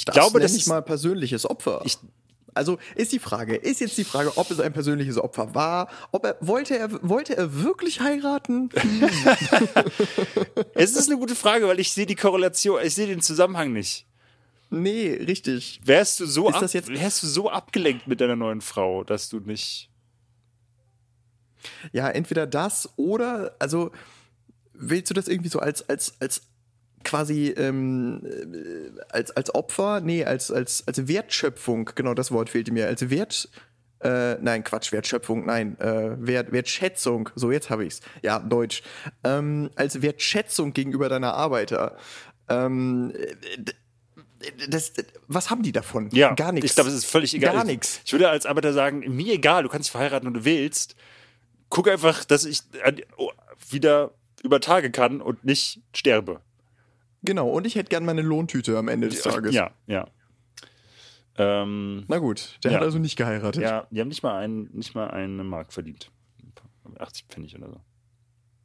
Ich 0.00 0.04
Das 0.06 0.14
glaube, 0.14 0.40
das 0.40 0.52
ist 0.54 0.66
mal 0.66 0.80
persönliches 0.80 1.44
Opfer. 1.44 1.82
Ich- 1.84 1.98
also 2.54 2.78
ist 2.96 3.12
die 3.12 3.18
Frage, 3.18 3.54
ist 3.54 3.80
jetzt 3.80 3.96
die 3.98 4.04
Frage, 4.04 4.36
ob 4.38 4.50
es 4.50 4.58
ein 4.58 4.72
persönliches 4.72 5.18
Opfer 5.18 5.54
war, 5.54 5.88
ob 6.10 6.24
er 6.24 6.36
wollte 6.40 6.76
er 6.76 6.90
wollte 7.08 7.36
er 7.36 7.62
wirklich 7.62 8.00
heiraten? 8.00 8.70
es 10.74 10.96
ist 10.96 11.08
eine 11.10 11.18
gute 11.18 11.36
Frage, 11.36 11.68
weil 11.68 11.78
ich 11.78 11.92
sehe 11.92 12.06
die 12.06 12.16
Korrelation, 12.16 12.80
ich 12.82 12.94
sehe 12.94 13.06
den 13.06 13.20
Zusammenhang 13.20 13.72
nicht. 13.72 14.06
nee, 14.70 15.12
richtig. 15.12 15.80
Wärst 15.84 16.18
du 16.20 16.26
so, 16.26 16.48
Ist 16.48 16.54
ab, 16.56 16.60
das 16.62 16.72
jetzt- 16.72 16.88
wärst 16.88 17.22
du 17.22 17.26
so 17.26 17.50
abgelenkt 17.50 18.08
mit 18.08 18.20
deiner 18.20 18.36
neuen 18.36 18.62
Frau, 18.62 19.04
dass 19.04 19.28
du 19.28 19.38
nicht. 19.40 19.90
Ja, 21.92 22.08
entweder 22.08 22.46
das 22.46 22.88
oder 22.96 23.54
also 23.58 23.90
willst 24.72 25.10
du 25.10 25.14
das 25.14 25.28
irgendwie 25.28 25.50
so 25.50 25.58
als 25.60 25.86
als 25.90 26.14
als 26.20 26.40
quasi 27.04 27.48
ähm, 27.56 28.20
äh, 28.24 29.00
als 29.10 29.30
als 29.32 29.54
Opfer, 29.54 30.00
nee, 30.00 30.24
als 30.24 30.50
als 30.50 30.86
als 30.86 31.08
Wertschöpfung, 31.08 31.90
genau 31.94 32.14
das 32.14 32.30
Wort 32.32 32.50
fehlte 32.50 32.72
mir, 32.72 32.86
als 32.86 33.08
Wert 33.10 33.48
äh, 34.02 34.36
nein, 34.40 34.64
Quatsch, 34.64 34.92
Wertschöpfung, 34.92 35.44
nein, 35.44 35.78
äh, 35.78 36.16
Wert, 36.26 36.52
Wertschätzung, 36.52 37.28
so 37.34 37.52
jetzt 37.52 37.68
habe 37.68 37.84
ich's. 37.84 38.00
Ja, 38.22 38.38
Deutsch. 38.38 38.82
Ähm, 39.24 39.68
als 39.76 40.00
Wertschätzung 40.00 40.72
gegenüber 40.72 41.08
deiner 41.10 41.34
Arbeiter. 41.34 41.98
Ähm, 42.48 43.12
d- 43.58 43.72
das, 44.70 44.94
was 45.28 45.50
haben 45.50 45.62
die 45.62 45.72
davon? 45.72 46.08
Ja, 46.12 46.32
gar 46.32 46.50
nichts. 46.52 46.70
Ich 46.70 46.74
glaube, 46.74 46.88
es 46.88 46.96
ist 46.96 47.04
völlig 47.04 47.34
egal. 47.34 47.52
Gar 47.52 47.64
Ich- 47.64 47.70
nichts. 47.70 48.00
Ich 48.06 48.12
würde 48.12 48.30
als 48.30 48.46
Arbeiter 48.46 48.72
sagen, 48.72 49.00
mir 49.14 49.34
egal, 49.34 49.64
du 49.64 49.68
kannst 49.68 49.88
dich 49.88 49.92
verheiraten, 49.92 50.26
wenn 50.26 50.34
du 50.34 50.44
willst. 50.46 50.96
Guck 51.68 51.86
einfach, 51.88 52.24
dass 52.24 52.46
ich 52.46 52.62
äh, 52.82 52.94
oh, 53.18 53.30
wieder 53.68 54.12
über 54.42 54.60
Tage 54.62 54.90
kann 54.90 55.20
und 55.20 55.44
nicht 55.44 55.82
sterbe. 55.94 56.40
Genau, 57.22 57.48
und 57.50 57.66
ich 57.66 57.74
hätte 57.74 57.88
gern 57.90 58.04
meine 58.04 58.22
Lohntüte 58.22 58.76
am 58.78 58.88
Ende 58.88 59.08
des 59.08 59.22
Tages. 59.22 59.54
Ja, 59.54 59.72
ja. 59.86 60.06
Ähm, 61.36 62.04
Na 62.08 62.18
gut, 62.18 62.58
der 62.64 62.72
Ja. 62.72 62.76
hat 62.78 62.84
also 62.84 62.98
nicht 62.98 63.16
geheiratet. 63.16 63.62
ja, 63.62 63.86
die 63.90 64.00
haben 64.00 64.08
nicht 64.08 64.22
mal, 64.22 64.36
einen, 64.38 64.70
nicht 64.72 64.94
mal 64.94 65.10
eine 65.10 65.44
Mark 65.44 65.72
verdient. 65.72 66.10
80 66.98 67.26
Pfennig 67.28 67.56
oder 67.56 67.68
so. 67.70 67.80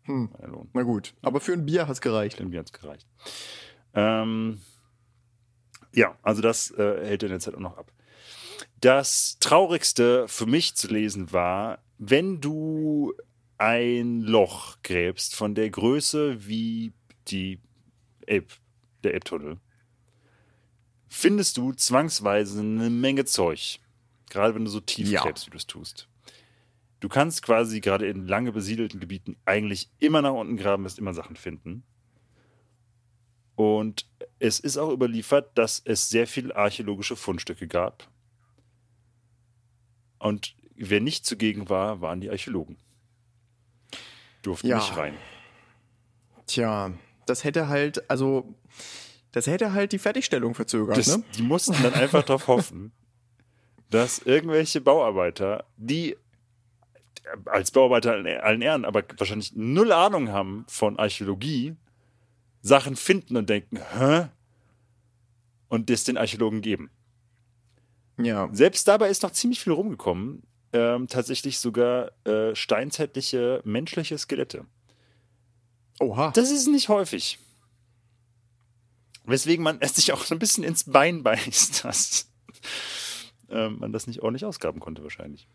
Hm. 0.03 0.29
Lohn. 0.45 0.69
Na 0.73 0.83
gut, 0.83 1.13
aber 1.21 1.39
für 1.39 1.53
ein 1.53 1.65
Bier 1.65 1.87
hat's 1.87 2.01
gereicht. 2.01 2.39
Irgendwie 2.39 2.59
hat 2.59 2.65
es 2.67 2.73
gereicht. 2.73 3.07
Ähm, 3.93 4.59
ja, 5.93 6.17
also 6.21 6.41
das 6.41 6.71
äh, 6.71 7.05
hält 7.05 7.23
in 7.23 7.29
der 7.29 7.39
Zeit 7.39 7.55
auch 7.55 7.59
noch 7.59 7.77
ab. 7.77 7.91
Das 8.81 9.37
Traurigste 9.39 10.27
für 10.27 10.45
mich 10.45 10.75
zu 10.75 10.87
lesen 10.87 11.31
war, 11.31 11.79
wenn 11.97 12.41
du 12.41 13.13
ein 13.57 14.21
Loch 14.21 14.77
gräbst 14.83 15.35
von 15.35 15.55
der 15.55 15.69
Größe 15.69 16.45
wie 16.47 16.91
die 17.29 17.59
Elb, 18.27 18.51
der 19.03 19.13
Elbtunnel, 19.13 19.57
findest 21.07 21.57
du 21.57 21.71
zwangsweise 21.73 22.59
eine 22.59 22.89
Menge 22.89 23.25
Zeug. 23.25 23.79
Gerade 24.29 24.55
wenn 24.55 24.65
du 24.65 24.71
so 24.71 24.79
tief 24.79 25.09
Ja. 25.09 25.21
gräbst, 25.21 25.45
wie 25.45 25.51
du 25.51 25.57
es 25.57 25.67
tust. 25.67 26.07
Du 26.99 27.09
kannst 27.09 27.41
quasi 27.43 27.81
gerade 27.81 28.07
in 28.07 28.25
lange 28.27 28.51
besiedelten 28.51 28.99
Gebieten 28.99 29.37
eigentlich 29.45 29.89
immer 29.99 30.21
nach 30.21 30.33
unten 30.33 30.57
graben, 30.57 30.83
wirst 30.83 30.97
immer 30.97 31.13
Sachen 31.13 31.35
finden. 31.35 31.83
Und 33.55 34.09
es 34.39 34.59
ist 34.59 34.77
auch 34.77 34.91
überliefert, 34.91 35.57
dass 35.57 35.81
es 35.85 36.09
sehr 36.09 36.27
viele 36.27 36.55
archäologische 36.55 37.15
Fundstücke 37.15 37.67
gab. 37.67 38.09
Und 40.19 40.55
wer 40.75 40.99
nicht 40.99 41.25
zugegen 41.25 41.69
war, 41.69 42.01
waren 42.01 42.19
die 42.21 42.29
Archäologen. 42.29 42.77
Durften 44.41 44.67
Ja. 44.67 44.77
nicht 44.77 44.97
rein. 44.97 45.15
Tja, 46.47 46.91
das 47.25 47.43
hätte 47.43 47.67
halt, 47.67 48.09
also, 48.09 48.55
das 49.31 49.47
hätte 49.47 49.73
halt 49.73 49.91
die 49.91 49.99
Fertigstellung 49.99 50.55
verzögert, 50.55 50.97
Das, 50.97 51.17
ne? 51.17 51.23
Die 51.37 51.43
mussten 51.43 51.75
dann 51.83 51.93
einfach 51.93 52.23
darauf 52.23 52.47
hoffen, 52.47 52.91
dass 53.89 54.19
irgendwelche 54.19 54.81
Bauarbeiter, 54.81 55.65
die 55.77 56.15
als 57.45 57.71
Bauarbeiter 57.71 58.17
in 58.17 58.27
allen 58.27 58.61
Ehren, 58.61 58.85
aber 58.85 59.03
wahrscheinlich 59.17 59.53
null 59.55 59.91
Ahnung 59.91 60.29
haben 60.29 60.65
von 60.67 60.99
Archäologie, 60.99 61.75
Sachen 62.61 62.95
finden 62.95 63.37
und 63.37 63.49
denken, 63.49 63.79
hä? 63.97 64.27
Und 65.67 65.89
das 65.89 66.03
den 66.03 66.17
Archäologen 66.17 66.61
geben. 66.61 66.89
Ja. 68.17 68.49
Selbst 68.51 68.87
dabei 68.87 69.09
ist 69.09 69.23
noch 69.23 69.31
ziemlich 69.31 69.59
viel 69.59 69.73
rumgekommen. 69.73 70.43
Ähm, 70.73 71.07
tatsächlich 71.07 71.59
sogar 71.59 72.11
äh, 72.25 72.55
steinzeitliche 72.55 73.61
menschliche 73.63 74.17
Skelette. 74.17 74.65
Oha. 75.99 76.31
Das 76.31 76.51
ist 76.51 76.67
nicht 76.67 76.89
häufig. 76.89 77.39
Weswegen 79.25 79.63
man 79.63 79.77
es 79.81 79.95
sich 79.95 80.11
auch 80.13 80.23
so 80.23 80.35
ein 80.35 80.39
bisschen 80.39 80.63
ins 80.63 80.83
Bein 80.85 81.23
beißt, 81.23 81.83
dass 81.85 82.27
ähm, 83.49 83.79
man 83.79 83.91
das 83.91 84.07
nicht 84.07 84.21
ordentlich 84.21 84.45
ausgaben 84.45 84.79
konnte, 84.79 85.03
wahrscheinlich. 85.03 85.47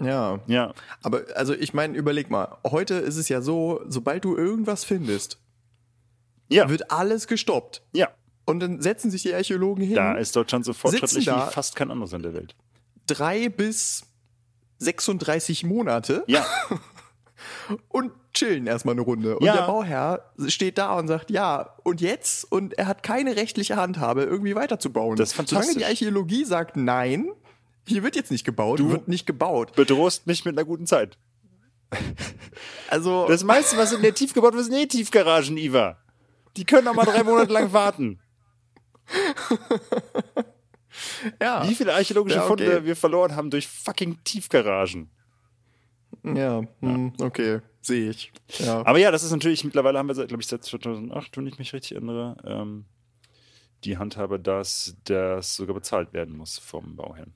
Ja. 0.00 0.40
Ja, 0.48 0.74
Aber, 1.02 1.22
also, 1.36 1.54
ich 1.54 1.72
meine, 1.72 1.96
überleg 1.96 2.28
mal. 2.30 2.58
Heute 2.66 2.94
ist 2.94 3.16
es 3.16 3.28
ja 3.28 3.40
so, 3.40 3.80
sobald 3.86 4.24
du 4.24 4.36
irgendwas 4.36 4.84
findest, 4.84 5.38
ja, 6.50 6.68
wird 6.68 6.90
alles 6.90 7.26
gestoppt. 7.26 7.82
ja. 7.92 8.08
Und 8.46 8.60
dann 8.60 8.82
setzen 8.82 9.10
sich 9.10 9.22
die 9.22 9.32
Archäologen 9.32 9.82
hin. 9.82 9.94
Da 9.94 10.16
ist 10.18 10.36
Deutschland 10.36 10.66
so 10.66 10.74
fortschrittlich 10.74 11.26
wie 11.28 11.50
fast 11.50 11.76
kein 11.76 11.90
anderes 11.90 12.12
in 12.12 12.22
der 12.22 12.34
Welt. 12.34 12.54
drei 13.06 13.48
bis 13.48 14.02
36 14.80 15.64
Monate. 15.64 16.24
Ja, 16.26 16.44
und 17.88 18.12
chillen 18.32 18.66
erstmal 18.66 18.94
eine 18.94 19.02
Runde. 19.02 19.38
Und 19.38 19.46
Ja. 19.46 19.56
der 19.56 19.66
Bauherr 19.66 20.32
steht 20.48 20.78
da 20.78 20.98
und 20.98 21.08
sagt, 21.08 21.30
ja, 21.30 21.74
und 21.82 22.00
jetzt? 22.00 22.50
Und 22.50 22.74
er 22.78 22.86
hat 22.86 23.02
keine 23.02 23.36
rechtliche 23.36 23.76
Handhabe, 23.76 24.22
irgendwie 24.22 24.54
weiterzubauen. 24.54 25.16
Das 25.16 25.32
ist 25.32 25.48
Solange 25.48 25.74
die 25.74 25.84
Archäologie 25.84 26.44
sagt, 26.44 26.76
nein, 26.76 27.30
hier 27.86 28.02
wird 28.02 28.16
jetzt 28.16 28.30
nicht 28.30 28.44
gebaut, 28.44 28.80
wird 28.88 29.08
nicht 29.08 29.26
gebaut. 29.26 29.74
Bedrohst 29.76 30.26
mich 30.26 30.44
mit 30.44 30.56
einer 30.56 30.64
guten 30.64 30.86
Zeit. 30.86 31.18
Also, 32.88 33.26
Das 33.26 33.42
meiste, 33.44 33.76
was 33.76 33.92
in 33.92 34.02
der 34.02 34.14
Tief 34.14 34.34
gebaut 34.34 34.54
wird, 34.54 34.64
sind 34.64 34.74
eh 34.74 34.86
Tiefgaragen, 34.86 35.56
Iva. 35.56 35.98
Die 36.56 36.64
können 36.64 36.86
auch 36.86 36.94
mal 36.94 37.04
drei 37.04 37.24
Monate 37.24 37.52
lang 37.52 37.72
warten. 37.72 38.20
ja. 41.40 41.68
Wie 41.68 41.74
viele 41.74 41.92
archäologische 41.94 42.36
Ja, 42.36 42.42
okay. 42.44 42.64
Funde 42.64 42.84
wir 42.84 42.96
verloren 42.96 43.34
haben 43.36 43.50
durch 43.50 43.66
fucking 43.66 44.18
Tiefgaragen. 44.24 45.10
Ja, 46.24 46.62
hm, 46.80 47.12
okay, 47.20 47.60
sehe 47.82 48.10
ich. 48.10 48.32
Ja. 48.58 48.84
Aber 48.86 48.98
ja, 48.98 49.10
das 49.10 49.22
ist 49.22 49.30
natürlich, 49.32 49.62
mittlerweile 49.64 49.98
haben 49.98 50.08
wir, 50.08 50.14
glaube 50.26 50.40
ich, 50.42 50.46
seit 50.48 50.64
2008, 50.64 51.36
wenn 51.36 51.46
ich 51.46 51.58
mich 51.58 51.72
richtig 51.74 51.92
erinnere, 51.92 52.36
ähm, 52.44 52.86
die 53.84 53.98
Handhabe, 53.98 54.40
dass 54.40 54.96
das 55.04 55.56
sogar 55.56 55.74
bezahlt 55.74 56.12
werden 56.14 56.36
muss 56.36 56.56
vom 56.58 56.96
Bauherrn, 56.96 57.34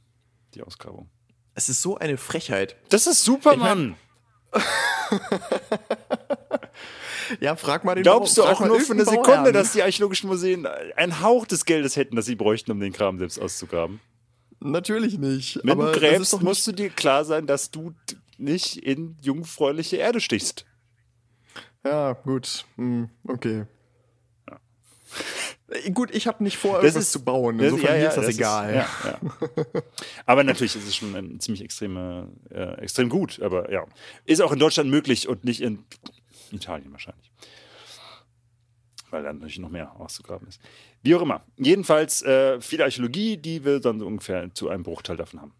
die 0.54 0.62
Ausgrabung. 0.62 1.10
Es 1.54 1.68
ist 1.68 1.82
so 1.82 1.98
eine 1.98 2.16
Frechheit. 2.16 2.76
Das 2.88 3.06
ist 3.06 3.22
super, 3.24 3.52
Ich 3.52 3.58
mein- 3.58 3.88
Mann. 3.90 3.94
Ja, 7.40 7.56
frag 7.56 7.84
mal 7.84 7.94
den 7.94 8.04
Glaubst 8.04 8.38
du 8.38 8.42
auch 8.44 8.60
nur 8.60 8.80
für 8.80 8.94
eine 8.94 9.04
Sekunde, 9.04 9.22
Bauherrn. 9.30 9.52
dass 9.52 9.72
die 9.72 9.82
archäologischen 9.82 10.28
Museen 10.28 10.66
einen 10.96 11.20
Hauch 11.20 11.46
des 11.46 11.66
Geldes 11.66 11.96
hätten, 11.96 12.16
das 12.16 12.24
sie 12.24 12.36
bräuchten, 12.36 12.70
um 12.70 12.80
den 12.80 12.92
Kram 12.92 13.18
selbst 13.18 13.38
auszugraben? 13.38 14.00
Natürlich 14.60 15.18
nicht. 15.18 15.60
Wenn 15.62 15.72
aber 15.72 15.92
du 15.92 16.00
das 16.00 16.02
ist 16.02 16.30
gräbst, 16.30 16.42
musst 16.42 16.66
du 16.66 16.72
dir 16.72 16.88
klar 16.88 17.24
sein, 17.26 17.46
dass 17.46 17.70
du 17.70 17.92
nicht 18.38 18.76
in 18.78 19.16
jungfräuliche 19.20 19.96
Erde 19.96 20.20
stichst. 20.20 20.64
Ja, 21.84 22.12
gut. 22.12 22.66
Hm, 22.76 23.08
okay. 23.26 23.64
Äh, 25.70 25.90
Gut, 25.90 26.14
ich 26.14 26.26
habe 26.26 26.42
nicht 26.42 26.56
vor, 26.56 26.74
Das 26.76 26.84
irgendwas 26.84 27.04
ist- 27.04 27.12
zu 27.12 27.24
bauen. 27.24 27.58
Das- 27.58 27.68
Insofern 27.72 27.90
ja, 27.90 27.96
mir 27.96 28.02
ja, 28.04 28.08
ist 28.08 28.16
das, 28.16 28.28
egal. 28.28 28.74
ja, 28.74 28.88
ja. 29.04 29.82
Aber 30.26 30.42
natürlich 30.44 30.74
ist 30.76 30.86
es 30.86 30.96
schon 30.96 31.14
ein 31.14 31.40
ziemlich 31.40 31.62
extreme, 31.62 32.28
äh, 32.50 32.80
extrem 32.80 33.08
gut. 33.08 33.40
Aber 33.42 33.70
ja, 33.70 33.84
ist 34.24 34.40
auch 34.40 34.52
in 34.52 34.58
Deutschland 34.58 34.90
möglich 34.90 35.28
und 35.28 35.44
nicht 35.44 35.60
in 35.60 35.84
Italien 36.52 36.90
wahrscheinlich. 36.92 37.30
Weil 39.10 39.22
dann 39.22 39.36
natürlich 39.36 39.58
noch 39.58 39.70
mehr 39.70 39.94
auszugraben 39.98 40.48
ist. 40.48 40.60
Wie 41.02 41.14
auch 41.14 41.22
immer. 41.22 41.42
Jedenfalls 41.56 42.22
äh, 42.22 42.60
viel 42.60 42.82
Archäologie, 42.82 43.36
die 43.38 43.64
wir 43.64 43.80
dann 43.80 44.00
so 44.00 44.06
ungefähr 44.06 44.52
zu 44.54 44.68
einem 44.68 44.82
Bruchteil 44.82 45.16
davon 45.16 45.40
haben. 45.40 45.52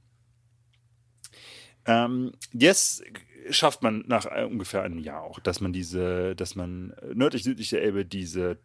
Ähm, 1.89 2.33
jetzt 2.53 3.03
schafft 3.51 3.83
man 3.83 4.05
nach 4.07 4.27
äh, 4.27 4.45
ungefähr 4.45 4.83
einem 4.83 4.99
Jahr 4.99 5.23
auch, 5.23 5.41
dass 5.41 5.61
man 5.61 5.73
diese, 5.73 6.37
dass 6.37 6.55
man 6.55 6.95
nördlich 7.15 7.43
südlich 7.43 7.71
der 7.71 7.83
Elbe 7.83 8.05
diese 8.05 8.59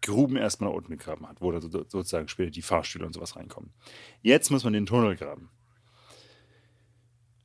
Gruben 0.00 0.36
erstmal 0.36 0.70
nach 0.70 0.76
unten 0.76 0.96
gegraben 0.96 1.28
hat, 1.28 1.42
wo 1.42 1.52
da 1.52 1.60
so, 1.60 1.68
sozusagen 1.68 2.28
später 2.28 2.50
die 2.50 2.62
Fahrstühle 2.62 3.04
und 3.04 3.12
sowas 3.12 3.36
reinkommen. 3.36 3.74
Jetzt 4.22 4.50
muss 4.50 4.64
man 4.64 4.72
den 4.72 4.86
Tunnel 4.86 5.14
graben. 5.14 5.50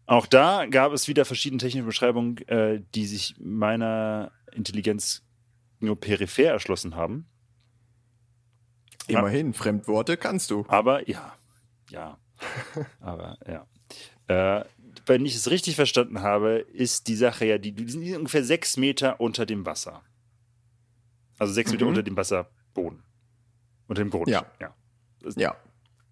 Auch 0.05 0.25
da 0.25 0.65
gab 0.67 0.93
es 0.93 1.09
wieder 1.09 1.25
verschiedene 1.25 1.59
technische 1.59 1.85
Beschreibungen, 1.85 2.37
äh, 2.47 2.81
die 2.93 3.05
sich 3.05 3.35
meiner 3.39 4.31
Intelligenz 4.53 5.25
nur 5.79 5.99
peripher 5.99 6.51
erschlossen 6.51 6.95
haben. 6.95 7.27
Immerhin, 9.07 9.53
Fremdworte 9.53 10.15
kannst 10.15 10.49
du. 10.49 10.63
Aber 10.69 11.09
ja, 11.09 11.35
ja. 11.89 12.17
Aber 13.01 13.37
ja. 13.47 13.67
Äh, 14.27 14.65
wenn 15.05 15.25
ich 15.25 15.35
es 15.35 15.49
richtig 15.49 15.75
verstanden 15.75 16.21
habe, 16.21 16.59
ist 16.73 17.07
die 17.07 17.15
Sache 17.15 17.45
ja, 17.45 17.57
die, 17.57 17.71
die 17.71 17.89
sind 17.89 18.15
ungefähr 18.15 18.43
sechs 18.43 18.77
Meter 18.77 19.19
unter 19.19 19.45
dem 19.45 19.65
Wasser. 19.65 20.03
Also 21.37 21.53
sechs 21.53 21.71
Meter 21.71 21.85
Mhm. 21.85 21.89
unter 21.89 22.03
dem 22.03 22.15
Wasserboden. 22.17 23.03
Unter 23.87 24.03
dem 24.03 24.09
Grund. 24.09 24.27
Ja. 24.29 24.45
ja. 24.59 24.73
Ja. 25.35 25.55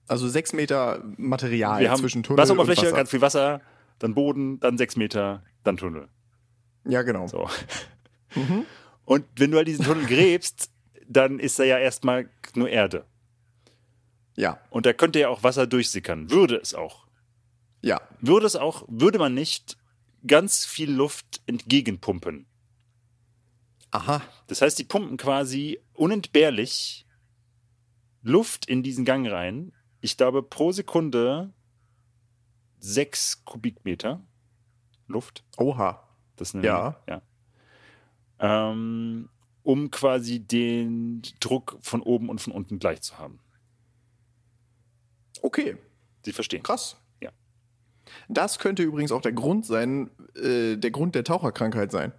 Also 0.07 0.27
sechs 0.27 0.53
Meter 0.53 1.03
Material 1.17 1.79
Wir 1.81 1.89
haben 1.91 1.99
zwischen 2.01 2.23
Tunnel 2.23 2.41
Wasseroberfläche, 2.41 2.81
und 2.81 2.87
Wasser. 2.87 2.97
ganz 2.97 3.09
viel 3.11 3.21
Wasser, 3.21 3.61
dann 3.99 4.13
Boden, 4.15 4.59
dann 4.59 4.77
sechs 4.77 4.95
Meter, 4.95 5.43
dann 5.63 5.77
Tunnel. 5.77 6.07
Ja, 6.85 7.01
genau. 7.03 7.27
So. 7.27 7.49
Mhm. 8.35 8.65
Und 9.05 9.25
wenn 9.37 9.51
du 9.51 9.57
halt 9.57 9.67
diesen 9.67 9.85
Tunnel 9.85 10.07
gräbst, 10.07 10.71
dann 11.07 11.37
ist 11.37 11.59
da 11.59 11.63
ja 11.63 11.77
erstmal 11.77 12.29
nur 12.55 12.67
Erde. 12.67 13.05
Ja, 14.35 14.57
Und 14.71 14.87
da 14.87 14.93
könnte 14.93 15.19
ja 15.19 15.29
auch 15.29 15.43
Wasser 15.43 15.67
durchsickern. 15.67 16.31
Würde 16.31 16.55
es 16.55 16.73
auch. 16.73 17.02
Ja. 17.83 18.01
Würde 18.21 18.47
es 18.47 18.55
auch, 18.55 18.85
würde 18.87 19.19
man 19.19 19.33
nicht 19.33 19.77
ganz 20.25 20.65
viel 20.65 20.91
Luft 20.91 21.41
entgegenpumpen. 21.45 22.47
Aha. 23.91 24.21
Das 24.47 24.61
heißt, 24.61 24.79
die 24.79 24.85
pumpen 24.85 25.17
quasi 25.17 25.79
unentbehrlich 25.93 27.05
Luft 28.23 28.65
in 28.65 28.81
diesen 28.81 29.05
Gang 29.05 29.29
rein. 29.29 29.73
Ich 30.01 30.17
glaube, 30.17 30.41
pro 30.41 30.71
Sekunde 30.71 31.53
sechs 32.79 33.45
Kubikmeter 33.45 34.25
Luft. 35.07 35.43
Oha. 35.57 36.07
Das 36.37 36.49
ist 36.49 36.55
eine 36.55 36.65
Ja. 36.65 37.03
ja. 37.07 37.21
Ähm, 38.39 39.29
um 39.61 39.91
quasi 39.91 40.39
den 40.39 41.21
Druck 41.39 41.77
von 41.81 42.01
oben 42.01 42.29
und 42.29 42.41
von 42.41 42.51
unten 42.51 42.79
gleich 42.79 43.01
zu 43.01 43.19
haben. 43.19 43.39
Okay, 45.41 45.77
Sie 46.25 46.31
verstehen. 46.31 46.63
krass. 46.63 46.97
Das 48.29 48.59
könnte 48.59 48.83
übrigens 48.83 49.11
auch 49.11 49.21
der 49.21 49.31
Grund 49.33 49.65
sein, 49.65 50.09
äh, 50.35 50.75
der 50.77 50.91
Grund 50.91 51.15
der 51.15 51.23
Taucherkrankheit 51.23 51.91
sein. 51.91 52.11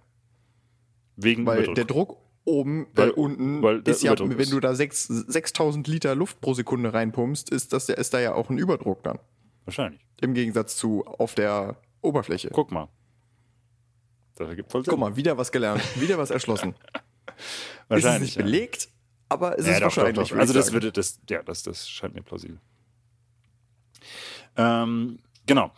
Wegen 1.15 1.45
Weil 1.45 1.57
Überdruck. 1.59 1.75
der 1.75 1.85
Druck 1.85 2.17
oben, 2.43 2.87
Weil- 2.93 3.09
äh, 3.09 3.13
unten 3.13 3.61
weil 3.61 3.79
ist 3.87 4.03
ja, 4.03 4.11
Überdruck 4.11 4.31
wenn 4.31 4.39
ist. 4.39 4.51
du 4.53 4.59
da 4.59 4.75
sechs- 4.75 5.07
6000 5.07 5.87
Liter 5.87 6.13
Luft 6.15 6.41
pro 6.41 6.53
Sekunde 6.53 6.93
reinpumpst, 6.93 7.49
ist, 7.49 7.73
das, 7.73 7.89
ist 7.89 8.13
da 8.13 8.19
ja 8.19 8.33
auch 8.33 8.49
ein 8.49 8.57
Überdruck 8.57 9.03
dann. 9.03 9.19
Wahrscheinlich. 9.65 10.05
Im 10.21 10.33
Gegensatz 10.33 10.75
zu 10.77 11.05
auf 11.05 11.33
der 11.35 11.77
Oberfläche. 12.01 12.49
Guck 12.53 12.71
mal. 12.71 12.87
Das 14.35 14.47
ergibt 14.49 14.71
voll 14.71 14.83
Sinn. 14.83 14.91
Guck 14.91 14.99
mal, 14.99 15.15
wieder 15.15 15.37
was 15.37 15.51
gelernt, 15.51 15.81
wieder 15.99 16.17
was 16.17 16.29
erschlossen. 16.29 16.75
ist 17.27 17.35
es 17.37 17.89
Wahrscheinlich. 17.89 18.21
nicht 18.21 18.35
ja. 18.35 18.43
belegt, 18.43 18.89
aber 19.29 19.57
es 19.57 19.65
Ja, 19.65 19.71
ist 19.71 19.77
doch, 19.79 19.83
wahrscheinlich. 19.85 20.15
doch, 20.15 20.29
doch. 20.29 20.37
Also 20.37 20.53
das 20.53 20.71
würde 20.73 20.91
das, 20.91 21.19
ja, 21.29 21.41
das, 21.41 21.63
das 21.63 21.89
scheint 21.89 22.13
mir 22.13 22.21
plausibel. 22.21 22.59
Ähm, 24.57 25.19
genau. 25.45 25.71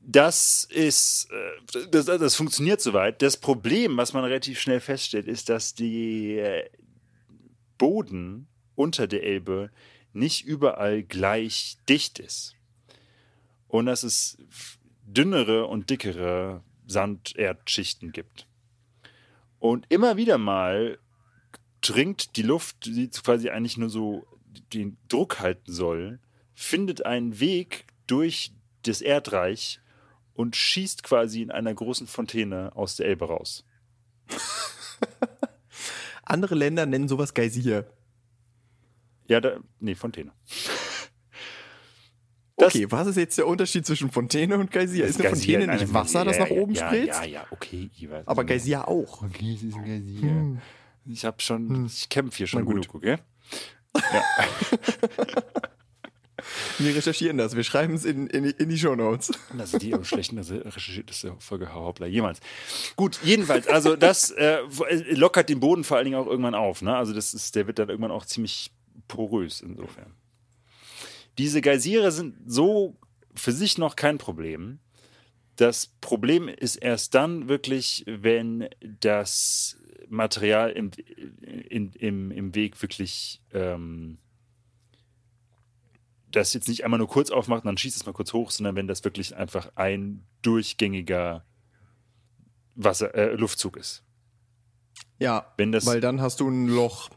Das 0.00 0.64
ist, 0.64 1.28
äh, 1.30 1.86
das, 1.90 2.06
das 2.06 2.36
funktioniert 2.36 2.80
soweit. 2.80 3.22
Das 3.22 3.36
Problem, 3.38 3.96
was 3.96 4.12
man 4.12 4.24
relativ 4.24 4.60
schnell 4.60 4.80
feststellt, 4.80 5.26
ist, 5.26 5.48
dass 5.48 5.74
die 5.74 6.36
äh, 6.36 6.68
Boden 7.78 8.46
unter 8.74 9.06
der 9.06 9.22
Elbe 9.22 9.70
nicht 10.12 10.44
überall 10.44 11.02
gleich 11.02 11.78
dicht 11.88 12.18
ist. 12.18 12.54
Und 13.68 13.86
dass 13.86 14.02
es 14.02 14.36
dünnere 15.06 15.66
und 15.66 15.90
dickere 15.90 16.62
Sanderdschichten 16.86 18.12
gibt. 18.12 18.46
Und 19.58 19.86
immer 19.88 20.16
wieder 20.16 20.38
mal 20.38 20.98
dringt 21.80 22.36
die 22.36 22.42
Luft, 22.42 22.86
die 22.86 23.08
quasi 23.08 23.50
eigentlich 23.50 23.76
nur 23.76 23.90
so 23.90 24.26
den 24.72 24.96
Druck 25.08 25.40
halten 25.40 25.72
soll, 25.72 26.20
findet 26.54 27.04
einen 27.04 27.40
Weg 27.40 27.86
durch 28.06 28.52
das 28.86 29.00
Erdreich 29.00 29.80
und 30.34 30.56
schießt 30.56 31.02
quasi 31.02 31.42
in 31.42 31.50
einer 31.50 31.74
großen 31.74 32.06
Fontäne 32.06 32.72
aus 32.74 32.96
der 32.96 33.06
Elbe 33.06 33.26
raus. 33.26 33.64
Andere 36.24 36.54
Länder 36.54 36.86
nennen 36.86 37.08
sowas 37.08 37.34
Geysir. 37.34 37.86
Ja, 39.28 39.40
da, 39.40 39.58
nee, 39.80 39.94
Fontäne. 39.94 40.32
Das- 42.56 42.72
Okay, 42.72 42.86
was 42.88 43.08
ist 43.08 43.16
jetzt 43.16 43.36
der 43.36 43.48
Unterschied 43.48 43.84
zwischen 43.84 44.12
Fontäne 44.12 44.56
und 44.56 44.70
Geysir? 44.70 45.04
Ist 45.06 45.18
eine 45.20 45.30
Geysir, 45.30 45.58
Fontäne 45.58 45.74
nicht 45.76 45.92
Wasser, 45.92 46.24
das 46.24 46.36
ja, 46.36 46.44
nach 46.44 46.50
ja, 46.50 46.56
oben 46.62 46.72
ja, 46.74 46.86
spritzt? 46.86 47.20
Ja, 47.20 47.24
ja, 47.24 47.46
okay. 47.50 47.90
Aber 48.26 48.44
Geysir 48.44 48.86
auch. 48.86 49.22
Okay, 49.24 49.54
es 49.56 49.64
ist 49.64 49.74
ein 49.74 49.84
Geysir. 49.84 50.62
Ich 51.06 51.24
hab 51.24 51.42
schon, 51.42 51.86
ich 51.86 52.08
kämpfe 52.08 52.36
hier 52.38 52.46
schon 52.46 52.60
Na 52.64 52.70
gut. 52.72 52.88
genug, 52.88 52.94
okay? 52.94 53.18
Wir 56.78 56.94
recherchieren 56.94 57.36
das, 57.38 57.56
wir 57.56 57.64
schreiben 57.64 57.94
es 57.94 58.04
in, 58.04 58.26
in, 58.26 58.44
in 58.44 58.68
die 58.68 58.78
Shownotes. 58.78 59.32
Ist 59.62 59.82
die 59.82 59.94
am 59.94 60.04
schlechten 60.04 60.38
recherchierteste 60.38 61.34
Folge 61.38 61.72
Hauptler 61.72 62.06
jemals. 62.06 62.40
Gut, 62.96 63.18
jedenfalls, 63.22 63.66
also 63.66 63.96
das 63.96 64.30
äh, 64.30 64.58
lockert 65.10 65.48
den 65.48 65.60
Boden 65.60 65.84
vor 65.84 65.96
allen 65.96 66.04
Dingen 66.04 66.16
auch 66.16 66.26
irgendwann 66.26 66.54
auf. 66.54 66.82
Ne? 66.82 66.94
Also 66.94 67.12
das 67.12 67.34
ist, 67.34 67.54
der 67.56 67.66
wird 67.66 67.78
dann 67.78 67.88
irgendwann 67.88 68.10
auch 68.10 68.26
ziemlich 68.26 68.70
porös 69.08 69.60
insofern. 69.60 70.14
Diese 71.38 71.60
Geysire 71.60 72.12
sind 72.12 72.36
so 72.46 72.96
für 73.34 73.52
sich 73.52 73.78
noch 73.78 73.96
kein 73.96 74.18
Problem. 74.18 74.78
Das 75.56 75.88
Problem 76.00 76.48
ist 76.48 76.76
erst 76.76 77.14
dann 77.14 77.48
wirklich, 77.48 78.04
wenn 78.06 78.68
das 79.00 79.78
Material 80.08 80.70
im, 80.70 80.90
in, 81.68 81.92
im, 81.92 82.30
im 82.30 82.54
Weg 82.54 82.80
wirklich 82.82 83.40
ähm, 83.52 84.18
das 86.34 86.52
jetzt 86.54 86.68
nicht 86.68 86.84
einmal 86.84 86.98
nur 86.98 87.08
kurz 87.08 87.30
aufmacht 87.30 87.62
und 87.62 87.66
dann 87.66 87.78
schießt 87.78 87.96
es 87.96 88.06
mal 88.06 88.12
kurz 88.12 88.32
hoch, 88.32 88.50
sondern 88.50 88.76
wenn 88.76 88.86
das 88.88 89.04
wirklich 89.04 89.36
einfach 89.36 89.70
ein 89.76 90.24
durchgängiger 90.42 91.44
Wasser, 92.74 93.14
äh, 93.14 93.34
Luftzug 93.34 93.76
ist. 93.76 94.02
Ja, 95.18 95.52
Wenn 95.56 95.72
das- 95.72 95.86
weil 95.86 96.00
dann 96.00 96.20
hast 96.20 96.40
du 96.40 96.48
ein 96.48 96.66
Loch. 96.68 97.08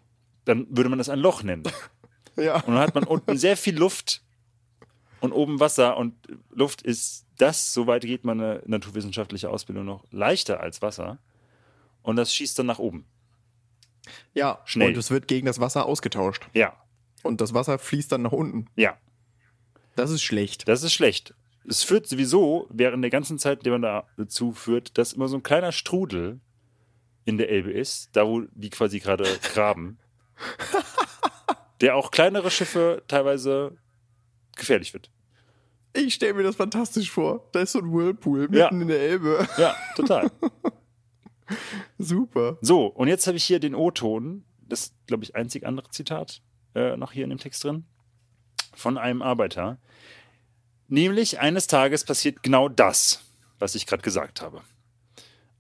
Dann 0.45 0.68
würde 0.70 0.89
man 0.89 0.97
das 0.99 1.09
ein 1.09 1.20
Loch 1.20 1.43
nennen. 1.43 1.63
Ja. 2.39 2.57
Und 2.61 2.76
dann 2.76 2.78
hat 2.84 2.93
man 2.93 3.03
unten 3.05 3.36
sehr 3.36 3.57
viel 3.57 3.76
Luft 3.76 4.22
und 5.22 5.32
oben 5.32 5.59
Wasser. 5.59 5.97
Und 5.97 6.13
Luft 6.51 6.84
ist 6.84 7.26
das, 7.38 7.74
soweit 7.74 8.03
geht 8.03 8.26
meine 8.26 8.61
naturwissenschaftliche 8.68 9.49
Ausbildung 9.49 9.86
noch, 9.86 10.05
leichter 10.11 10.59
als 10.59 10.84
Wasser. 10.84 11.18
Und 12.03 12.15
das 12.15 12.32
schießt 12.36 12.59
dann 12.59 12.68
nach 12.68 12.78
oben. 12.78 13.07
Ja, 14.36 14.61
Schnell. 14.65 14.89
und 14.89 14.97
es 14.97 15.09
wird 15.09 15.28
gegen 15.28 15.47
das 15.47 15.59
Wasser 15.59 15.88
ausgetauscht. 15.88 16.47
Ja, 16.53 16.78
Und 17.24 17.41
das 17.41 17.55
Wasser 17.55 17.80
fließt 17.80 18.11
dann 18.11 18.22
nach 18.22 18.32
unten. 18.34 18.68
ja. 18.76 18.95
Das 19.98 20.12
ist 20.12 20.22
schlecht. 20.24 20.68
Das 20.68 20.84
ist 20.84 20.93
schlecht. 20.93 21.34
Es 21.68 21.84
führt 21.84 22.08
sowieso 22.08 22.68
während 22.70 23.04
der 23.04 23.12
ganzen 23.12 23.38
Zeit, 23.39 23.66
die 23.66 23.70
man 23.70 23.82
da 23.82 24.08
dazu 24.16 24.54
führt, 24.54 24.98
dass 24.98 25.12
immer 25.14 25.28
so 25.28 25.36
ein 25.38 25.43
kleiner 25.43 25.72
Strudel 25.74 26.39
in 27.26 27.38
der 27.38 27.50
Elbe 27.50 27.72
ist, 27.72 28.10
da 28.16 28.26
wo 28.26 28.43
die 28.54 28.70
quasi 28.70 29.00
gerade 29.00 29.26
graben, 29.54 29.98
der 31.82 31.95
auch 31.95 32.12
kleinere 32.12 32.50
Schiffe 32.52 33.04
teilweise 33.08 33.78
gefährlich 34.56 34.93
wird. 34.93 35.12
Ich 35.93 36.14
stelle 36.14 36.36
mir 36.36 36.43
das 36.43 36.56
fantastisch 36.56 37.12
vor. 37.12 37.50
Da 37.52 37.62
ist 37.62 37.72
so 37.74 37.80
ein 37.80 37.91
Whirlpool 37.91 38.41
mitten 38.41 38.56
Ja. 38.56 38.70
in 38.70 38.88
der 38.88 39.02
Elbe. 39.02 39.48
Ja, 39.58 39.76
total. 39.95 40.32
Super. 41.98 42.58
So, 42.62 42.86
und 42.88 43.08
jetzt 43.08 43.26
habe 43.28 43.38
ich 43.38 43.43
hier 43.43 43.60
den 43.60 43.74
O-Ton, 43.76 44.43
das 44.62 44.93
glaube 45.08 45.24
ich 45.24 45.36
einzig 45.36 45.66
andere 45.66 45.89
Zitat 45.89 46.41
äh, 46.76 46.95
noch 46.98 47.12
hier 47.12 47.24
in 47.24 47.30
dem 47.30 47.39
Text 47.39 47.64
drin, 47.64 47.86
von 48.76 48.97
einem 48.97 49.22
Arbeiter. 49.22 49.78
Nämlich 50.88 51.39
eines 51.39 51.68
Tages 51.68 52.03
passiert 52.03 52.43
genau 52.43 52.70
das, 52.70 53.22
was 53.60 53.76
ich 53.76 53.86
gerade 53.86 54.03
gesagt 54.03 54.41
habe. 54.41 54.62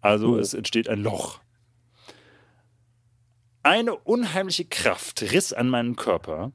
Also 0.01 0.35
Oh. 0.35 0.37
es 0.37 0.53
entsteht 0.53 0.87
ein 0.87 1.01
Loch. 1.01 1.39
Eine 3.63 3.95
unheimliche 3.95 4.65
Kraft 4.65 5.21
riss 5.21 5.51
an 5.51 5.69
meinen 5.69 5.95
Körper. 5.95 6.51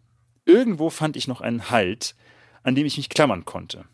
Irgendwo 0.46 0.88
fand 0.90 1.16
ich 1.16 1.28
noch 1.28 1.40
einen 1.40 1.70
Halt, 1.70 2.14
an 2.62 2.74
dem 2.74 2.86
ich 2.86 2.96
mich 2.96 3.08
klammern 3.08 3.44
konnte. 3.44 3.84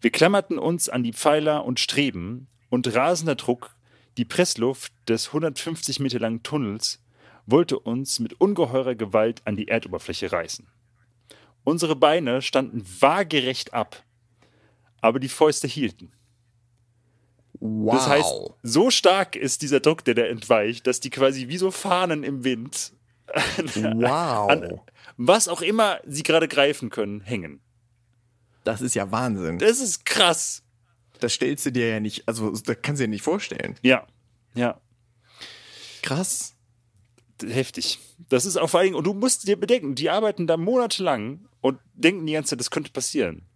Wir 0.00 0.10
klammerten 0.10 0.58
uns 0.58 0.88
an 0.88 1.02
die 1.02 1.12
Pfeiler 1.12 1.64
und 1.64 1.80
Streben 1.80 2.48
und 2.70 2.94
rasender 2.94 3.34
Druck, 3.34 3.74
die 4.16 4.24
Pressluft 4.24 4.92
des 5.08 5.28
150 5.28 6.00
Meter 6.00 6.18
langen 6.18 6.42
Tunnels, 6.42 7.02
wollte 7.46 7.78
uns 7.78 8.20
mit 8.20 8.40
ungeheurer 8.40 8.94
Gewalt 8.94 9.42
an 9.46 9.56
die 9.56 9.68
Erdoberfläche 9.68 10.30
reißen. 10.30 10.66
Unsere 11.64 11.94
Beine 11.96 12.42
standen 12.42 12.84
waagerecht 13.00 13.72
ab, 13.74 14.02
aber 15.00 15.20
die 15.20 15.28
Fäuste 15.28 15.68
hielten. 15.68 16.12
Wow. 17.60 17.94
Das 17.94 18.08
heißt, 18.08 18.34
so 18.62 18.90
stark 18.90 19.36
ist 19.36 19.62
dieser 19.62 19.78
Druck, 19.80 20.04
der 20.04 20.14
da 20.14 20.22
entweicht, 20.22 20.86
dass 20.86 20.98
die 21.00 21.10
quasi 21.10 21.46
wie 21.48 21.58
so 21.58 21.70
Fahnen 21.70 22.24
im 22.24 22.42
Wind, 22.44 22.92
wow. 23.74 24.50
an- 24.50 24.80
was 25.16 25.46
auch 25.46 25.62
immer 25.62 26.00
sie 26.04 26.24
gerade 26.24 26.48
greifen 26.48 26.90
können, 26.90 27.20
hängen. 27.20 27.60
das 28.64 28.80
ist 28.80 28.94
ja 28.94 29.10
Wahnsinn. 29.12 29.58
Das 29.58 29.80
ist 29.80 30.04
krass. 30.04 30.62
Das 31.20 31.34
stellst 31.34 31.64
du 31.66 31.70
dir 31.70 31.88
ja 31.88 32.00
nicht, 32.00 32.26
also 32.26 32.50
das 32.50 32.76
kannst 32.82 32.98
du 33.00 33.04
dir 33.04 33.10
nicht 33.10 33.22
vorstellen. 33.22 33.76
Ja, 33.82 34.06
ja, 34.54 34.80
Krass. 36.02 36.56
heftig. 37.44 38.00
Das 38.28 38.44
ist 38.44 38.56
auch 38.56 38.68
vor 38.68 38.80
allen 38.80 38.88
Dingen, 38.88 38.96
und 38.96 39.04
du 39.04 39.14
musst 39.14 39.46
dir 39.46 39.56
bedenken, 39.58 39.94
die 39.94 40.10
arbeiten 40.10 40.48
da 40.48 40.56
monatelang 40.56 41.46
und 41.62 41.78
denken 41.94 42.26
die 42.26 42.34
ganze 42.34 42.50
Zeit, 42.50 42.60
das 42.60 42.70
könnte 42.70 42.92
passieren. 42.92 43.46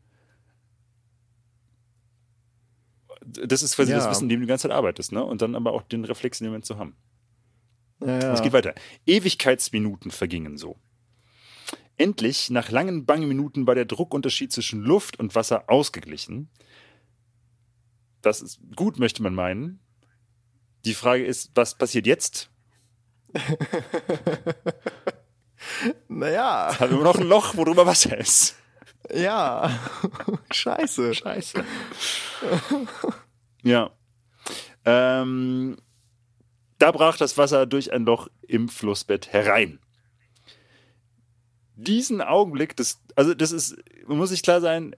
Das 3.20 3.62
ist 3.62 3.76
quasi 3.76 3.90
Ja. 3.92 3.98
das 3.98 4.08
Wissen, 4.10 4.24
in 4.24 4.28
dem 4.30 4.40
du 4.40 4.46
die 4.46 4.48
ganze 4.48 4.62
Zeit 4.68 4.76
arbeitest, 4.76 5.12
ne? 5.12 5.22
Und 5.22 5.42
dann 5.42 5.54
aber 5.54 5.72
auch 5.72 5.82
den 5.82 6.04
Reflex 6.04 6.40
in 6.40 6.44
dem 6.46 6.50
Moment 6.52 6.64
zu 6.64 6.78
haben. 6.78 6.96
Ja. 8.00 8.32
Es 8.32 8.42
geht 8.42 8.52
weiter. 8.52 8.74
Ewigkeitsminuten 9.06 10.10
vergingen 10.10 10.56
so. 10.56 10.78
Endlich, 11.96 12.50
nach 12.50 12.70
langen 12.70 13.06
bangen 13.06 13.26
Minuten, 13.26 13.66
war 13.66 13.74
der 13.74 13.86
Druckunterschied 13.86 14.52
zwischen 14.52 14.82
Luft 14.82 15.18
und 15.18 15.34
Wasser 15.34 15.68
ausgeglichen. 15.68 16.50
Das 18.22 18.42
ist 18.42 18.60
gut, 18.76 18.98
möchte 18.98 19.22
man 19.22 19.34
meinen. 19.34 19.80
Die 20.84 20.94
Frage 20.94 21.24
ist, 21.24 21.50
was 21.54 21.76
passiert 21.76 22.06
jetzt? 22.06 22.50
Naja, 26.08 26.76
Haben 26.78 26.96
wir 26.98 27.04
noch 27.04 27.16
ein 27.16 27.28
Loch, 27.28 27.56
wo 27.56 27.64
drüber 27.64 27.86
Wasser 27.86 28.16
ist? 28.16 28.56
ja. 29.12 29.70
Scheiße. 30.52 31.14
Scheiße. 31.14 31.64
ja. 33.62 33.90
Ähm, 34.84 35.76
da 36.78 36.92
brach 36.92 37.16
das 37.16 37.36
Wasser 37.38 37.66
durch 37.66 37.92
ein 37.92 38.04
Loch 38.04 38.28
im 38.46 38.68
Flussbett 38.68 39.32
herein. 39.32 39.78
Diesen 41.74 42.20
Augenblick, 42.22 42.76
das, 42.76 43.00
also 43.16 43.34
das 43.34 43.52
ist, 43.52 43.76
man 44.06 44.18
muss 44.18 44.30
sich 44.30 44.42
klar 44.42 44.60
sein, 44.60 44.96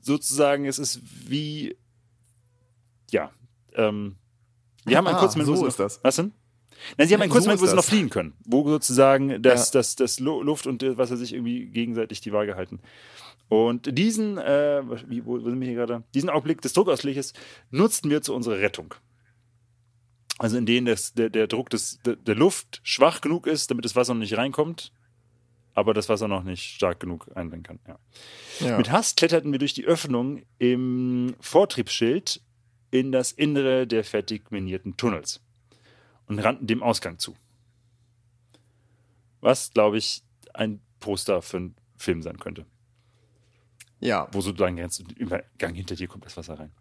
sozusagen, 0.00 0.64
es 0.64 0.78
ist 0.78 1.00
wie, 1.28 1.76
ja, 3.10 3.30
ähm, 3.74 4.16
wir 4.84 4.96
haben 4.96 5.06
einen 5.06 5.16
Ah, 5.16 5.20
kurzen 5.20 5.40
Moment, 5.40 5.58
so 5.58 5.66
ist 5.66 5.78
das. 5.78 6.00
Was 6.02 6.16
denn? 6.16 6.32
Nein, 6.96 7.08
sie 7.08 7.14
haben 7.14 7.22
einen 7.22 7.30
So 7.30 7.34
kurzen 7.34 7.48
Moment, 7.48 7.62
wo 7.62 7.66
sie 7.66 7.76
noch 7.76 7.84
fliehen 7.84 8.10
können, 8.10 8.34
wo 8.44 8.68
sozusagen 8.68 9.42
das, 9.42 9.68
Ja. 9.72 9.78
das, 9.80 9.96
das 9.96 10.20
Lu- 10.20 10.42
Luft 10.42 10.66
und 10.66 10.82
das 10.82 10.96
Wasser 10.96 11.16
sich 11.16 11.32
irgendwie 11.34 11.66
gegenseitig 11.66 12.20
die 12.20 12.32
Waage 12.32 12.54
halten. 12.56 12.80
Und 13.48 13.96
diesen, 13.98 14.36
äh, 14.38 14.82
wo, 14.84 15.40
wo 15.40 15.50
sind 15.50 15.58
wir 15.60 15.66
hier 15.66 15.76
gerade? 15.76 16.02
Diesen 16.14 16.28
Augenblick 16.30 16.60
des 16.60 16.74
Druckausgleiches 16.74 17.32
nutzten 17.70 18.10
wir 18.10 18.20
zu 18.22 18.34
unserer 18.34 18.58
Rettung. 18.58 18.94
Also 20.38 20.56
in 20.56 20.66
denen 20.66 20.86
das, 20.86 21.14
der, 21.14 21.30
der 21.30 21.46
Druck 21.46 21.70
des, 21.70 21.98
der, 22.04 22.16
der 22.16 22.34
Luft 22.34 22.80
schwach 22.84 23.20
genug 23.20 23.46
ist, 23.46 23.70
damit 23.70 23.84
das 23.84 23.96
Wasser 23.96 24.14
noch 24.14 24.20
nicht 24.20 24.36
reinkommt, 24.36 24.92
aber 25.74 25.94
das 25.94 26.08
Wasser 26.08 26.28
noch 26.28 26.44
nicht 26.44 26.62
stark 26.74 27.00
genug 27.00 27.28
einbringen 27.34 27.62
kann. 27.64 27.78
Ja. 27.88 27.98
Ja. 28.60 28.76
Mit 28.78 28.90
Hast 28.92 29.16
kletterten 29.16 29.50
wir 29.50 29.58
durch 29.58 29.74
die 29.74 29.84
Öffnung 29.84 30.42
im 30.58 31.34
Vortriebsschild 31.40 32.40
in 32.90 33.12
das 33.12 33.32
Innere 33.32 33.86
der 33.86 34.04
fertig 34.04 34.50
minierten 34.50 34.96
Tunnels 34.96 35.40
und 36.28 36.38
rannten 36.38 36.66
dem 36.66 36.82
Ausgang 36.82 37.18
zu. 37.18 37.34
Was, 39.40 39.72
glaube 39.72 39.98
ich, 39.98 40.22
ein 40.54 40.80
Poster 41.00 41.42
für 41.42 41.58
einen 41.58 41.74
Film 41.96 42.22
sein 42.22 42.38
könnte, 42.38 42.66
ja. 44.00 44.28
wo 44.32 44.40
so 44.40 44.52
lang 44.52 44.76
ganz 44.76 45.00
über 45.16 45.42
Gang 45.58 45.74
hinter 45.74 45.94
dir 45.94 46.08
kommt 46.08 46.24
das 46.24 46.36
Wasser 46.36 46.58
rein. 46.58 46.72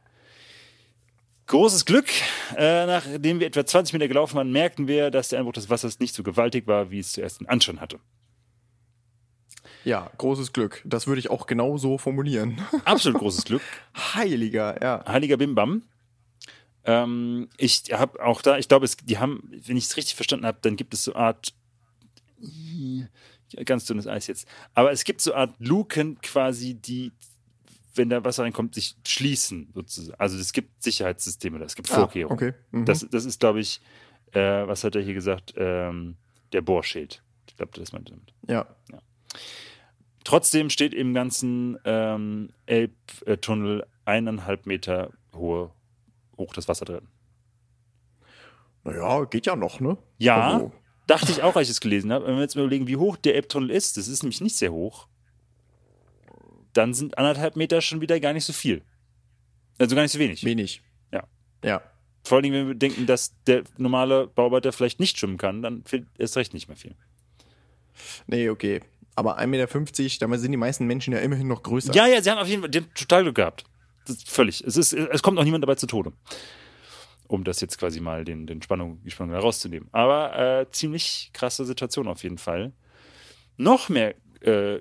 Großes 1.48 1.86
Glück. 1.86 2.08
Äh, 2.58 2.86
nachdem 2.86 3.40
wir 3.40 3.48
etwa 3.48 3.66
20 3.66 3.94
Meter 3.94 4.10
gelaufen 4.10 4.36
waren, 4.36 4.52
merkten 4.52 4.88
wir, 4.88 5.12
dass 5.12 5.30
der 5.30 5.40
Einbruch 5.40 5.54
des 5.54 5.70
Wassers 5.70 6.00
nicht 6.00 6.14
so 6.14 6.22
gewaltig 6.22 6.68
war, 6.68 6.92
wie 6.92 7.00
es 7.00 7.14
zuerst 7.14 7.40
den 7.40 7.48
Anschein 7.48 7.80
hatte. 7.80 8.00
Ja, 9.86 10.12
großes 10.18 10.52
Glück. 10.52 10.82
Das 10.84 11.08
würde 11.08 11.20
ich 11.20 11.30
auch 11.30 11.48
genau 11.48 11.78
so 11.78 11.98
formulieren. 11.98 12.62
Absolut 12.84 13.20
großes 13.20 13.46
Glück. 13.46 13.62
Heiliger, 13.96 14.82
ja. 14.82 15.06
Heiliger 15.08 15.38
Bimbam. 15.38 15.84
Ähm, 16.88 17.50
ich 17.58 17.84
habe 17.92 18.24
auch 18.26 18.42
da, 18.42 18.58
ich 18.58 18.68
glaube, 18.68 18.86
es- 18.86 18.98
die 18.98 19.20
haben, 19.20 19.44
wenn 19.66 19.78
ich 19.78 19.84
es 19.86 19.98
richtig 19.98 20.16
verstanden 20.16 20.46
habe, 20.48 20.58
dann 20.62 20.76
gibt 20.78 20.94
es 20.96 21.04
so 21.04 21.14
eine 21.14 21.26
Art 21.26 21.54
ganz 23.66 23.86
dünnes 23.86 24.08
Eis 24.08 24.28
jetzt. 24.28 24.48
Aber 24.74 24.92
es 24.92 25.04
gibt 25.04 25.22
so 25.22 25.32
eine 25.34 25.42
Art 25.52 25.56
Luken 25.60 26.20
quasi, 26.22 26.74
die, 26.76 27.12
wenn 27.96 28.10
da 28.10 28.24
Wasser 28.24 28.44
reinkommt, 28.44 28.76
sich 28.76 28.96
schließen 29.06 29.70
sozusagen. 29.74 30.20
Also 30.20 30.38
es 30.38 30.54
gibt 30.54 30.82
Sicherheitssysteme, 30.84 31.60
es 31.64 31.76
gibt 31.76 31.88
Vorkehrungen. 31.90 32.32
Ah, 32.40 32.48
okay. 32.50 32.54
Mhm. 32.72 32.86
Das, 32.86 33.06
das 33.10 33.26
ist, 33.26 33.40
glaube 33.40 33.60
ich, 33.60 33.82
äh, 34.34 34.40
was 34.68 34.84
hat 34.84 34.96
er 34.96 35.02
hier 35.02 35.14
gesagt? 35.14 35.54
Ähm, 35.58 36.16
der 36.54 36.62
Bohrschild. 36.62 37.22
Ich 37.50 37.56
glaube, 37.58 37.72
das 37.80 37.92
meinte 37.92 38.12
damit. 38.14 38.34
ja. 38.48 38.66
Trotzdem 40.24 40.70
steht 40.70 40.94
im 40.94 41.14
ganzen 41.14 41.78
ähm, 41.86 42.50
Elbtunnel 42.66 43.86
eineinhalb 44.04 44.66
Meter 44.66 45.12
hohe, 45.34 45.72
hoch 46.38 46.54
das 46.54 46.68
Wasser 46.68 46.86
drin. 46.86 47.08
Naja, 48.84 49.26
geht 49.26 49.46
ja 49.46 49.56
noch, 49.56 49.80
ne? 49.80 49.98
Ja, 50.18 50.54
Also, 50.54 50.72
dachte 51.08 51.32
ich 51.32 51.44
auch, 51.44 51.56
als 51.56 51.68
ich 51.68 51.74
es 51.74 51.82
gelesen 51.82 52.12
habe. 52.12 52.26
Wenn 52.28 52.36
wir 52.36 52.42
jetzt 52.42 52.56
mal 52.56 52.64
überlegen, 52.64 52.88
wie 52.88 52.98
hoch 52.98 53.18
der 53.18 53.36
Elbtunnel 53.36 53.72
ist, 53.72 53.98
das 53.98 54.08
ist 54.08 54.24
nämlich 54.24 54.42
nicht 54.42 54.56
sehr 54.56 54.72
hoch, 54.72 55.08
dann 56.74 56.94
sind 56.94 57.18
anderthalb 57.18 57.56
Meter 57.56 57.82
schon 57.82 58.02
wieder 58.02 58.20
gar 58.20 58.34
nicht 58.34 58.46
so 58.46 58.54
viel. 58.54 58.84
Also 59.80 59.96
gar 59.96 60.04
nicht 60.04 60.12
so 60.12 60.20
wenig. 60.20 60.44
wenig. 60.44 60.82
Ja. 61.12 61.24
Ja. 61.64 61.82
Vor 62.24 62.38
allem, 62.38 62.52
wenn 62.52 62.68
wir 62.68 62.74
bedenken, 62.74 63.06
dass 63.06 63.34
der 63.46 63.64
normale 63.78 64.28
Bauarbeiter 64.28 64.72
vielleicht 64.72 65.00
nicht 65.00 65.18
schwimmen 65.18 65.38
kann, 65.38 65.62
dann 65.62 65.84
fehlt 65.86 66.08
erst 66.18 66.36
recht 66.38 66.54
nicht 66.54 66.68
mehr 66.68 66.78
viel. 66.78 66.96
Nee, 68.28 68.50
okay. 68.50 68.82
Aber 69.16 69.40
1,50 69.40 69.48
Meter, 69.48 70.20
damit 70.20 70.40
sind 70.42 70.52
die 70.52 70.58
meisten 70.58 70.86
Menschen 70.86 71.14
ja 71.14 71.20
immerhin 71.20 71.48
noch 71.48 71.64
größer. 71.64 71.94
Ja, 71.94 72.06
ja, 72.06 72.22
sie 72.22 72.30
haben 72.30 72.38
auf 72.38 72.48
jeden 72.48 72.62
Fall 72.62 72.70
total 72.70 73.24
Glück 73.24 73.36
gehabt. 73.36 73.64
Das 74.08 74.24
völlig. 74.24 74.64
Es, 74.64 74.78
ist, 74.78 74.94
es 74.94 75.22
kommt 75.22 75.38
auch 75.40 75.44
niemand 75.44 75.64
dabei 75.64 75.76
zu 75.76 75.88
Tode. 75.88 76.14
Um 77.28 77.44
das 77.44 77.60
jetzt 77.60 77.78
quasi 77.78 78.00
mal 78.00 78.24
den, 78.24 78.48
den 78.48 78.62
Spannung, 78.62 79.02
die 79.04 79.12
Spannung 79.12 79.34
herauszunehmen. 79.34 79.90
Aber 79.92 80.38
äh, 80.62 80.72
ziemlich 80.72 81.30
krasse 81.34 81.66
Situation 81.66 82.08
auf 82.08 82.24
jeden 82.24 82.38
Fall. 82.38 82.72
Noch 83.58 83.90
mehr 83.90 84.16
äh, 84.42 84.80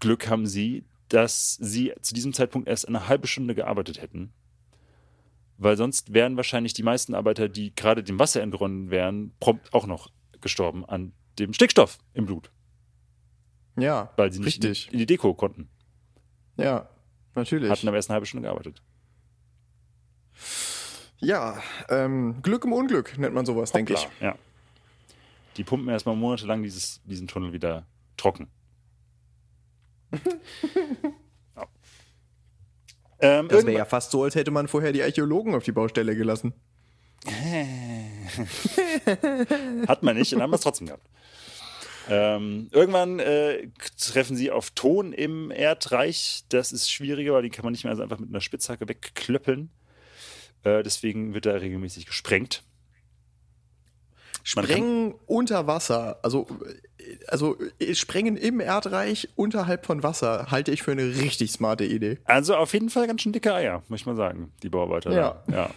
Glück 0.00 0.28
haben 0.28 0.46
sie, 0.46 0.84
dass 1.08 1.54
sie 1.54 1.92
zu 2.00 2.14
diesem 2.14 2.32
Zeitpunkt 2.32 2.68
erst 2.68 2.88
eine 2.88 3.06
halbe 3.08 3.26
Stunde 3.28 3.54
gearbeitet 3.54 4.02
hätten. 4.02 4.32
Weil 5.56 5.76
sonst 5.76 6.12
wären 6.12 6.36
wahrscheinlich 6.36 6.72
die 6.72 6.82
meisten 6.82 7.14
Arbeiter, 7.14 7.48
die 7.48 7.72
gerade 7.74 8.02
dem 8.02 8.18
Wasser 8.18 8.42
entronnen 8.42 8.90
wären, 8.90 9.32
prompt 9.38 9.72
auch 9.72 9.86
noch 9.86 10.10
gestorben 10.40 10.84
an 10.84 11.12
dem 11.38 11.52
Stickstoff 11.52 11.98
im 12.12 12.26
Blut, 12.26 12.50
Ja, 13.76 14.12
weil 14.16 14.32
sie 14.32 14.40
nicht 14.40 14.64
richtig. 14.64 14.92
in 14.92 14.98
die 14.98 15.06
Deko 15.06 15.32
konnten. 15.34 15.68
Ja, 16.56 16.88
natürlich. 17.34 17.70
Hatten 17.70 17.88
aber 17.88 17.96
erst 17.96 18.10
eine 18.10 18.14
halbe 18.14 18.26
Stunde 18.26 18.46
gearbeitet. 18.46 18.82
ja, 21.18 21.62
ähm, 21.88 22.42
Glück 22.42 22.64
im 22.64 22.72
Unglück 22.72 23.16
nennt 23.18 23.34
man 23.34 23.46
sowas, 23.46 23.72
denke 23.72 23.94
ich. 23.94 24.08
Ja. 24.20 24.36
Die 25.56 25.64
pumpen 25.64 25.88
erstmal 25.88 26.16
monatelang 26.16 26.62
dieses, 26.62 27.00
diesen 27.04 27.28
Tunnel 27.28 27.52
wieder 27.52 27.86
trocken. 28.16 28.48
ja. 31.56 31.66
ähm, 33.20 33.48
Das 33.48 33.64
wäre 33.64 33.78
ja 33.78 33.84
fast 33.84 34.10
so, 34.10 34.24
als 34.24 34.34
hätte 34.34 34.50
man 34.50 34.68
vorher 34.68 34.92
die 34.92 35.02
Archäologen 35.02 35.54
auf 35.54 35.64
die 35.64 35.72
Baustelle 35.72 36.16
gelassen. 36.16 36.54
Hat 39.88 40.02
man 40.02 40.16
nicht 40.16 40.34
und 40.34 40.42
haben 40.42 40.50
wir 40.50 40.56
es 40.56 40.60
trotzdem 40.60 40.88
gehabt. 40.88 41.08
Ähm, 42.08 42.68
irgendwann 42.70 43.18
äh, 43.18 43.68
treffen 43.98 44.36
sie 44.36 44.50
auf 44.50 44.70
Ton 44.70 45.12
im 45.12 45.50
Erdreich. 45.50 46.44
Das 46.48 46.72
ist 46.72 46.90
schwieriger, 46.90 47.32
weil 47.32 47.42
die 47.42 47.50
kann 47.50 47.64
man 47.64 47.72
nicht 47.72 47.84
mehr 47.84 47.96
so 47.96 48.02
einfach 48.02 48.18
mit 48.18 48.28
einer 48.28 48.40
Spitzhacke 48.40 48.88
wegklöppeln. 48.88 49.70
Äh, 50.64 50.82
deswegen 50.82 51.34
wird 51.34 51.46
da 51.46 51.52
regelmäßig 51.52 52.06
gesprengt. 52.06 52.62
Man 54.56 54.66
Sprengen 54.66 55.14
unter 55.24 55.66
Wasser, 55.66 56.18
also, 56.22 56.46
äh, 56.98 57.16
also 57.28 57.56
äh, 57.78 57.94
Sprengen 57.94 58.36
im 58.36 58.60
Erdreich 58.60 59.30
unterhalb 59.36 59.86
von 59.86 60.02
Wasser, 60.02 60.50
halte 60.50 60.70
ich 60.70 60.82
für 60.82 60.92
eine 60.92 61.16
richtig 61.16 61.50
smarte 61.50 61.86
Idee. 61.86 62.18
Also 62.24 62.54
auf 62.54 62.74
jeden 62.74 62.90
Fall 62.90 63.06
ganz 63.06 63.22
schön 63.22 63.32
dicke 63.32 63.54
Eier, 63.54 63.82
muss 63.88 64.00
ich 64.00 64.06
mal 64.06 64.16
sagen, 64.16 64.52
die 64.62 64.68
Bauarbeiter. 64.68 65.12
Ja. 65.12 65.42
Ja. 65.50 65.70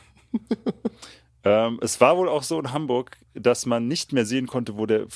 ähm, 1.67 1.79
es 1.81 2.01
war 2.01 2.17
wohl 2.17 2.27
auch 2.27 2.43
so 2.43 2.59
in 2.59 2.73
Hamburg, 2.73 3.17
dass 3.33 3.65
man 3.65 3.87
nicht 3.87 4.11
mehr 4.11 4.25
sehen 4.25 4.47
konnte, 4.47 4.77
wo 4.77 4.85
der 4.85 5.07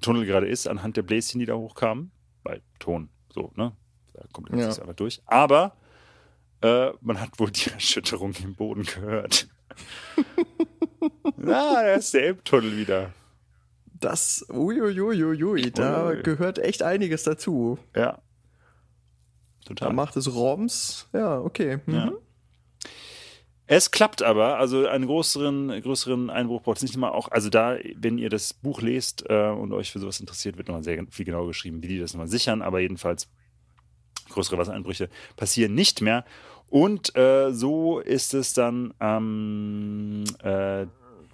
Tunnel 0.00 0.26
gerade 0.26 0.46
ist, 0.48 0.66
anhand 0.68 0.96
der 0.96 1.02
Bläschen, 1.02 1.38
die 1.40 1.46
da 1.46 1.54
hochkamen. 1.54 2.10
Weil 2.44 2.62
Ton, 2.78 3.08
so, 3.32 3.52
ne? 3.56 3.72
Da 4.14 4.24
kommt 4.32 4.50
Ja. 4.50 4.66
einfach 4.68 4.94
durch. 4.94 5.22
Aber 5.26 5.76
äh, 6.62 6.90
man 7.00 7.20
hat 7.20 7.38
wohl 7.38 7.50
die 7.50 7.70
Erschütterung 7.72 8.32
im 8.42 8.54
Boden 8.54 8.84
gehört. 8.84 9.48
ah, 11.46 11.82
da 11.82 11.92
ist 11.94 12.14
der 12.14 12.24
Elbtunnel 12.24 12.76
wieder. 12.76 13.12
Das, 14.00 14.46
uiuiuiui, 14.50 15.70
da 15.72 16.08
Ui. 16.08 16.22
gehört 16.22 16.58
echt 16.58 16.82
einiges 16.82 17.24
dazu. 17.24 17.78
Ja. 17.96 18.12
Da 19.64 19.74
Total. 19.74 19.92
macht 19.92 20.16
es 20.16 20.32
Roms. 20.32 21.08
Ja, 21.12 21.40
okay. 21.40 21.78
Mhm. 21.86 21.94
Ja. 21.94 22.12
Es 23.70 23.90
klappt 23.90 24.22
aber, 24.22 24.58
also 24.58 24.86
einen 24.86 25.04
größeren, 25.04 25.82
größeren 25.82 26.30
Einbruch 26.30 26.62
braucht 26.62 26.78
es 26.78 26.82
nicht 26.82 26.96
mal 26.96 27.10
auch. 27.10 27.30
Also 27.30 27.50
da, 27.50 27.76
wenn 27.96 28.16
ihr 28.16 28.30
das 28.30 28.54
Buch 28.54 28.80
lest 28.80 29.26
äh, 29.28 29.50
und 29.50 29.74
euch 29.74 29.92
für 29.92 29.98
sowas 29.98 30.20
interessiert, 30.20 30.56
wird 30.56 30.68
nochmal 30.68 30.82
sehr 30.82 31.04
viel 31.10 31.26
genauer 31.26 31.48
geschrieben, 31.48 31.82
wie 31.82 31.88
die 31.88 31.98
das 31.98 32.14
nochmal 32.14 32.28
sichern. 32.28 32.62
Aber 32.62 32.80
jedenfalls 32.80 33.28
größere 34.30 34.56
Wassereinbrüche 34.56 35.10
passieren 35.36 35.74
nicht 35.74 36.00
mehr. 36.00 36.24
Und 36.70 37.14
äh, 37.14 37.52
so 37.52 37.98
ist 37.98 38.32
es 38.32 38.54
dann 38.54 38.94
am, 39.00 40.24
äh, 40.42 40.86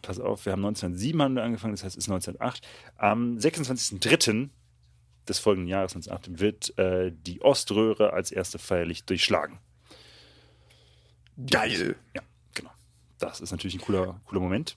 pass 0.02 0.18
auf, 0.18 0.44
wir 0.44 0.54
haben 0.54 0.64
1907 0.64 1.22
haben 1.22 1.36
wir 1.36 1.44
angefangen, 1.44 1.74
das 1.74 1.84
heißt 1.84 1.96
es 1.96 2.06
ist 2.06 2.10
1908. 2.10 2.66
Am 2.96 3.36
26.03. 3.36 4.48
des 5.28 5.38
folgenden 5.38 5.68
Jahres 5.68 5.94
1908 5.94 6.40
wird 6.40 6.78
äh, 6.78 7.12
die 7.14 7.42
Oströhre 7.42 8.12
als 8.12 8.32
erste 8.32 8.58
feierlich 8.58 9.04
durchschlagen. 9.04 9.60
Geil. 11.50 11.96
Ja, 12.14 12.22
genau. 12.54 12.70
Das 13.18 13.40
ist 13.40 13.50
natürlich 13.50 13.76
ein 13.76 13.80
cooler, 13.80 14.20
cooler 14.26 14.40
Moment. 14.40 14.76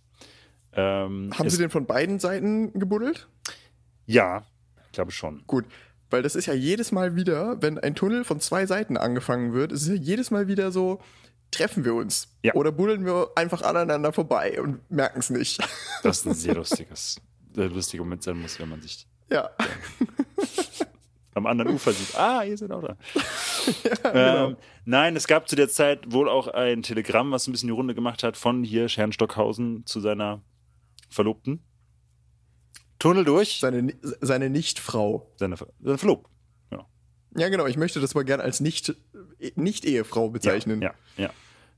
Ähm, 0.73 1.31
Haben 1.37 1.49
Sie 1.49 1.57
den 1.57 1.69
von 1.69 1.85
beiden 1.85 2.19
Seiten 2.19 2.73
gebuddelt? 2.79 3.27
Ja, 4.05 4.45
ich 4.85 4.91
glaube 4.91 5.11
schon. 5.11 5.43
Gut. 5.47 5.65
Weil 6.09 6.23
das 6.23 6.35
ist 6.35 6.45
ja 6.45 6.53
jedes 6.53 6.91
Mal 6.91 7.15
wieder, 7.15 7.61
wenn 7.61 7.77
ein 7.77 7.95
Tunnel 7.95 8.23
von 8.23 8.39
zwei 8.39 8.65
Seiten 8.65 8.95
angefangen 8.95 9.53
wird, 9.53 9.71
ist 9.71 9.81
es 9.81 9.87
ja 9.89 9.95
jedes 9.95 10.31
Mal 10.31 10.47
wieder 10.47 10.71
so, 10.71 11.01
treffen 11.51 11.83
wir 11.83 11.95
uns. 11.95 12.29
Ja. 12.43 12.53
Oder 12.53 12.71
buddeln 12.71 13.05
wir 13.05 13.31
einfach 13.35 13.61
aneinander 13.61 14.13
vorbei 14.13 14.61
und 14.61 14.89
merken 14.89 15.19
es 15.19 15.29
nicht. 15.29 15.61
Das 16.03 16.19
ist 16.19 16.25
ein 16.25 16.33
sehr 16.35 16.55
lustiges, 16.55 17.19
lustiger 17.55 18.03
Moment 18.03 18.23
sein 18.23 18.39
muss, 18.39 18.59
wenn 18.59 18.69
man 18.69 18.81
sich 18.81 19.07
ja. 19.29 19.49
am 21.37 21.45
anderen 21.45 21.73
Ufer 21.73 21.91
sieht. 21.93 22.15
Ah, 22.15 22.43
ihr 22.43 22.57
seid 22.57 22.71
auch 22.71 22.81
da. 22.83 22.97
genau. 24.11 24.47
ähm, 24.49 24.57
nein, 24.85 25.15
es 25.15 25.27
gab 25.27 25.47
zu 25.47 25.55
der 25.55 25.69
Zeit 25.69 26.11
wohl 26.11 26.27
auch 26.29 26.47
ein 26.47 26.83
Telegramm, 26.83 27.31
was 27.31 27.47
ein 27.47 27.51
bisschen 27.51 27.67
die 27.67 27.73
Runde 27.73 27.95
gemacht 27.95 28.23
hat, 28.23 28.35
von 28.37 28.63
hier 28.63 28.87
Herrn 28.87 29.11
Stockhausen 29.13 29.85
zu 29.85 29.99
seiner 29.99 30.41
Verlobten. 31.09 31.63
Tunnel 32.99 33.23
durch, 33.25 33.59
Seine, 33.59 33.93
seine 34.01 34.49
Nichtfrau. 34.49 35.31
seine, 35.37 35.55
seine 35.81 35.97
Verlobten. 35.97 36.33
Ja, 37.35 37.49
genau. 37.49 37.67
Ich 37.67 37.77
möchte 37.77 37.99
das 37.99 38.15
mal 38.15 38.23
gerne 38.25 38.41
als 38.41 38.61
Nicht- 38.61 38.95
Nicht-Ehefrau 39.55 40.29
bezeichnen. 40.29 40.81
Ja, 40.81 40.95
ja, 41.17 41.25
ja. 41.25 41.29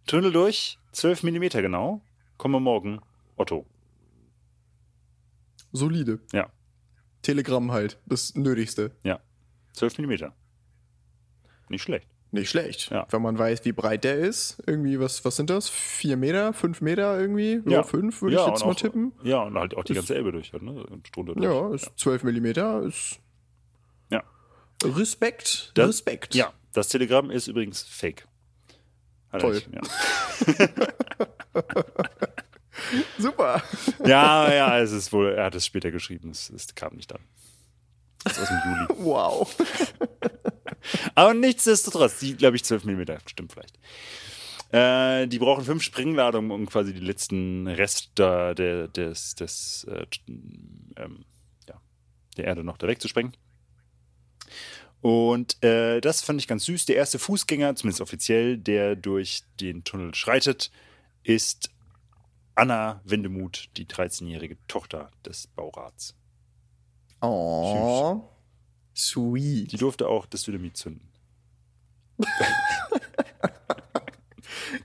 Tunnel 0.08 0.32
durch, 0.32 0.78
12 0.94 1.24
Millimeter 1.24 1.62
genau. 1.62 2.02
Komme 2.38 2.62
morgen, 2.62 3.02
Otto. 3.36 3.66
Solide. 5.74 6.20
Ja. 6.32 6.50
Telegramm 7.22 7.72
halt. 7.72 8.00
Das 8.06 8.36
Nötigste. 8.36 8.92
12 9.80 9.98
Millimeter. 9.98 10.34
Nicht 11.70 11.84
schlecht. 11.84 12.08
Nicht 12.32 12.50
schlecht. 12.50 12.92
Ja. 12.92 13.08
Wenn 13.10 13.22
man 13.24 13.38
weiß, 13.40 13.66
wie 13.66 13.72
breit 13.72 14.04
der 14.04 14.16
ist. 14.18 14.62
Irgendwie, 14.68 15.00
was, 15.00 15.26
was 15.26 15.36
sind 15.36 15.50
das? 15.50 15.68
Vier 15.70 16.16
Meter? 16.16 16.54
Fünf 16.54 16.80
Meter 16.82 17.20
irgendwie? 17.20 17.62
Ja, 17.66 17.72
Ja. 17.78 17.84
fünf 17.84 18.22
würde 18.22 18.36
Ja, 18.36 18.44
ich 18.46 18.50
jetzt 18.52 18.66
mal 18.66 18.72
auch- 18.72 18.76
tippen. 18.76 19.14
Ja, 19.24 19.42
und 19.44 19.58
halt 19.58 19.76
auch 19.76 19.84
die 19.84 19.94
Ist- 19.94 19.98
ganze 20.00 20.16
Elbe 20.16 20.32
durch. 20.32 20.54
Halt, 20.54 20.62
ne? 20.62 20.86
Durch. 21.14 21.38
Ja, 21.44 21.74
ist 21.74 21.92
12 21.98 22.24
Millimeter. 22.24 22.84
Ist 22.84 23.20
Ja. 24.12 24.24
Respekt. 24.84 25.72
Das- 25.74 25.90
Respekt. 25.90 26.36
ja, 26.36 26.54
das 26.74 26.90
Telegramm 26.90 27.32
ist 27.32 27.48
übrigens 27.48 27.82
fake. 27.84 28.28
Hat 29.32 29.42
Toll. 29.42 29.62
Ja. 29.72 29.82
Super. 33.18 33.62
ja, 34.06 34.54
ja, 34.54 34.80
es 34.80 34.92
ist 34.92 35.12
wohl, 35.12 35.34
er 35.34 35.46
hat 35.46 35.56
es 35.56 35.66
später 35.66 35.92
geschrieben, 35.92 36.30
es, 36.32 36.50
es 36.50 36.74
kam 36.76 36.96
nicht 36.96 37.12
an. 37.14 37.20
Das 38.24 38.38
ist 38.38 38.44
aus 38.44 38.50
dem 38.50 38.62
Juli. 38.66 38.86
Wow. 39.06 39.56
Aber 41.16 41.34
nichtsdestotrotz, 41.34 42.20
die, 42.20 42.36
glaube 42.36 42.56
ich, 42.56 42.64
12 42.64 42.86
mm, 42.86 43.02
stimmt 43.28 43.54
vielleicht. 43.54 43.80
Äh, 44.72 45.28
die 45.28 45.40
brauchen 45.40 45.66
fünf 45.66 45.84
Springladungen, 45.84 46.52
um 46.52 46.68
quasi 46.68 46.94
die 46.94 47.00
letzten 47.00 47.68
Reste 47.68 48.54
der, 48.56 48.88
des, 48.88 49.36
des, 49.36 49.86
äh, 49.86 50.06
ähm, 50.98 51.26
ja, 51.68 51.82
der 52.38 52.46
Erde 52.46 52.64
noch 52.64 52.78
da 52.78 52.88
wegzusprengen. 52.88 53.34
Und 55.02 55.64
äh, 55.64 56.02
das 56.02 56.22
fand 56.22 56.40
ich 56.42 56.48
ganz 56.48 56.66
süß. 56.66 56.86
Der 56.86 56.98
erste 56.98 57.20
Fußgänger, 57.20 57.76
zumindest 57.76 58.02
offiziell, 58.02 58.58
der 58.58 58.96
durch 58.96 59.44
den 59.60 59.84
Tunnel 59.84 60.14
schreitet, 60.14 60.72
ist 61.24 61.72
Anna 62.56 63.02
Wendemuth, 63.06 63.70
die 63.78 63.86
13-jährige 63.86 64.58
Tochter 64.68 65.12
des 65.26 65.48
Baurats. 65.48 66.19
Oh. 67.22 68.22
Sweet. 68.96 69.72
Die 69.72 69.78
durfte 69.78 70.08
auch 70.08 70.26
das 70.26 70.44
Dynamit 70.44 70.78
zünden. 70.78 71.08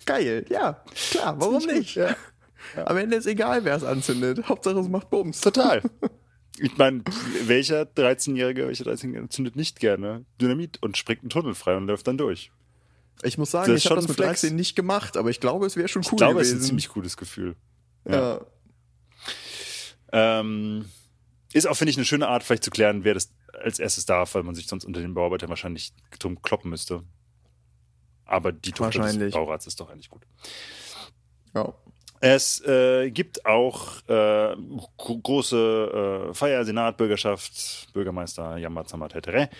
Geil. 0.07 0.45
Ja, 0.49 0.83
klar. 1.11 1.41
Warum 1.41 1.61
Ziemlich 1.61 1.97
nicht? 1.97 2.07
gut, 2.75 2.87
Am 2.87 2.97
Ende 2.97 3.17
ist 3.17 3.27
egal, 3.27 3.65
wer 3.65 3.77
es 3.77 3.85
anzündet. 3.85 4.49
Hauptsache, 4.49 4.79
es 4.79 4.89
macht 4.89 5.11
Bums. 5.11 5.41
Total. 5.41 5.83
Ich 6.61 6.77
meine, 6.77 7.03
welcher 7.47 7.83
13-Jährige, 7.83 8.69
welcher 8.69 8.85
13-Jährige 8.85 9.29
zündet 9.29 9.57
nicht 9.57 9.81
gerne 9.81 10.25
Dynamit 10.41 10.81
und 10.85 10.97
springt 10.97 11.23
einen 11.23 11.31
Tunnel 11.31 11.53
frei 11.57 11.77
und 11.77 11.89
läuft 11.89 12.07
dann 12.07 12.17
durch? 12.17 12.53
Ich 13.25 13.39
muss 13.39 13.51
sagen, 13.51 13.73
Das 13.73 13.83
ich 13.85 13.91
habe 13.91 13.97
das 13.97 14.07
mit 14.07 14.17
Flex. 14.19 14.43
13 14.43 14.55
nicht 14.55 14.77
gemacht, 14.77 15.17
aber 15.17 15.31
ich 15.31 15.41
glaube, 15.41 15.67
es 15.67 15.75
wäre 15.77 15.89
schon 15.89 16.03
cool 16.03 16.11
ich 16.13 16.17
glaube, 16.19 16.41
es 16.41 16.47
gewesen. 16.51 16.59
ist 16.59 16.63
ein 16.63 16.67
ziemlich 16.69 16.89
cooles 16.91 17.17
Gefühl. 17.17 17.57
ja. 18.09 18.41
Ähm, 20.13 20.85
ist 21.55 21.67
auch, 21.67 21.77
finde 21.77 21.91
ich, 21.91 21.97
eine 21.97 22.05
schöne 22.05 22.29
Art, 22.29 22.43
vielleicht 22.43 22.65
zu 22.65 22.71
klären, 22.71 23.05
wer 23.05 23.15
das 23.15 23.33
als 23.53 23.79
erstes 23.79 24.05
darf, 24.07 24.35
weil 24.35 24.43
man 24.43 24.55
sich 24.55 24.67
sonst 24.67 24.85
unter 24.85 25.01
den 25.01 25.15
Bauarbeitern 25.15 25.49
wahrscheinlich 25.49 25.93
drum 26.19 26.43
kloppen 26.43 26.71
müsste. 26.71 27.03
Aber 28.27 28.53
die 28.53 28.73
Tochter 28.73 29.13
des. 29.13 29.33
Baurats 29.33 29.67
ist 29.67 29.79
doch 29.81 29.89
eigentlich 29.91 30.11
gut. 30.11 30.23
ja. 31.55 31.73
Es 32.21 32.65
äh, 32.65 33.11
gibt 33.11 33.45
auch 33.45 33.99
äh, 34.09 34.57
gro- 34.97 35.19
große 35.19 36.29
äh, 36.31 36.35
Feier, 36.35 36.65
Senat, 36.65 36.97
Bürgerschaft, 36.97 37.89
Bürgermeister, 37.93 38.57
Yamazama 38.57 39.09
Tetere. 39.09 39.51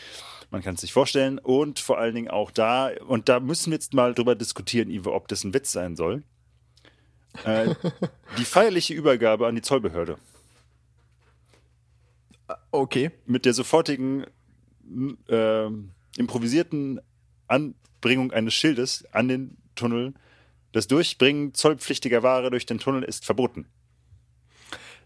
Man 0.51 0.63
kann 0.63 0.75
es 0.77 0.81
sich 0.81 0.93
vorstellen. 0.93 1.39
Und 1.39 1.79
vor 1.79 1.99
allen 1.99 2.15
Dingen 2.15 2.29
auch 2.31 2.51
da, 2.51 2.91
und 3.07 3.29
da 3.29 3.39
müssen 3.39 3.71
wir 3.71 3.75
jetzt 3.77 3.93
mal 3.93 4.15
drüber 4.15 4.35
diskutieren, 4.35 4.89
Ivo, 4.89 5.15
ob 5.15 5.29
das 5.29 5.45
ein 5.45 5.53
Witz 5.53 5.73
sein 5.73 5.95
soll. 5.95 6.23
Äh, 7.45 7.75
die 8.39 8.47
feierliche 8.47 8.95
Übergabe 8.95 9.47
an 9.47 9.57
die 9.57 9.63
Zollbehörde 9.63 10.17
Okay. 12.71 13.11
mit 13.27 13.45
der 13.45 13.55
sofortigen 13.55 14.27
ähm, 15.29 15.91
improvisierten 16.17 17.01
Anbringung 17.49 18.33
eines 18.33 18.55
Schildes 18.55 19.05
an 19.13 19.29
den 19.29 19.57
Tunnel 19.75 20.15
Das 20.73 20.89
Durchbringen 20.89 21.55
zollpflichtiger 21.55 22.23
Ware 22.23 22.51
durch 22.51 22.67
den 22.67 22.79
Tunnel 22.79 23.03
ist 23.03 23.25
verboten. 23.25 23.67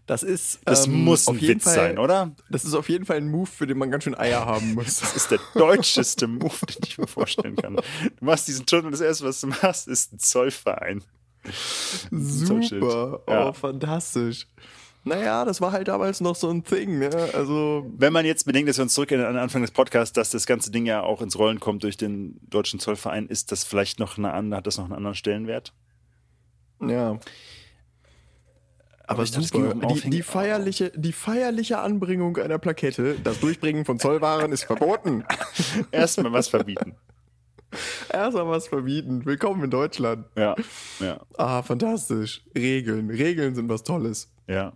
Das 0.05 0.23
ist. 0.23 0.59
Das 0.65 0.87
ähm, 0.87 1.03
muss 1.03 1.27
ein 1.27 1.35
auf 1.35 1.41
jeden 1.41 1.55
Witz 1.59 1.65
Fall, 1.65 1.75
sein, 1.75 1.99
oder? 1.99 2.35
Das 2.49 2.65
ist 2.65 2.73
auf 2.73 2.89
jeden 2.89 3.05
Fall 3.05 3.17
ein 3.17 3.29
Move, 3.29 3.45
für 3.45 3.67
den 3.67 3.77
man 3.77 3.91
ganz 3.91 4.05
schön 4.05 4.17
Eier 4.17 4.43
haben 4.43 4.73
muss. 4.73 4.99
Das 5.01 5.15
ist 5.15 5.29
der 5.29 5.39
deutscheste 5.53 6.25
Move, 6.27 6.65
den 6.65 6.77
ich 6.83 6.97
mir 6.97 7.05
vorstellen 7.05 7.55
kann. 7.55 7.75
Du 7.75 8.25
machst 8.25 8.47
diesen 8.47 8.65
Tunnel 8.65 8.89
das 8.89 9.01
erste, 9.01 9.25
was 9.25 9.39
du 9.41 9.47
machst, 9.47 9.87
ist 9.87 10.11
ein 10.11 10.17
Zollverein. 10.19 11.03
Super. 12.11 13.21
Oh, 13.27 13.31
Ja. 13.31 13.53
fantastisch. 13.53 14.47
Naja, 15.09 15.43
das 15.45 15.59
war 15.61 15.71
halt 15.71 15.87
damals 15.87 16.21
noch 16.21 16.35
so 16.35 16.49
ein 16.49 16.63
Thing, 16.63 16.99
ne? 16.99 17.09
Also, 17.33 17.85
Wenn 17.97 18.13
man 18.13 18.25
jetzt 18.25 18.45
bedenkt, 18.45 18.69
dass 18.69 18.77
wir 18.77 18.83
uns 18.83 18.93
zurückerinnern 18.93 19.27
an 19.27 19.33
den 19.35 19.41
Anfang 19.43 19.61
des 19.61 19.71
Podcasts, 19.71 20.13
dass 20.13 20.29
das 20.31 20.45
ganze 20.45 20.71
Ding 20.71 20.85
ja 20.85 21.01
auch 21.03 21.21
ins 21.21 21.37
Rollen 21.37 21.59
kommt 21.59 21.83
durch 21.83 21.97
den 21.97 22.39
deutschen 22.49 22.79
Zollverein, 22.79 23.27
ist 23.27 23.51
das 23.51 23.63
vielleicht 23.63 23.99
noch 23.99 24.17
eine 24.17 24.31
andere, 24.33 24.57
hat 24.59 24.67
das 24.67 24.77
noch 24.77 24.85
einen 24.85 24.93
anderen 24.93 25.15
Stellenwert? 25.15 25.73
ja. 26.81 27.19
Aber 29.07 29.23
ich 29.23 29.31
dachte, 29.31 29.47
super. 29.47 29.73
Die, 29.87 30.09
die, 30.11 30.21
feierliche, 30.21 30.91
die 30.95 31.13
feierliche 31.13 31.79
Anbringung 31.79 32.37
einer 32.37 32.59
Plakette, 32.59 33.15
das 33.23 33.39
Durchbringen 33.39 33.83
von 33.83 33.97
Zollwaren 33.99 34.51
ist 34.51 34.65
verboten. 34.65 35.25
Erstmal 35.91 36.31
was 36.31 36.47
verbieten. 36.47 36.95
Erstmal 38.13 38.47
was 38.47 38.67
verbieten. 38.67 39.25
Willkommen 39.25 39.63
in 39.63 39.71
Deutschland. 39.71 40.27
Ja, 40.37 40.55
ja, 40.99 41.19
Ah, 41.39 41.63
fantastisch. 41.63 42.43
Regeln. 42.55 43.09
Regeln 43.09 43.55
sind 43.55 43.67
was 43.67 43.81
Tolles. 43.81 44.31
ja. 44.47 44.73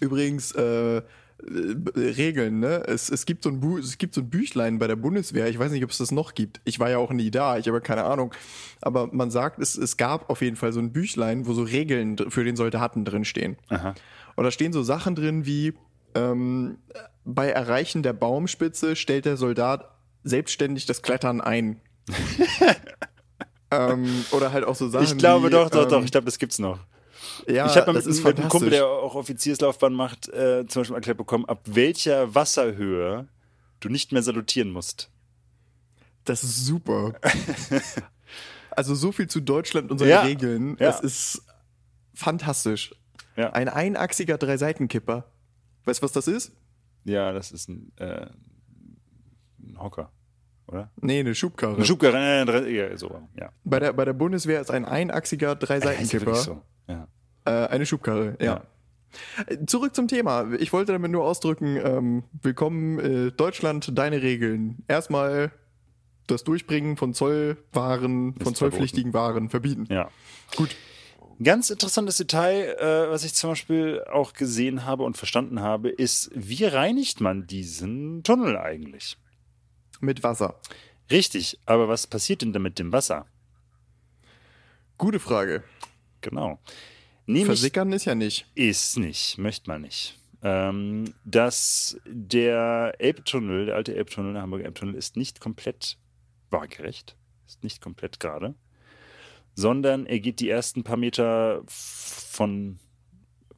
Übrigens, 0.00 0.52
äh, 0.52 1.02
Regeln, 1.40 2.58
ne? 2.58 2.82
Es, 2.86 3.08
es, 3.08 3.24
gibt 3.24 3.44
so 3.44 3.48
ein 3.48 3.60
Bu 3.60 3.78
es 3.78 3.96
gibt 3.98 4.12
so 4.12 4.22
ein 4.22 4.28
Büchlein 4.28 4.78
bei 4.78 4.88
der 4.88 4.96
Bundeswehr. 4.96 5.48
Ich 5.48 5.58
weiß 5.58 5.70
nicht, 5.70 5.84
ob 5.84 5.90
es 5.90 5.98
das 5.98 6.10
noch 6.10 6.34
gibt. 6.34 6.60
Ich 6.64 6.80
war 6.80 6.90
ja 6.90 6.98
auch 6.98 7.12
nie 7.12 7.30
da, 7.30 7.58
ich 7.58 7.68
habe 7.68 7.80
keine 7.80 8.04
Ahnung. 8.04 8.34
Aber 8.80 9.08
man 9.12 9.30
sagt, 9.30 9.60
es, 9.60 9.76
es 9.76 9.96
gab 9.96 10.30
auf 10.30 10.42
jeden 10.42 10.56
Fall 10.56 10.72
so 10.72 10.80
ein 10.80 10.92
Büchlein, 10.92 11.46
wo 11.46 11.52
so 11.52 11.62
Regeln 11.62 12.16
für 12.28 12.42
den 12.42 12.56
Soldaten 12.56 13.04
drinstehen. 13.04 13.56
Aha. 13.68 13.94
Und 14.34 14.44
da 14.44 14.50
stehen 14.50 14.72
so 14.72 14.82
Sachen 14.82 15.14
drin 15.14 15.46
wie, 15.46 15.74
ähm, 16.14 16.78
bei 17.24 17.50
Erreichen 17.50 18.02
der 18.02 18.14
Baumspitze 18.14 18.96
stellt 18.96 19.24
der 19.24 19.36
Soldat 19.36 19.90
selbstständig 20.24 20.86
das 20.86 21.02
Klettern 21.02 21.40
ein. 21.40 21.80
ähm, 23.70 24.24
oder 24.32 24.52
halt 24.52 24.64
auch 24.64 24.74
so 24.74 24.88
Sachen 24.88 25.04
Ich 25.04 25.16
glaube 25.18 25.48
wie, 25.48 25.50
doch, 25.50 25.70
doch, 25.70 25.86
doch. 25.86 25.98
ähm, 25.98 26.04
Ich 26.04 26.10
glaube, 26.10 26.24
das 26.24 26.38
gibt's 26.38 26.58
noch. 26.58 26.80
Ja, 27.48 27.66
ich 27.66 27.76
habe 27.76 27.92
das 27.92 28.04
mit, 28.04 28.14
ist 28.14 28.24
mit 28.24 28.38
einem 28.38 28.48
Kumpel, 28.48 28.70
der 28.70 28.86
auch 28.86 29.14
Offizierslaufbahn 29.14 29.94
macht, 29.94 30.28
äh, 30.28 30.66
zum 30.66 30.82
Beispiel 30.82 30.96
erklärt 30.96 31.16
bekommen, 31.18 31.46
ab 31.46 31.60
welcher 31.64 32.34
Wasserhöhe 32.34 33.28
du 33.80 33.88
nicht 33.88 34.12
mehr 34.12 34.22
salutieren 34.22 34.70
musst. 34.70 35.10
Das 36.24 36.44
ist 36.44 36.66
super. 36.66 37.14
also 38.70 38.94
so 38.94 39.12
viel 39.12 39.28
zu 39.28 39.40
Deutschland 39.40 39.90
und 39.90 39.98
seinen 39.98 40.10
Ja, 40.10 40.20
Regeln. 40.22 40.70
ja. 40.78 40.88
Das 40.90 41.00
ist 41.00 41.42
fantastisch. 42.12 42.94
Ja. 43.36 43.50
Ein 43.52 43.68
einachsiger 43.68 44.36
Dreiseitenkipper. 44.36 45.24
Weißt 45.84 46.00
du, 46.00 46.04
was 46.04 46.12
das 46.12 46.28
ist? 46.28 46.52
Ja, 47.04 47.32
das 47.32 47.50
ist 47.52 47.68
ein, 47.68 47.92
äh, 47.96 48.26
ein 49.60 49.78
Hocker, 49.80 50.12
oder? 50.66 50.90
Nee, 51.00 51.20
eine 51.20 51.34
Schubkarre. 51.34 51.76
Ein 51.76 51.84
Schubkarren, 51.86 52.48
äh, 52.48 52.68
ja, 52.68 52.96
so, 52.98 53.22
ja. 53.36 53.50
bei, 53.64 53.78
der, 53.78 53.92
bei 53.94 54.04
der 54.04 54.12
Bundeswehr 54.12 54.60
ist 54.60 54.70
ein 54.70 54.84
einachsiger 54.84 55.54
Dreiseitenkipper 55.54 56.26
wirklich 56.26 56.44
so. 56.44 56.62
Ja. 56.88 57.08
Äh, 57.48 57.68
eine 57.68 57.86
Schubkarre, 57.86 58.36
ja. 58.40 58.64
Äh, 59.46 59.64
Zurück 59.66 59.94
zum 59.94 60.06
Thema. 60.06 60.52
Ich 60.58 60.72
wollte 60.72 60.92
damit 60.92 61.10
nur 61.10 61.24
ausdrücken, 61.24 61.76
ähm, 61.76 62.24
willkommen 62.42 62.98
äh, 62.98 63.32
Deutschland, 63.32 63.96
deine 63.96 64.22
Regeln. 64.22 64.84
Erstmal 64.86 65.52
das 66.26 66.44
Durchbringen 66.44 66.96
von 66.96 67.14
Zollwaren, 67.14 68.34
von 68.38 68.54
zollpflichtigen 68.54 69.14
Waren 69.14 69.48
verbieten. 69.48 69.86
ja. 69.88 70.10
Gut. 70.56 70.76
Ganz 71.40 71.70
interessantes 71.70 72.16
Detail, 72.16 72.76
äh, 72.80 73.10
was 73.10 73.24
ich 73.24 73.32
zum 73.32 73.50
Beispiel 73.50 74.02
auch 74.12 74.32
gesehen 74.32 74.84
habe 74.84 75.04
und 75.04 75.16
verstanden 75.16 75.60
habe, 75.60 75.88
ist, 75.88 76.30
wie 76.34 76.64
reinigt 76.64 77.20
man 77.20 77.46
diesen 77.46 78.24
Tunnel 78.24 78.58
eigentlich? 78.58 79.16
Mit 80.00 80.24
Wasser. 80.24 80.60
Richtig, 81.10 81.60
aber 81.64 81.88
was 81.88 82.08
passiert 82.08 82.42
denn 82.42 82.52
da 82.52 82.58
mit 82.58 82.80
dem 82.80 82.92
Wasser? 82.92 83.26
Gute 84.98 85.20
Frage. 85.20 85.62
Genau. 86.22 86.58
Nämlich 87.28 87.44
Versickern 87.44 87.92
ist 87.92 88.06
ja 88.06 88.14
nicht. 88.14 88.46
ist 88.54 88.96
nicht, 88.96 89.36
möchte 89.36 89.68
man 89.68 89.82
nicht. 89.82 90.18
Ähm, 90.42 91.12
dass 91.26 92.00
der 92.06 92.94
Elbtunnel, 92.98 93.66
der 93.66 93.76
alte 93.76 93.94
Elbtunnel, 93.94 94.32
der 94.32 94.40
Hamburger 94.40 94.64
Elbtunnel, 94.64 94.94
ist 94.94 95.16
nicht 95.16 95.38
komplett 95.38 95.98
waagerecht, 96.48 97.16
ist 97.46 97.62
nicht 97.62 97.82
komplett 97.82 98.18
gerade, 98.18 98.54
sondern 99.54 100.06
er 100.06 100.20
geht 100.20 100.40
die 100.40 100.48
ersten 100.48 100.84
paar 100.84 100.96
Meter 100.96 101.62
von, 101.66 102.78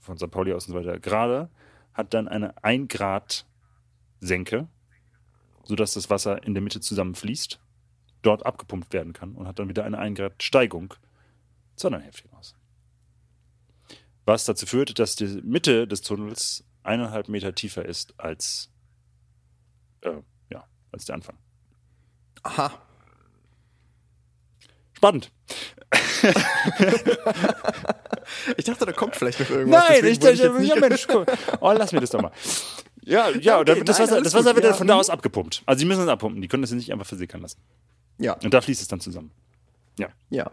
von 0.00 0.18
St. 0.18 0.32
Pauli 0.32 0.52
aus 0.52 0.66
und 0.66 0.74
so 0.74 0.80
weiter 0.80 0.98
gerade, 0.98 1.48
hat 1.94 2.12
dann 2.12 2.26
eine 2.26 2.60
1 2.64 2.88
Grad 2.88 3.46
Senke, 4.18 4.66
sodass 5.62 5.94
das 5.94 6.10
Wasser 6.10 6.42
in 6.42 6.54
der 6.54 6.62
Mitte 6.62 6.80
zusammenfließt, 6.80 7.60
dort 8.22 8.44
abgepumpt 8.44 8.92
werden 8.92 9.12
kann 9.12 9.36
und 9.36 9.46
hat 9.46 9.60
dann 9.60 9.68
wieder 9.68 9.84
eine 9.84 9.98
1 9.98 10.18
Grad 10.18 10.42
Steigung 10.42 10.92
zur 11.76 11.88
anderen 11.88 12.02
Hälfte 12.02 12.28
hinaus. 12.28 12.56
Was 14.30 14.44
dazu 14.44 14.64
führt, 14.64 14.96
dass 15.00 15.16
die 15.16 15.24
Mitte 15.42 15.88
des 15.88 16.02
Tunnels 16.02 16.62
eineinhalb 16.84 17.28
Meter 17.28 17.52
tiefer 17.52 17.84
ist 17.84 18.14
als, 18.16 18.70
äh, 20.02 20.12
ja, 20.52 20.68
als 20.92 21.04
der 21.06 21.16
Anfang. 21.16 21.36
Aha. 22.44 22.70
Spannend. 24.92 25.32
Ich 28.56 28.64
dachte, 28.64 28.86
da 28.86 28.92
kommt 28.92 29.16
vielleicht 29.16 29.40
noch 29.40 29.50
irgendwas. 29.50 29.88
Nein, 29.88 30.04
ich 30.04 30.20
dachte, 30.20 30.34
jetzt 30.34 30.62
ja 30.68 30.76
Mensch, 30.76 31.08
guck. 31.08 31.26
Oh, 31.60 31.72
lass 31.72 31.90
mir 31.90 31.98
das 32.00 32.10
doch 32.10 32.22
mal. 32.22 32.30
Ja, 33.02 33.30
ja, 33.30 33.58
Okay, 33.58 33.82
das 33.82 33.98
nein, 33.98 34.06
Wasser, 34.08 34.22
das 34.22 34.34
Wasser 34.34 34.54
wird 34.54 34.62
ja. 34.64 34.70
dann 34.70 34.78
von 34.78 34.86
da 34.86 34.94
aus 34.94 35.10
abgepumpt. 35.10 35.64
Also, 35.66 35.80
die 35.80 35.84
müssen 35.86 36.02
es 36.02 36.08
abpumpen. 36.08 36.40
Die 36.40 36.46
können 36.46 36.62
das 36.62 36.70
nicht 36.70 36.92
einfach 36.92 37.06
versickern 37.06 37.40
lassen. 37.42 37.58
Ja, 38.18 38.34
Und 38.34 38.54
da 38.54 38.60
fließt 38.60 38.80
es 38.80 38.86
dann 38.86 39.00
zusammen. 39.00 39.32
ja. 40.28 40.52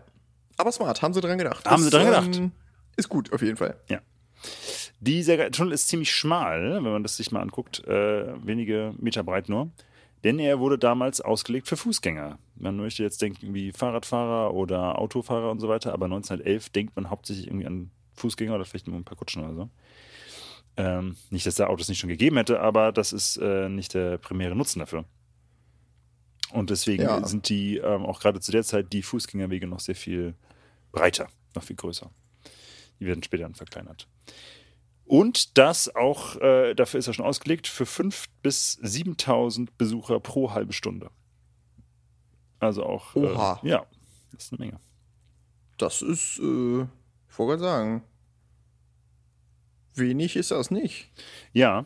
Aber 0.57 0.71
smart, 0.71 1.03
haben 1.03 1.13
sie 1.13 1.21
dran 1.21 1.37
gedacht. 1.37 1.63
Haben 1.69 1.83
sie 1.83 1.91
dran 1.91 2.05
gedacht. 2.07 2.35
ähm, 2.37 2.51
ist 2.97 3.09
gut, 3.09 3.31
auf 3.33 3.41
jeden 3.41 3.57
Fall. 3.57 3.77
Dieser 4.99 5.51
Tunnel 5.51 5.73
ist 5.73 5.87
ziemlich 5.87 6.11
schmal, 6.11 6.75
wenn 6.83 6.91
man 6.91 7.03
das 7.03 7.17
sich 7.17 7.31
mal 7.31 7.41
anguckt, 7.41 7.83
äh, 7.87 8.33
wenige 8.45 8.93
Meter 8.99 9.23
breit 9.23 9.47
nur. 9.49 9.69
Denn 10.23 10.39
er 10.39 10.59
wurde 10.59 10.79
damals 10.79 11.21
ausgelegt 11.21 11.67
für 11.67 11.77
Fußgänger. 11.77 12.39
Man 12.55 12.77
möchte 12.77 13.03
jetzt 13.03 13.21
denken 13.21 13.53
wie 13.53 13.71
Fahrradfahrer 13.71 14.53
oder 14.53 14.97
Autofahrer 14.99 15.51
und 15.51 15.59
so 15.59 15.67
weiter, 15.69 15.93
aber 15.93 16.05
1911 16.05 16.69
denkt 16.69 16.95
man 16.95 17.09
hauptsächlich 17.11 17.47
irgendwie 17.47 17.67
an 17.67 17.91
Fußgänger 18.15 18.55
oder 18.55 18.65
vielleicht 18.65 18.87
nur 18.87 18.95
ein 18.97 19.03
paar 19.03 19.17
Kutschen 19.17 19.43
oder 19.43 19.53
so. 19.53 19.69
Ähm, 20.77 21.15
nicht, 21.29 21.45
dass 21.45 21.55
da 21.55 21.67
Autos 21.67 21.87
nicht 21.89 21.99
schon 21.99 22.09
gegeben 22.09 22.37
hätte, 22.37 22.59
aber 22.59 22.91
das 22.91 23.13
ist 23.13 23.37
äh, 23.37 23.69
nicht 23.69 23.93
der 23.93 24.17
primäre 24.17 24.55
Nutzen 24.55 24.79
dafür. 24.79 25.05
Und 26.51 26.69
deswegen 26.71 27.03
Ja. 27.03 27.25
sind 27.27 27.49
die 27.49 27.77
ähm, 27.77 28.05
auch 28.05 28.19
gerade 28.19 28.39
zu 28.39 28.51
der 28.51 28.63
Zeit 28.63 28.93
die 28.93 29.03
Fußgängerwege 29.03 29.67
noch 29.67 29.79
sehr 29.79 29.95
viel 29.95 30.33
breiter, 30.91 31.27
noch 31.55 31.63
viel 31.63 31.75
größer. 31.75 32.09
Die 32.99 33.05
werden 33.05 33.23
später 33.23 33.43
dann 33.43 33.55
verkleinert. 33.55 34.07
Und 35.05 35.57
das 35.57 35.95
auch, 35.95 36.35
äh, 36.41 36.73
dafür 36.73 36.99
ist 36.99 37.07
er 37.07 37.13
schon 37.13 37.25
ausgelegt, 37.25 37.67
für 37.67 37.85
5.000 37.85 38.25
bis 38.43 38.79
7.000 38.83 39.69
Besucher 39.77 40.19
pro 40.19 40.51
halbe 40.51 40.73
Stunde. 40.73 41.11
Also 42.59 42.83
auch, 42.83 43.15
Oha. 43.15 43.61
Äh, 43.63 43.69
ja, 43.69 43.85
das 44.31 44.45
ist 44.45 44.53
eine 44.53 44.65
Menge. 44.65 44.79
Das 45.77 46.01
ist, 46.01 46.39
äh, 46.39 46.81
ich 46.81 47.37
wollte 47.39 47.59
gerade 47.59 47.63
sagen, 47.63 48.03
wenig 49.93 50.35
ist 50.35 50.51
das 50.51 50.71
nicht. 50.71 51.09
Ja, 51.53 51.85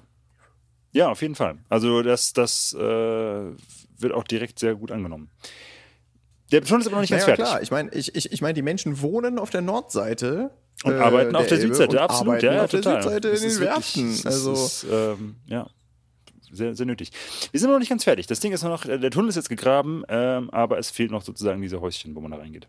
ja, 0.94 1.10
auf 1.10 1.22
jeden 1.22 1.36
Fall. 1.36 1.58
Also 1.70 2.02
das, 2.02 2.34
das 2.34 2.74
äh, 2.74 2.80
wird 2.80 4.14
auch 4.14 4.24
direkt 4.26 4.60
sehr 4.60 4.76
gut 4.76 4.92
angenommen. 4.92 5.30
Der 6.52 6.62
Tunnel 6.64 6.82
ist 6.82 6.88
aber 6.88 6.98
noch 6.98 7.02
nicht 7.02 7.12
ganz 7.12 7.24
Naja, 7.24 7.36
fertig. 7.36 7.46
klar, 7.46 7.62
ich 7.62 7.72
meine, 7.72 7.92
ich, 7.94 8.14
ich, 8.14 8.32
ich 8.32 8.42
mein, 8.42 8.56
die 8.56 8.62
Menschen 8.62 9.02
wohnen 9.02 9.40
auf 9.40 9.50
der 9.52 9.62
Nordseite. 9.62 10.52
Und 10.84 10.94
äh, 10.94 10.98
arbeiten 10.98 11.36
auf 11.36 11.46
der 11.48 11.58
Elbe 11.60 11.68
Südseite, 11.76 11.98
und 11.98 12.02
absolut. 12.04 12.42
Ja, 12.44 12.54
ja, 12.54 12.64
auf 12.64 12.72
der 12.72 12.82
total. 12.82 13.04
Südseite 13.04 13.32
Das 13.32 13.42
in 13.44 13.50
den 13.50 13.60
wirklich- 13.60 13.70
Werften. 13.76 14.10
ist- 14.12 14.26
Also, 14.26 14.54
ist, 14.54 14.86
ähm, 14.92 15.36
ja, 15.46 15.68
sehr, 16.52 16.76
sehr 16.76 16.86
nötig. 16.86 17.12
Wir 17.52 17.60
sind 17.60 17.70
noch 17.72 17.80
nicht 17.80 17.90
ganz 17.90 18.04
fertig. 18.04 18.28
Das 18.28 18.40
Ding 18.40 18.52
ist 18.52 18.64
noch, 18.64 18.84
der 18.86 19.12
Tunnel 19.12 19.30
ist 19.30 19.36
jetzt 19.36 19.50
gegraben, 19.50 20.04
ähm, 20.10 20.50
aber 20.50 20.78
es 20.80 20.90
fehlt 20.90 21.12
noch 21.12 21.22
sozusagen 21.22 21.62
diese 21.62 21.80
Häuschen, 21.82 22.16
wo 22.16 22.20
man 22.22 22.32
da 22.32 22.38
reingeht. 22.38 22.68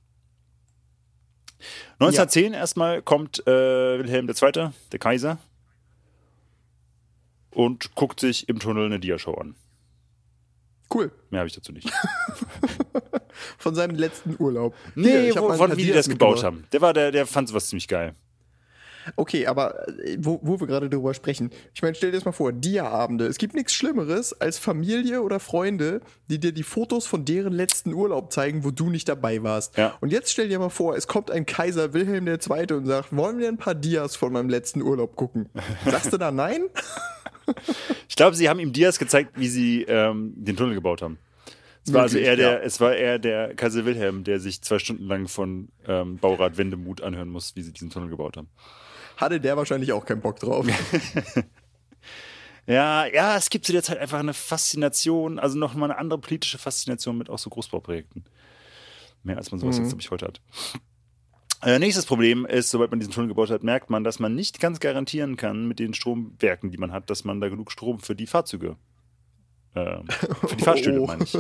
1910 2.01 2.55
erstmal 2.55 3.03
kommt 3.03 3.47
äh, 3.47 3.99
Wilhelm 3.99 4.29
II., 4.29 4.71
der 4.93 4.99
Kaiser, 4.99 5.39
und 7.51 7.95
guckt 7.95 8.19
sich 8.21 8.49
im 8.49 8.59
Tunnel 8.59 8.87
eine 8.87 8.99
Diashow 9.01 9.35
an. 9.35 9.55
cool. 10.93 11.11
Mehr 11.31 11.41
habe 11.41 11.49
ich 11.49 11.55
dazu 11.55 11.73
nicht. 11.73 11.91
Von 13.59 13.75
seinem 13.75 13.97
letzten 13.97 14.37
Urlaub. 14.39 14.75
Nee, 14.95 15.09
Hier, 15.09 15.29
ich 15.31 15.37
hab 15.37 15.45
wo, 15.45 15.53
von 15.53 15.73
wie 15.73 15.77
die 15.77 15.85
Dias 15.85 15.97
das 15.97 16.09
gebaut 16.09 16.45
haben. 16.45 16.65
Der 16.73 16.81
war 16.81 16.93
der, 16.93 17.11
der 17.11 17.27
fand 17.27 17.49
sowas 17.49 17.69
ziemlich 17.69 17.89
geil. 17.89 18.15
Okay, 19.17 19.47
aber 19.47 19.89
äh, 19.89 20.17
wo, 20.19 20.39
wo 20.43 20.61
wir 20.61 20.67
gerade 20.67 20.89
drüber 20.89 21.15
sprechen. 21.15 21.51
Ich 21.75 21.83
meine, 21.83 21.95
stell 21.95 22.11
dir 22.11 22.17
das 22.17 22.25
mal 22.25 22.33
vor, 22.33 22.53
Dia-Abende. 22.53 23.27
Es 23.27 23.39
gibt 23.39 23.55
nichts 23.55 23.73
Schlimmeres 23.75 24.33
als 24.41 24.59
Familie 24.59 25.23
oder 25.23 25.41
Freunde, 25.41 26.01
die 26.29 26.39
dir 26.39 26.53
die 26.53 26.63
Fotos 26.63 27.07
von 27.07 27.25
deren 27.25 27.53
letzten 27.53 27.93
Urlaub 27.93 28.33
zeigen, 28.33 28.65
wo 28.65 28.71
du 28.71 28.91
nicht 28.91 29.09
dabei 29.09 29.43
warst. 29.43 29.77
Ja. 29.77 29.97
Und 30.01 30.13
jetzt 30.13 30.31
stell 30.31 30.49
dir 30.49 30.59
mal 30.59 30.71
vor, 30.71 30.97
es 30.97 31.07
kommt 31.07 31.31
ein 31.31 31.47
Kaiser 31.47 31.93
Wilhelm 31.93 32.27
II. 32.27 32.73
und 32.73 32.87
sagt, 32.87 33.15
wollen 33.15 33.39
wir 33.39 33.49
ein 33.49 33.59
paar 33.59 33.75
Dias 33.75 34.17
von 34.17 34.33
meinem 34.33 34.49
letzten 34.49 34.83
Urlaub 34.83 35.17
gucken? 35.17 35.49
Sagst 35.85 36.13
du 36.13 36.19
da 36.19 36.31
nein? 36.31 36.63
Ich 38.09 38.15
glaube, 38.15 38.37
sie 38.37 38.49
haben 38.49 38.61
ihm 38.61 38.73
Diaz 38.73 38.99
gezeigt, 38.99 39.33
wie 39.35 39.49
sie 39.49 39.83
ähm, 39.83 40.33
den 40.37 40.57
Tunnel 40.57 40.75
gebaut 40.75 41.03
haben. 41.03 41.19
Es 41.85 41.93
war 41.93 42.03
also 42.03 42.19
eher 42.19 42.37
der, 42.37 42.53
ja. 42.53 42.59
es 42.59 42.81
war 42.81 42.95
eher 42.95 43.19
der 43.19 43.55
Kaiser 43.55 43.85
Wilhelm, 43.85 44.25
der 44.25 44.39
sich 44.39 44.63
zwei 44.63 44.79
Stunden 44.79 45.05
lang 45.07 45.27
von 45.27 45.69
ähm, 45.87 46.19
Baurat 46.19 46.57
Wendemuth 46.57 47.03
anhören 47.03 47.29
muss, 47.29 47.57
wie 47.57 47.63
sie 47.63 47.73
diesen 47.73 47.91
Tunnel 47.91 48.09
gebaut 48.09 48.37
haben. 48.37 48.49
Hatte 49.17 49.41
der 49.41 49.57
wahrscheinlich 49.57 49.93
auch 49.93 50.05
keinen 50.05 50.21
Bock 50.21 50.39
drauf. 50.39 50.67
Ja, 52.67 53.07
ja, 53.07 53.37
es 53.37 53.51
gibt 53.51 53.67
zu 53.67 53.73
der 53.73 53.83
Zeit 53.83 53.99
einfach 53.99 54.21
eine 54.21 54.35
Faszination, 54.35 55.39
also 55.39 55.59
nochmal 55.59 55.91
eine 55.91 55.99
andere 55.99 56.21
politische 56.21 56.59
Faszination 56.59 57.19
mit 57.19 57.29
auch 57.29 57.39
so 57.39 57.51
Großbauprojekten. 57.51 58.25
Mehr 59.25 59.37
als 59.37 59.51
man 59.51 59.61
sowas 59.61 59.79
jetzt, 59.79 59.89
glaube 59.89 60.03
ich, 60.03 60.11
heute 60.11 60.27
hat. 60.27 60.41
Äh, 61.63 61.79
nächstes 61.79 62.07
Problem 62.07 62.45
ist, 62.45 62.71
sobald 62.71 62.91
man 62.91 63.01
diesen 63.01 63.13
Tunnel 63.13 63.29
gebaut 63.29 63.51
hat, 63.51 63.63
merkt 63.63 63.91
man, 63.91 64.05
dass 64.05 64.19
man 64.19 64.35
nicht 64.35 64.59
ganz 64.59 64.81
garantieren 64.81 65.37
kann 65.37 65.67
mit 65.67 65.79
den 65.79 65.95
Stromwerken, 65.95 66.71
die 66.71 66.79
man 66.79 66.93
hat, 66.93 67.09
dass 67.11 67.25
man 67.25 67.41
da 67.41 67.49
genug 67.49 67.71
Strom 67.71 68.01
für 68.01 68.17
die 68.17 68.27
Fahrzeuge, 68.27 68.77
ähm, 69.75 70.07
für 70.09 70.57
die 70.57 70.65
Fahrstühle, 70.65 71.01
Oh. 71.01 71.07
meine 71.07 71.25
ich, 71.25 71.35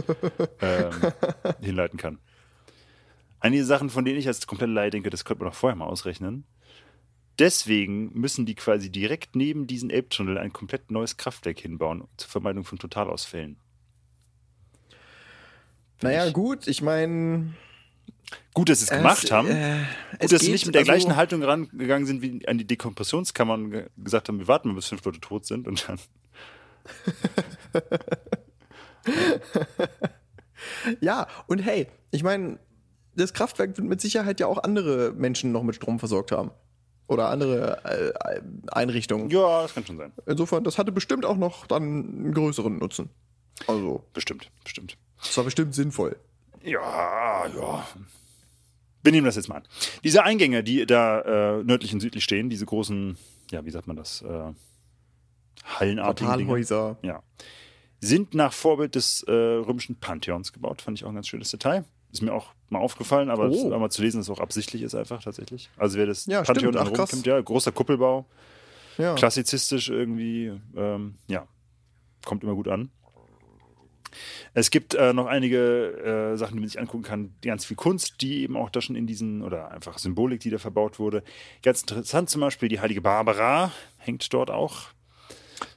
ähm, 0.61 0.91
hinleiten 1.61 1.99
kann. 1.99 2.19
Einige 3.41 3.65
Sachen, 3.65 3.91
von 3.91 4.05
denen 4.05 4.19
ich 4.19 4.29
als 4.29 4.47
komplette 4.47 4.73
Laie 4.73 4.91
denke, 4.91 5.11
das 5.11 5.25
könnte 5.25 5.43
man 5.43 5.51
doch 5.53 5.59
vorher 5.59 5.77
mal 5.77 5.87
ausrechnen. 5.87 6.45
Deswegen 7.39 8.13
müssen 8.13 8.47
die 8.47 8.55
quasi 8.55 8.91
direkt 8.91 9.35
neben 9.37 9.67
diesen 9.67 9.91
Elbtunnel 9.91 10.39
ein 10.39 10.53
komplett 10.53 10.91
neues 10.91 11.17
Kraftwerk 11.17 11.59
hinbauen 11.59 12.05
zur 12.17 12.31
Vermeidung 12.31 12.65
von 12.65 12.79
Totalausfällen. 12.79 13.57
naja, 16.03 16.27
ich- 16.27 16.33
gut, 16.33 16.67
ich 16.67 16.83
meine. 16.83 17.55
Gut, 18.55 18.69
dass 18.69 18.79
sie 18.81 18.85
es 18.85 18.91
gemacht 18.91 19.31
haben. 19.31 19.49
Äh, 19.49 19.79
Gut, 20.21 20.33
dass 20.33 20.43
sie 20.43 20.53
nicht 20.53 20.65
mit 20.67 20.75
der 20.75 20.85
gleichen 20.85 21.17
Haltung 21.17 21.43
rangegangen 21.43 22.07
sind 22.07 22.23
wie 22.23 22.47
an 22.49 22.59
die 22.59 22.67
Dekompressionskammer 22.67 23.55
und 23.55 23.71
ge- 23.71 23.87
gesagt 23.99 24.29
haben, 24.29 24.39
wir 24.39 24.49
warten 24.49 24.69
mal, 24.69 24.75
bis 24.75 24.87
fünf 24.89 25.05
Leute 25.05 25.21
tot 25.21 25.45
sind 25.47 25.67
und 25.69 25.87
dann. 25.89 25.99
Ja, 31.01 31.27
und 31.49 31.59
hey, 31.59 31.89
ich 32.13 32.23
meine, 32.23 32.59
das 33.17 33.33
Kraftwerk 33.33 33.77
wird 33.77 33.89
mit 33.89 34.01
Sicherheit 34.01 34.41
ja 34.41 34.47
auch 34.47 34.63
andere 34.63 35.13
Menschen 35.13 35.53
noch 35.53 35.63
mit 35.63 35.75
Strom 35.75 35.99
versorgt 35.99 36.33
haben. 36.33 36.51
Oder 37.09 37.29
andere 37.29 37.85
äh, 37.85 38.41
Einrichtungen. 38.71 39.29
Ja, 39.29 39.63
das 39.63 39.75
kann 39.75 39.85
schon 39.85 39.99
sein. 39.99 40.13
Insofern, 40.25 40.65
das 40.65 40.79
hatte 40.79 40.93
bestimmt 40.93 41.27
auch 41.27 41.37
noch 41.37 41.67
dann 41.67 41.83
einen 41.83 42.35
größeren 42.35 42.79
Nutzen. 42.79 43.11
Also, 43.67 44.05
Bestimmt, 44.15 44.51
bestimmt. 44.65 44.97
das 45.19 45.37
war 45.37 45.45
bestimmt 45.45 45.75
sinnvoll. 45.75 46.17
Ja, 46.63 47.47
ja. 47.49 47.87
Wir 49.03 49.13
nehmen 49.13 49.27
das 49.27 49.37
jetzt 49.37 49.49
mal 49.49 49.57
an. 49.57 49.65
Diese 50.05 50.23
Eingänge, 50.23 50.63
die 50.63 50.87
da 50.87 51.59
äh, 51.59 51.65
nördlich 51.65 51.93
und 51.93 52.01
südlich 52.01 52.25
stehen, 52.25 52.51
diese 52.51 52.67
großen, 52.67 53.19
ja, 53.51 53.65
wie 53.65 53.71
sagt 53.71 53.89
man 53.89 53.97
das? 53.97 54.23
Äh, 54.23 54.53
Hallenartigen 55.65 56.31
Dinge. 56.33 56.45
Portalhäuser. 56.47 56.97
Ja. 57.03 57.23
Sind 58.01 58.35
nach 58.35 58.53
Vorbild 58.53 58.95
des 58.97 59.23
äh, 59.25 59.31
römischen 59.33 59.97
Pantheons 59.97 60.53
gebaut. 60.53 60.83
Fand 60.83 60.99
ich 60.99 61.05
auch 61.05 61.09
ein 61.11 61.15
ganz 61.15 61.29
schönes 61.29 61.51
Detail. 61.51 61.85
Ist 62.13 62.21
mir 62.23 62.33
auch 62.35 62.49
mal 62.69 62.81
aufgefallen, 62.81 63.31
aber 63.31 63.49
Oh. 63.49 63.71
das 63.71 63.79
mal 63.81 63.91
zu 63.91 64.03
lesen, 64.03 64.19
dass 64.19 64.27
es 64.29 64.31
auch 64.31 64.41
absichtlich 64.41 64.83
ist 64.83 64.95
einfach 64.95 65.23
tatsächlich. 65.23 65.71
Also 65.77 65.99
wer 65.99 66.07
das 66.07 66.27
Ja, 66.27 66.43
Pantheon 66.43 66.75
stimmt. 66.75 66.99
Ach, 66.99 67.09
kennt, 67.09 67.27
ja, 67.27 67.41
großer 67.41 67.73
Kuppelbau, 67.73 68.27
Ja. 68.99 69.15
klassizistisch 69.15 69.89
irgendwie, 69.89 70.53
ähm, 70.77 71.15
ja, 71.29 71.47
kommt 72.25 72.43
immer 72.43 72.55
gut 72.55 72.69
an. 72.69 72.91
Es 74.53 74.71
gibt 74.71 74.95
äh, 74.95 75.15
noch 75.15 75.25
einige 75.27 76.33
äh, 76.33 76.37
Sachen, 76.37 76.55
die 76.55 76.61
man 76.61 76.69
sich 76.69 76.79
angucken 76.79 77.03
kann, 77.05 77.35
ganz 77.41 77.65
viel 77.65 77.77
Kunst, 77.79 78.21
die 78.21 78.43
eben 78.43 78.57
auch 78.59 78.69
da 78.69 78.83
schon 78.83 78.95
in 78.97 79.07
diesen, 79.07 79.41
oder 79.43 79.71
einfach 79.71 79.97
Symbolik, 79.99 80.41
die 80.41 80.51
da 80.51 80.59
verbaut 80.59 80.99
wurde. 80.99 81.23
Ganz 81.63 81.81
interessant 81.81 82.29
zum 82.29 82.43
Beispiel, 82.43 82.69
die 82.69 82.81
heilige 82.81 83.01
Barbara 83.01 83.73
hängt 83.97 84.31
dort 84.35 84.51
auch. 84.51 84.89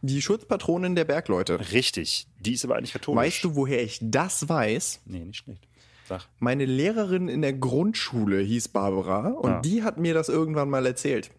Die 0.01 0.21
Schutzpatronin 0.21 0.95
der 0.95 1.05
Bergleute. 1.05 1.71
Richtig, 1.71 2.27
die 2.39 2.53
ist 2.53 2.65
aber 2.65 2.75
eigentlich 2.75 2.93
katholisch. 2.93 3.21
Weißt 3.23 3.43
du, 3.43 3.55
woher 3.55 3.83
ich 3.83 3.99
das 4.01 4.47
weiß? 4.49 5.01
Nee, 5.05 5.25
nicht 5.25 5.37
schlecht. 5.37 5.67
Sag. 6.07 6.27
Meine 6.39 6.65
Lehrerin 6.65 7.27
in 7.29 7.41
der 7.41 7.53
Grundschule 7.53 8.39
hieß 8.41 8.67
Barbara 8.67 9.29
und 9.29 9.49
Ah. 9.51 9.61
die 9.61 9.81
hat 9.83 9.97
mir 9.97 10.13
das 10.13 10.29
irgendwann 10.29 10.69
mal 10.69 10.85
erzählt. 10.85 11.31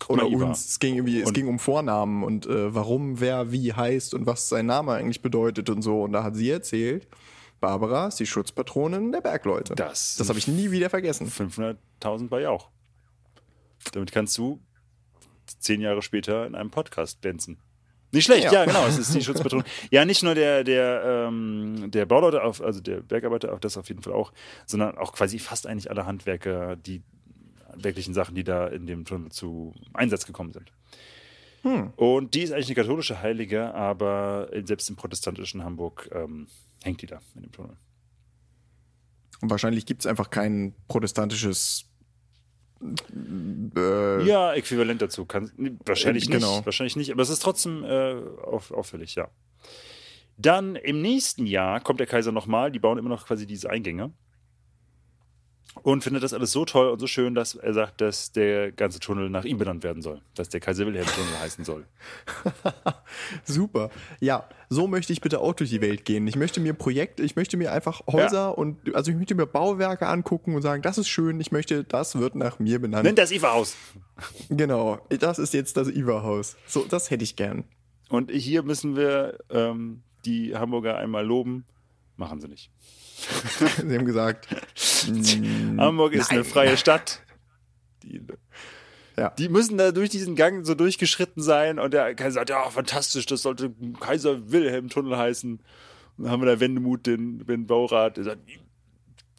Guck 0.00 0.10
Oder 0.16 0.28
mal, 0.28 0.42
uns. 0.48 0.66
Es 0.70 0.78
ging 0.80 0.94
irgendwie, 0.96 1.20
es 1.20 1.32
ging 1.32 1.46
um 1.46 1.58
Vornamen 1.58 2.24
und 2.24 2.46
äh, 2.46 2.74
warum 2.74 3.20
wer 3.20 3.52
wie 3.52 3.72
heißt 3.72 4.14
und 4.14 4.26
was 4.26 4.48
sein 4.48 4.66
Name 4.66 4.92
eigentlich 4.94 5.20
bedeutet 5.22 5.68
und 5.70 5.82
so. 5.82 6.02
Und 6.02 6.12
da 6.12 6.24
hat 6.24 6.34
sie 6.34 6.50
erzählt, 6.50 7.06
Barbara 7.60 8.08
ist 8.08 8.18
die 8.18 8.26
Schutzpatronin 8.26 9.12
der 9.12 9.20
Bergleute. 9.20 9.74
Das 9.74 10.16
das 10.16 10.28
habe 10.30 10.38
ich 10.38 10.48
nie 10.48 10.70
wieder 10.70 10.88
vergessen. 10.90 11.28
500.000 11.30 12.28
bei 12.28 12.48
auch. 12.48 12.70
Damit 13.92 14.10
kannst 14.10 14.36
du 14.38 14.58
zehn 15.58 15.80
Jahre 15.82 16.00
später 16.02 16.46
in 16.46 16.54
einem 16.54 16.70
Podcast 16.70 17.20
glänzen. 17.22 17.58
Nicht 18.12 18.24
schlecht, 18.24 18.44
ja, 18.44 18.52
Ja. 18.52 18.64
genau, 18.64 18.86
es 18.86 18.98
ist 18.98 19.14
die 19.14 19.22
Schutzpatronin. 19.22 19.64
ja, 19.90 20.04
nicht 20.04 20.22
nur 20.22 20.34
der, 20.34 20.64
der, 20.64 21.28
ähm, 21.28 21.90
der 21.90 22.06
Bauleute, 22.06 22.42
auf, 22.42 22.60
also 22.60 22.80
der 22.80 23.00
Bergarbeiter, 23.00 23.52
auf 23.52 23.60
das 23.60 23.76
auf 23.76 23.88
jeden 23.88 24.02
Fall 24.02 24.12
auch, 24.12 24.32
sondern 24.66 24.98
auch 24.98 25.12
quasi 25.12 25.38
fast 25.38 25.66
eigentlich 25.66 25.90
alle 25.90 26.06
Handwerker, 26.06 26.76
die 26.76 27.02
wirklichen 27.74 28.14
Sachen, 28.14 28.34
die 28.34 28.44
da 28.44 28.66
in 28.66 28.86
dem 28.86 29.04
Tunnel 29.04 29.30
zu 29.30 29.74
Einsatz 29.92 30.26
gekommen 30.26 30.52
sind. 30.52 30.72
Hm. 31.62 31.92
Und 31.96 32.34
die 32.34 32.42
ist 32.42 32.52
eigentlich 32.52 32.68
eine 32.68 32.74
katholische 32.76 33.20
Heilige, 33.22 33.74
aber 33.74 34.48
selbst 34.64 34.88
im 34.88 34.96
protestantischen 34.96 35.62
Hamburg 35.62 36.08
ähm, 36.12 36.48
hängt 36.82 37.02
die 37.02 37.06
da 37.06 37.20
in 37.34 37.42
dem 37.42 37.52
Tunnel. 37.52 37.76
Und 39.40 39.50
wahrscheinlich 39.50 39.86
gibt 39.86 40.00
es 40.02 40.06
einfach 40.06 40.30
kein 40.30 40.74
protestantisches. 40.88 41.86
Äh, 43.76 44.22
Ja, 44.24 44.54
äquivalent 44.54 45.02
dazu. 45.02 45.24
Kann, 45.26 45.50
wahrscheinlich 45.84 46.28
Äh, 46.28 46.32
genau. 46.32 46.56
nicht. 46.56 46.66
Wahrscheinlich 46.66 46.96
nicht, 46.96 47.12
aber 47.12 47.22
es 47.22 47.30
ist 47.30 47.42
trotzdem 47.42 47.84
äh, 47.84 48.14
auf, 48.42 48.70
auffällig, 48.70 49.14
ja. 49.14 49.28
Dann 50.38 50.76
im 50.76 51.02
nächsten 51.02 51.46
Jahr 51.46 51.80
kommt 51.80 52.00
der 52.00 52.06
Kaiser 52.06 52.32
nochmal, 52.32 52.70
die 52.72 52.78
bauen 52.78 52.96
immer 52.98 53.10
noch 53.10 53.26
quasi 53.26 53.46
diese 53.46 53.68
Eingänge. 53.70 54.12
Und 55.82 56.02
findet 56.02 56.22
das 56.24 56.34
alles 56.34 56.50
so 56.50 56.64
toll 56.64 56.88
und 56.88 56.98
so 56.98 57.06
schön, 57.06 57.34
dass 57.34 57.54
er 57.54 57.72
sagt, 57.72 58.00
dass 58.00 58.32
der 58.32 58.72
ganze 58.72 58.98
Tunnel 58.98 59.30
nach 59.30 59.44
ihm 59.44 59.56
benannt 59.56 59.84
werden 59.84 60.02
soll. 60.02 60.20
Dass 60.34 60.48
der 60.48 60.60
Kaiser 60.60 60.84
Wilhelm-Tunnel 60.84 61.38
heißen 61.40 61.64
soll. 61.64 61.86
Super. 63.44 63.90
Ja, 64.18 64.48
so 64.68 64.88
möchte 64.88 65.12
ich 65.12 65.20
bitte 65.20 65.40
auch 65.40 65.54
durch 65.54 65.70
die 65.70 65.80
Welt 65.80 66.04
gehen. 66.04 66.26
Ich 66.26 66.36
möchte 66.36 66.60
mir 66.60 66.74
Projekte, 66.74 67.22
ich 67.22 67.36
möchte 67.36 67.56
mir 67.56 67.72
einfach 67.72 68.02
Häuser 68.08 68.58
und 68.58 68.94
also 68.94 69.10
ich 69.12 69.16
möchte 69.16 69.34
mir 69.34 69.46
Bauwerke 69.46 70.08
angucken 70.08 70.54
und 70.54 70.62
sagen, 70.62 70.82
das 70.82 70.98
ist 70.98 71.08
schön, 71.08 71.40
ich 71.40 71.52
möchte, 71.52 71.84
das 71.84 72.18
wird 72.18 72.34
nach 72.34 72.58
mir 72.58 72.80
benannt. 72.80 73.04
Nennt 73.04 73.18
das 73.18 73.30
Iva-Haus. 73.30 73.76
Genau, 74.50 74.98
das 75.08 75.38
ist 75.38 75.54
jetzt 75.54 75.78
das 75.78 75.88
Iwa-Haus. 75.88 76.56
So, 76.66 76.84
das 76.84 77.10
hätte 77.10 77.24
ich 77.24 77.36
gern. 77.36 77.64
Und 78.10 78.30
hier 78.30 78.62
müssen 78.62 78.94
wir 78.94 79.38
ähm, 79.48 80.02
die 80.26 80.54
Hamburger 80.54 80.98
einmal 80.98 81.24
loben. 81.24 81.64
Machen 82.16 82.38
sie 82.40 82.48
nicht. 82.48 82.70
Sie 83.86 83.96
haben 83.96 84.04
gesagt, 84.04 84.48
mm, 85.08 85.80
Hamburg 85.80 86.12
ist 86.14 86.30
eine 86.30 86.40
nein. 86.40 86.48
freie 86.50 86.76
Stadt. 86.76 87.22
Die, 88.02 88.20
Ja. 89.16 89.30
die 89.30 89.48
müssen 89.48 89.76
da 89.78 89.92
durch 89.92 90.10
diesen 90.10 90.36
Gang 90.36 90.64
so 90.64 90.74
durchgeschritten 90.74 91.42
sein 91.42 91.78
und 91.78 91.92
der 91.92 92.14
Kaiser 92.14 92.40
sagt, 92.40 92.50
ja, 92.50 92.68
fantastisch, 92.70 93.26
das 93.26 93.42
sollte 93.42 93.74
Kaiser 94.00 94.50
Wilhelm 94.50 94.88
Tunnel 94.88 95.16
heißen. 95.16 95.52
Und 96.16 96.24
dann 96.24 96.30
haben 96.32 96.42
wir 96.42 96.46
da 96.46 96.60
Wendemut, 96.60 97.06
den, 97.06 97.44
den 97.46 97.66
Baurat, 97.66 98.16
der 98.16 98.24
sagt, 98.24 98.40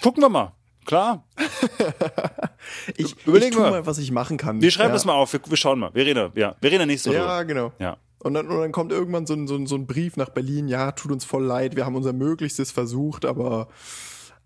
gucken 0.01 0.21
wir 0.23 0.29
mal. 0.29 0.53
Klar, 0.83 1.27
ich, 2.97 3.15
tu 3.15 3.33
wir. 3.33 3.51
mal, 3.51 3.85
was 3.85 3.99
ich 3.99 4.11
machen 4.11 4.37
kann. 4.37 4.61
wir 4.61 4.71
schreiben 4.71 4.89
ja. 4.89 4.93
das 4.93 5.05
mal 5.05 5.13
auf, 5.13 5.31
wir, 5.31 5.39
wir 5.45 5.55
schauen 5.55 5.77
mal. 5.77 5.93
Wir 5.93 6.05
reden, 6.07 6.31
ja, 6.33 6.55
wir 6.59 6.71
reden 6.71 6.87
nächste 6.87 7.11
Woche. 7.11 7.19
Ja, 7.19 7.43
genau. 7.43 7.71
Ja. 7.77 7.97
Und 8.21 8.35
dann, 8.35 8.47
und 8.47 8.59
dann 8.59 8.71
kommt 8.71 8.91
irgendwann 8.91 9.25
so 9.25 9.33
ein, 9.33 9.47
so, 9.47 9.55
ein, 9.55 9.65
so 9.65 9.75
ein 9.75 9.87
Brief 9.87 10.15
nach 10.15 10.29
Berlin, 10.29 10.67
ja, 10.67 10.91
tut 10.91 11.11
uns 11.11 11.25
voll 11.25 11.43
leid, 11.43 11.75
wir 11.75 11.85
haben 11.85 11.95
unser 11.95 12.13
Möglichstes 12.13 12.71
versucht, 12.71 13.25
aber 13.25 13.67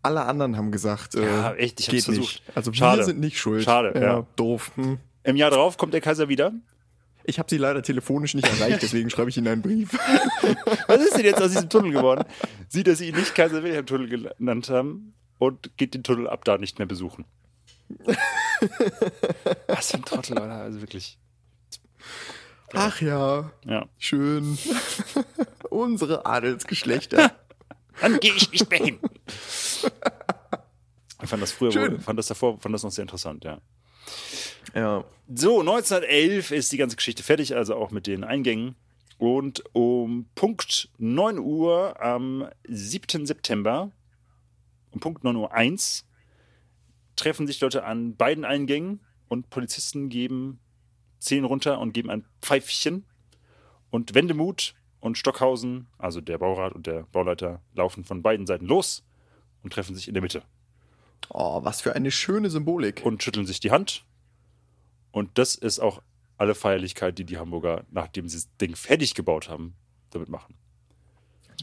alle 0.01 0.26
anderen 0.26 0.55
haben 0.55 0.71
gesagt, 0.71 1.15
äh, 1.15 1.26
Ja, 1.26 1.53
echt, 1.55 1.80
ich 1.82 1.88
hab's 1.88 1.95
geht 1.95 2.03
versucht. 2.05 2.41
nicht. 2.45 2.57
Also 2.57 2.71
Schade. 2.71 2.99
wir 2.99 3.05
sind 3.05 3.19
nicht 3.19 3.38
schuld. 3.38 3.63
Schade, 3.63 3.99
ja. 3.99 4.26
Doof. 4.38 4.71
Hm. 4.76 4.97
Im 5.23 5.36
Jahr 5.36 5.49
darauf 5.49 5.78
kommt 5.78 5.93
der 5.93 6.01
Kaiser 6.01 6.30
wieder. 6.30 6.53
Ich 7.26 7.39
habe 7.39 7.49
sie 7.49 7.57
leider 7.57 7.82
telefonisch 7.82 8.36
nicht 8.36 8.47
erreicht, 8.47 8.84
deswegen 8.84 9.09
schreibe 9.09 9.30
ich 9.32 9.38
ihnen 9.38 9.47
einen 9.47 9.61
Brief. 9.63 9.91
Was 10.88 11.01
ist 11.01 11.17
denn 11.17 11.26
jetzt 11.26 11.41
aus 11.41 11.51
diesem 11.51 11.69
Tunnel 11.69 11.91
geworden? 11.91 12.23
Sieht, 12.69 12.88
dass 12.88 12.99
sie 12.99 13.09
ihn 13.09 13.15
nicht 13.15 13.34
Kaiser 13.34 13.63
Wilhelm 13.63 13.86
Tunnel 13.88 14.07
genannt 14.38 14.69
haben 14.69 15.15
und 15.39 15.76
geht 15.76 15.95
den 15.95 16.03
Tunnel 16.03 16.30
ab 16.30 16.45
da 16.45 16.57
nicht 16.59 16.78
mehr 16.78 16.86
besuchen. 16.86 17.26
Was 19.67 19.91
für 19.91 19.97
ein 19.97 20.05
Trottel, 20.05 20.34
oder? 20.38 20.53
Also 20.61 20.82
wirklich. 20.82 21.17
Ach 22.76 23.01
ja, 23.01 23.51
Ja. 23.65 23.88
schön. 23.97 24.57
Unsere 25.69 26.26
Adelsgeschlechter. 26.26 27.32
Dann 28.01 28.19
gehe 28.19 28.34
ich 28.34 28.51
nicht 28.51 28.69
mehr 28.69 28.80
hin. 28.84 28.99
Ich 31.23 31.30
fand 31.30 31.41
das 31.41 31.51
früher, 31.53 31.73
wohl- 31.73 31.99
fand 31.99 32.19
das 32.19 32.28
davor, 32.28 32.59
fand 32.59 32.73
das 32.76 32.84
noch 32.84 32.91
sehr 32.91 33.03
interessant, 33.03 33.43
ja. 33.43 33.59
Ja. 34.73 35.03
So, 35.34 35.61
1911 35.61 36.51
ist 36.51 36.71
die 36.71 36.78
ganze 36.78 36.95
Geschichte 36.97 37.23
fertig, 37.23 37.55
also 37.55 37.76
auch 37.76 37.91
mit 37.91 38.07
den 38.07 38.23
Eingängen. 38.23 38.76
Und 39.17 39.63
um 39.73 40.28
Punkt 40.36 40.89
9 40.97 41.39
Uhr 41.39 42.01
am 42.01 42.49
7. 42.67 43.26
September, 43.26 43.91
um 44.91 44.99
Punkt 44.99 45.23
9 45.23 45.36
Uhr 45.38 45.53
1, 45.53 46.05
treffen 47.15 47.47
sich 47.47 47.61
Leute 47.61 47.86
an 47.86 48.15
beiden 48.17 48.43
Eingängen 48.43 48.99
und 49.30 49.49
Polizisten 49.49 50.09
geben, 50.09 50.59
zählen 51.26 51.45
runter 51.45 51.80
und 51.80 51.93
geben 51.93 52.09
ein 52.09 52.26
Pfeifchen. 52.41 53.05
Und 53.89 54.13
Wendemuth 54.13 54.73
und 54.99 55.17
Stockhausen, 55.17 55.88
also 55.97 56.21
der 56.21 56.38
Baurat 56.38 56.73
und 56.73 56.88
der 56.88 57.03
Bauleiter, 57.11 57.61
laufen 57.73 58.03
von 58.03 58.21
beiden 58.21 58.45
Seiten 58.47 58.65
los 58.65 59.03
und 59.63 59.73
treffen 59.73 59.95
sich 59.95 60.07
in 60.07 60.13
der 60.13 60.23
Mitte 60.23 60.43
Oh, 61.30 61.63
was 61.63 61.82
für 61.82 61.95
eine 61.95 62.11
schöne 62.11 62.49
Symbolik. 62.49 63.01
und 63.03 63.23
schütteln 63.23 63.45
sich 63.47 63.59
die 63.59 63.71
Hand. 63.71 64.03
Und 65.11 65.38
das 65.38 65.55
ist 65.55 65.80
auch 65.80 66.01
alle 66.38 66.53
Feierlichkeit, 66.55 67.17
die 67.17 67.23
die 67.23 67.38
Hamburger, 67.38 67.86
nachdem 67.89 68.28
sie 68.28 68.38
das 68.38 68.49
Ding 68.57 68.76
fertig 68.76 69.15
gebaut 69.15 69.47
haben, 69.49 69.73
damit 70.11 70.30
machen. 70.30 70.55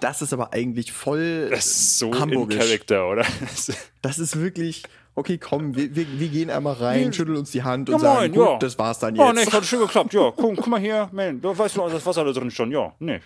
Das 0.00 0.22
ist 0.22 0.32
aber 0.32 0.52
eigentlich 0.54 0.90
voll 0.90 1.50
Das 1.50 1.66
ist 1.66 1.98
so 1.98 2.18
hamburgisch. 2.18 2.56
in 2.56 2.60
Character, 2.62 3.08
oder? 3.08 3.26
Das 4.02 4.18
ist 4.18 4.36
wirklich, 4.40 4.82
okay, 5.14 5.38
komm, 5.38 5.74
wir, 5.76 5.94
wir, 5.94 6.06
wir 6.18 6.28
gehen 6.28 6.50
einmal 6.50 6.74
rein, 6.74 7.12
schütteln 7.12 7.36
uns 7.38 7.50
die 7.50 7.62
Hand 7.62 7.88
und 7.88 7.94
Ja, 7.94 7.98
sagen, 8.00 8.20
moin, 8.20 8.32
gut, 8.32 8.46
ja. 8.46 8.58
das 8.58 8.78
war's 8.78 8.98
dann 8.98 9.18
Oh, 9.18 9.26
jetzt. 9.32 9.46
nee, 9.46 9.50
hat 9.52 9.64
schön 9.64 9.80
geklappt. 9.80 10.14
Ja, 10.14 10.30
guck, 10.36 10.56
guck 10.56 10.66
mal 10.66 10.80
hier. 10.80 11.08
Man, 11.12 11.40
da 11.40 11.56
weißt 11.56 11.76
du, 11.76 11.88
das 11.88 12.04
Wasser 12.06 12.24
da 12.24 12.32
drin 12.32 12.50
schon. 12.50 12.70
Ja, 12.70 12.94
nee. 12.98 13.20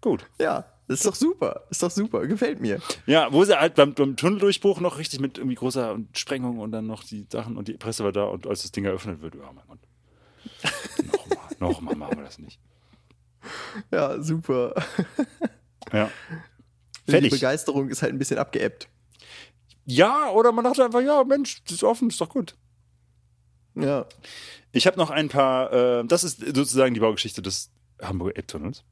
Gut. 0.00 0.26
Ja, 0.38 0.64
das 0.88 0.98
ist 1.00 1.06
doch 1.06 1.14
super. 1.14 1.62
Ist 1.70 1.82
doch 1.82 1.90
super. 1.90 2.26
Gefällt 2.26 2.60
mir. 2.60 2.80
Ja, 3.06 3.32
wo 3.32 3.44
sie 3.44 3.58
halt 3.58 3.76
beim, 3.76 3.94
beim 3.94 4.16
Tunneldurchbruch 4.16 4.80
noch 4.80 4.98
richtig 4.98 5.20
mit 5.20 5.38
irgendwie 5.38 5.54
großer 5.54 5.98
Sprengung 6.12 6.58
und 6.58 6.72
dann 6.72 6.86
noch 6.88 7.04
die 7.04 7.26
Sachen 7.30 7.56
und 7.56 7.68
die 7.68 7.74
Presse 7.74 8.02
war 8.02 8.10
da 8.12 8.24
und 8.24 8.46
als 8.48 8.62
das 8.62 8.72
Ding 8.72 8.84
eröffnet 8.84 9.22
wird, 9.22 9.36
oh 9.36 9.52
mein 9.54 9.64
Gott. 9.68 9.78
Nochmal, 11.12 11.46
nochmal 11.60 11.94
machen 11.96 12.18
wir 12.18 12.24
das 12.24 12.38
nicht. 12.40 12.58
Ja, 13.92 14.20
super. 14.20 14.74
Ja. 15.92 16.10
Die 17.06 17.10
Fertig. 17.12 17.30
Begeisterung 17.30 17.88
ist 17.88 18.02
halt 18.02 18.12
ein 18.12 18.18
bisschen 18.18 18.38
abgeebbt. 18.38 18.88
Ja, 19.90 20.30
oder 20.30 20.52
man 20.52 20.64
dachte 20.64 20.84
einfach, 20.84 21.00
ja, 21.00 21.24
Mensch, 21.24 21.62
das 21.64 21.72
ist 21.74 21.84
offen, 21.84 22.08
ist 22.08 22.20
doch 22.20 22.28
gut. 22.28 22.54
Ja. 23.74 24.06
Ich 24.72 24.86
habe 24.86 24.96
noch 24.98 25.10
ein 25.10 25.28
paar, 25.28 25.72
äh, 25.72 26.04
das 26.06 26.22
ist 26.22 26.38
sozusagen 26.40 26.94
die 26.94 27.00
Baugeschichte 27.00 27.42
des 27.42 27.70
Hamburger 28.00 28.36
Elbtunnels. 28.36 28.84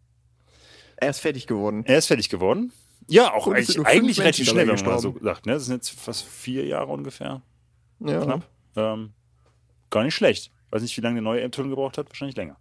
Er 0.97 1.11
ist 1.11 1.21
fertig 1.21 1.47
geworden. 1.47 1.85
Er 1.87 1.99
ist 1.99 2.07
fertig 2.07 2.29
geworden. 2.29 2.73
Ja, 3.07 3.33
auch 3.33 3.47
Und 3.47 3.55
eigentlich, 3.57 3.87
eigentlich 3.87 4.21
relativ 4.21 4.49
schnell, 4.49 4.67
wenn 4.67 4.75
man 4.75 4.85
mal 4.85 4.99
so 4.99 5.15
sagt. 5.23 5.47
Ne? 5.47 5.53
Das 5.53 5.67
sind 5.67 5.77
jetzt 5.77 5.91
fast 5.91 6.25
vier 6.25 6.67
Jahre 6.67 6.89
ungefähr, 6.93 7.43
Ja. 8.01 8.21
knapp. 8.25 8.49
Ähm, 8.77 9.13
gar 9.91 10.03
nicht 10.03 10.15
schlecht. 10.17 10.51
Weiß 10.71 10.83
nicht, 10.83 10.97
wie 10.97 11.01
lange 11.01 11.15
der 11.15 11.23
neue 11.23 11.41
Elbtunnel 11.43 11.71
gebraucht 11.71 11.97
hat, 11.97 12.09
wahrscheinlich 12.11 12.37
länger. 12.37 12.57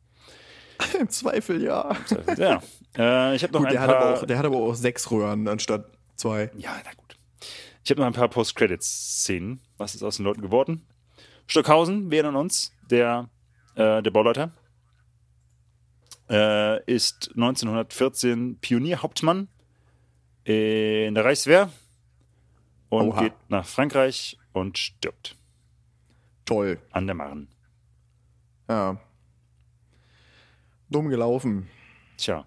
Im 1.00 1.10
Zweifel 1.10 1.64
ja. 1.64 1.96
Ja. 2.38 2.62
Äh, 2.96 3.36
ich 3.36 3.42
habe 3.44 3.54
noch 3.54 3.62
Gut, 3.62 3.68
ein 3.70 3.74
der 3.74 3.82
hat, 3.82 3.90
paar. 3.90 3.98
aber 3.98 4.14
auch, 4.22 4.26
der 4.26 4.38
hat 4.38 4.46
aber 4.46 4.58
auch 4.58 4.76
sechs 4.76 5.10
Röhren 5.10 5.48
anstatt 5.48 5.86
zwei. 6.16 6.52
Ja, 6.56 6.80
na 6.86 6.92
gut. 6.96 7.18
Ich 7.88 7.92
habe 7.92 8.02
noch 8.02 8.08
ein 8.08 8.12
paar 8.12 8.28
Post-Credits-Szenen. 8.28 9.62
Was 9.78 9.96
ist 9.96 10.04
aus 10.04 10.18
den 10.18 10.26
Leuten 10.26 10.42
geworden? 10.42 10.86
Stockhausen, 11.46 12.12
wir 12.12 12.18
erinnern 12.18 12.36
uns, 12.36 12.76
der, 12.92 13.30
äh, 13.76 14.04
der 14.04 14.12
Bauleiter, 14.12 14.52
äh, 16.30 16.84
ist 16.84 17.32
1914 17.38 18.58
Pionierhauptmann 18.60 19.48
in 20.44 21.16
der 21.16 21.24
Reichswehr 21.24 21.72
und 22.90 23.08
Oha. 23.08 23.22
geht 23.22 23.34
nach 23.48 23.66
Frankreich 23.66 24.38
und 24.52 24.78
stirbt 24.78 25.38
Toll. 26.44 26.82
an 26.92 27.08
der 27.08 27.16
Marne. 27.16 27.48
Ja. 28.68 29.00
Dumm 30.90 31.08
gelaufen. 31.08 31.70
Tja, 32.18 32.46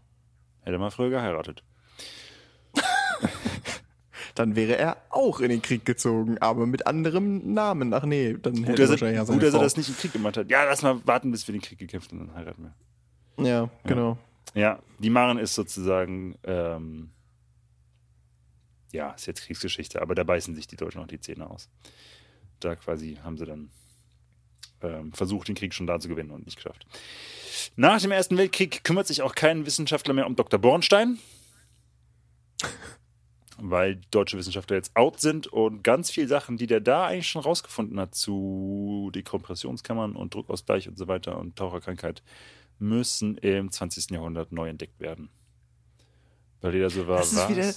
hätte 0.64 0.76
mal 0.76 0.90
früher 0.90 1.08
geheiratet. 1.08 1.64
Dann 4.40 4.56
wäre 4.56 4.78
er 4.78 4.96
auch 5.10 5.40
in 5.40 5.50
den 5.50 5.60
Krieg 5.60 5.84
gezogen, 5.84 6.38
aber 6.38 6.64
mit 6.64 6.86
anderem 6.86 7.52
Namen. 7.52 7.92
Ach 7.92 8.06
nee, 8.06 8.38
dann 8.40 8.54
hätte 8.54 8.68
Gut, 8.68 8.68
er 8.68 8.74
dass 8.76 8.80
er, 8.80 8.90
wahrscheinlich 8.92 9.16
ja 9.18 9.24
gut, 9.24 9.42
dass 9.42 9.52
er 9.52 9.60
das 9.60 9.76
nicht 9.76 9.90
im 9.90 9.96
Krieg 9.98 10.14
gemacht 10.14 10.38
hat. 10.38 10.48
Ja, 10.50 10.64
lass 10.64 10.80
mal 10.80 11.06
warten, 11.06 11.30
bis 11.30 11.46
wir 11.46 11.52
den 11.52 11.60
Krieg 11.60 11.78
gekämpft 11.78 12.10
haben, 12.10 12.20
dann 12.20 12.34
heiraten 12.34 12.72
wir. 13.36 13.46
Ja, 13.46 13.68
genau. 13.84 14.16
Ja, 14.54 14.78
die 14.98 15.10
Maren 15.10 15.36
ist 15.36 15.54
sozusagen, 15.54 16.38
ähm, 16.44 17.10
ja, 18.92 19.10
ist 19.10 19.26
jetzt 19.26 19.42
Kriegsgeschichte, 19.42 20.00
aber 20.00 20.14
da 20.14 20.24
beißen 20.24 20.54
sich 20.54 20.66
die 20.66 20.76
Deutschen 20.76 21.02
auch 21.02 21.06
die 21.06 21.20
Zähne 21.20 21.50
aus. 21.50 21.68
Da 22.60 22.76
quasi 22.76 23.18
haben 23.22 23.36
sie 23.36 23.44
dann 23.44 23.68
ähm, 24.80 25.12
versucht, 25.12 25.48
den 25.48 25.54
Krieg 25.54 25.74
schon 25.74 25.86
da 25.86 26.00
zu 26.00 26.08
gewinnen 26.08 26.30
und 26.30 26.46
nicht 26.46 26.56
geschafft. 26.56 26.86
Nach 27.76 28.00
dem 28.00 28.10
Ersten 28.10 28.38
Weltkrieg 28.38 28.84
kümmert 28.84 29.06
sich 29.06 29.20
auch 29.20 29.34
kein 29.34 29.66
Wissenschaftler 29.66 30.14
mehr 30.14 30.26
um 30.26 30.34
Dr. 30.34 30.58
Bornstein, 30.58 31.18
weil 33.62 34.00
deutsche 34.10 34.36
Wissenschaftler 34.38 34.76
jetzt 34.76 34.94
out 34.96 35.20
sind 35.20 35.46
und 35.46 35.82
ganz 35.84 36.10
viele 36.10 36.28
Sachen, 36.28 36.56
die 36.56 36.66
der 36.66 36.80
da 36.80 37.06
eigentlich 37.06 37.28
schon 37.28 37.42
rausgefunden 37.42 37.98
hat 38.00 38.14
zu 38.14 39.10
Dekompressionskammern 39.14 40.16
und 40.16 40.34
Druckausgleich 40.34 40.88
und 40.88 40.96
so 40.98 41.08
weiter 41.08 41.38
und 41.38 41.56
Taucherkrankheit, 41.56 42.22
müssen 42.78 43.36
im 43.38 43.70
20. 43.70 44.10
Jahrhundert 44.10 44.52
neu 44.52 44.68
entdeckt 44.68 44.98
werden. 45.00 45.28
Weil 46.62 46.74
jeder 46.74 46.90
so 46.90 47.06
war, 47.06 47.18
Das 47.18 47.32
ist 47.32 47.38
was? 47.38 47.48
wieder- 47.50 47.74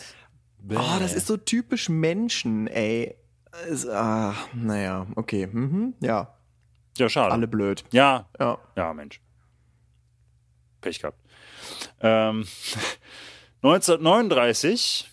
Oh, 0.79 0.99
das 0.99 1.13
ist 1.13 1.27
so 1.27 1.35
typisch 1.35 1.89
Menschen, 1.89 2.67
ey. 2.67 3.15
Es, 3.67 3.85
ah, 3.85 4.33
naja, 4.53 5.05
okay. 5.15 5.47
Mhm, 5.47 5.93
ja, 5.99 6.33
ja, 6.97 7.09
schade. 7.09 7.33
alle 7.33 7.47
blöd. 7.47 7.83
Ja, 7.91 8.29
Ja. 8.39 8.57
ja, 8.77 8.93
Mensch. 8.93 9.19
Pech 10.81 10.99
gehabt. 10.99 11.19
Ähm, 11.99 12.45
1939, 13.63 15.09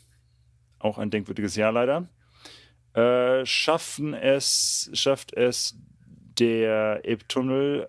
auch 0.81 0.99
ein 0.99 1.11
denkwürdiges 1.11 1.55
Jahr 1.57 1.73
leider, 1.73 2.09
äh, 2.95 3.47
schaffen 3.47 4.15
es, 4.15 4.91
schafft 4.93 5.33
es 5.35 5.77
der 6.39 7.01
Elbtunnel 7.05 7.89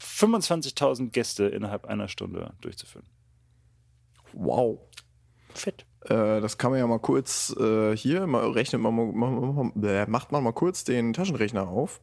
25.000 0.00 1.10
Gäste 1.10 1.44
innerhalb 1.46 1.86
einer 1.86 2.08
Stunde 2.08 2.52
durchzuführen. 2.60 3.06
Wow. 4.32 4.78
Fett. 5.54 5.86
Äh, 6.02 6.40
das 6.40 6.58
kann 6.58 6.70
man 6.70 6.80
ja 6.80 6.86
mal 6.86 6.98
kurz 6.98 7.54
äh, 7.58 7.96
hier, 7.96 8.26
mal 8.26 8.50
rechnet 8.50 8.80
man 8.82 8.94
mal, 8.94 9.06
mal- 9.12 10.06
macht 10.06 10.30
man 10.32 10.44
mal 10.44 10.52
kurz 10.52 10.84
den 10.84 11.12
Taschenrechner 11.12 11.66
auf. 11.68 12.00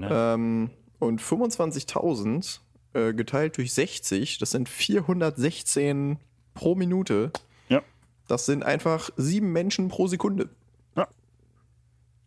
Ne? 0.00 0.08
Ähm, 0.12 0.70
und 0.98 1.20
25.000 1.22 2.58
äh, 2.94 3.14
geteilt 3.14 3.56
durch 3.56 3.72
60, 3.72 4.38
das 4.38 4.50
sind 4.50 4.68
416 4.68 6.18
pro 6.54 6.74
Minute. 6.74 7.30
Ja. 8.24 8.28
Das 8.28 8.46
sind 8.46 8.62
einfach 8.62 9.10
sieben 9.16 9.52
Menschen 9.52 9.88
pro 9.88 10.06
Sekunde. 10.06 10.48
Ja. 10.96 11.08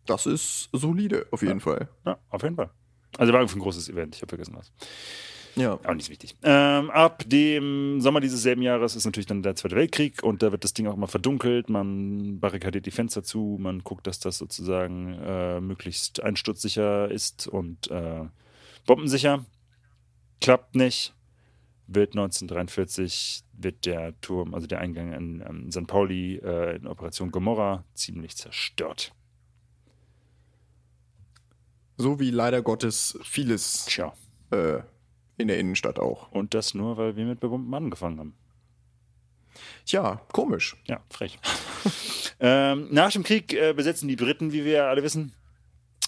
Das 0.06 0.26
ist 0.26 0.68
solide, 0.72 1.26
auf 1.30 1.42
jeden 1.42 1.60
Fall. 1.60 1.88
Ja, 2.06 2.18
auf 2.30 2.42
jeden 2.42 2.56
Fall. 2.56 2.70
Also 3.16 3.32
war 3.32 3.40
ein 3.40 3.46
großes 3.46 3.88
Event, 3.88 4.14
ich 4.14 4.22
habe 4.22 4.28
vergessen 4.28 4.54
was. 4.56 4.70
Ja. 5.56 5.72
Aber 5.72 5.94
nicht 5.94 6.10
wichtig. 6.10 6.36
Ähm, 6.42 6.90
ab 6.90 7.24
dem 7.26 8.00
Sommer 8.00 8.20
dieses 8.20 8.42
selben 8.42 8.62
Jahres 8.62 8.94
ist 8.94 9.04
natürlich 9.06 9.26
dann 9.26 9.42
der 9.42 9.56
Zweite 9.56 9.74
Weltkrieg 9.74 10.22
und 10.22 10.42
da 10.42 10.52
wird 10.52 10.62
das 10.62 10.72
Ding 10.72 10.86
auch 10.86 10.94
immer 10.94 11.08
verdunkelt. 11.08 11.68
Man 11.68 12.38
barrikadiert 12.38 12.86
die 12.86 12.92
Fenster 12.92 13.24
zu, 13.24 13.56
man 13.58 13.82
guckt, 13.82 14.06
dass 14.06 14.20
das 14.20 14.38
sozusagen 14.38 15.14
äh, 15.14 15.60
möglichst 15.60 16.22
einsturzsicher 16.22 17.10
ist 17.10 17.48
und 17.48 17.90
äh, 17.90 18.26
bombensicher. 18.86 19.44
Klappt 20.40 20.76
nicht. 20.76 21.12
Wird 21.90 22.10
1943 22.10 23.44
wird 23.54 23.86
der 23.86 24.18
Turm, 24.20 24.54
also 24.54 24.66
der 24.66 24.80
Eingang 24.80 25.12
in, 25.14 25.40
in 25.40 25.72
St. 25.72 25.86
Pauli 25.86 26.36
äh, 26.36 26.76
in 26.76 26.86
Operation 26.86 27.30
Gomorra 27.30 27.84
ziemlich 27.94 28.36
zerstört. 28.36 29.14
So 31.96 32.20
wie 32.20 32.30
leider 32.30 32.60
Gottes 32.60 33.18
vieles 33.22 33.88
äh, 34.50 34.80
in 35.38 35.48
der 35.48 35.58
Innenstadt 35.58 35.98
auch. 35.98 36.30
Und 36.30 36.52
das 36.52 36.74
nur, 36.74 36.98
weil 36.98 37.16
wir 37.16 37.24
mit 37.24 37.40
Bebomben 37.40 37.72
angefangen 37.74 38.18
haben. 38.18 38.34
Tja, 39.86 40.20
komisch. 40.32 40.76
Ja, 40.86 41.02
frech. 41.10 41.38
ähm, 42.40 42.88
nach 42.90 43.12
dem 43.12 43.24
Krieg 43.24 43.54
äh, 43.54 43.72
besetzen 43.72 44.08
die 44.08 44.16
Briten, 44.16 44.52
wie 44.52 44.64
wir 44.64 44.84
alle 44.84 45.02
wissen, 45.02 45.32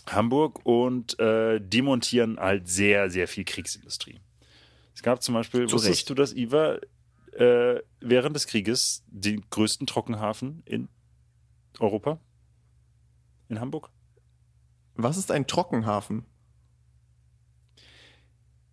Hamburg 0.06 0.60
und 0.64 1.18
äh, 1.18 1.58
demontieren 1.58 2.38
halt 2.38 2.68
sehr, 2.68 3.10
sehr 3.10 3.26
viel 3.26 3.44
Kriegsindustrie. 3.44 4.20
Es 5.00 5.02
gab 5.02 5.22
zum 5.22 5.32
Beispiel, 5.32 5.66
Zu 5.66 5.76
wusstest 5.76 6.00
Recht. 6.00 6.10
du, 6.10 6.14
dass 6.14 6.34
Iva 6.34 6.78
äh, 7.32 7.80
während 8.00 8.36
des 8.36 8.46
Krieges 8.46 9.02
den 9.06 9.48
größten 9.48 9.86
Trockenhafen 9.86 10.62
in 10.66 10.90
Europa, 11.78 12.20
in 13.48 13.60
Hamburg? 13.60 13.88
Was 14.96 15.16
ist 15.16 15.30
ein 15.30 15.46
Trockenhafen? 15.46 16.26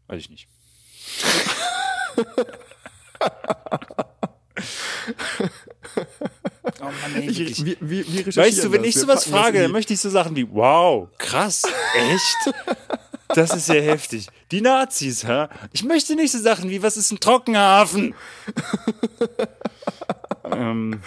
Weiß 0.08 0.20
ich 0.20 0.30
nicht. 0.30 0.50
oh 6.82 6.84
Mann, 6.84 7.16
ey, 7.16 7.30
Ich, 7.30 7.40
wirklich. 7.40 7.64
wir, 7.64 7.78
wir, 7.80 8.06
wir 8.06 8.36
Weißt 8.36 8.66
du, 8.66 8.74
wenn 8.74 8.84
ich 8.84 8.96
das. 8.96 9.08
Wir 9.08 9.14
sowas 9.14 9.30
frage, 9.30 9.62
dann 9.62 9.72
möchte 9.72 9.94
ich 9.94 10.02
so 10.02 10.10
Sachen 10.10 10.36
wie, 10.36 10.52
wow, 10.52 11.08
krass, 11.18 11.64
echt? 11.96 12.54
Das 13.30 13.54
ist 13.56 13.68
ja 13.68 13.76
heftig. 13.76 14.28
Die 14.52 14.62
Nazis, 14.62 15.28
hä? 15.28 15.48
Ich 15.74 15.84
möchte 15.84 16.16
nicht 16.16 16.32
so 16.32 16.40
Sachen 16.40 16.70
wie, 16.70 16.82
was 16.82 16.98
ist 16.98 17.12
ein 17.12 17.20
Trockenhafen? 17.20 18.16
Ähm, 20.56 21.00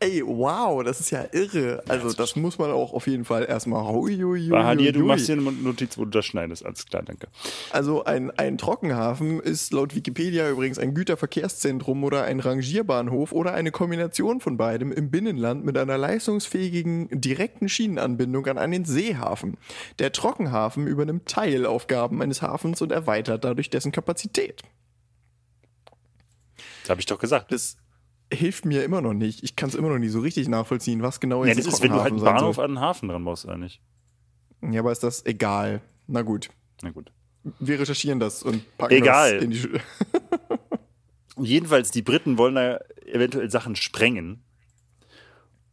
Ey, 0.00 0.22
wow, 0.24 0.82
das 0.82 1.00
ist 1.00 1.10
ja 1.10 1.24
irre. 1.32 1.82
Also, 1.88 2.12
das 2.12 2.36
muss 2.36 2.58
man 2.58 2.70
auch 2.70 2.92
auf 2.92 3.06
jeden 3.06 3.24
Fall 3.24 3.44
erstmal. 3.44 3.84
Bahadir, 3.84 4.92
du 4.92 5.04
machst 5.04 5.26
hier 5.26 5.36
eine 5.36 5.52
Notiz, 5.52 5.98
wo 5.98 6.04
du 6.04 6.10
das 6.10 6.26
schneidest. 6.26 6.64
Alles 6.64 6.86
klar, 6.86 7.02
danke. 7.02 7.28
Also 7.70 8.04
ein, 8.04 8.30
ein 8.32 8.58
Trockenhafen 8.58 9.40
ist 9.40 9.72
laut 9.72 9.94
Wikipedia 9.94 10.48
übrigens 10.50 10.78
ein 10.78 10.94
Güterverkehrszentrum 10.94 12.04
oder 12.04 12.24
ein 12.24 12.40
Rangierbahnhof 12.40 13.32
oder 13.32 13.54
eine 13.54 13.70
Kombination 13.70 14.40
von 14.40 14.56
beidem 14.56 14.92
im 14.92 15.10
Binnenland 15.10 15.64
mit 15.64 15.76
einer 15.76 15.98
leistungsfähigen 15.98 17.08
direkten 17.20 17.68
Schienenanbindung 17.68 18.46
an 18.46 18.58
einen 18.58 18.84
Seehafen. 18.84 19.56
Der 19.98 20.12
Trockenhafen 20.12 20.86
übernimmt 20.86 21.26
Teilaufgaben 21.26 22.22
eines 22.22 22.42
Hafens 22.42 22.82
und 22.82 22.92
erweitert 22.92 23.44
dadurch 23.44 23.70
dessen 23.70 23.92
Kapazität. 23.92 24.62
Das 26.82 26.90
habe 26.90 27.00
ich 27.00 27.06
doch 27.06 27.18
gesagt. 27.18 27.50
Das 27.50 27.76
hilft 28.32 28.64
mir 28.64 28.84
immer 28.84 29.00
noch 29.00 29.14
nicht. 29.14 29.42
Ich 29.42 29.56
kann 29.56 29.68
es 29.68 29.74
immer 29.74 29.88
noch 29.88 29.98
nicht 29.98 30.12
so 30.12 30.20
richtig 30.20 30.48
nachvollziehen, 30.48 31.02
was 31.02 31.20
genau 31.20 31.44
Ja, 31.44 31.52
jetzt 31.52 31.66
das 31.66 31.74
ist, 31.74 31.82
wenn 31.82 31.92
du 31.92 32.00
halt 32.00 32.12
einen 32.12 32.22
Bahnhof 32.22 32.58
an 32.58 32.72
den 32.72 32.80
Hafen 32.80 33.08
dran 33.08 33.26
oder 33.26 33.56
nicht? 33.56 33.80
soll. 34.60 34.72
Ja, 34.72 34.80
aber 34.80 34.92
ist 34.92 35.02
das 35.02 35.24
egal. 35.26 35.82
Na 36.06 36.22
gut. 36.22 36.48
Na 36.82 36.90
gut. 36.90 37.12
Wir 37.60 37.78
recherchieren 37.78 38.20
das 38.20 38.42
und 38.42 38.64
packen 38.78 38.94
Egal. 38.94 39.34
das 39.34 39.44
in 39.44 39.50
die 39.50 39.58
Sch 39.58 39.68
Jedenfalls, 41.36 41.90
die 41.90 42.02
Briten 42.02 42.38
wollen 42.38 42.54
da 42.54 42.78
eventuell 43.06 43.50
Sachen 43.50 43.76
sprengen. 43.76 44.42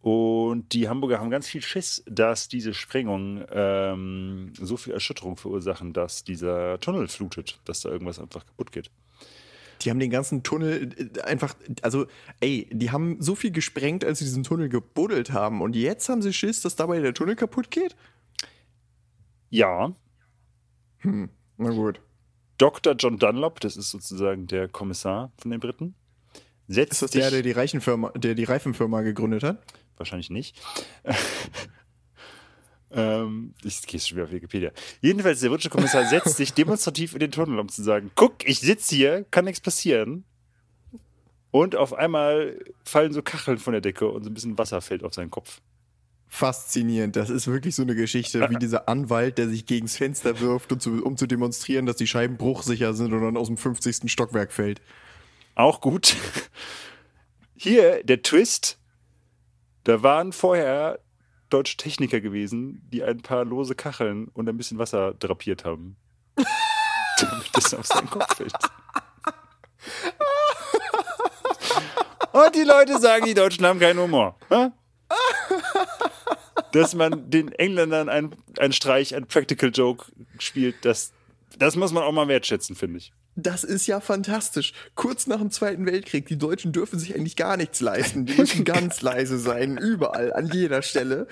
Und 0.02 0.74
die 0.74 0.90
Hamburger 0.90 1.20
haben 1.20 1.30
ganz 1.30 1.48
viel 1.48 1.62
Schiss, 1.62 2.04
dass 2.08 2.48
diese 2.48 2.74
Sprengungen 2.74 3.46
ähm, 3.52 4.52
so 4.60 4.76
viel 4.76 4.94
Erschütterung 4.94 5.38
verursachen, 5.38 5.94
dass 5.94 6.24
dieser 6.24 6.80
Tunnel 6.80 7.08
flutet, 7.08 7.60
dass 7.66 7.82
da 7.82 7.90
irgendwas 7.90 8.18
einfach 8.20 8.46
kaputt 8.46 8.72
geht. 8.72 8.90
Die 9.82 9.90
haben 9.90 10.00
den 10.00 10.12
ganzen 10.12 10.44
Tunnel 10.44 10.90
äh, 10.98 11.22
einfach, 11.22 11.56
also, 11.82 12.06
ey, 12.40 12.70
die 12.72 12.92
haben 12.92 13.22
so 13.22 13.36
viel 13.36 13.52
gesprengt, 13.52 14.06
als 14.06 14.20
sie 14.20 14.26
diesen 14.26 14.44
Tunnel 14.44 14.70
gebuddelt 14.70 15.32
haben. 15.32 15.62
Und 15.62 15.76
jetzt 15.76 16.08
haben 16.10 16.22
sie 16.22 16.34
Schiss, 16.34 16.62
dass 16.62 16.76
dabei 16.76 17.00
der 17.00 17.14
Tunnel 17.14 17.36
kaputt 17.36 17.72
geht? 17.72 17.96
Ja, 19.50 19.94
Na 21.04 21.70
gut. 21.72 22.02
Dr. 22.58 22.96
John 22.96 23.18
Dunlop, 23.18 23.60
das 23.60 23.76
ist 23.76 23.90
sozusagen 23.90 24.48
der 24.48 24.68
Kommissar 24.68 25.32
von 25.38 25.52
den 25.52 25.60
Briten, 25.60 25.96
setzt 26.68 26.94
Ist 26.94 27.02
das 27.02 27.12
der, 27.12 27.32
der 27.32 27.42
die, 27.42 27.52
Reichenfirma, 27.52 28.12
der 28.12 28.36
die 28.36 28.44
Reifenfirma 28.44 29.02
gegründet 29.02 29.44
hat? 29.44 29.64
Wahrscheinlich 29.98 30.30
nicht. 30.30 30.62
Ähm, 32.94 33.54
ich 33.64 33.82
gehe 33.84 34.00
schon 34.00 34.18
wieder 34.18 34.26
auf 34.26 34.32
Wikipedia. 34.32 34.72
Jedenfalls, 35.02 35.40
der 35.40 35.50
britische 35.50 35.70
Kommissar 35.70 36.06
setzt 36.08 36.38
sich 36.38 36.54
demonstrativ 36.54 37.14
in 37.14 37.20
den 37.20 37.32
Tunnel, 37.32 37.60
um 37.60 37.70
zu 37.70 37.84
sagen: 37.84 38.12
Guck, 38.16 38.48
ich 38.48 38.60
sitze 38.60 38.96
hier, 38.96 39.26
kann 39.32 39.46
nichts 39.46 39.62
passieren. 39.62 40.26
Und 41.52 41.76
auf 41.76 41.94
einmal 41.94 42.58
fallen 42.86 43.12
so 43.12 43.22
Kacheln 43.22 43.58
von 43.58 43.74
der 43.74 43.82
Decke 43.82 44.08
und 44.08 44.24
so 44.24 44.30
ein 44.30 44.34
bisschen 44.34 44.58
Wasser 44.58 44.82
fällt 44.82 45.04
auf 45.04 45.14
seinen 45.14 45.30
Kopf. 45.30 45.62
Faszinierend. 46.28 47.18
Das 47.18 47.30
ist 47.30 47.48
wirklich 47.48 47.76
so 47.76 47.82
eine 47.82 47.94
Geschichte 47.94 48.50
wie 48.50 48.56
dieser 48.60 48.88
Anwalt, 48.88 49.38
der 49.38 49.50
sich 49.50 49.66
gegens 49.66 49.98
Fenster 49.98 50.40
wirft, 50.40 50.72
um 50.72 50.80
zu, 50.80 51.04
um 51.04 51.18
zu 51.18 51.28
demonstrieren, 51.28 51.86
dass 51.86 51.98
die 51.98 52.08
Scheiben 52.08 52.38
bruchsicher 52.38 52.94
sind 52.94 53.12
und 53.12 53.22
dann 53.22 53.36
aus 53.36 53.48
dem 53.48 53.58
50. 53.58 54.10
Stockwerk 54.10 54.54
fällt. 54.54 54.82
Auch 55.56 55.82
gut. 55.82 56.16
Hier 57.56 58.02
der 58.06 58.22
Twist: 58.22 58.80
Da 59.84 60.04
waren 60.04 60.32
vorher 60.32 61.00
deutsche 61.54 61.78
Techniker 61.78 62.22
gewesen, 62.22 62.82
die 62.92 63.04
ein 63.04 63.22
paar 63.22 63.46
lose 63.46 63.76
Kacheln 63.76 64.28
und 64.30 64.50
ein 64.50 64.58
bisschen 64.58 64.78
Wasser 64.80 65.14
drapiert 65.14 65.66
haben. 65.66 65.96
Damit 67.20 67.50
das 67.54 67.74
auf 67.74 67.86
seinen 67.86 68.10
Kopf 68.10 68.36
fällt. 68.36 68.54
Und 72.32 72.56
die 72.56 72.64
Leute 72.64 72.98
sagen, 73.00 73.26
die 73.26 73.34
Deutschen 73.34 73.66
haben 73.66 73.80
keinen 73.80 74.00
Humor. 74.00 74.38
Dass 76.72 76.96
man 76.96 77.30
den 77.30 77.52
Engländern 77.52 78.08
einen, 78.08 78.36
einen 78.58 78.74
Streich, 78.74 79.14
einen 79.14 79.28
Practical 79.28 79.70
Joke 79.74 80.06
spielt, 80.40 80.86
das, 80.86 81.12
das 81.58 81.76
muss 81.76 81.92
man 81.92 82.04
auch 82.04 82.14
mal 82.14 82.30
wertschätzen, 82.30 82.76
finde 82.76 83.00
ich. 83.00 83.12
Das 83.36 83.64
ist 83.64 83.88
ja 83.88 84.02
fantastisch. 84.02 84.74
Kurz 84.96 85.26
nach 85.28 85.40
dem 85.40 85.52
Zweiten 85.52 85.86
Weltkrieg, 85.86 86.28
die 86.28 86.38
Deutschen 86.38 86.74
dürfen 86.74 87.00
sich 87.00 87.16
eigentlich 87.16 87.36
gar 87.38 87.56
nichts 87.58 87.80
leisten. 87.80 88.26
Die 88.26 88.34
müssen 88.38 88.66
ganz 88.66 89.02
leise 89.02 89.40
sein, 89.40 89.78
überall, 89.78 90.34
an 90.34 90.48
jeder 90.52 90.82
Stelle. 90.82 91.28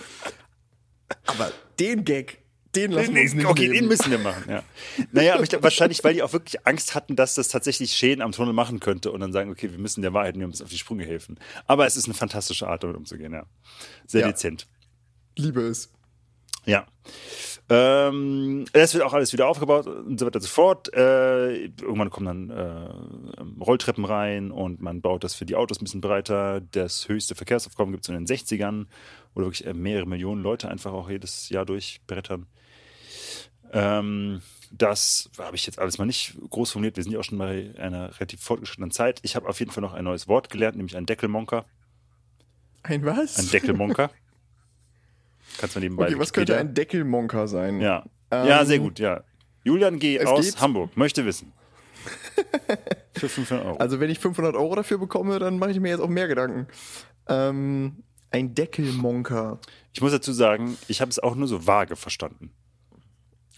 Aber 1.25 1.51
den 1.79 2.05
Gag, 2.05 2.39
den 2.75 2.91
lassen 2.91 3.15
wir 3.15 3.21
uns 3.23 3.33
nicht 3.33 3.45
okay, 3.45 3.63
den 3.63 3.71
nehmen. 3.71 3.87
müssen 3.87 4.11
wir 4.11 4.19
machen, 4.19 4.43
ja. 4.47 4.63
Naja, 5.11 5.33
aber 5.33 5.43
ich 5.43 5.49
glaube, 5.49 5.63
wahrscheinlich, 5.63 6.03
weil 6.03 6.13
die 6.13 6.21
auch 6.23 6.33
wirklich 6.33 6.65
Angst 6.67 6.93
hatten, 6.95 7.15
dass 7.15 7.33
das 7.35 7.47
tatsächlich 7.47 7.91
Schäden 7.93 8.21
am 8.21 8.31
Tunnel 8.31 8.53
machen 8.53 8.79
könnte 8.79 9.11
und 9.11 9.19
dann 9.21 9.33
sagen, 9.33 9.49
okay, 9.49 9.71
wir 9.71 9.79
müssen 9.79 10.01
der 10.01 10.13
Wahrheit 10.13 10.35
nehmen, 10.35 10.51
uns 10.51 10.61
auf 10.61 10.69
die 10.69 10.77
Sprünge 10.77 11.03
helfen. 11.03 11.39
Aber 11.65 11.85
es 11.87 11.97
ist 11.97 12.05
eine 12.05 12.13
fantastische 12.13 12.67
Art, 12.67 12.83
damit 12.83 12.95
umzugehen, 12.95 13.33
ja. 13.33 13.45
Sehr 14.05 14.21
Ja. 14.21 14.27
dezent. 14.27 14.67
Liebe 15.35 15.61
es. 15.61 15.89
Ja. 16.65 16.85
Ähm, 17.71 18.65
das 18.73 18.95
wird 18.95 19.03
auch 19.03 19.13
alles 19.13 19.31
wieder 19.31 19.47
aufgebaut 19.47 19.85
und 19.85 20.19
so 20.19 20.25
weiter 20.25 20.37
und 20.37 20.41
so 20.41 20.47
fort. 20.47 20.91
Äh, 20.91 21.65
irgendwann 21.65 22.09
kommen 22.09 22.49
dann 22.49 22.49
äh, 22.49 23.63
Rolltreppen 23.63 24.05
rein 24.05 24.51
und 24.51 24.81
man 24.81 25.01
baut 25.01 25.23
das 25.23 25.35
für 25.35 25.45
die 25.45 25.55
Autos 25.55 25.79
ein 25.79 25.83
bisschen 25.83 26.01
breiter. 26.01 26.61
Das 26.61 27.07
höchste 27.07 27.35
Verkehrsaufkommen 27.35 27.91
gibt 27.91 28.05
es 28.05 28.09
in 28.09 28.15
den 28.15 28.25
60ern, 28.25 28.87
wo 29.35 29.41
wirklich 29.41 29.67
äh, 29.67 29.75
mehrere 29.75 30.07
Millionen 30.07 30.41
Leute 30.41 30.67
einfach 30.67 30.93
auch 30.93 31.11
jedes 31.11 31.49
Jahr 31.49 31.65
durchbrettern. 31.65 32.47
Ähm, 33.71 34.41
das 34.71 35.29
habe 35.37 35.55
ich 35.55 35.67
jetzt 35.67 35.77
alles 35.77 35.99
mal 35.99 36.05
nicht 36.05 36.37
groß 36.49 36.71
formuliert. 36.71 36.97
Wir 36.97 37.03
sind 37.03 37.13
ja 37.13 37.19
auch 37.19 37.23
schon 37.23 37.37
bei 37.37 37.71
einer 37.77 38.15
relativ 38.15 38.41
fortgeschrittenen 38.41 38.91
Zeit. 38.91 39.19
Ich 39.21 39.35
habe 39.35 39.47
auf 39.47 39.59
jeden 39.59 39.71
Fall 39.71 39.81
noch 39.81 39.93
ein 39.93 40.05
neues 40.05 40.27
Wort 40.27 40.49
gelernt, 40.49 40.75
nämlich 40.75 40.97
ein 40.97 41.05
Deckelmonker. 41.05 41.65
Ein 42.81 43.05
was? 43.05 43.37
Ein 43.37 43.49
Deckelmonker. 43.49 44.09
Kannst 45.57 45.75
du 45.75 45.79
nebenbei 45.79 46.05
okay, 46.07 46.19
was 46.19 46.31
könnte 46.33 46.57
ein 46.57 46.73
Deckelmonker 46.73 47.47
sein? 47.47 47.81
ja. 47.81 48.05
Ähm, 48.31 48.47
ja, 48.47 48.63
sehr 48.63 48.77
gut, 48.79 48.99
ja. 48.99 49.23
Julian 49.63 49.97
G. 49.97 50.23
aus 50.23 50.45
geht- 50.45 50.61
Hamburg 50.61 50.95
möchte 50.95 51.25
wissen. 51.25 51.51
Für 53.13 53.27
500 53.27 53.65
Euro. 53.65 53.77
Also 53.77 53.99
wenn 53.99 54.09
ich 54.09 54.19
500 54.19 54.55
Euro 54.55 54.75
dafür 54.75 54.99
bekomme, 54.99 55.39
dann 55.39 55.57
mache 55.57 55.71
ich 55.71 55.79
mir 55.79 55.89
jetzt 55.89 55.99
auch 55.99 56.07
mehr 56.09 56.27
Gedanken. 56.27 56.67
Ähm, 57.27 58.03
ein 58.31 58.53
Deckelmonker. 58.53 59.59
ich 59.93 60.01
muss 60.01 60.11
dazu 60.11 60.31
sagen, 60.31 60.77
ich 60.87 61.01
habe 61.01 61.09
es 61.09 61.17
auch 61.19 61.35
nur 61.35 61.47
so 61.47 61.65
vage 61.65 61.95
verstanden. 61.95 62.51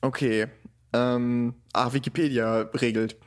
Okay. 0.01 0.47
Ähm, 0.93 1.53
ah, 1.73 1.91
Wikipedia 1.93 2.61
regelt. 2.73 3.17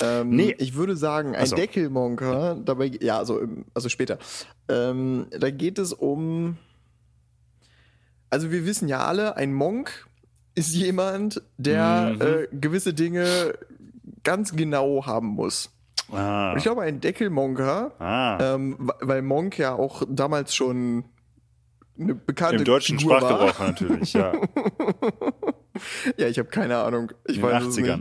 Ähm, 0.00 0.30
Nee. 0.30 0.54
Ich 0.58 0.74
würde 0.74 0.96
sagen, 0.96 1.34
ein 1.34 1.46
so. 1.46 1.56
Deckelmonker, 1.56 2.54
dabei, 2.64 2.86
ja, 3.00 3.18
also, 3.18 3.40
also 3.74 3.88
später. 3.88 4.18
Ähm, 4.68 5.26
da 5.36 5.50
geht 5.50 5.78
es 5.78 5.92
um. 5.92 6.56
Also, 8.30 8.50
wir 8.50 8.66
wissen 8.66 8.88
ja 8.88 9.04
alle, 9.06 9.36
ein 9.36 9.52
Monk 9.54 10.06
ist 10.54 10.74
jemand, 10.74 11.42
der 11.56 12.12
Mhm. 12.14 12.20
äh, 12.20 12.48
gewisse 12.52 12.92
Dinge 12.94 13.54
ganz 14.24 14.54
genau 14.56 15.06
haben 15.06 15.28
muss. 15.28 15.70
Ah, 16.10 16.52
Und 16.52 16.58
ich 16.58 16.64
glaube, 16.64 16.82
ein 16.82 17.00
Deckelmonker, 17.00 17.92
ah. 18.00 18.54
ähm, 18.54 18.90
weil 19.00 19.22
Monk 19.22 19.58
ja 19.58 19.74
auch 19.74 20.02
damals 20.08 20.54
schon 20.54 21.04
eine 21.98 22.14
bekannte 22.14 22.56
im 22.56 22.64
deutschen 22.64 22.98
Figur 22.98 23.20
war. 23.20 23.28
Sprachgebrauch 23.30 23.66
natürlich, 23.66 24.12
ja. 24.14 24.32
Ja, 26.16 26.26
ich 26.26 26.38
habe 26.38 26.48
keine 26.48 26.76
Ahnung. 26.78 27.12
Ich 27.26 27.36
In 27.36 27.42
den 27.42 27.50
weiß 27.52 27.62
es 27.64 27.78
80ern. 27.78 27.96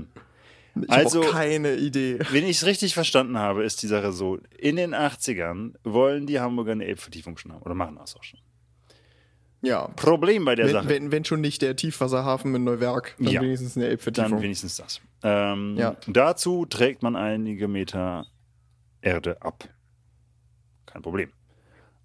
nicht. 0.76 0.84
Ich 0.86 0.92
Also- 0.92 1.22
habe 1.24 1.32
keine 1.32 1.76
Idee. 1.76 2.20
Wenn 2.32 2.44
ich 2.46 2.58
es 2.58 2.66
richtig 2.66 2.94
verstanden 2.94 3.38
habe, 3.38 3.64
ist 3.64 3.82
die 3.84 3.88
Sache 3.88 4.12
so: 4.12 4.40
In 4.58 4.76
den 4.78 4.94
80ern 4.96 5.74
wollen 5.84 6.26
die 6.28 6.40
Hamburger 6.40 6.72
eine 6.72 6.86
Elbvertiefung 6.86 7.38
schon 7.38 7.52
haben. 7.54 7.62
Oder 7.64 7.76
machen 7.76 7.98
das 8.00 8.16
auch 8.16 8.24
schon. 8.24 8.40
Ja. 9.62 9.88
Problem 9.96 10.46
bei 10.46 10.56
der 10.56 10.68
Wenn, 10.68 10.74
Sache. 10.74 10.90
wenn, 10.90 11.12
wenn 11.12 11.26
schon 11.26 11.42
nicht 11.42 11.62
der 11.62 11.76
Tiefwasserhafen 11.76 12.54
in 12.54 12.64
Neuwerk, 12.64 13.16
dann 13.18 13.28
Ja. 13.34 13.42
wenigstens 13.42 13.76
eine 13.76 13.86
Dann 13.86 13.92
Elbvertiefung. 13.92 14.42
wenigstens 14.42 14.78
das. 14.78 15.02
Ähm, 15.24 15.76
Ja. 15.78 15.96
Dazu 16.08 16.66
trägt 16.66 17.02
man 17.04 17.16
einige 17.16 17.68
Meter 17.68 18.28
Erde 19.02 19.42
ab. 19.42 19.68
Kein 20.86 21.02
Problem. 21.02 21.32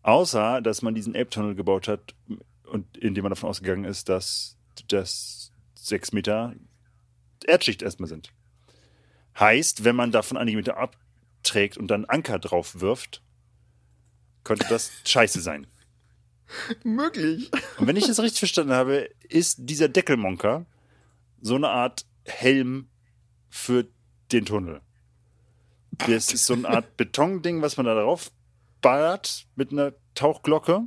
Außer, 0.03 0.61
dass 0.63 0.83
man 0.83 0.95
diesen 0.95 1.15
Elbtunnel 1.15 1.55
gebaut 1.55 1.89
hat 1.89 2.15
und 2.65 2.97
indem 2.97 3.23
man 3.25 3.31
davon 3.31 3.49
ausgegangen 3.51 3.85
ist, 3.85 4.09
dass 4.09 4.57
das 4.89 5.53
sechs 5.75 6.13
Meter 6.13 6.55
Erdschicht 7.47 7.83
erstmal 7.83 8.09
sind. 8.09 8.33
Heißt, 9.39 9.85
wenn 9.85 9.97
man 9.97 10.11
davon 10.11 10.37
einige 10.37 10.57
Meter 10.57 10.77
abträgt 10.79 11.77
und 11.77 11.89
dann 11.89 12.05
Anker 12.07 12.39
drauf 12.39 12.81
wirft, 12.81 13.23
könnte 14.45 14.67
das 14.69 14.91
scheiße 15.05 15.41
sein. 15.41 15.67
Möglich. 16.85 17.51
Und 17.79 17.87
wenn 17.87 17.97
ich 17.97 18.07
das 18.07 18.21
richtig 18.21 18.41
verstanden 18.41 18.73
habe, 18.73 19.11
ist 19.29 19.57
dieser 19.61 19.89
Deckelmonker 19.89 20.67
so 21.41 21.55
eine 21.55 21.69
Art 21.69 22.07
Helm 22.25 22.89
für 23.49 23.87
den 24.31 24.47
Tunnel. 24.47 24.81
Das 26.07 26.33
ist 26.33 26.47
so 26.47 26.55
eine 26.55 26.69
Art 26.69 26.97
Betonding, 26.97 27.63
was 27.63 27.77
man 27.77 27.87
da 27.87 27.95
drauf 27.95 28.31
ballert 28.81 29.47
mit 29.57 29.73
einer 29.73 29.93
Tauchglocke. 30.15 30.83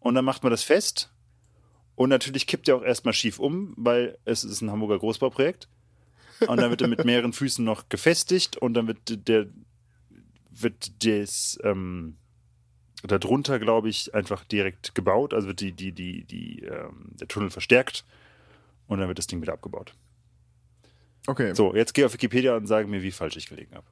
Und 0.00 0.14
dann 0.14 0.24
macht 0.24 0.42
man 0.42 0.50
das 0.50 0.62
fest. 0.62 1.10
Und 1.94 2.10
natürlich 2.10 2.46
kippt 2.46 2.68
er 2.68 2.76
auch 2.76 2.82
erstmal 2.82 3.14
schief 3.14 3.38
um, 3.38 3.72
weil 3.76 4.18
es 4.24 4.44
ist 4.44 4.60
ein 4.60 4.70
Hamburger 4.70 4.98
Großbauprojekt. 4.98 5.68
Und 6.40 6.58
dann 6.58 6.70
wird 6.70 6.82
er 6.82 6.88
mit 6.88 7.04
mehreren 7.04 7.32
Füßen 7.32 7.64
noch 7.64 7.88
gefestigt 7.88 8.56
und 8.56 8.74
dann 8.74 8.88
wird 8.88 9.28
der 9.28 9.46
wird 10.50 11.04
das 11.04 11.58
ähm, 11.62 12.16
darunter, 13.06 13.58
glaube 13.58 13.88
ich, 13.88 14.14
einfach 14.14 14.44
direkt 14.44 14.94
gebaut. 14.94 15.34
Also 15.34 15.48
wird 15.48 15.60
die, 15.60 15.72
die, 15.72 15.92
die, 15.92 16.24
die, 16.24 16.60
ähm, 16.62 17.10
der 17.20 17.28
Tunnel 17.28 17.50
verstärkt 17.50 18.04
und 18.86 18.98
dann 18.98 19.08
wird 19.08 19.18
das 19.18 19.26
Ding 19.26 19.40
wieder 19.42 19.52
abgebaut. 19.52 19.94
Okay. 21.26 21.54
So, 21.54 21.74
jetzt 21.74 21.94
geh 21.94 22.04
auf 22.04 22.12
Wikipedia 22.12 22.56
und 22.56 22.66
sage 22.66 22.86
mir, 22.86 23.02
wie 23.02 23.10
falsch 23.10 23.36
ich 23.36 23.48
gelegen 23.48 23.74
habe. 23.74 23.86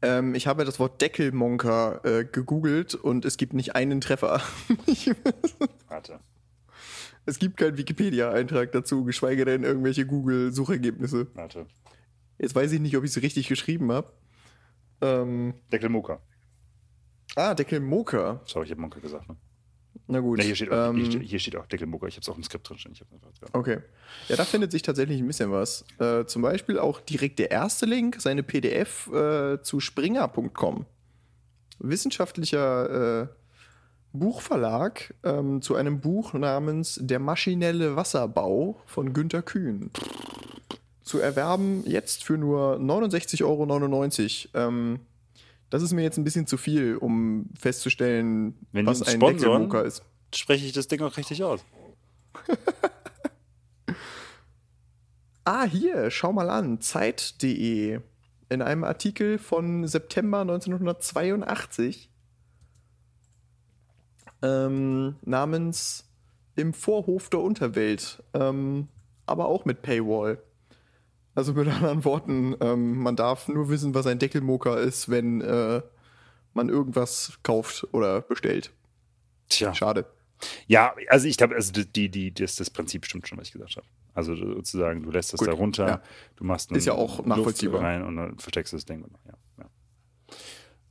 Ähm, 0.00 0.34
ich 0.34 0.46
habe 0.46 0.64
das 0.64 0.78
Wort 0.78 1.00
Deckelmonker 1.00 2.04
äh, 2.04 2.24
gegoogelt 2.24 2.94
und 2.94 3.24
es 3.24 3.36
gibt 3.36 3.52
nicht 3.52 3.74
einen 3.76 4.00
Treffer. 4.00 4.42
Warte. 5.88 6.20
es 7.26 7.38
gibt 7.38 7.58
keinen 7.58 7.76
Wikipedia-Eintrag 7.76 8.72
dazu, 8.72 9.04
geschweige 9.04 9.44
denn 9.44 9.62
irgendwelche 9.62 10.06
Google-Suchergebnisse. 10.06 11.28
Warte. 11.34 11.66
Jetzt 12.38 12.54
weiß 12.54 12.72
ich 12.72 12.80
nicht, 12.80 12.96
ob 12.96 13.04
ich 13.04 13.10
es 13.10 13.22
richtig 13.22 13.46
geschrieben 13.48 13.92
habe. 13.92 14.12
Ähm, 15.00 15.54
Deckelmoka. 15.70 16.20
Ah, 17.36 17.54
Deckelmoker. 17.54 18.40
Sorry, 18.46 18.66
ich 18.66 18.70
habe 18.70 18.80
Monka 18.80 19.00
gesagt. 19.00 19.28
Ne? 19.28 19.36
Na 20.06 20.20
gut. 20.20 20.38
Ne, 20.38 20.44
hier, 20.44 20.56
steht 20.56 20.70
auch, 20.70 20.90
ähm, 20.90 20.96
hier, 20.96 21.06
steht, 21.06 21.22
hier 21.22 21.38
steht 21.38 21.56
auch 21.56 21.66
Deckelmoka. 21.66 22.06
Ich 22.06 22.14
habe 22.14 22.22
es 22.22 22.28
auch 22.28 22.36
im 22.36 22.42
Skript 22.42 22.68
drin 22.68 22.78
stehen. 22.78 22.92
Ich 22.92 23.00
hab's 23.00 23.12
einfach 23.12 23.32
gesagt. 23.32 23.54
Okay. 23.54 23.78
Ja, 24.28 24.36
da 24.36 24.44
findet 24.44 24.72
sich 24.72 24.82
tatsächlich 24.82 25.20
ein 25.20 25.26
bisschen 25.26 25.50
was. 25.50 25.84
Äh, 25.98 26.24
zum 26.26 26.42
Beispiel 26.42 26.78
auch 26.78 27.00
direkt 27.00 27.38
der 27.38 27.50
erste 27.50 27.86
Link, 27.86 28.16
seine 28.20 28.42
PDF 28.42 29.08
äh, 29.12 29.62
zu 29.62 29.80
springer.com. 29.80 30.86
Wissenschaftlicher 31.78 33.22
äh, 33.22 33.26
Buchverlag 34.12 35.14
ähm, 35.24 35.62
zu 35.62 35.74
einem 35.74 36.00
Buch 36.00 36.34
namens 36.34 37.00
Der 37.02 37.18
maschinelle 37.18 37.96
Wasserbau 37.96 38.80
von 38.86 39.12
Günter 39.12 39.42
Kühn. 39.42 39.90
Zu 41.02 41.18
erwerben 41.18 41.82
jetzt 41.86 42.24
für 42.24 42.36
nur 42.36 42.76
69,99 42.76 43.44
Euro. 44.54 44.68
Ähm, 44.68 45.00
das 45.72 45.82
ist 45.82 45.94
mir 45.94 46.02
jetzt 46.02 46.18
ein 46.18 46.24
bisschen 46.24 46.46
zu 46.46 46.58
viel, 46.58 46.96
um 46.96 47.48
festzustellen, 47.58 48.54
Wenn 48.72 48.84
was 48.84 49.00
ein 49.02 49.18
Deckelmoker 49.18 49.82
ist. 49.82 50.02
Spreche 50.34 50.66
ich 50.66 50.72
das 50.72 50.86
Ding 50.86 51.00
auch 51.00 51.16
richtig 51.16 51.42
aus? 51.42 51.64
Ah, 55.44 55.64
hier, 55.64 56.12
schau 56.12 56.32
mal 56.32 56.50
an, 56.50 56.80
Zeit.de. 56.80 57.98
In 58.48 58.62
einem 58.62 58.84
Artikel 58.84 59.38
von 59.38 59.88
September 59.88 60.42
1982 60.42 62.08
ähm, 64.40 65.16
namens 65.22 66.04
Im 66.54 66.72
Vorhof 66.72 67.28
der 67.28 67.40
Unterwelt, 67.40 68.22
ähm, 68.34 68.86
aber 69.26 69.46
auch 69.46 69.64
mit 69.64 69.82
Paywall. 69.82 70.40
Also 71.34 71.54
mit 71.54 71.66
anderen 71.68 72.04
Worten, 72.04 72.54
ähm, 72.60 72.98
man 72.98 73.16
darf 73.16 73.48
nur 73.48 73.68
wissen, 73.68 73.94
was 73.94 74.06
ein 74.06 74.18
Deckelmoker 74.18 74.78
ist, 74.78 75.08
wenn 75.08 75.40
äh, 75.40 75.80
man 76.52 76.68
irgendwas 76.68 77.38
kauft 77.42 77.86
oder 77.92 78.20
bestellt. 78.20 78.72
Tja. 79.48 79.74
Schade. 79.74 80.06
Ja, 80.66 80.94
also 81.08 81.28
ich 81.28 81.36
glaube, 81.36 81.54
also 81.54 81.72
die, 81.72 82.08
die, 82.08 82.34
das, 82.34 82.56
das 82.56 82.68
Prinzip 82.70 83.06
stimmt 83.06 83.28
schon, 83.28 83.38
was 83.38 83.46
ich 83.48 83.52
gesagt 83.52 83.76
habe. 83.76 83.86
Also 84.14 84.34
sozusagen, 84.36 85.02
du 85.02 85.10
lässt 85.10 85.32
das 85.32 85.38
Gut, 85.38 85.48
da 85.48 85.52
runter, 85.52 85.86
ja. 85.88 86.02
du 86.36 86.44
machst 86.44 86.70
Ist 86.72 86.86
ja 86.86 86.92
auch 86.94 87.18
Luft 87.18 87.28
nachvollziehbar. 87.28 87.80
rein 87.80 88.02
und 88.02 88.16
dann 88.16 88.38
versteckst 88.38 88.72
du 88.72 88.76
das 88.76 88.84
Ding. 88.84 89.04
Ja, 89.26 89.34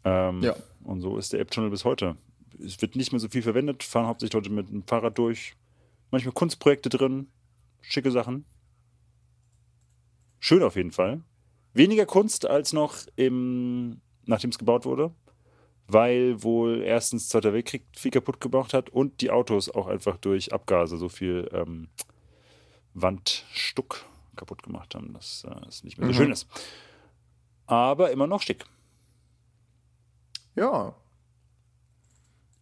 ja. 0.03 0.30
Ähm, 0.30 0.41
Ja. 0.41 0.55
Und 0.84 1.01
so 1.01 1.18
ist 1.18 1.34
der 1.34 1.41
App-Tunnel 1.41 1.69
bis 1.69 1.85
heute. 1.85 2.15
Es 2.63 2.81
wird 2.81 2.95
nicht 2.95 3.11
mehr 3.11 3.19
so 3.19 3.30
viel 3.30 3.43
verwendet, 3.43 3.84
fahren 3.84 4.07
hauptsächlich 4.07 4.34
Leute 4.34 4.49
mit 4.49 4.69
dem 4.69 4.84
Fahrrad 4.84 5.18
durch. 5.18 5.53
Manchmal 6.09 6.34
Kunstprojekte 6.34 6.89
drin, 6.89 7.27
schicke 7.81 8.09
Sachen. 8.09 8.45
Schön 10.43 10.63
auf 10.63 10.76
jeden 10.76 10.91
Fall. 10.91 11.22
Weniger 11.73 12.05
Kunst 12.07 12.45
als 12.47 12.73
noch 12.73 12.97
im, 13.15 14.01
nachdem 14.26 14.49
es 14.49 14.57
gebaut 14.57 14.85
wurde, 14.85 15.13
weil 15.88 16.41
wohl 16.43 16.81
erstens 16.81 17.30
Zweiter 17.30 17.53
Weltkrieg 17.53 17.85
viel 17.95 18.09
kaputt 18.11 18.41
gemacht 18.41 18.73
hat 18.73 18.89
und 18.89 19.22
die 19.22 19.30
Autos 19.30 19.69
auch 19.69 19.85
einfach 19.88 20.18
durch 20.18 20.51
Abgase 20.51 20.97
so 20.97 21.09
viel 21.09 21.47
ähm, 21.53 21.89
Wandstuck 22.95 24.03
kaputt 24.35 24.63
gemacht 24.63 24.95
haben, 24.95 25.13
dass 25.13 25.43
äh, 25.45 25.68
es 25.68 25.84
nicht 25.84 25.97
mehr 25.99 26.07
so 26.07 26.13
Mhm. 26.13 26.18
schön 26.18 26.31
ist. 26.31 26.47
Aber 27.68 28.09
immer 28.11 28.26
noch 28.27 28.41
schick. 28.41 28.65
Ja. 30.55 30.95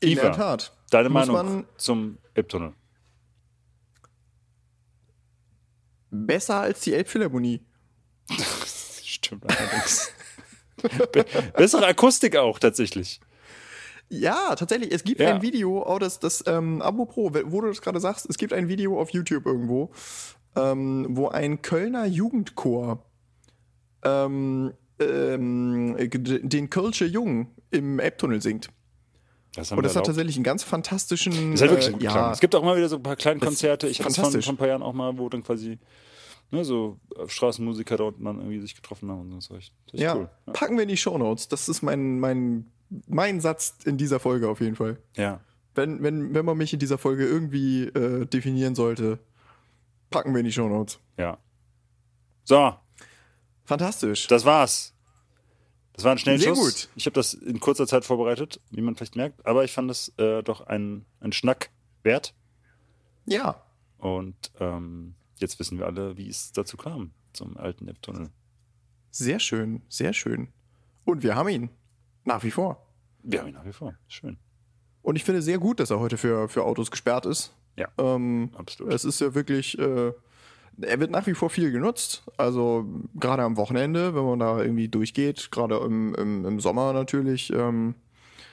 In 0.01 0.09
Iva, 0.09 0.21
der 0.23 0.31
Tat. 0.33 0.73
Deine 0.91 1.09
Muss 1.09 1.27
Meinung 1.27 1.65
zum 1.77 2.17
Elbtunnel? 2.33 2.73
Besser 6.11 6.59
als 6.61 6.81
die 6.81 6.93
Elbphilharmonie. 6.93 7.61
Stimmt 9.03 9.43
allerdings. 9.49 10.11
Be 11.11 11.25
bessere 11.57 11.85
Akustik 11.87 12.35
auch 12.37 12.59
tatsächlich. 12.59 13.19
Ja, 14.09 14.55
tatsächlich. 14.55 14.91
Es 14.91 15.03
gibt 15.03 15.19
Ja. 15.21 15.35
ein 15.35 15.41
Video, 15.41 15.83
oh, 15.85 15.99
das, 15.99 16.19
das 16.19 16.43
ähm, 16.47 16.81
Abo 16.81 17.05
Pro, 17.05 17.31
wo 17.45 17.61
du 17.61 17.67
das 17.67 17.81
gerade 17.81 17.99
sagst, 17.99 18.27
es 18.29 18.37
gibt 18.37 18.53
ein 18.53 18.67
Video 18.67 18.99
auf 18.99 19.11
YouTube 19.11 19.45
irgendwo, 19.45 19.91
ähm, 20.55 21.05
wo 21.11 21.27
ein 21.27 21.61
Kölner 21.61 22.05
Jugendchor 22.05 23.03
ähm, 24.03 24.73
ähm, 24.99 25.95
den 26.09 26.69
Kölsche 26.69 27.05
Jung 27.05 27.51
im 27.71 27.99
Elbtunnel 27.99 28.41
singt. 28.41 28.69
Das 29.55 29.71
Und 29.71 29.77
das 29.83 29.91
hat 29.91 29.95
erlaubt. 29.97 30.05
tatsächlich 30.07 30.35
einen 30.37 30.43
ganz 30.43 30.63
fantastischen. 30.63 31.51
Das 31.51 31.61
halt 31.61 31.71
wirklich 31.71 32.01
äh, 32.01 32.03
ja. 32.03 32.31
Es 32.31 32.39
gibt 32.39 32.55
auch 32.55 32.63
mal 32.63 32.77
wieder 32.77 32.89
so 32.89 32.95
ein 32.97 33.03
paar 33.03 33.15
kleine 33.15 33.39
Konzerte. 33.39 33.87
Ich 33.87 33.99
hatte 33.99 34.21
es 34.21 34.45
vor 34.45 34.53
ein 34.53 34.57
paar 34.57 34.67
Jahren 34.67 34.83
auch 34.83 34.93
mal, 34.93 35.17
wo 35.17 35.27
dann 35.29 35.43
quasi 35.43 35.79
ne, 36.51 36.65
so 36.65 36.99
Straßenmusiker 37.27 37.97
da 37.97 38.05
unten 38.05 38.25
dann 38.25 38.37
irgendwie 38.37 38.59
sich 38.59 38.75
getroffen 38.75 39.09
haben. 39.09 39.21
Und 39.21 39.31
das 39.31 39.51
echt, 39.51 39.73
das 39.87 39.93
ist 39.95 40.01
ja, 40.01 40.15
cool. 40.15 40.29
Ja. 40.47 40.53
packen 40.53 40.75
wir 40.75 40.83
in 40.83 40.89
die 40.89 40.97
Shownotes. 40.97 41.47
Das 41.47 41.69
ist 41.69 41.81
mein, 41.81 42.19
mein, 42.19 42.71
mein 43.07 43.39
Satz 43.41 43.75
in 43.85 43.97
dieser 43.97 44.19
Folge 44.19 44.49
auf 44.49 44.61
jeden 44.61 44.75
Fall. 44.75 44.97
ja. 45.15 45.39
Wenn, 45.75 46.01
wenn, 46.03 46.33
wenn 46.33 46.43
man 46.45 46.57
mich 46.57 46.73
in 46.73 46.79
dieser 46.79 46.97
Folge 46.97 47.25
irgendwie 47.25 47.83
äh, 47.83 48.25
definieren 48.25 48.75
sollte, 48.75 49.19
packen 50.09 50.33
wir 50.33 50.39
in 50.39 50.45
die 50.45 50.51
Shownotes. 50.51 50.99
ja. 51.17 51.37
So, 52.43 52.73
Fantastisch. 53.63 54.25
das 54.27 54.43
war's. 54.43 54.93
Das 55.93 56.03
war 56.03 56.13
ein 56.13 56.17
Schnellschuss. 56.17 56.57
Sehr 56.57 56.65
gut. 56.65 56.89
Ich 56.95 57.05
habe 57.05 57.13
das 57.13 57.33
in 57.35 57.59
kurzer 57.59 57.85
Zeit 57.85 58.03
vorbereitet, 58.03 58.59
wie 58.71 58.81
man 58.81 58.95
vielleicht 58.95 59.15
merkt. 59.15 59.45
Aber 59.45 59.63
ich 59.63 59.71
fand 59.71 59.91
es 59.91 60.11
äh, 60.17 60.41
doch 60.41 60.61
ein, 60.61 61.05
ein 61.19 61.31
Schnack 61.31 61.69
wert. 62.03 62.33
ja. 63.25 63.61
Und 63.99 64.51
ähm, 64.59 65.13
jetzt 65.41 65.59
wissen 65.59 65.77
wir 65.79 65.85
alle, 65.85 66.17
wie 66.17 66.29
es 66.29 66.51
dazu 66.51 66.77
kam, 66.77 67.11
zum 67.33 67.57
alten 67.57 67.87
Elbtunnel. 67.87 68.29
Sehr 69.11 69.39
schön, 69.39 69.81
sehr 69.89 70.13
schön. 70.13 70.49
Und 71.05 71.23
wir 71.23 71.35
haben 71.35 71.49
ihn. 71.49 71.69
Nach 72.25 72.43
wie 72.43 72.51
vor. 72.51 72.85
Wir 73.23 73.39
haben 73.41 73.47
ihn 73.49 73.55
nach 73.55 73.65
wie 73.65 73.73
vor. 73.73 73.95
Schön. 74.07 74.37
Und 75.01 75.15
ich 75.15 75.23
finde 75.23 75.41
sehr 75.41 75.57
gut, 75.57 75.79
dass 75.79 75.89
er 75.89 75.99
heute 75.99 76.17
für, 76.17 76.47
für 76.49 76.63
Autos 76.63 76.91
gesperrt 76.91 77.25
ist. 77.25 77.55
Ja, 77.75 77.87
Ähm, 77.97 78.51
absolut. 78.55 78.93
es 78.93 79.05
ist 79.05 79.21
ja 79.21 79.33
wirklich, 79.33 79.79
äh, 79.79 80.11
er 80.81 80.99
wird 80.99 81.11
nach 81.11 81.25
wie 81.25 81.33
vor 81.33 81.49
viel 81.49 81.71
genutzt. 81.71 82.23
Also 82.37 82.85
gerade 83.15 83.43
am 83.43 83.57
Wochenende, 83.57 84.13
wenn 84.13 84.25
man 84.25 84.39
da 84.39 84.61
irgendwie 84.61 84.89
durchgeht, 84.89 85.49
gerade 85.51 85.77
im, 85.77 86.13
im, 86.15 86.45
im 86.45 86.59
Sommer 86.59 86.93
natürlich. 86.93 87.51
Ähm, 87.53 87.95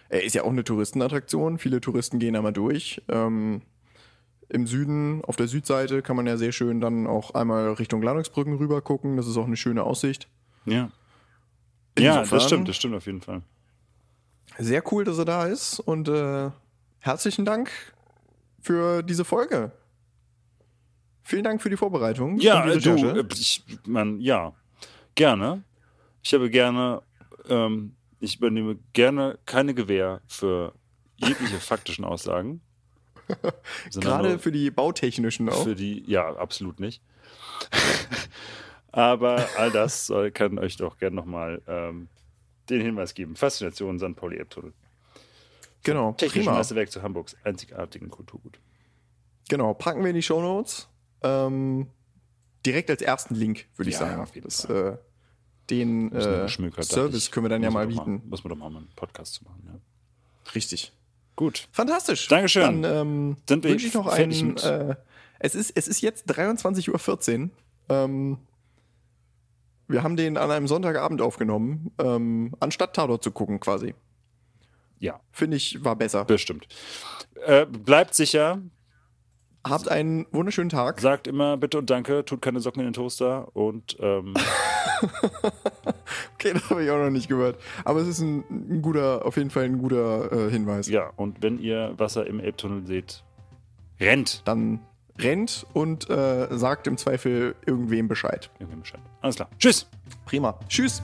er 0.09 0.23
ist 0.23 0.35
ja 0.35 0.45
auch 0.45 0.51
eine 0.51 0.63
Touristenattraktion. 0.65 1.59
Viele 1.59 1.81
Touristen 1.81 2.19
gehen 2.21 2.35
da 2.35 2.43
mal 2.43 2.53
durch. 2.53 3.03
Ähm, 3.09 3.63
Im 4.49 4.67
Süden, 4.67 5.25
auf 5.25 5.37
der 5.37 5.49
Südseite, 5.49 6.03
kann 6.03 6.15
man 6.17 6.27
ja 6.27 6.37
sehr 6.37 6.53
schön 6.53 6.81
dann 6.81 7.07
auch 7.07 7.33
einmal 7.33 7.73
Richtung 7.73 8.01
Landungsbrücken 8.03 8.55
rüber 8.55 8.81
gucken. 8.81 9.17
Das 9.17 9.27
ist 9.27 9.37
auch 9.37 9.47
eine 9.47 9.57
schöne 9.57 9.83
Aussicht. 9.83 10.29
Ja. 10.67 10.91
Ja, 11.99 12.21
Insofern- 12.21 12.39
das 12.39 12.47
stimmt, 12.47 12.69
das 12.69 12.77
stimmt 12.77 12.95
auf 12.95 13.07
jeden 13.07 13.21
Fall. 13.23 13.43
Sehr 14.59 14.83
cool, 14.93 15.05
dass 15.05 15.19
er 15.19 15.25
da 15.25 15.47
ist 15.47 15.81
und 15.81 16.09
äh, 16.09 16.51
herzlichen 17.01 17.45
Dank 17.45 17.71
für 18.61 19.03
diese 19.03 19.25
Folge. 19.25 19.73
Vielen 21.23 21.43
Dank 21.45 21.61
für 21.61 21.71
die 21.71 21.77
Vorbereitung. 21.77 22.39
Ja, 22.39 22.65
die 22.71 22.79
du, 22.81 22.91
äh, 22.97 23.25
ich, 23.33 23.65
man, 23.87 24.21
ja, 24.21 24.53
gerne. 25.17 25.65
Ich 26.23 26.33
habe 26.35 26.49
gerne, 26.51 27.03
ähm, 27.49 27.97
ich 28.21 28.37
übernehme 28.37 28.79
gerne 28.93 29.39
keine 29.45 29.75
Gewähr 29.75 30.21
für 30.29 30.73
jegliche 31.17 31.57
faktischen 31.61 32.05
Aussagen. 32.05 32.61
Gerade 33.95 34.39
für 34.39 34.53
die 34.53 34.71
bautechnischen 34.71 35.49
auch. 35.49 35.65
für 35.65 35.75
die, 35.75 36.05
ja, 36.11 36.35
absolut 36.37 36.81
nicht. 36.81 37.03
Aber 38.93 39.47
all 39.59 39.71
das 39.71 40.07
soll, 40.07 40.31
kann 40.31 40.59
euch 40.59 40.77
doch 40.77 40.97
gerne 40.99 41.17
nochmal 41.17 41.61
ähm, 41.67 42.09
den 42.71 42.81
Hinweis 42.81 43.15
geben. 43.15 43.37
Faszination 43.37 43.99
St. 43.99 44.17
Pauli 44.17 44.37
Elbtunnel. 44.39 44.73
genau, 45.83 46.13
Technisches. 46.13 46.51
Meisterwerk 46.53 46.91
zu 46.91 47.03
Hamburgs 47.03 47.37
einzigartigen 47.45 48.09
Kulturgut. 48.11 48.59
Genau, 49.49 49.75
packen 49.75 50.03
wir 50.03 50.11
in 50.11 50.17
die 50.17 50.23
Shownotes. 50.23 50.89
Ähm, 51.23 51.89
direkt 52.65 52.91
als 52.91 53.03
ersten 53.03 53.35
Link, 53.35 53.67
würde 53.77 53.91
ich 53.91 53.95
Ja, 53.95 54.01
sagen. 54.07 54.23
auf 54.23 54.35
jeden 54.35 54.49
das, 54.49 54.67
Fall. 54.67 54.95
äh, 54.95 55.71
den 55.71 56.13
äh, 56.13 56.49
Service 56.83 57.31
können 57.31 57.45
wir 57.45 57.49
dann 57.51 57.63
ja 57.63 57.71
mal 57.71 57.87
bieten. 57.89 58.23
Muss 58.29 58.45
man 58.45 58.51
doch 58.51 58.57
mal 58.57 58.67
einen 58.75 58.89
Podcast 58.97 59.35
zu 59.35 59.45
machen, 59.45 59.63
ja. 59.67 60.53
Richtig. 60.55 60.93
Gut. 61.37 61.69
Fantastisch. 61.71 62.29
Dankeschön. 62.29 62.83
Dann 62.83 63.07
ähm, 63.09 63.37
Sind 63.49 63.65
wünsche 63.65 63.87
ich 63.87 63.95
noch 63.95 64.07
einen. 64.07 64.57
Äh, 64.57 64.97
es, 65.39 65.55
ist, 65.55 65.73
es 65.77 65.87
ist 65.87 66.01
jetzt 66.01 66.31
23.14 66.31 67.43
Uhr. 67.43 67.51
Ähm, 67.89 68.39
wir 69.89 70.03
haben 70.03 70.17
den 70.17 70.37
an 70.37 70.51
einem 70.51 70.67
Sonntagabend 70.67 71.21
aufgenommen, 71.21 71.93
ähm, 71.99 72.55
anstatt 72.59 72.97
Tatort 72.97 73.23
zu 73.23 73.31
gucken 73.31 73.61
quasi. 73.61 73.95
Ja, 74.99 75.21
Finde 75.31 75.59
ich, 75.59 75.85
war 75.85 75.95
besser. 75.95 76.25
bestimmt. 76.25 76.67
Äh, 77.45 77.67
bleibt 77.67 78.15
sicher, 78.15 78.63
Habt 79.69 79.89
einen 79.91 80.27
wunderschönen 80.33 80.71
Tag. 80.71 81.01
sagt 81.01 81.27
immer 81.27 81.57
bitte 81.57 81.79
und 81.79 81.91
danke, 81.91 82.25
tut 82.25 82.43
keine 82.43 82.61
Socken 82.61 82.81
in 82.81 82.89
den 82.89 82.93
Toaster 82.93 83.49
und 83.55 83.97
ähm, 84.01 84.35
Okay, 86.35 86.53
das 86.55 86.71
habe 86.71 86.85
ich 86.85 86.91
auch 86.91 86.99
noch 86.99 87.11
nicht 87.11 87.29
gehört. 87.29 87.59
Aber 87.85 88.01
es 88.01 88.09
ist 88.09 88.21
ein, 88.21 88.45
ein 88.51 88.83
guter, 88.83 89.25
auf 89.25 89.37
jeden 89.37 89.51
Fall 89.51 89.65
ein 89.65 89.79
guter 89.79 90.33
äh, 90.33 90.51
Hinweis. 90.51 90.89
ja, 90.89 91.11
und 91.17 91.43
wenn 91.43 91.59
ihr 91.59 91.95
Wasser 91.97 92.27
im 92.27 92.41
Elbtunnel 92.41 92.87
seht, 92.87 93.23
rennt. 94.01 94.43
Dann 94.45 94.81
rennt 95.19 95.67
und 95.73 96.09
äh, 96.11 96.49
sagt 96.51 96.87
im 96.87 96.97
Zweifel 96.97 97.55
irgendwem 97.65 98.09
Bescheid. 98.09 98.51
Irgendwem 98.59 98.81
Bescheid. 98.81 99.01
Alles 99.23 99.37
klar. 99.37 99.49
Tschüss. 99.59 99.89
Prima. 100.27 100.59
Tschüss. 100.69 101.03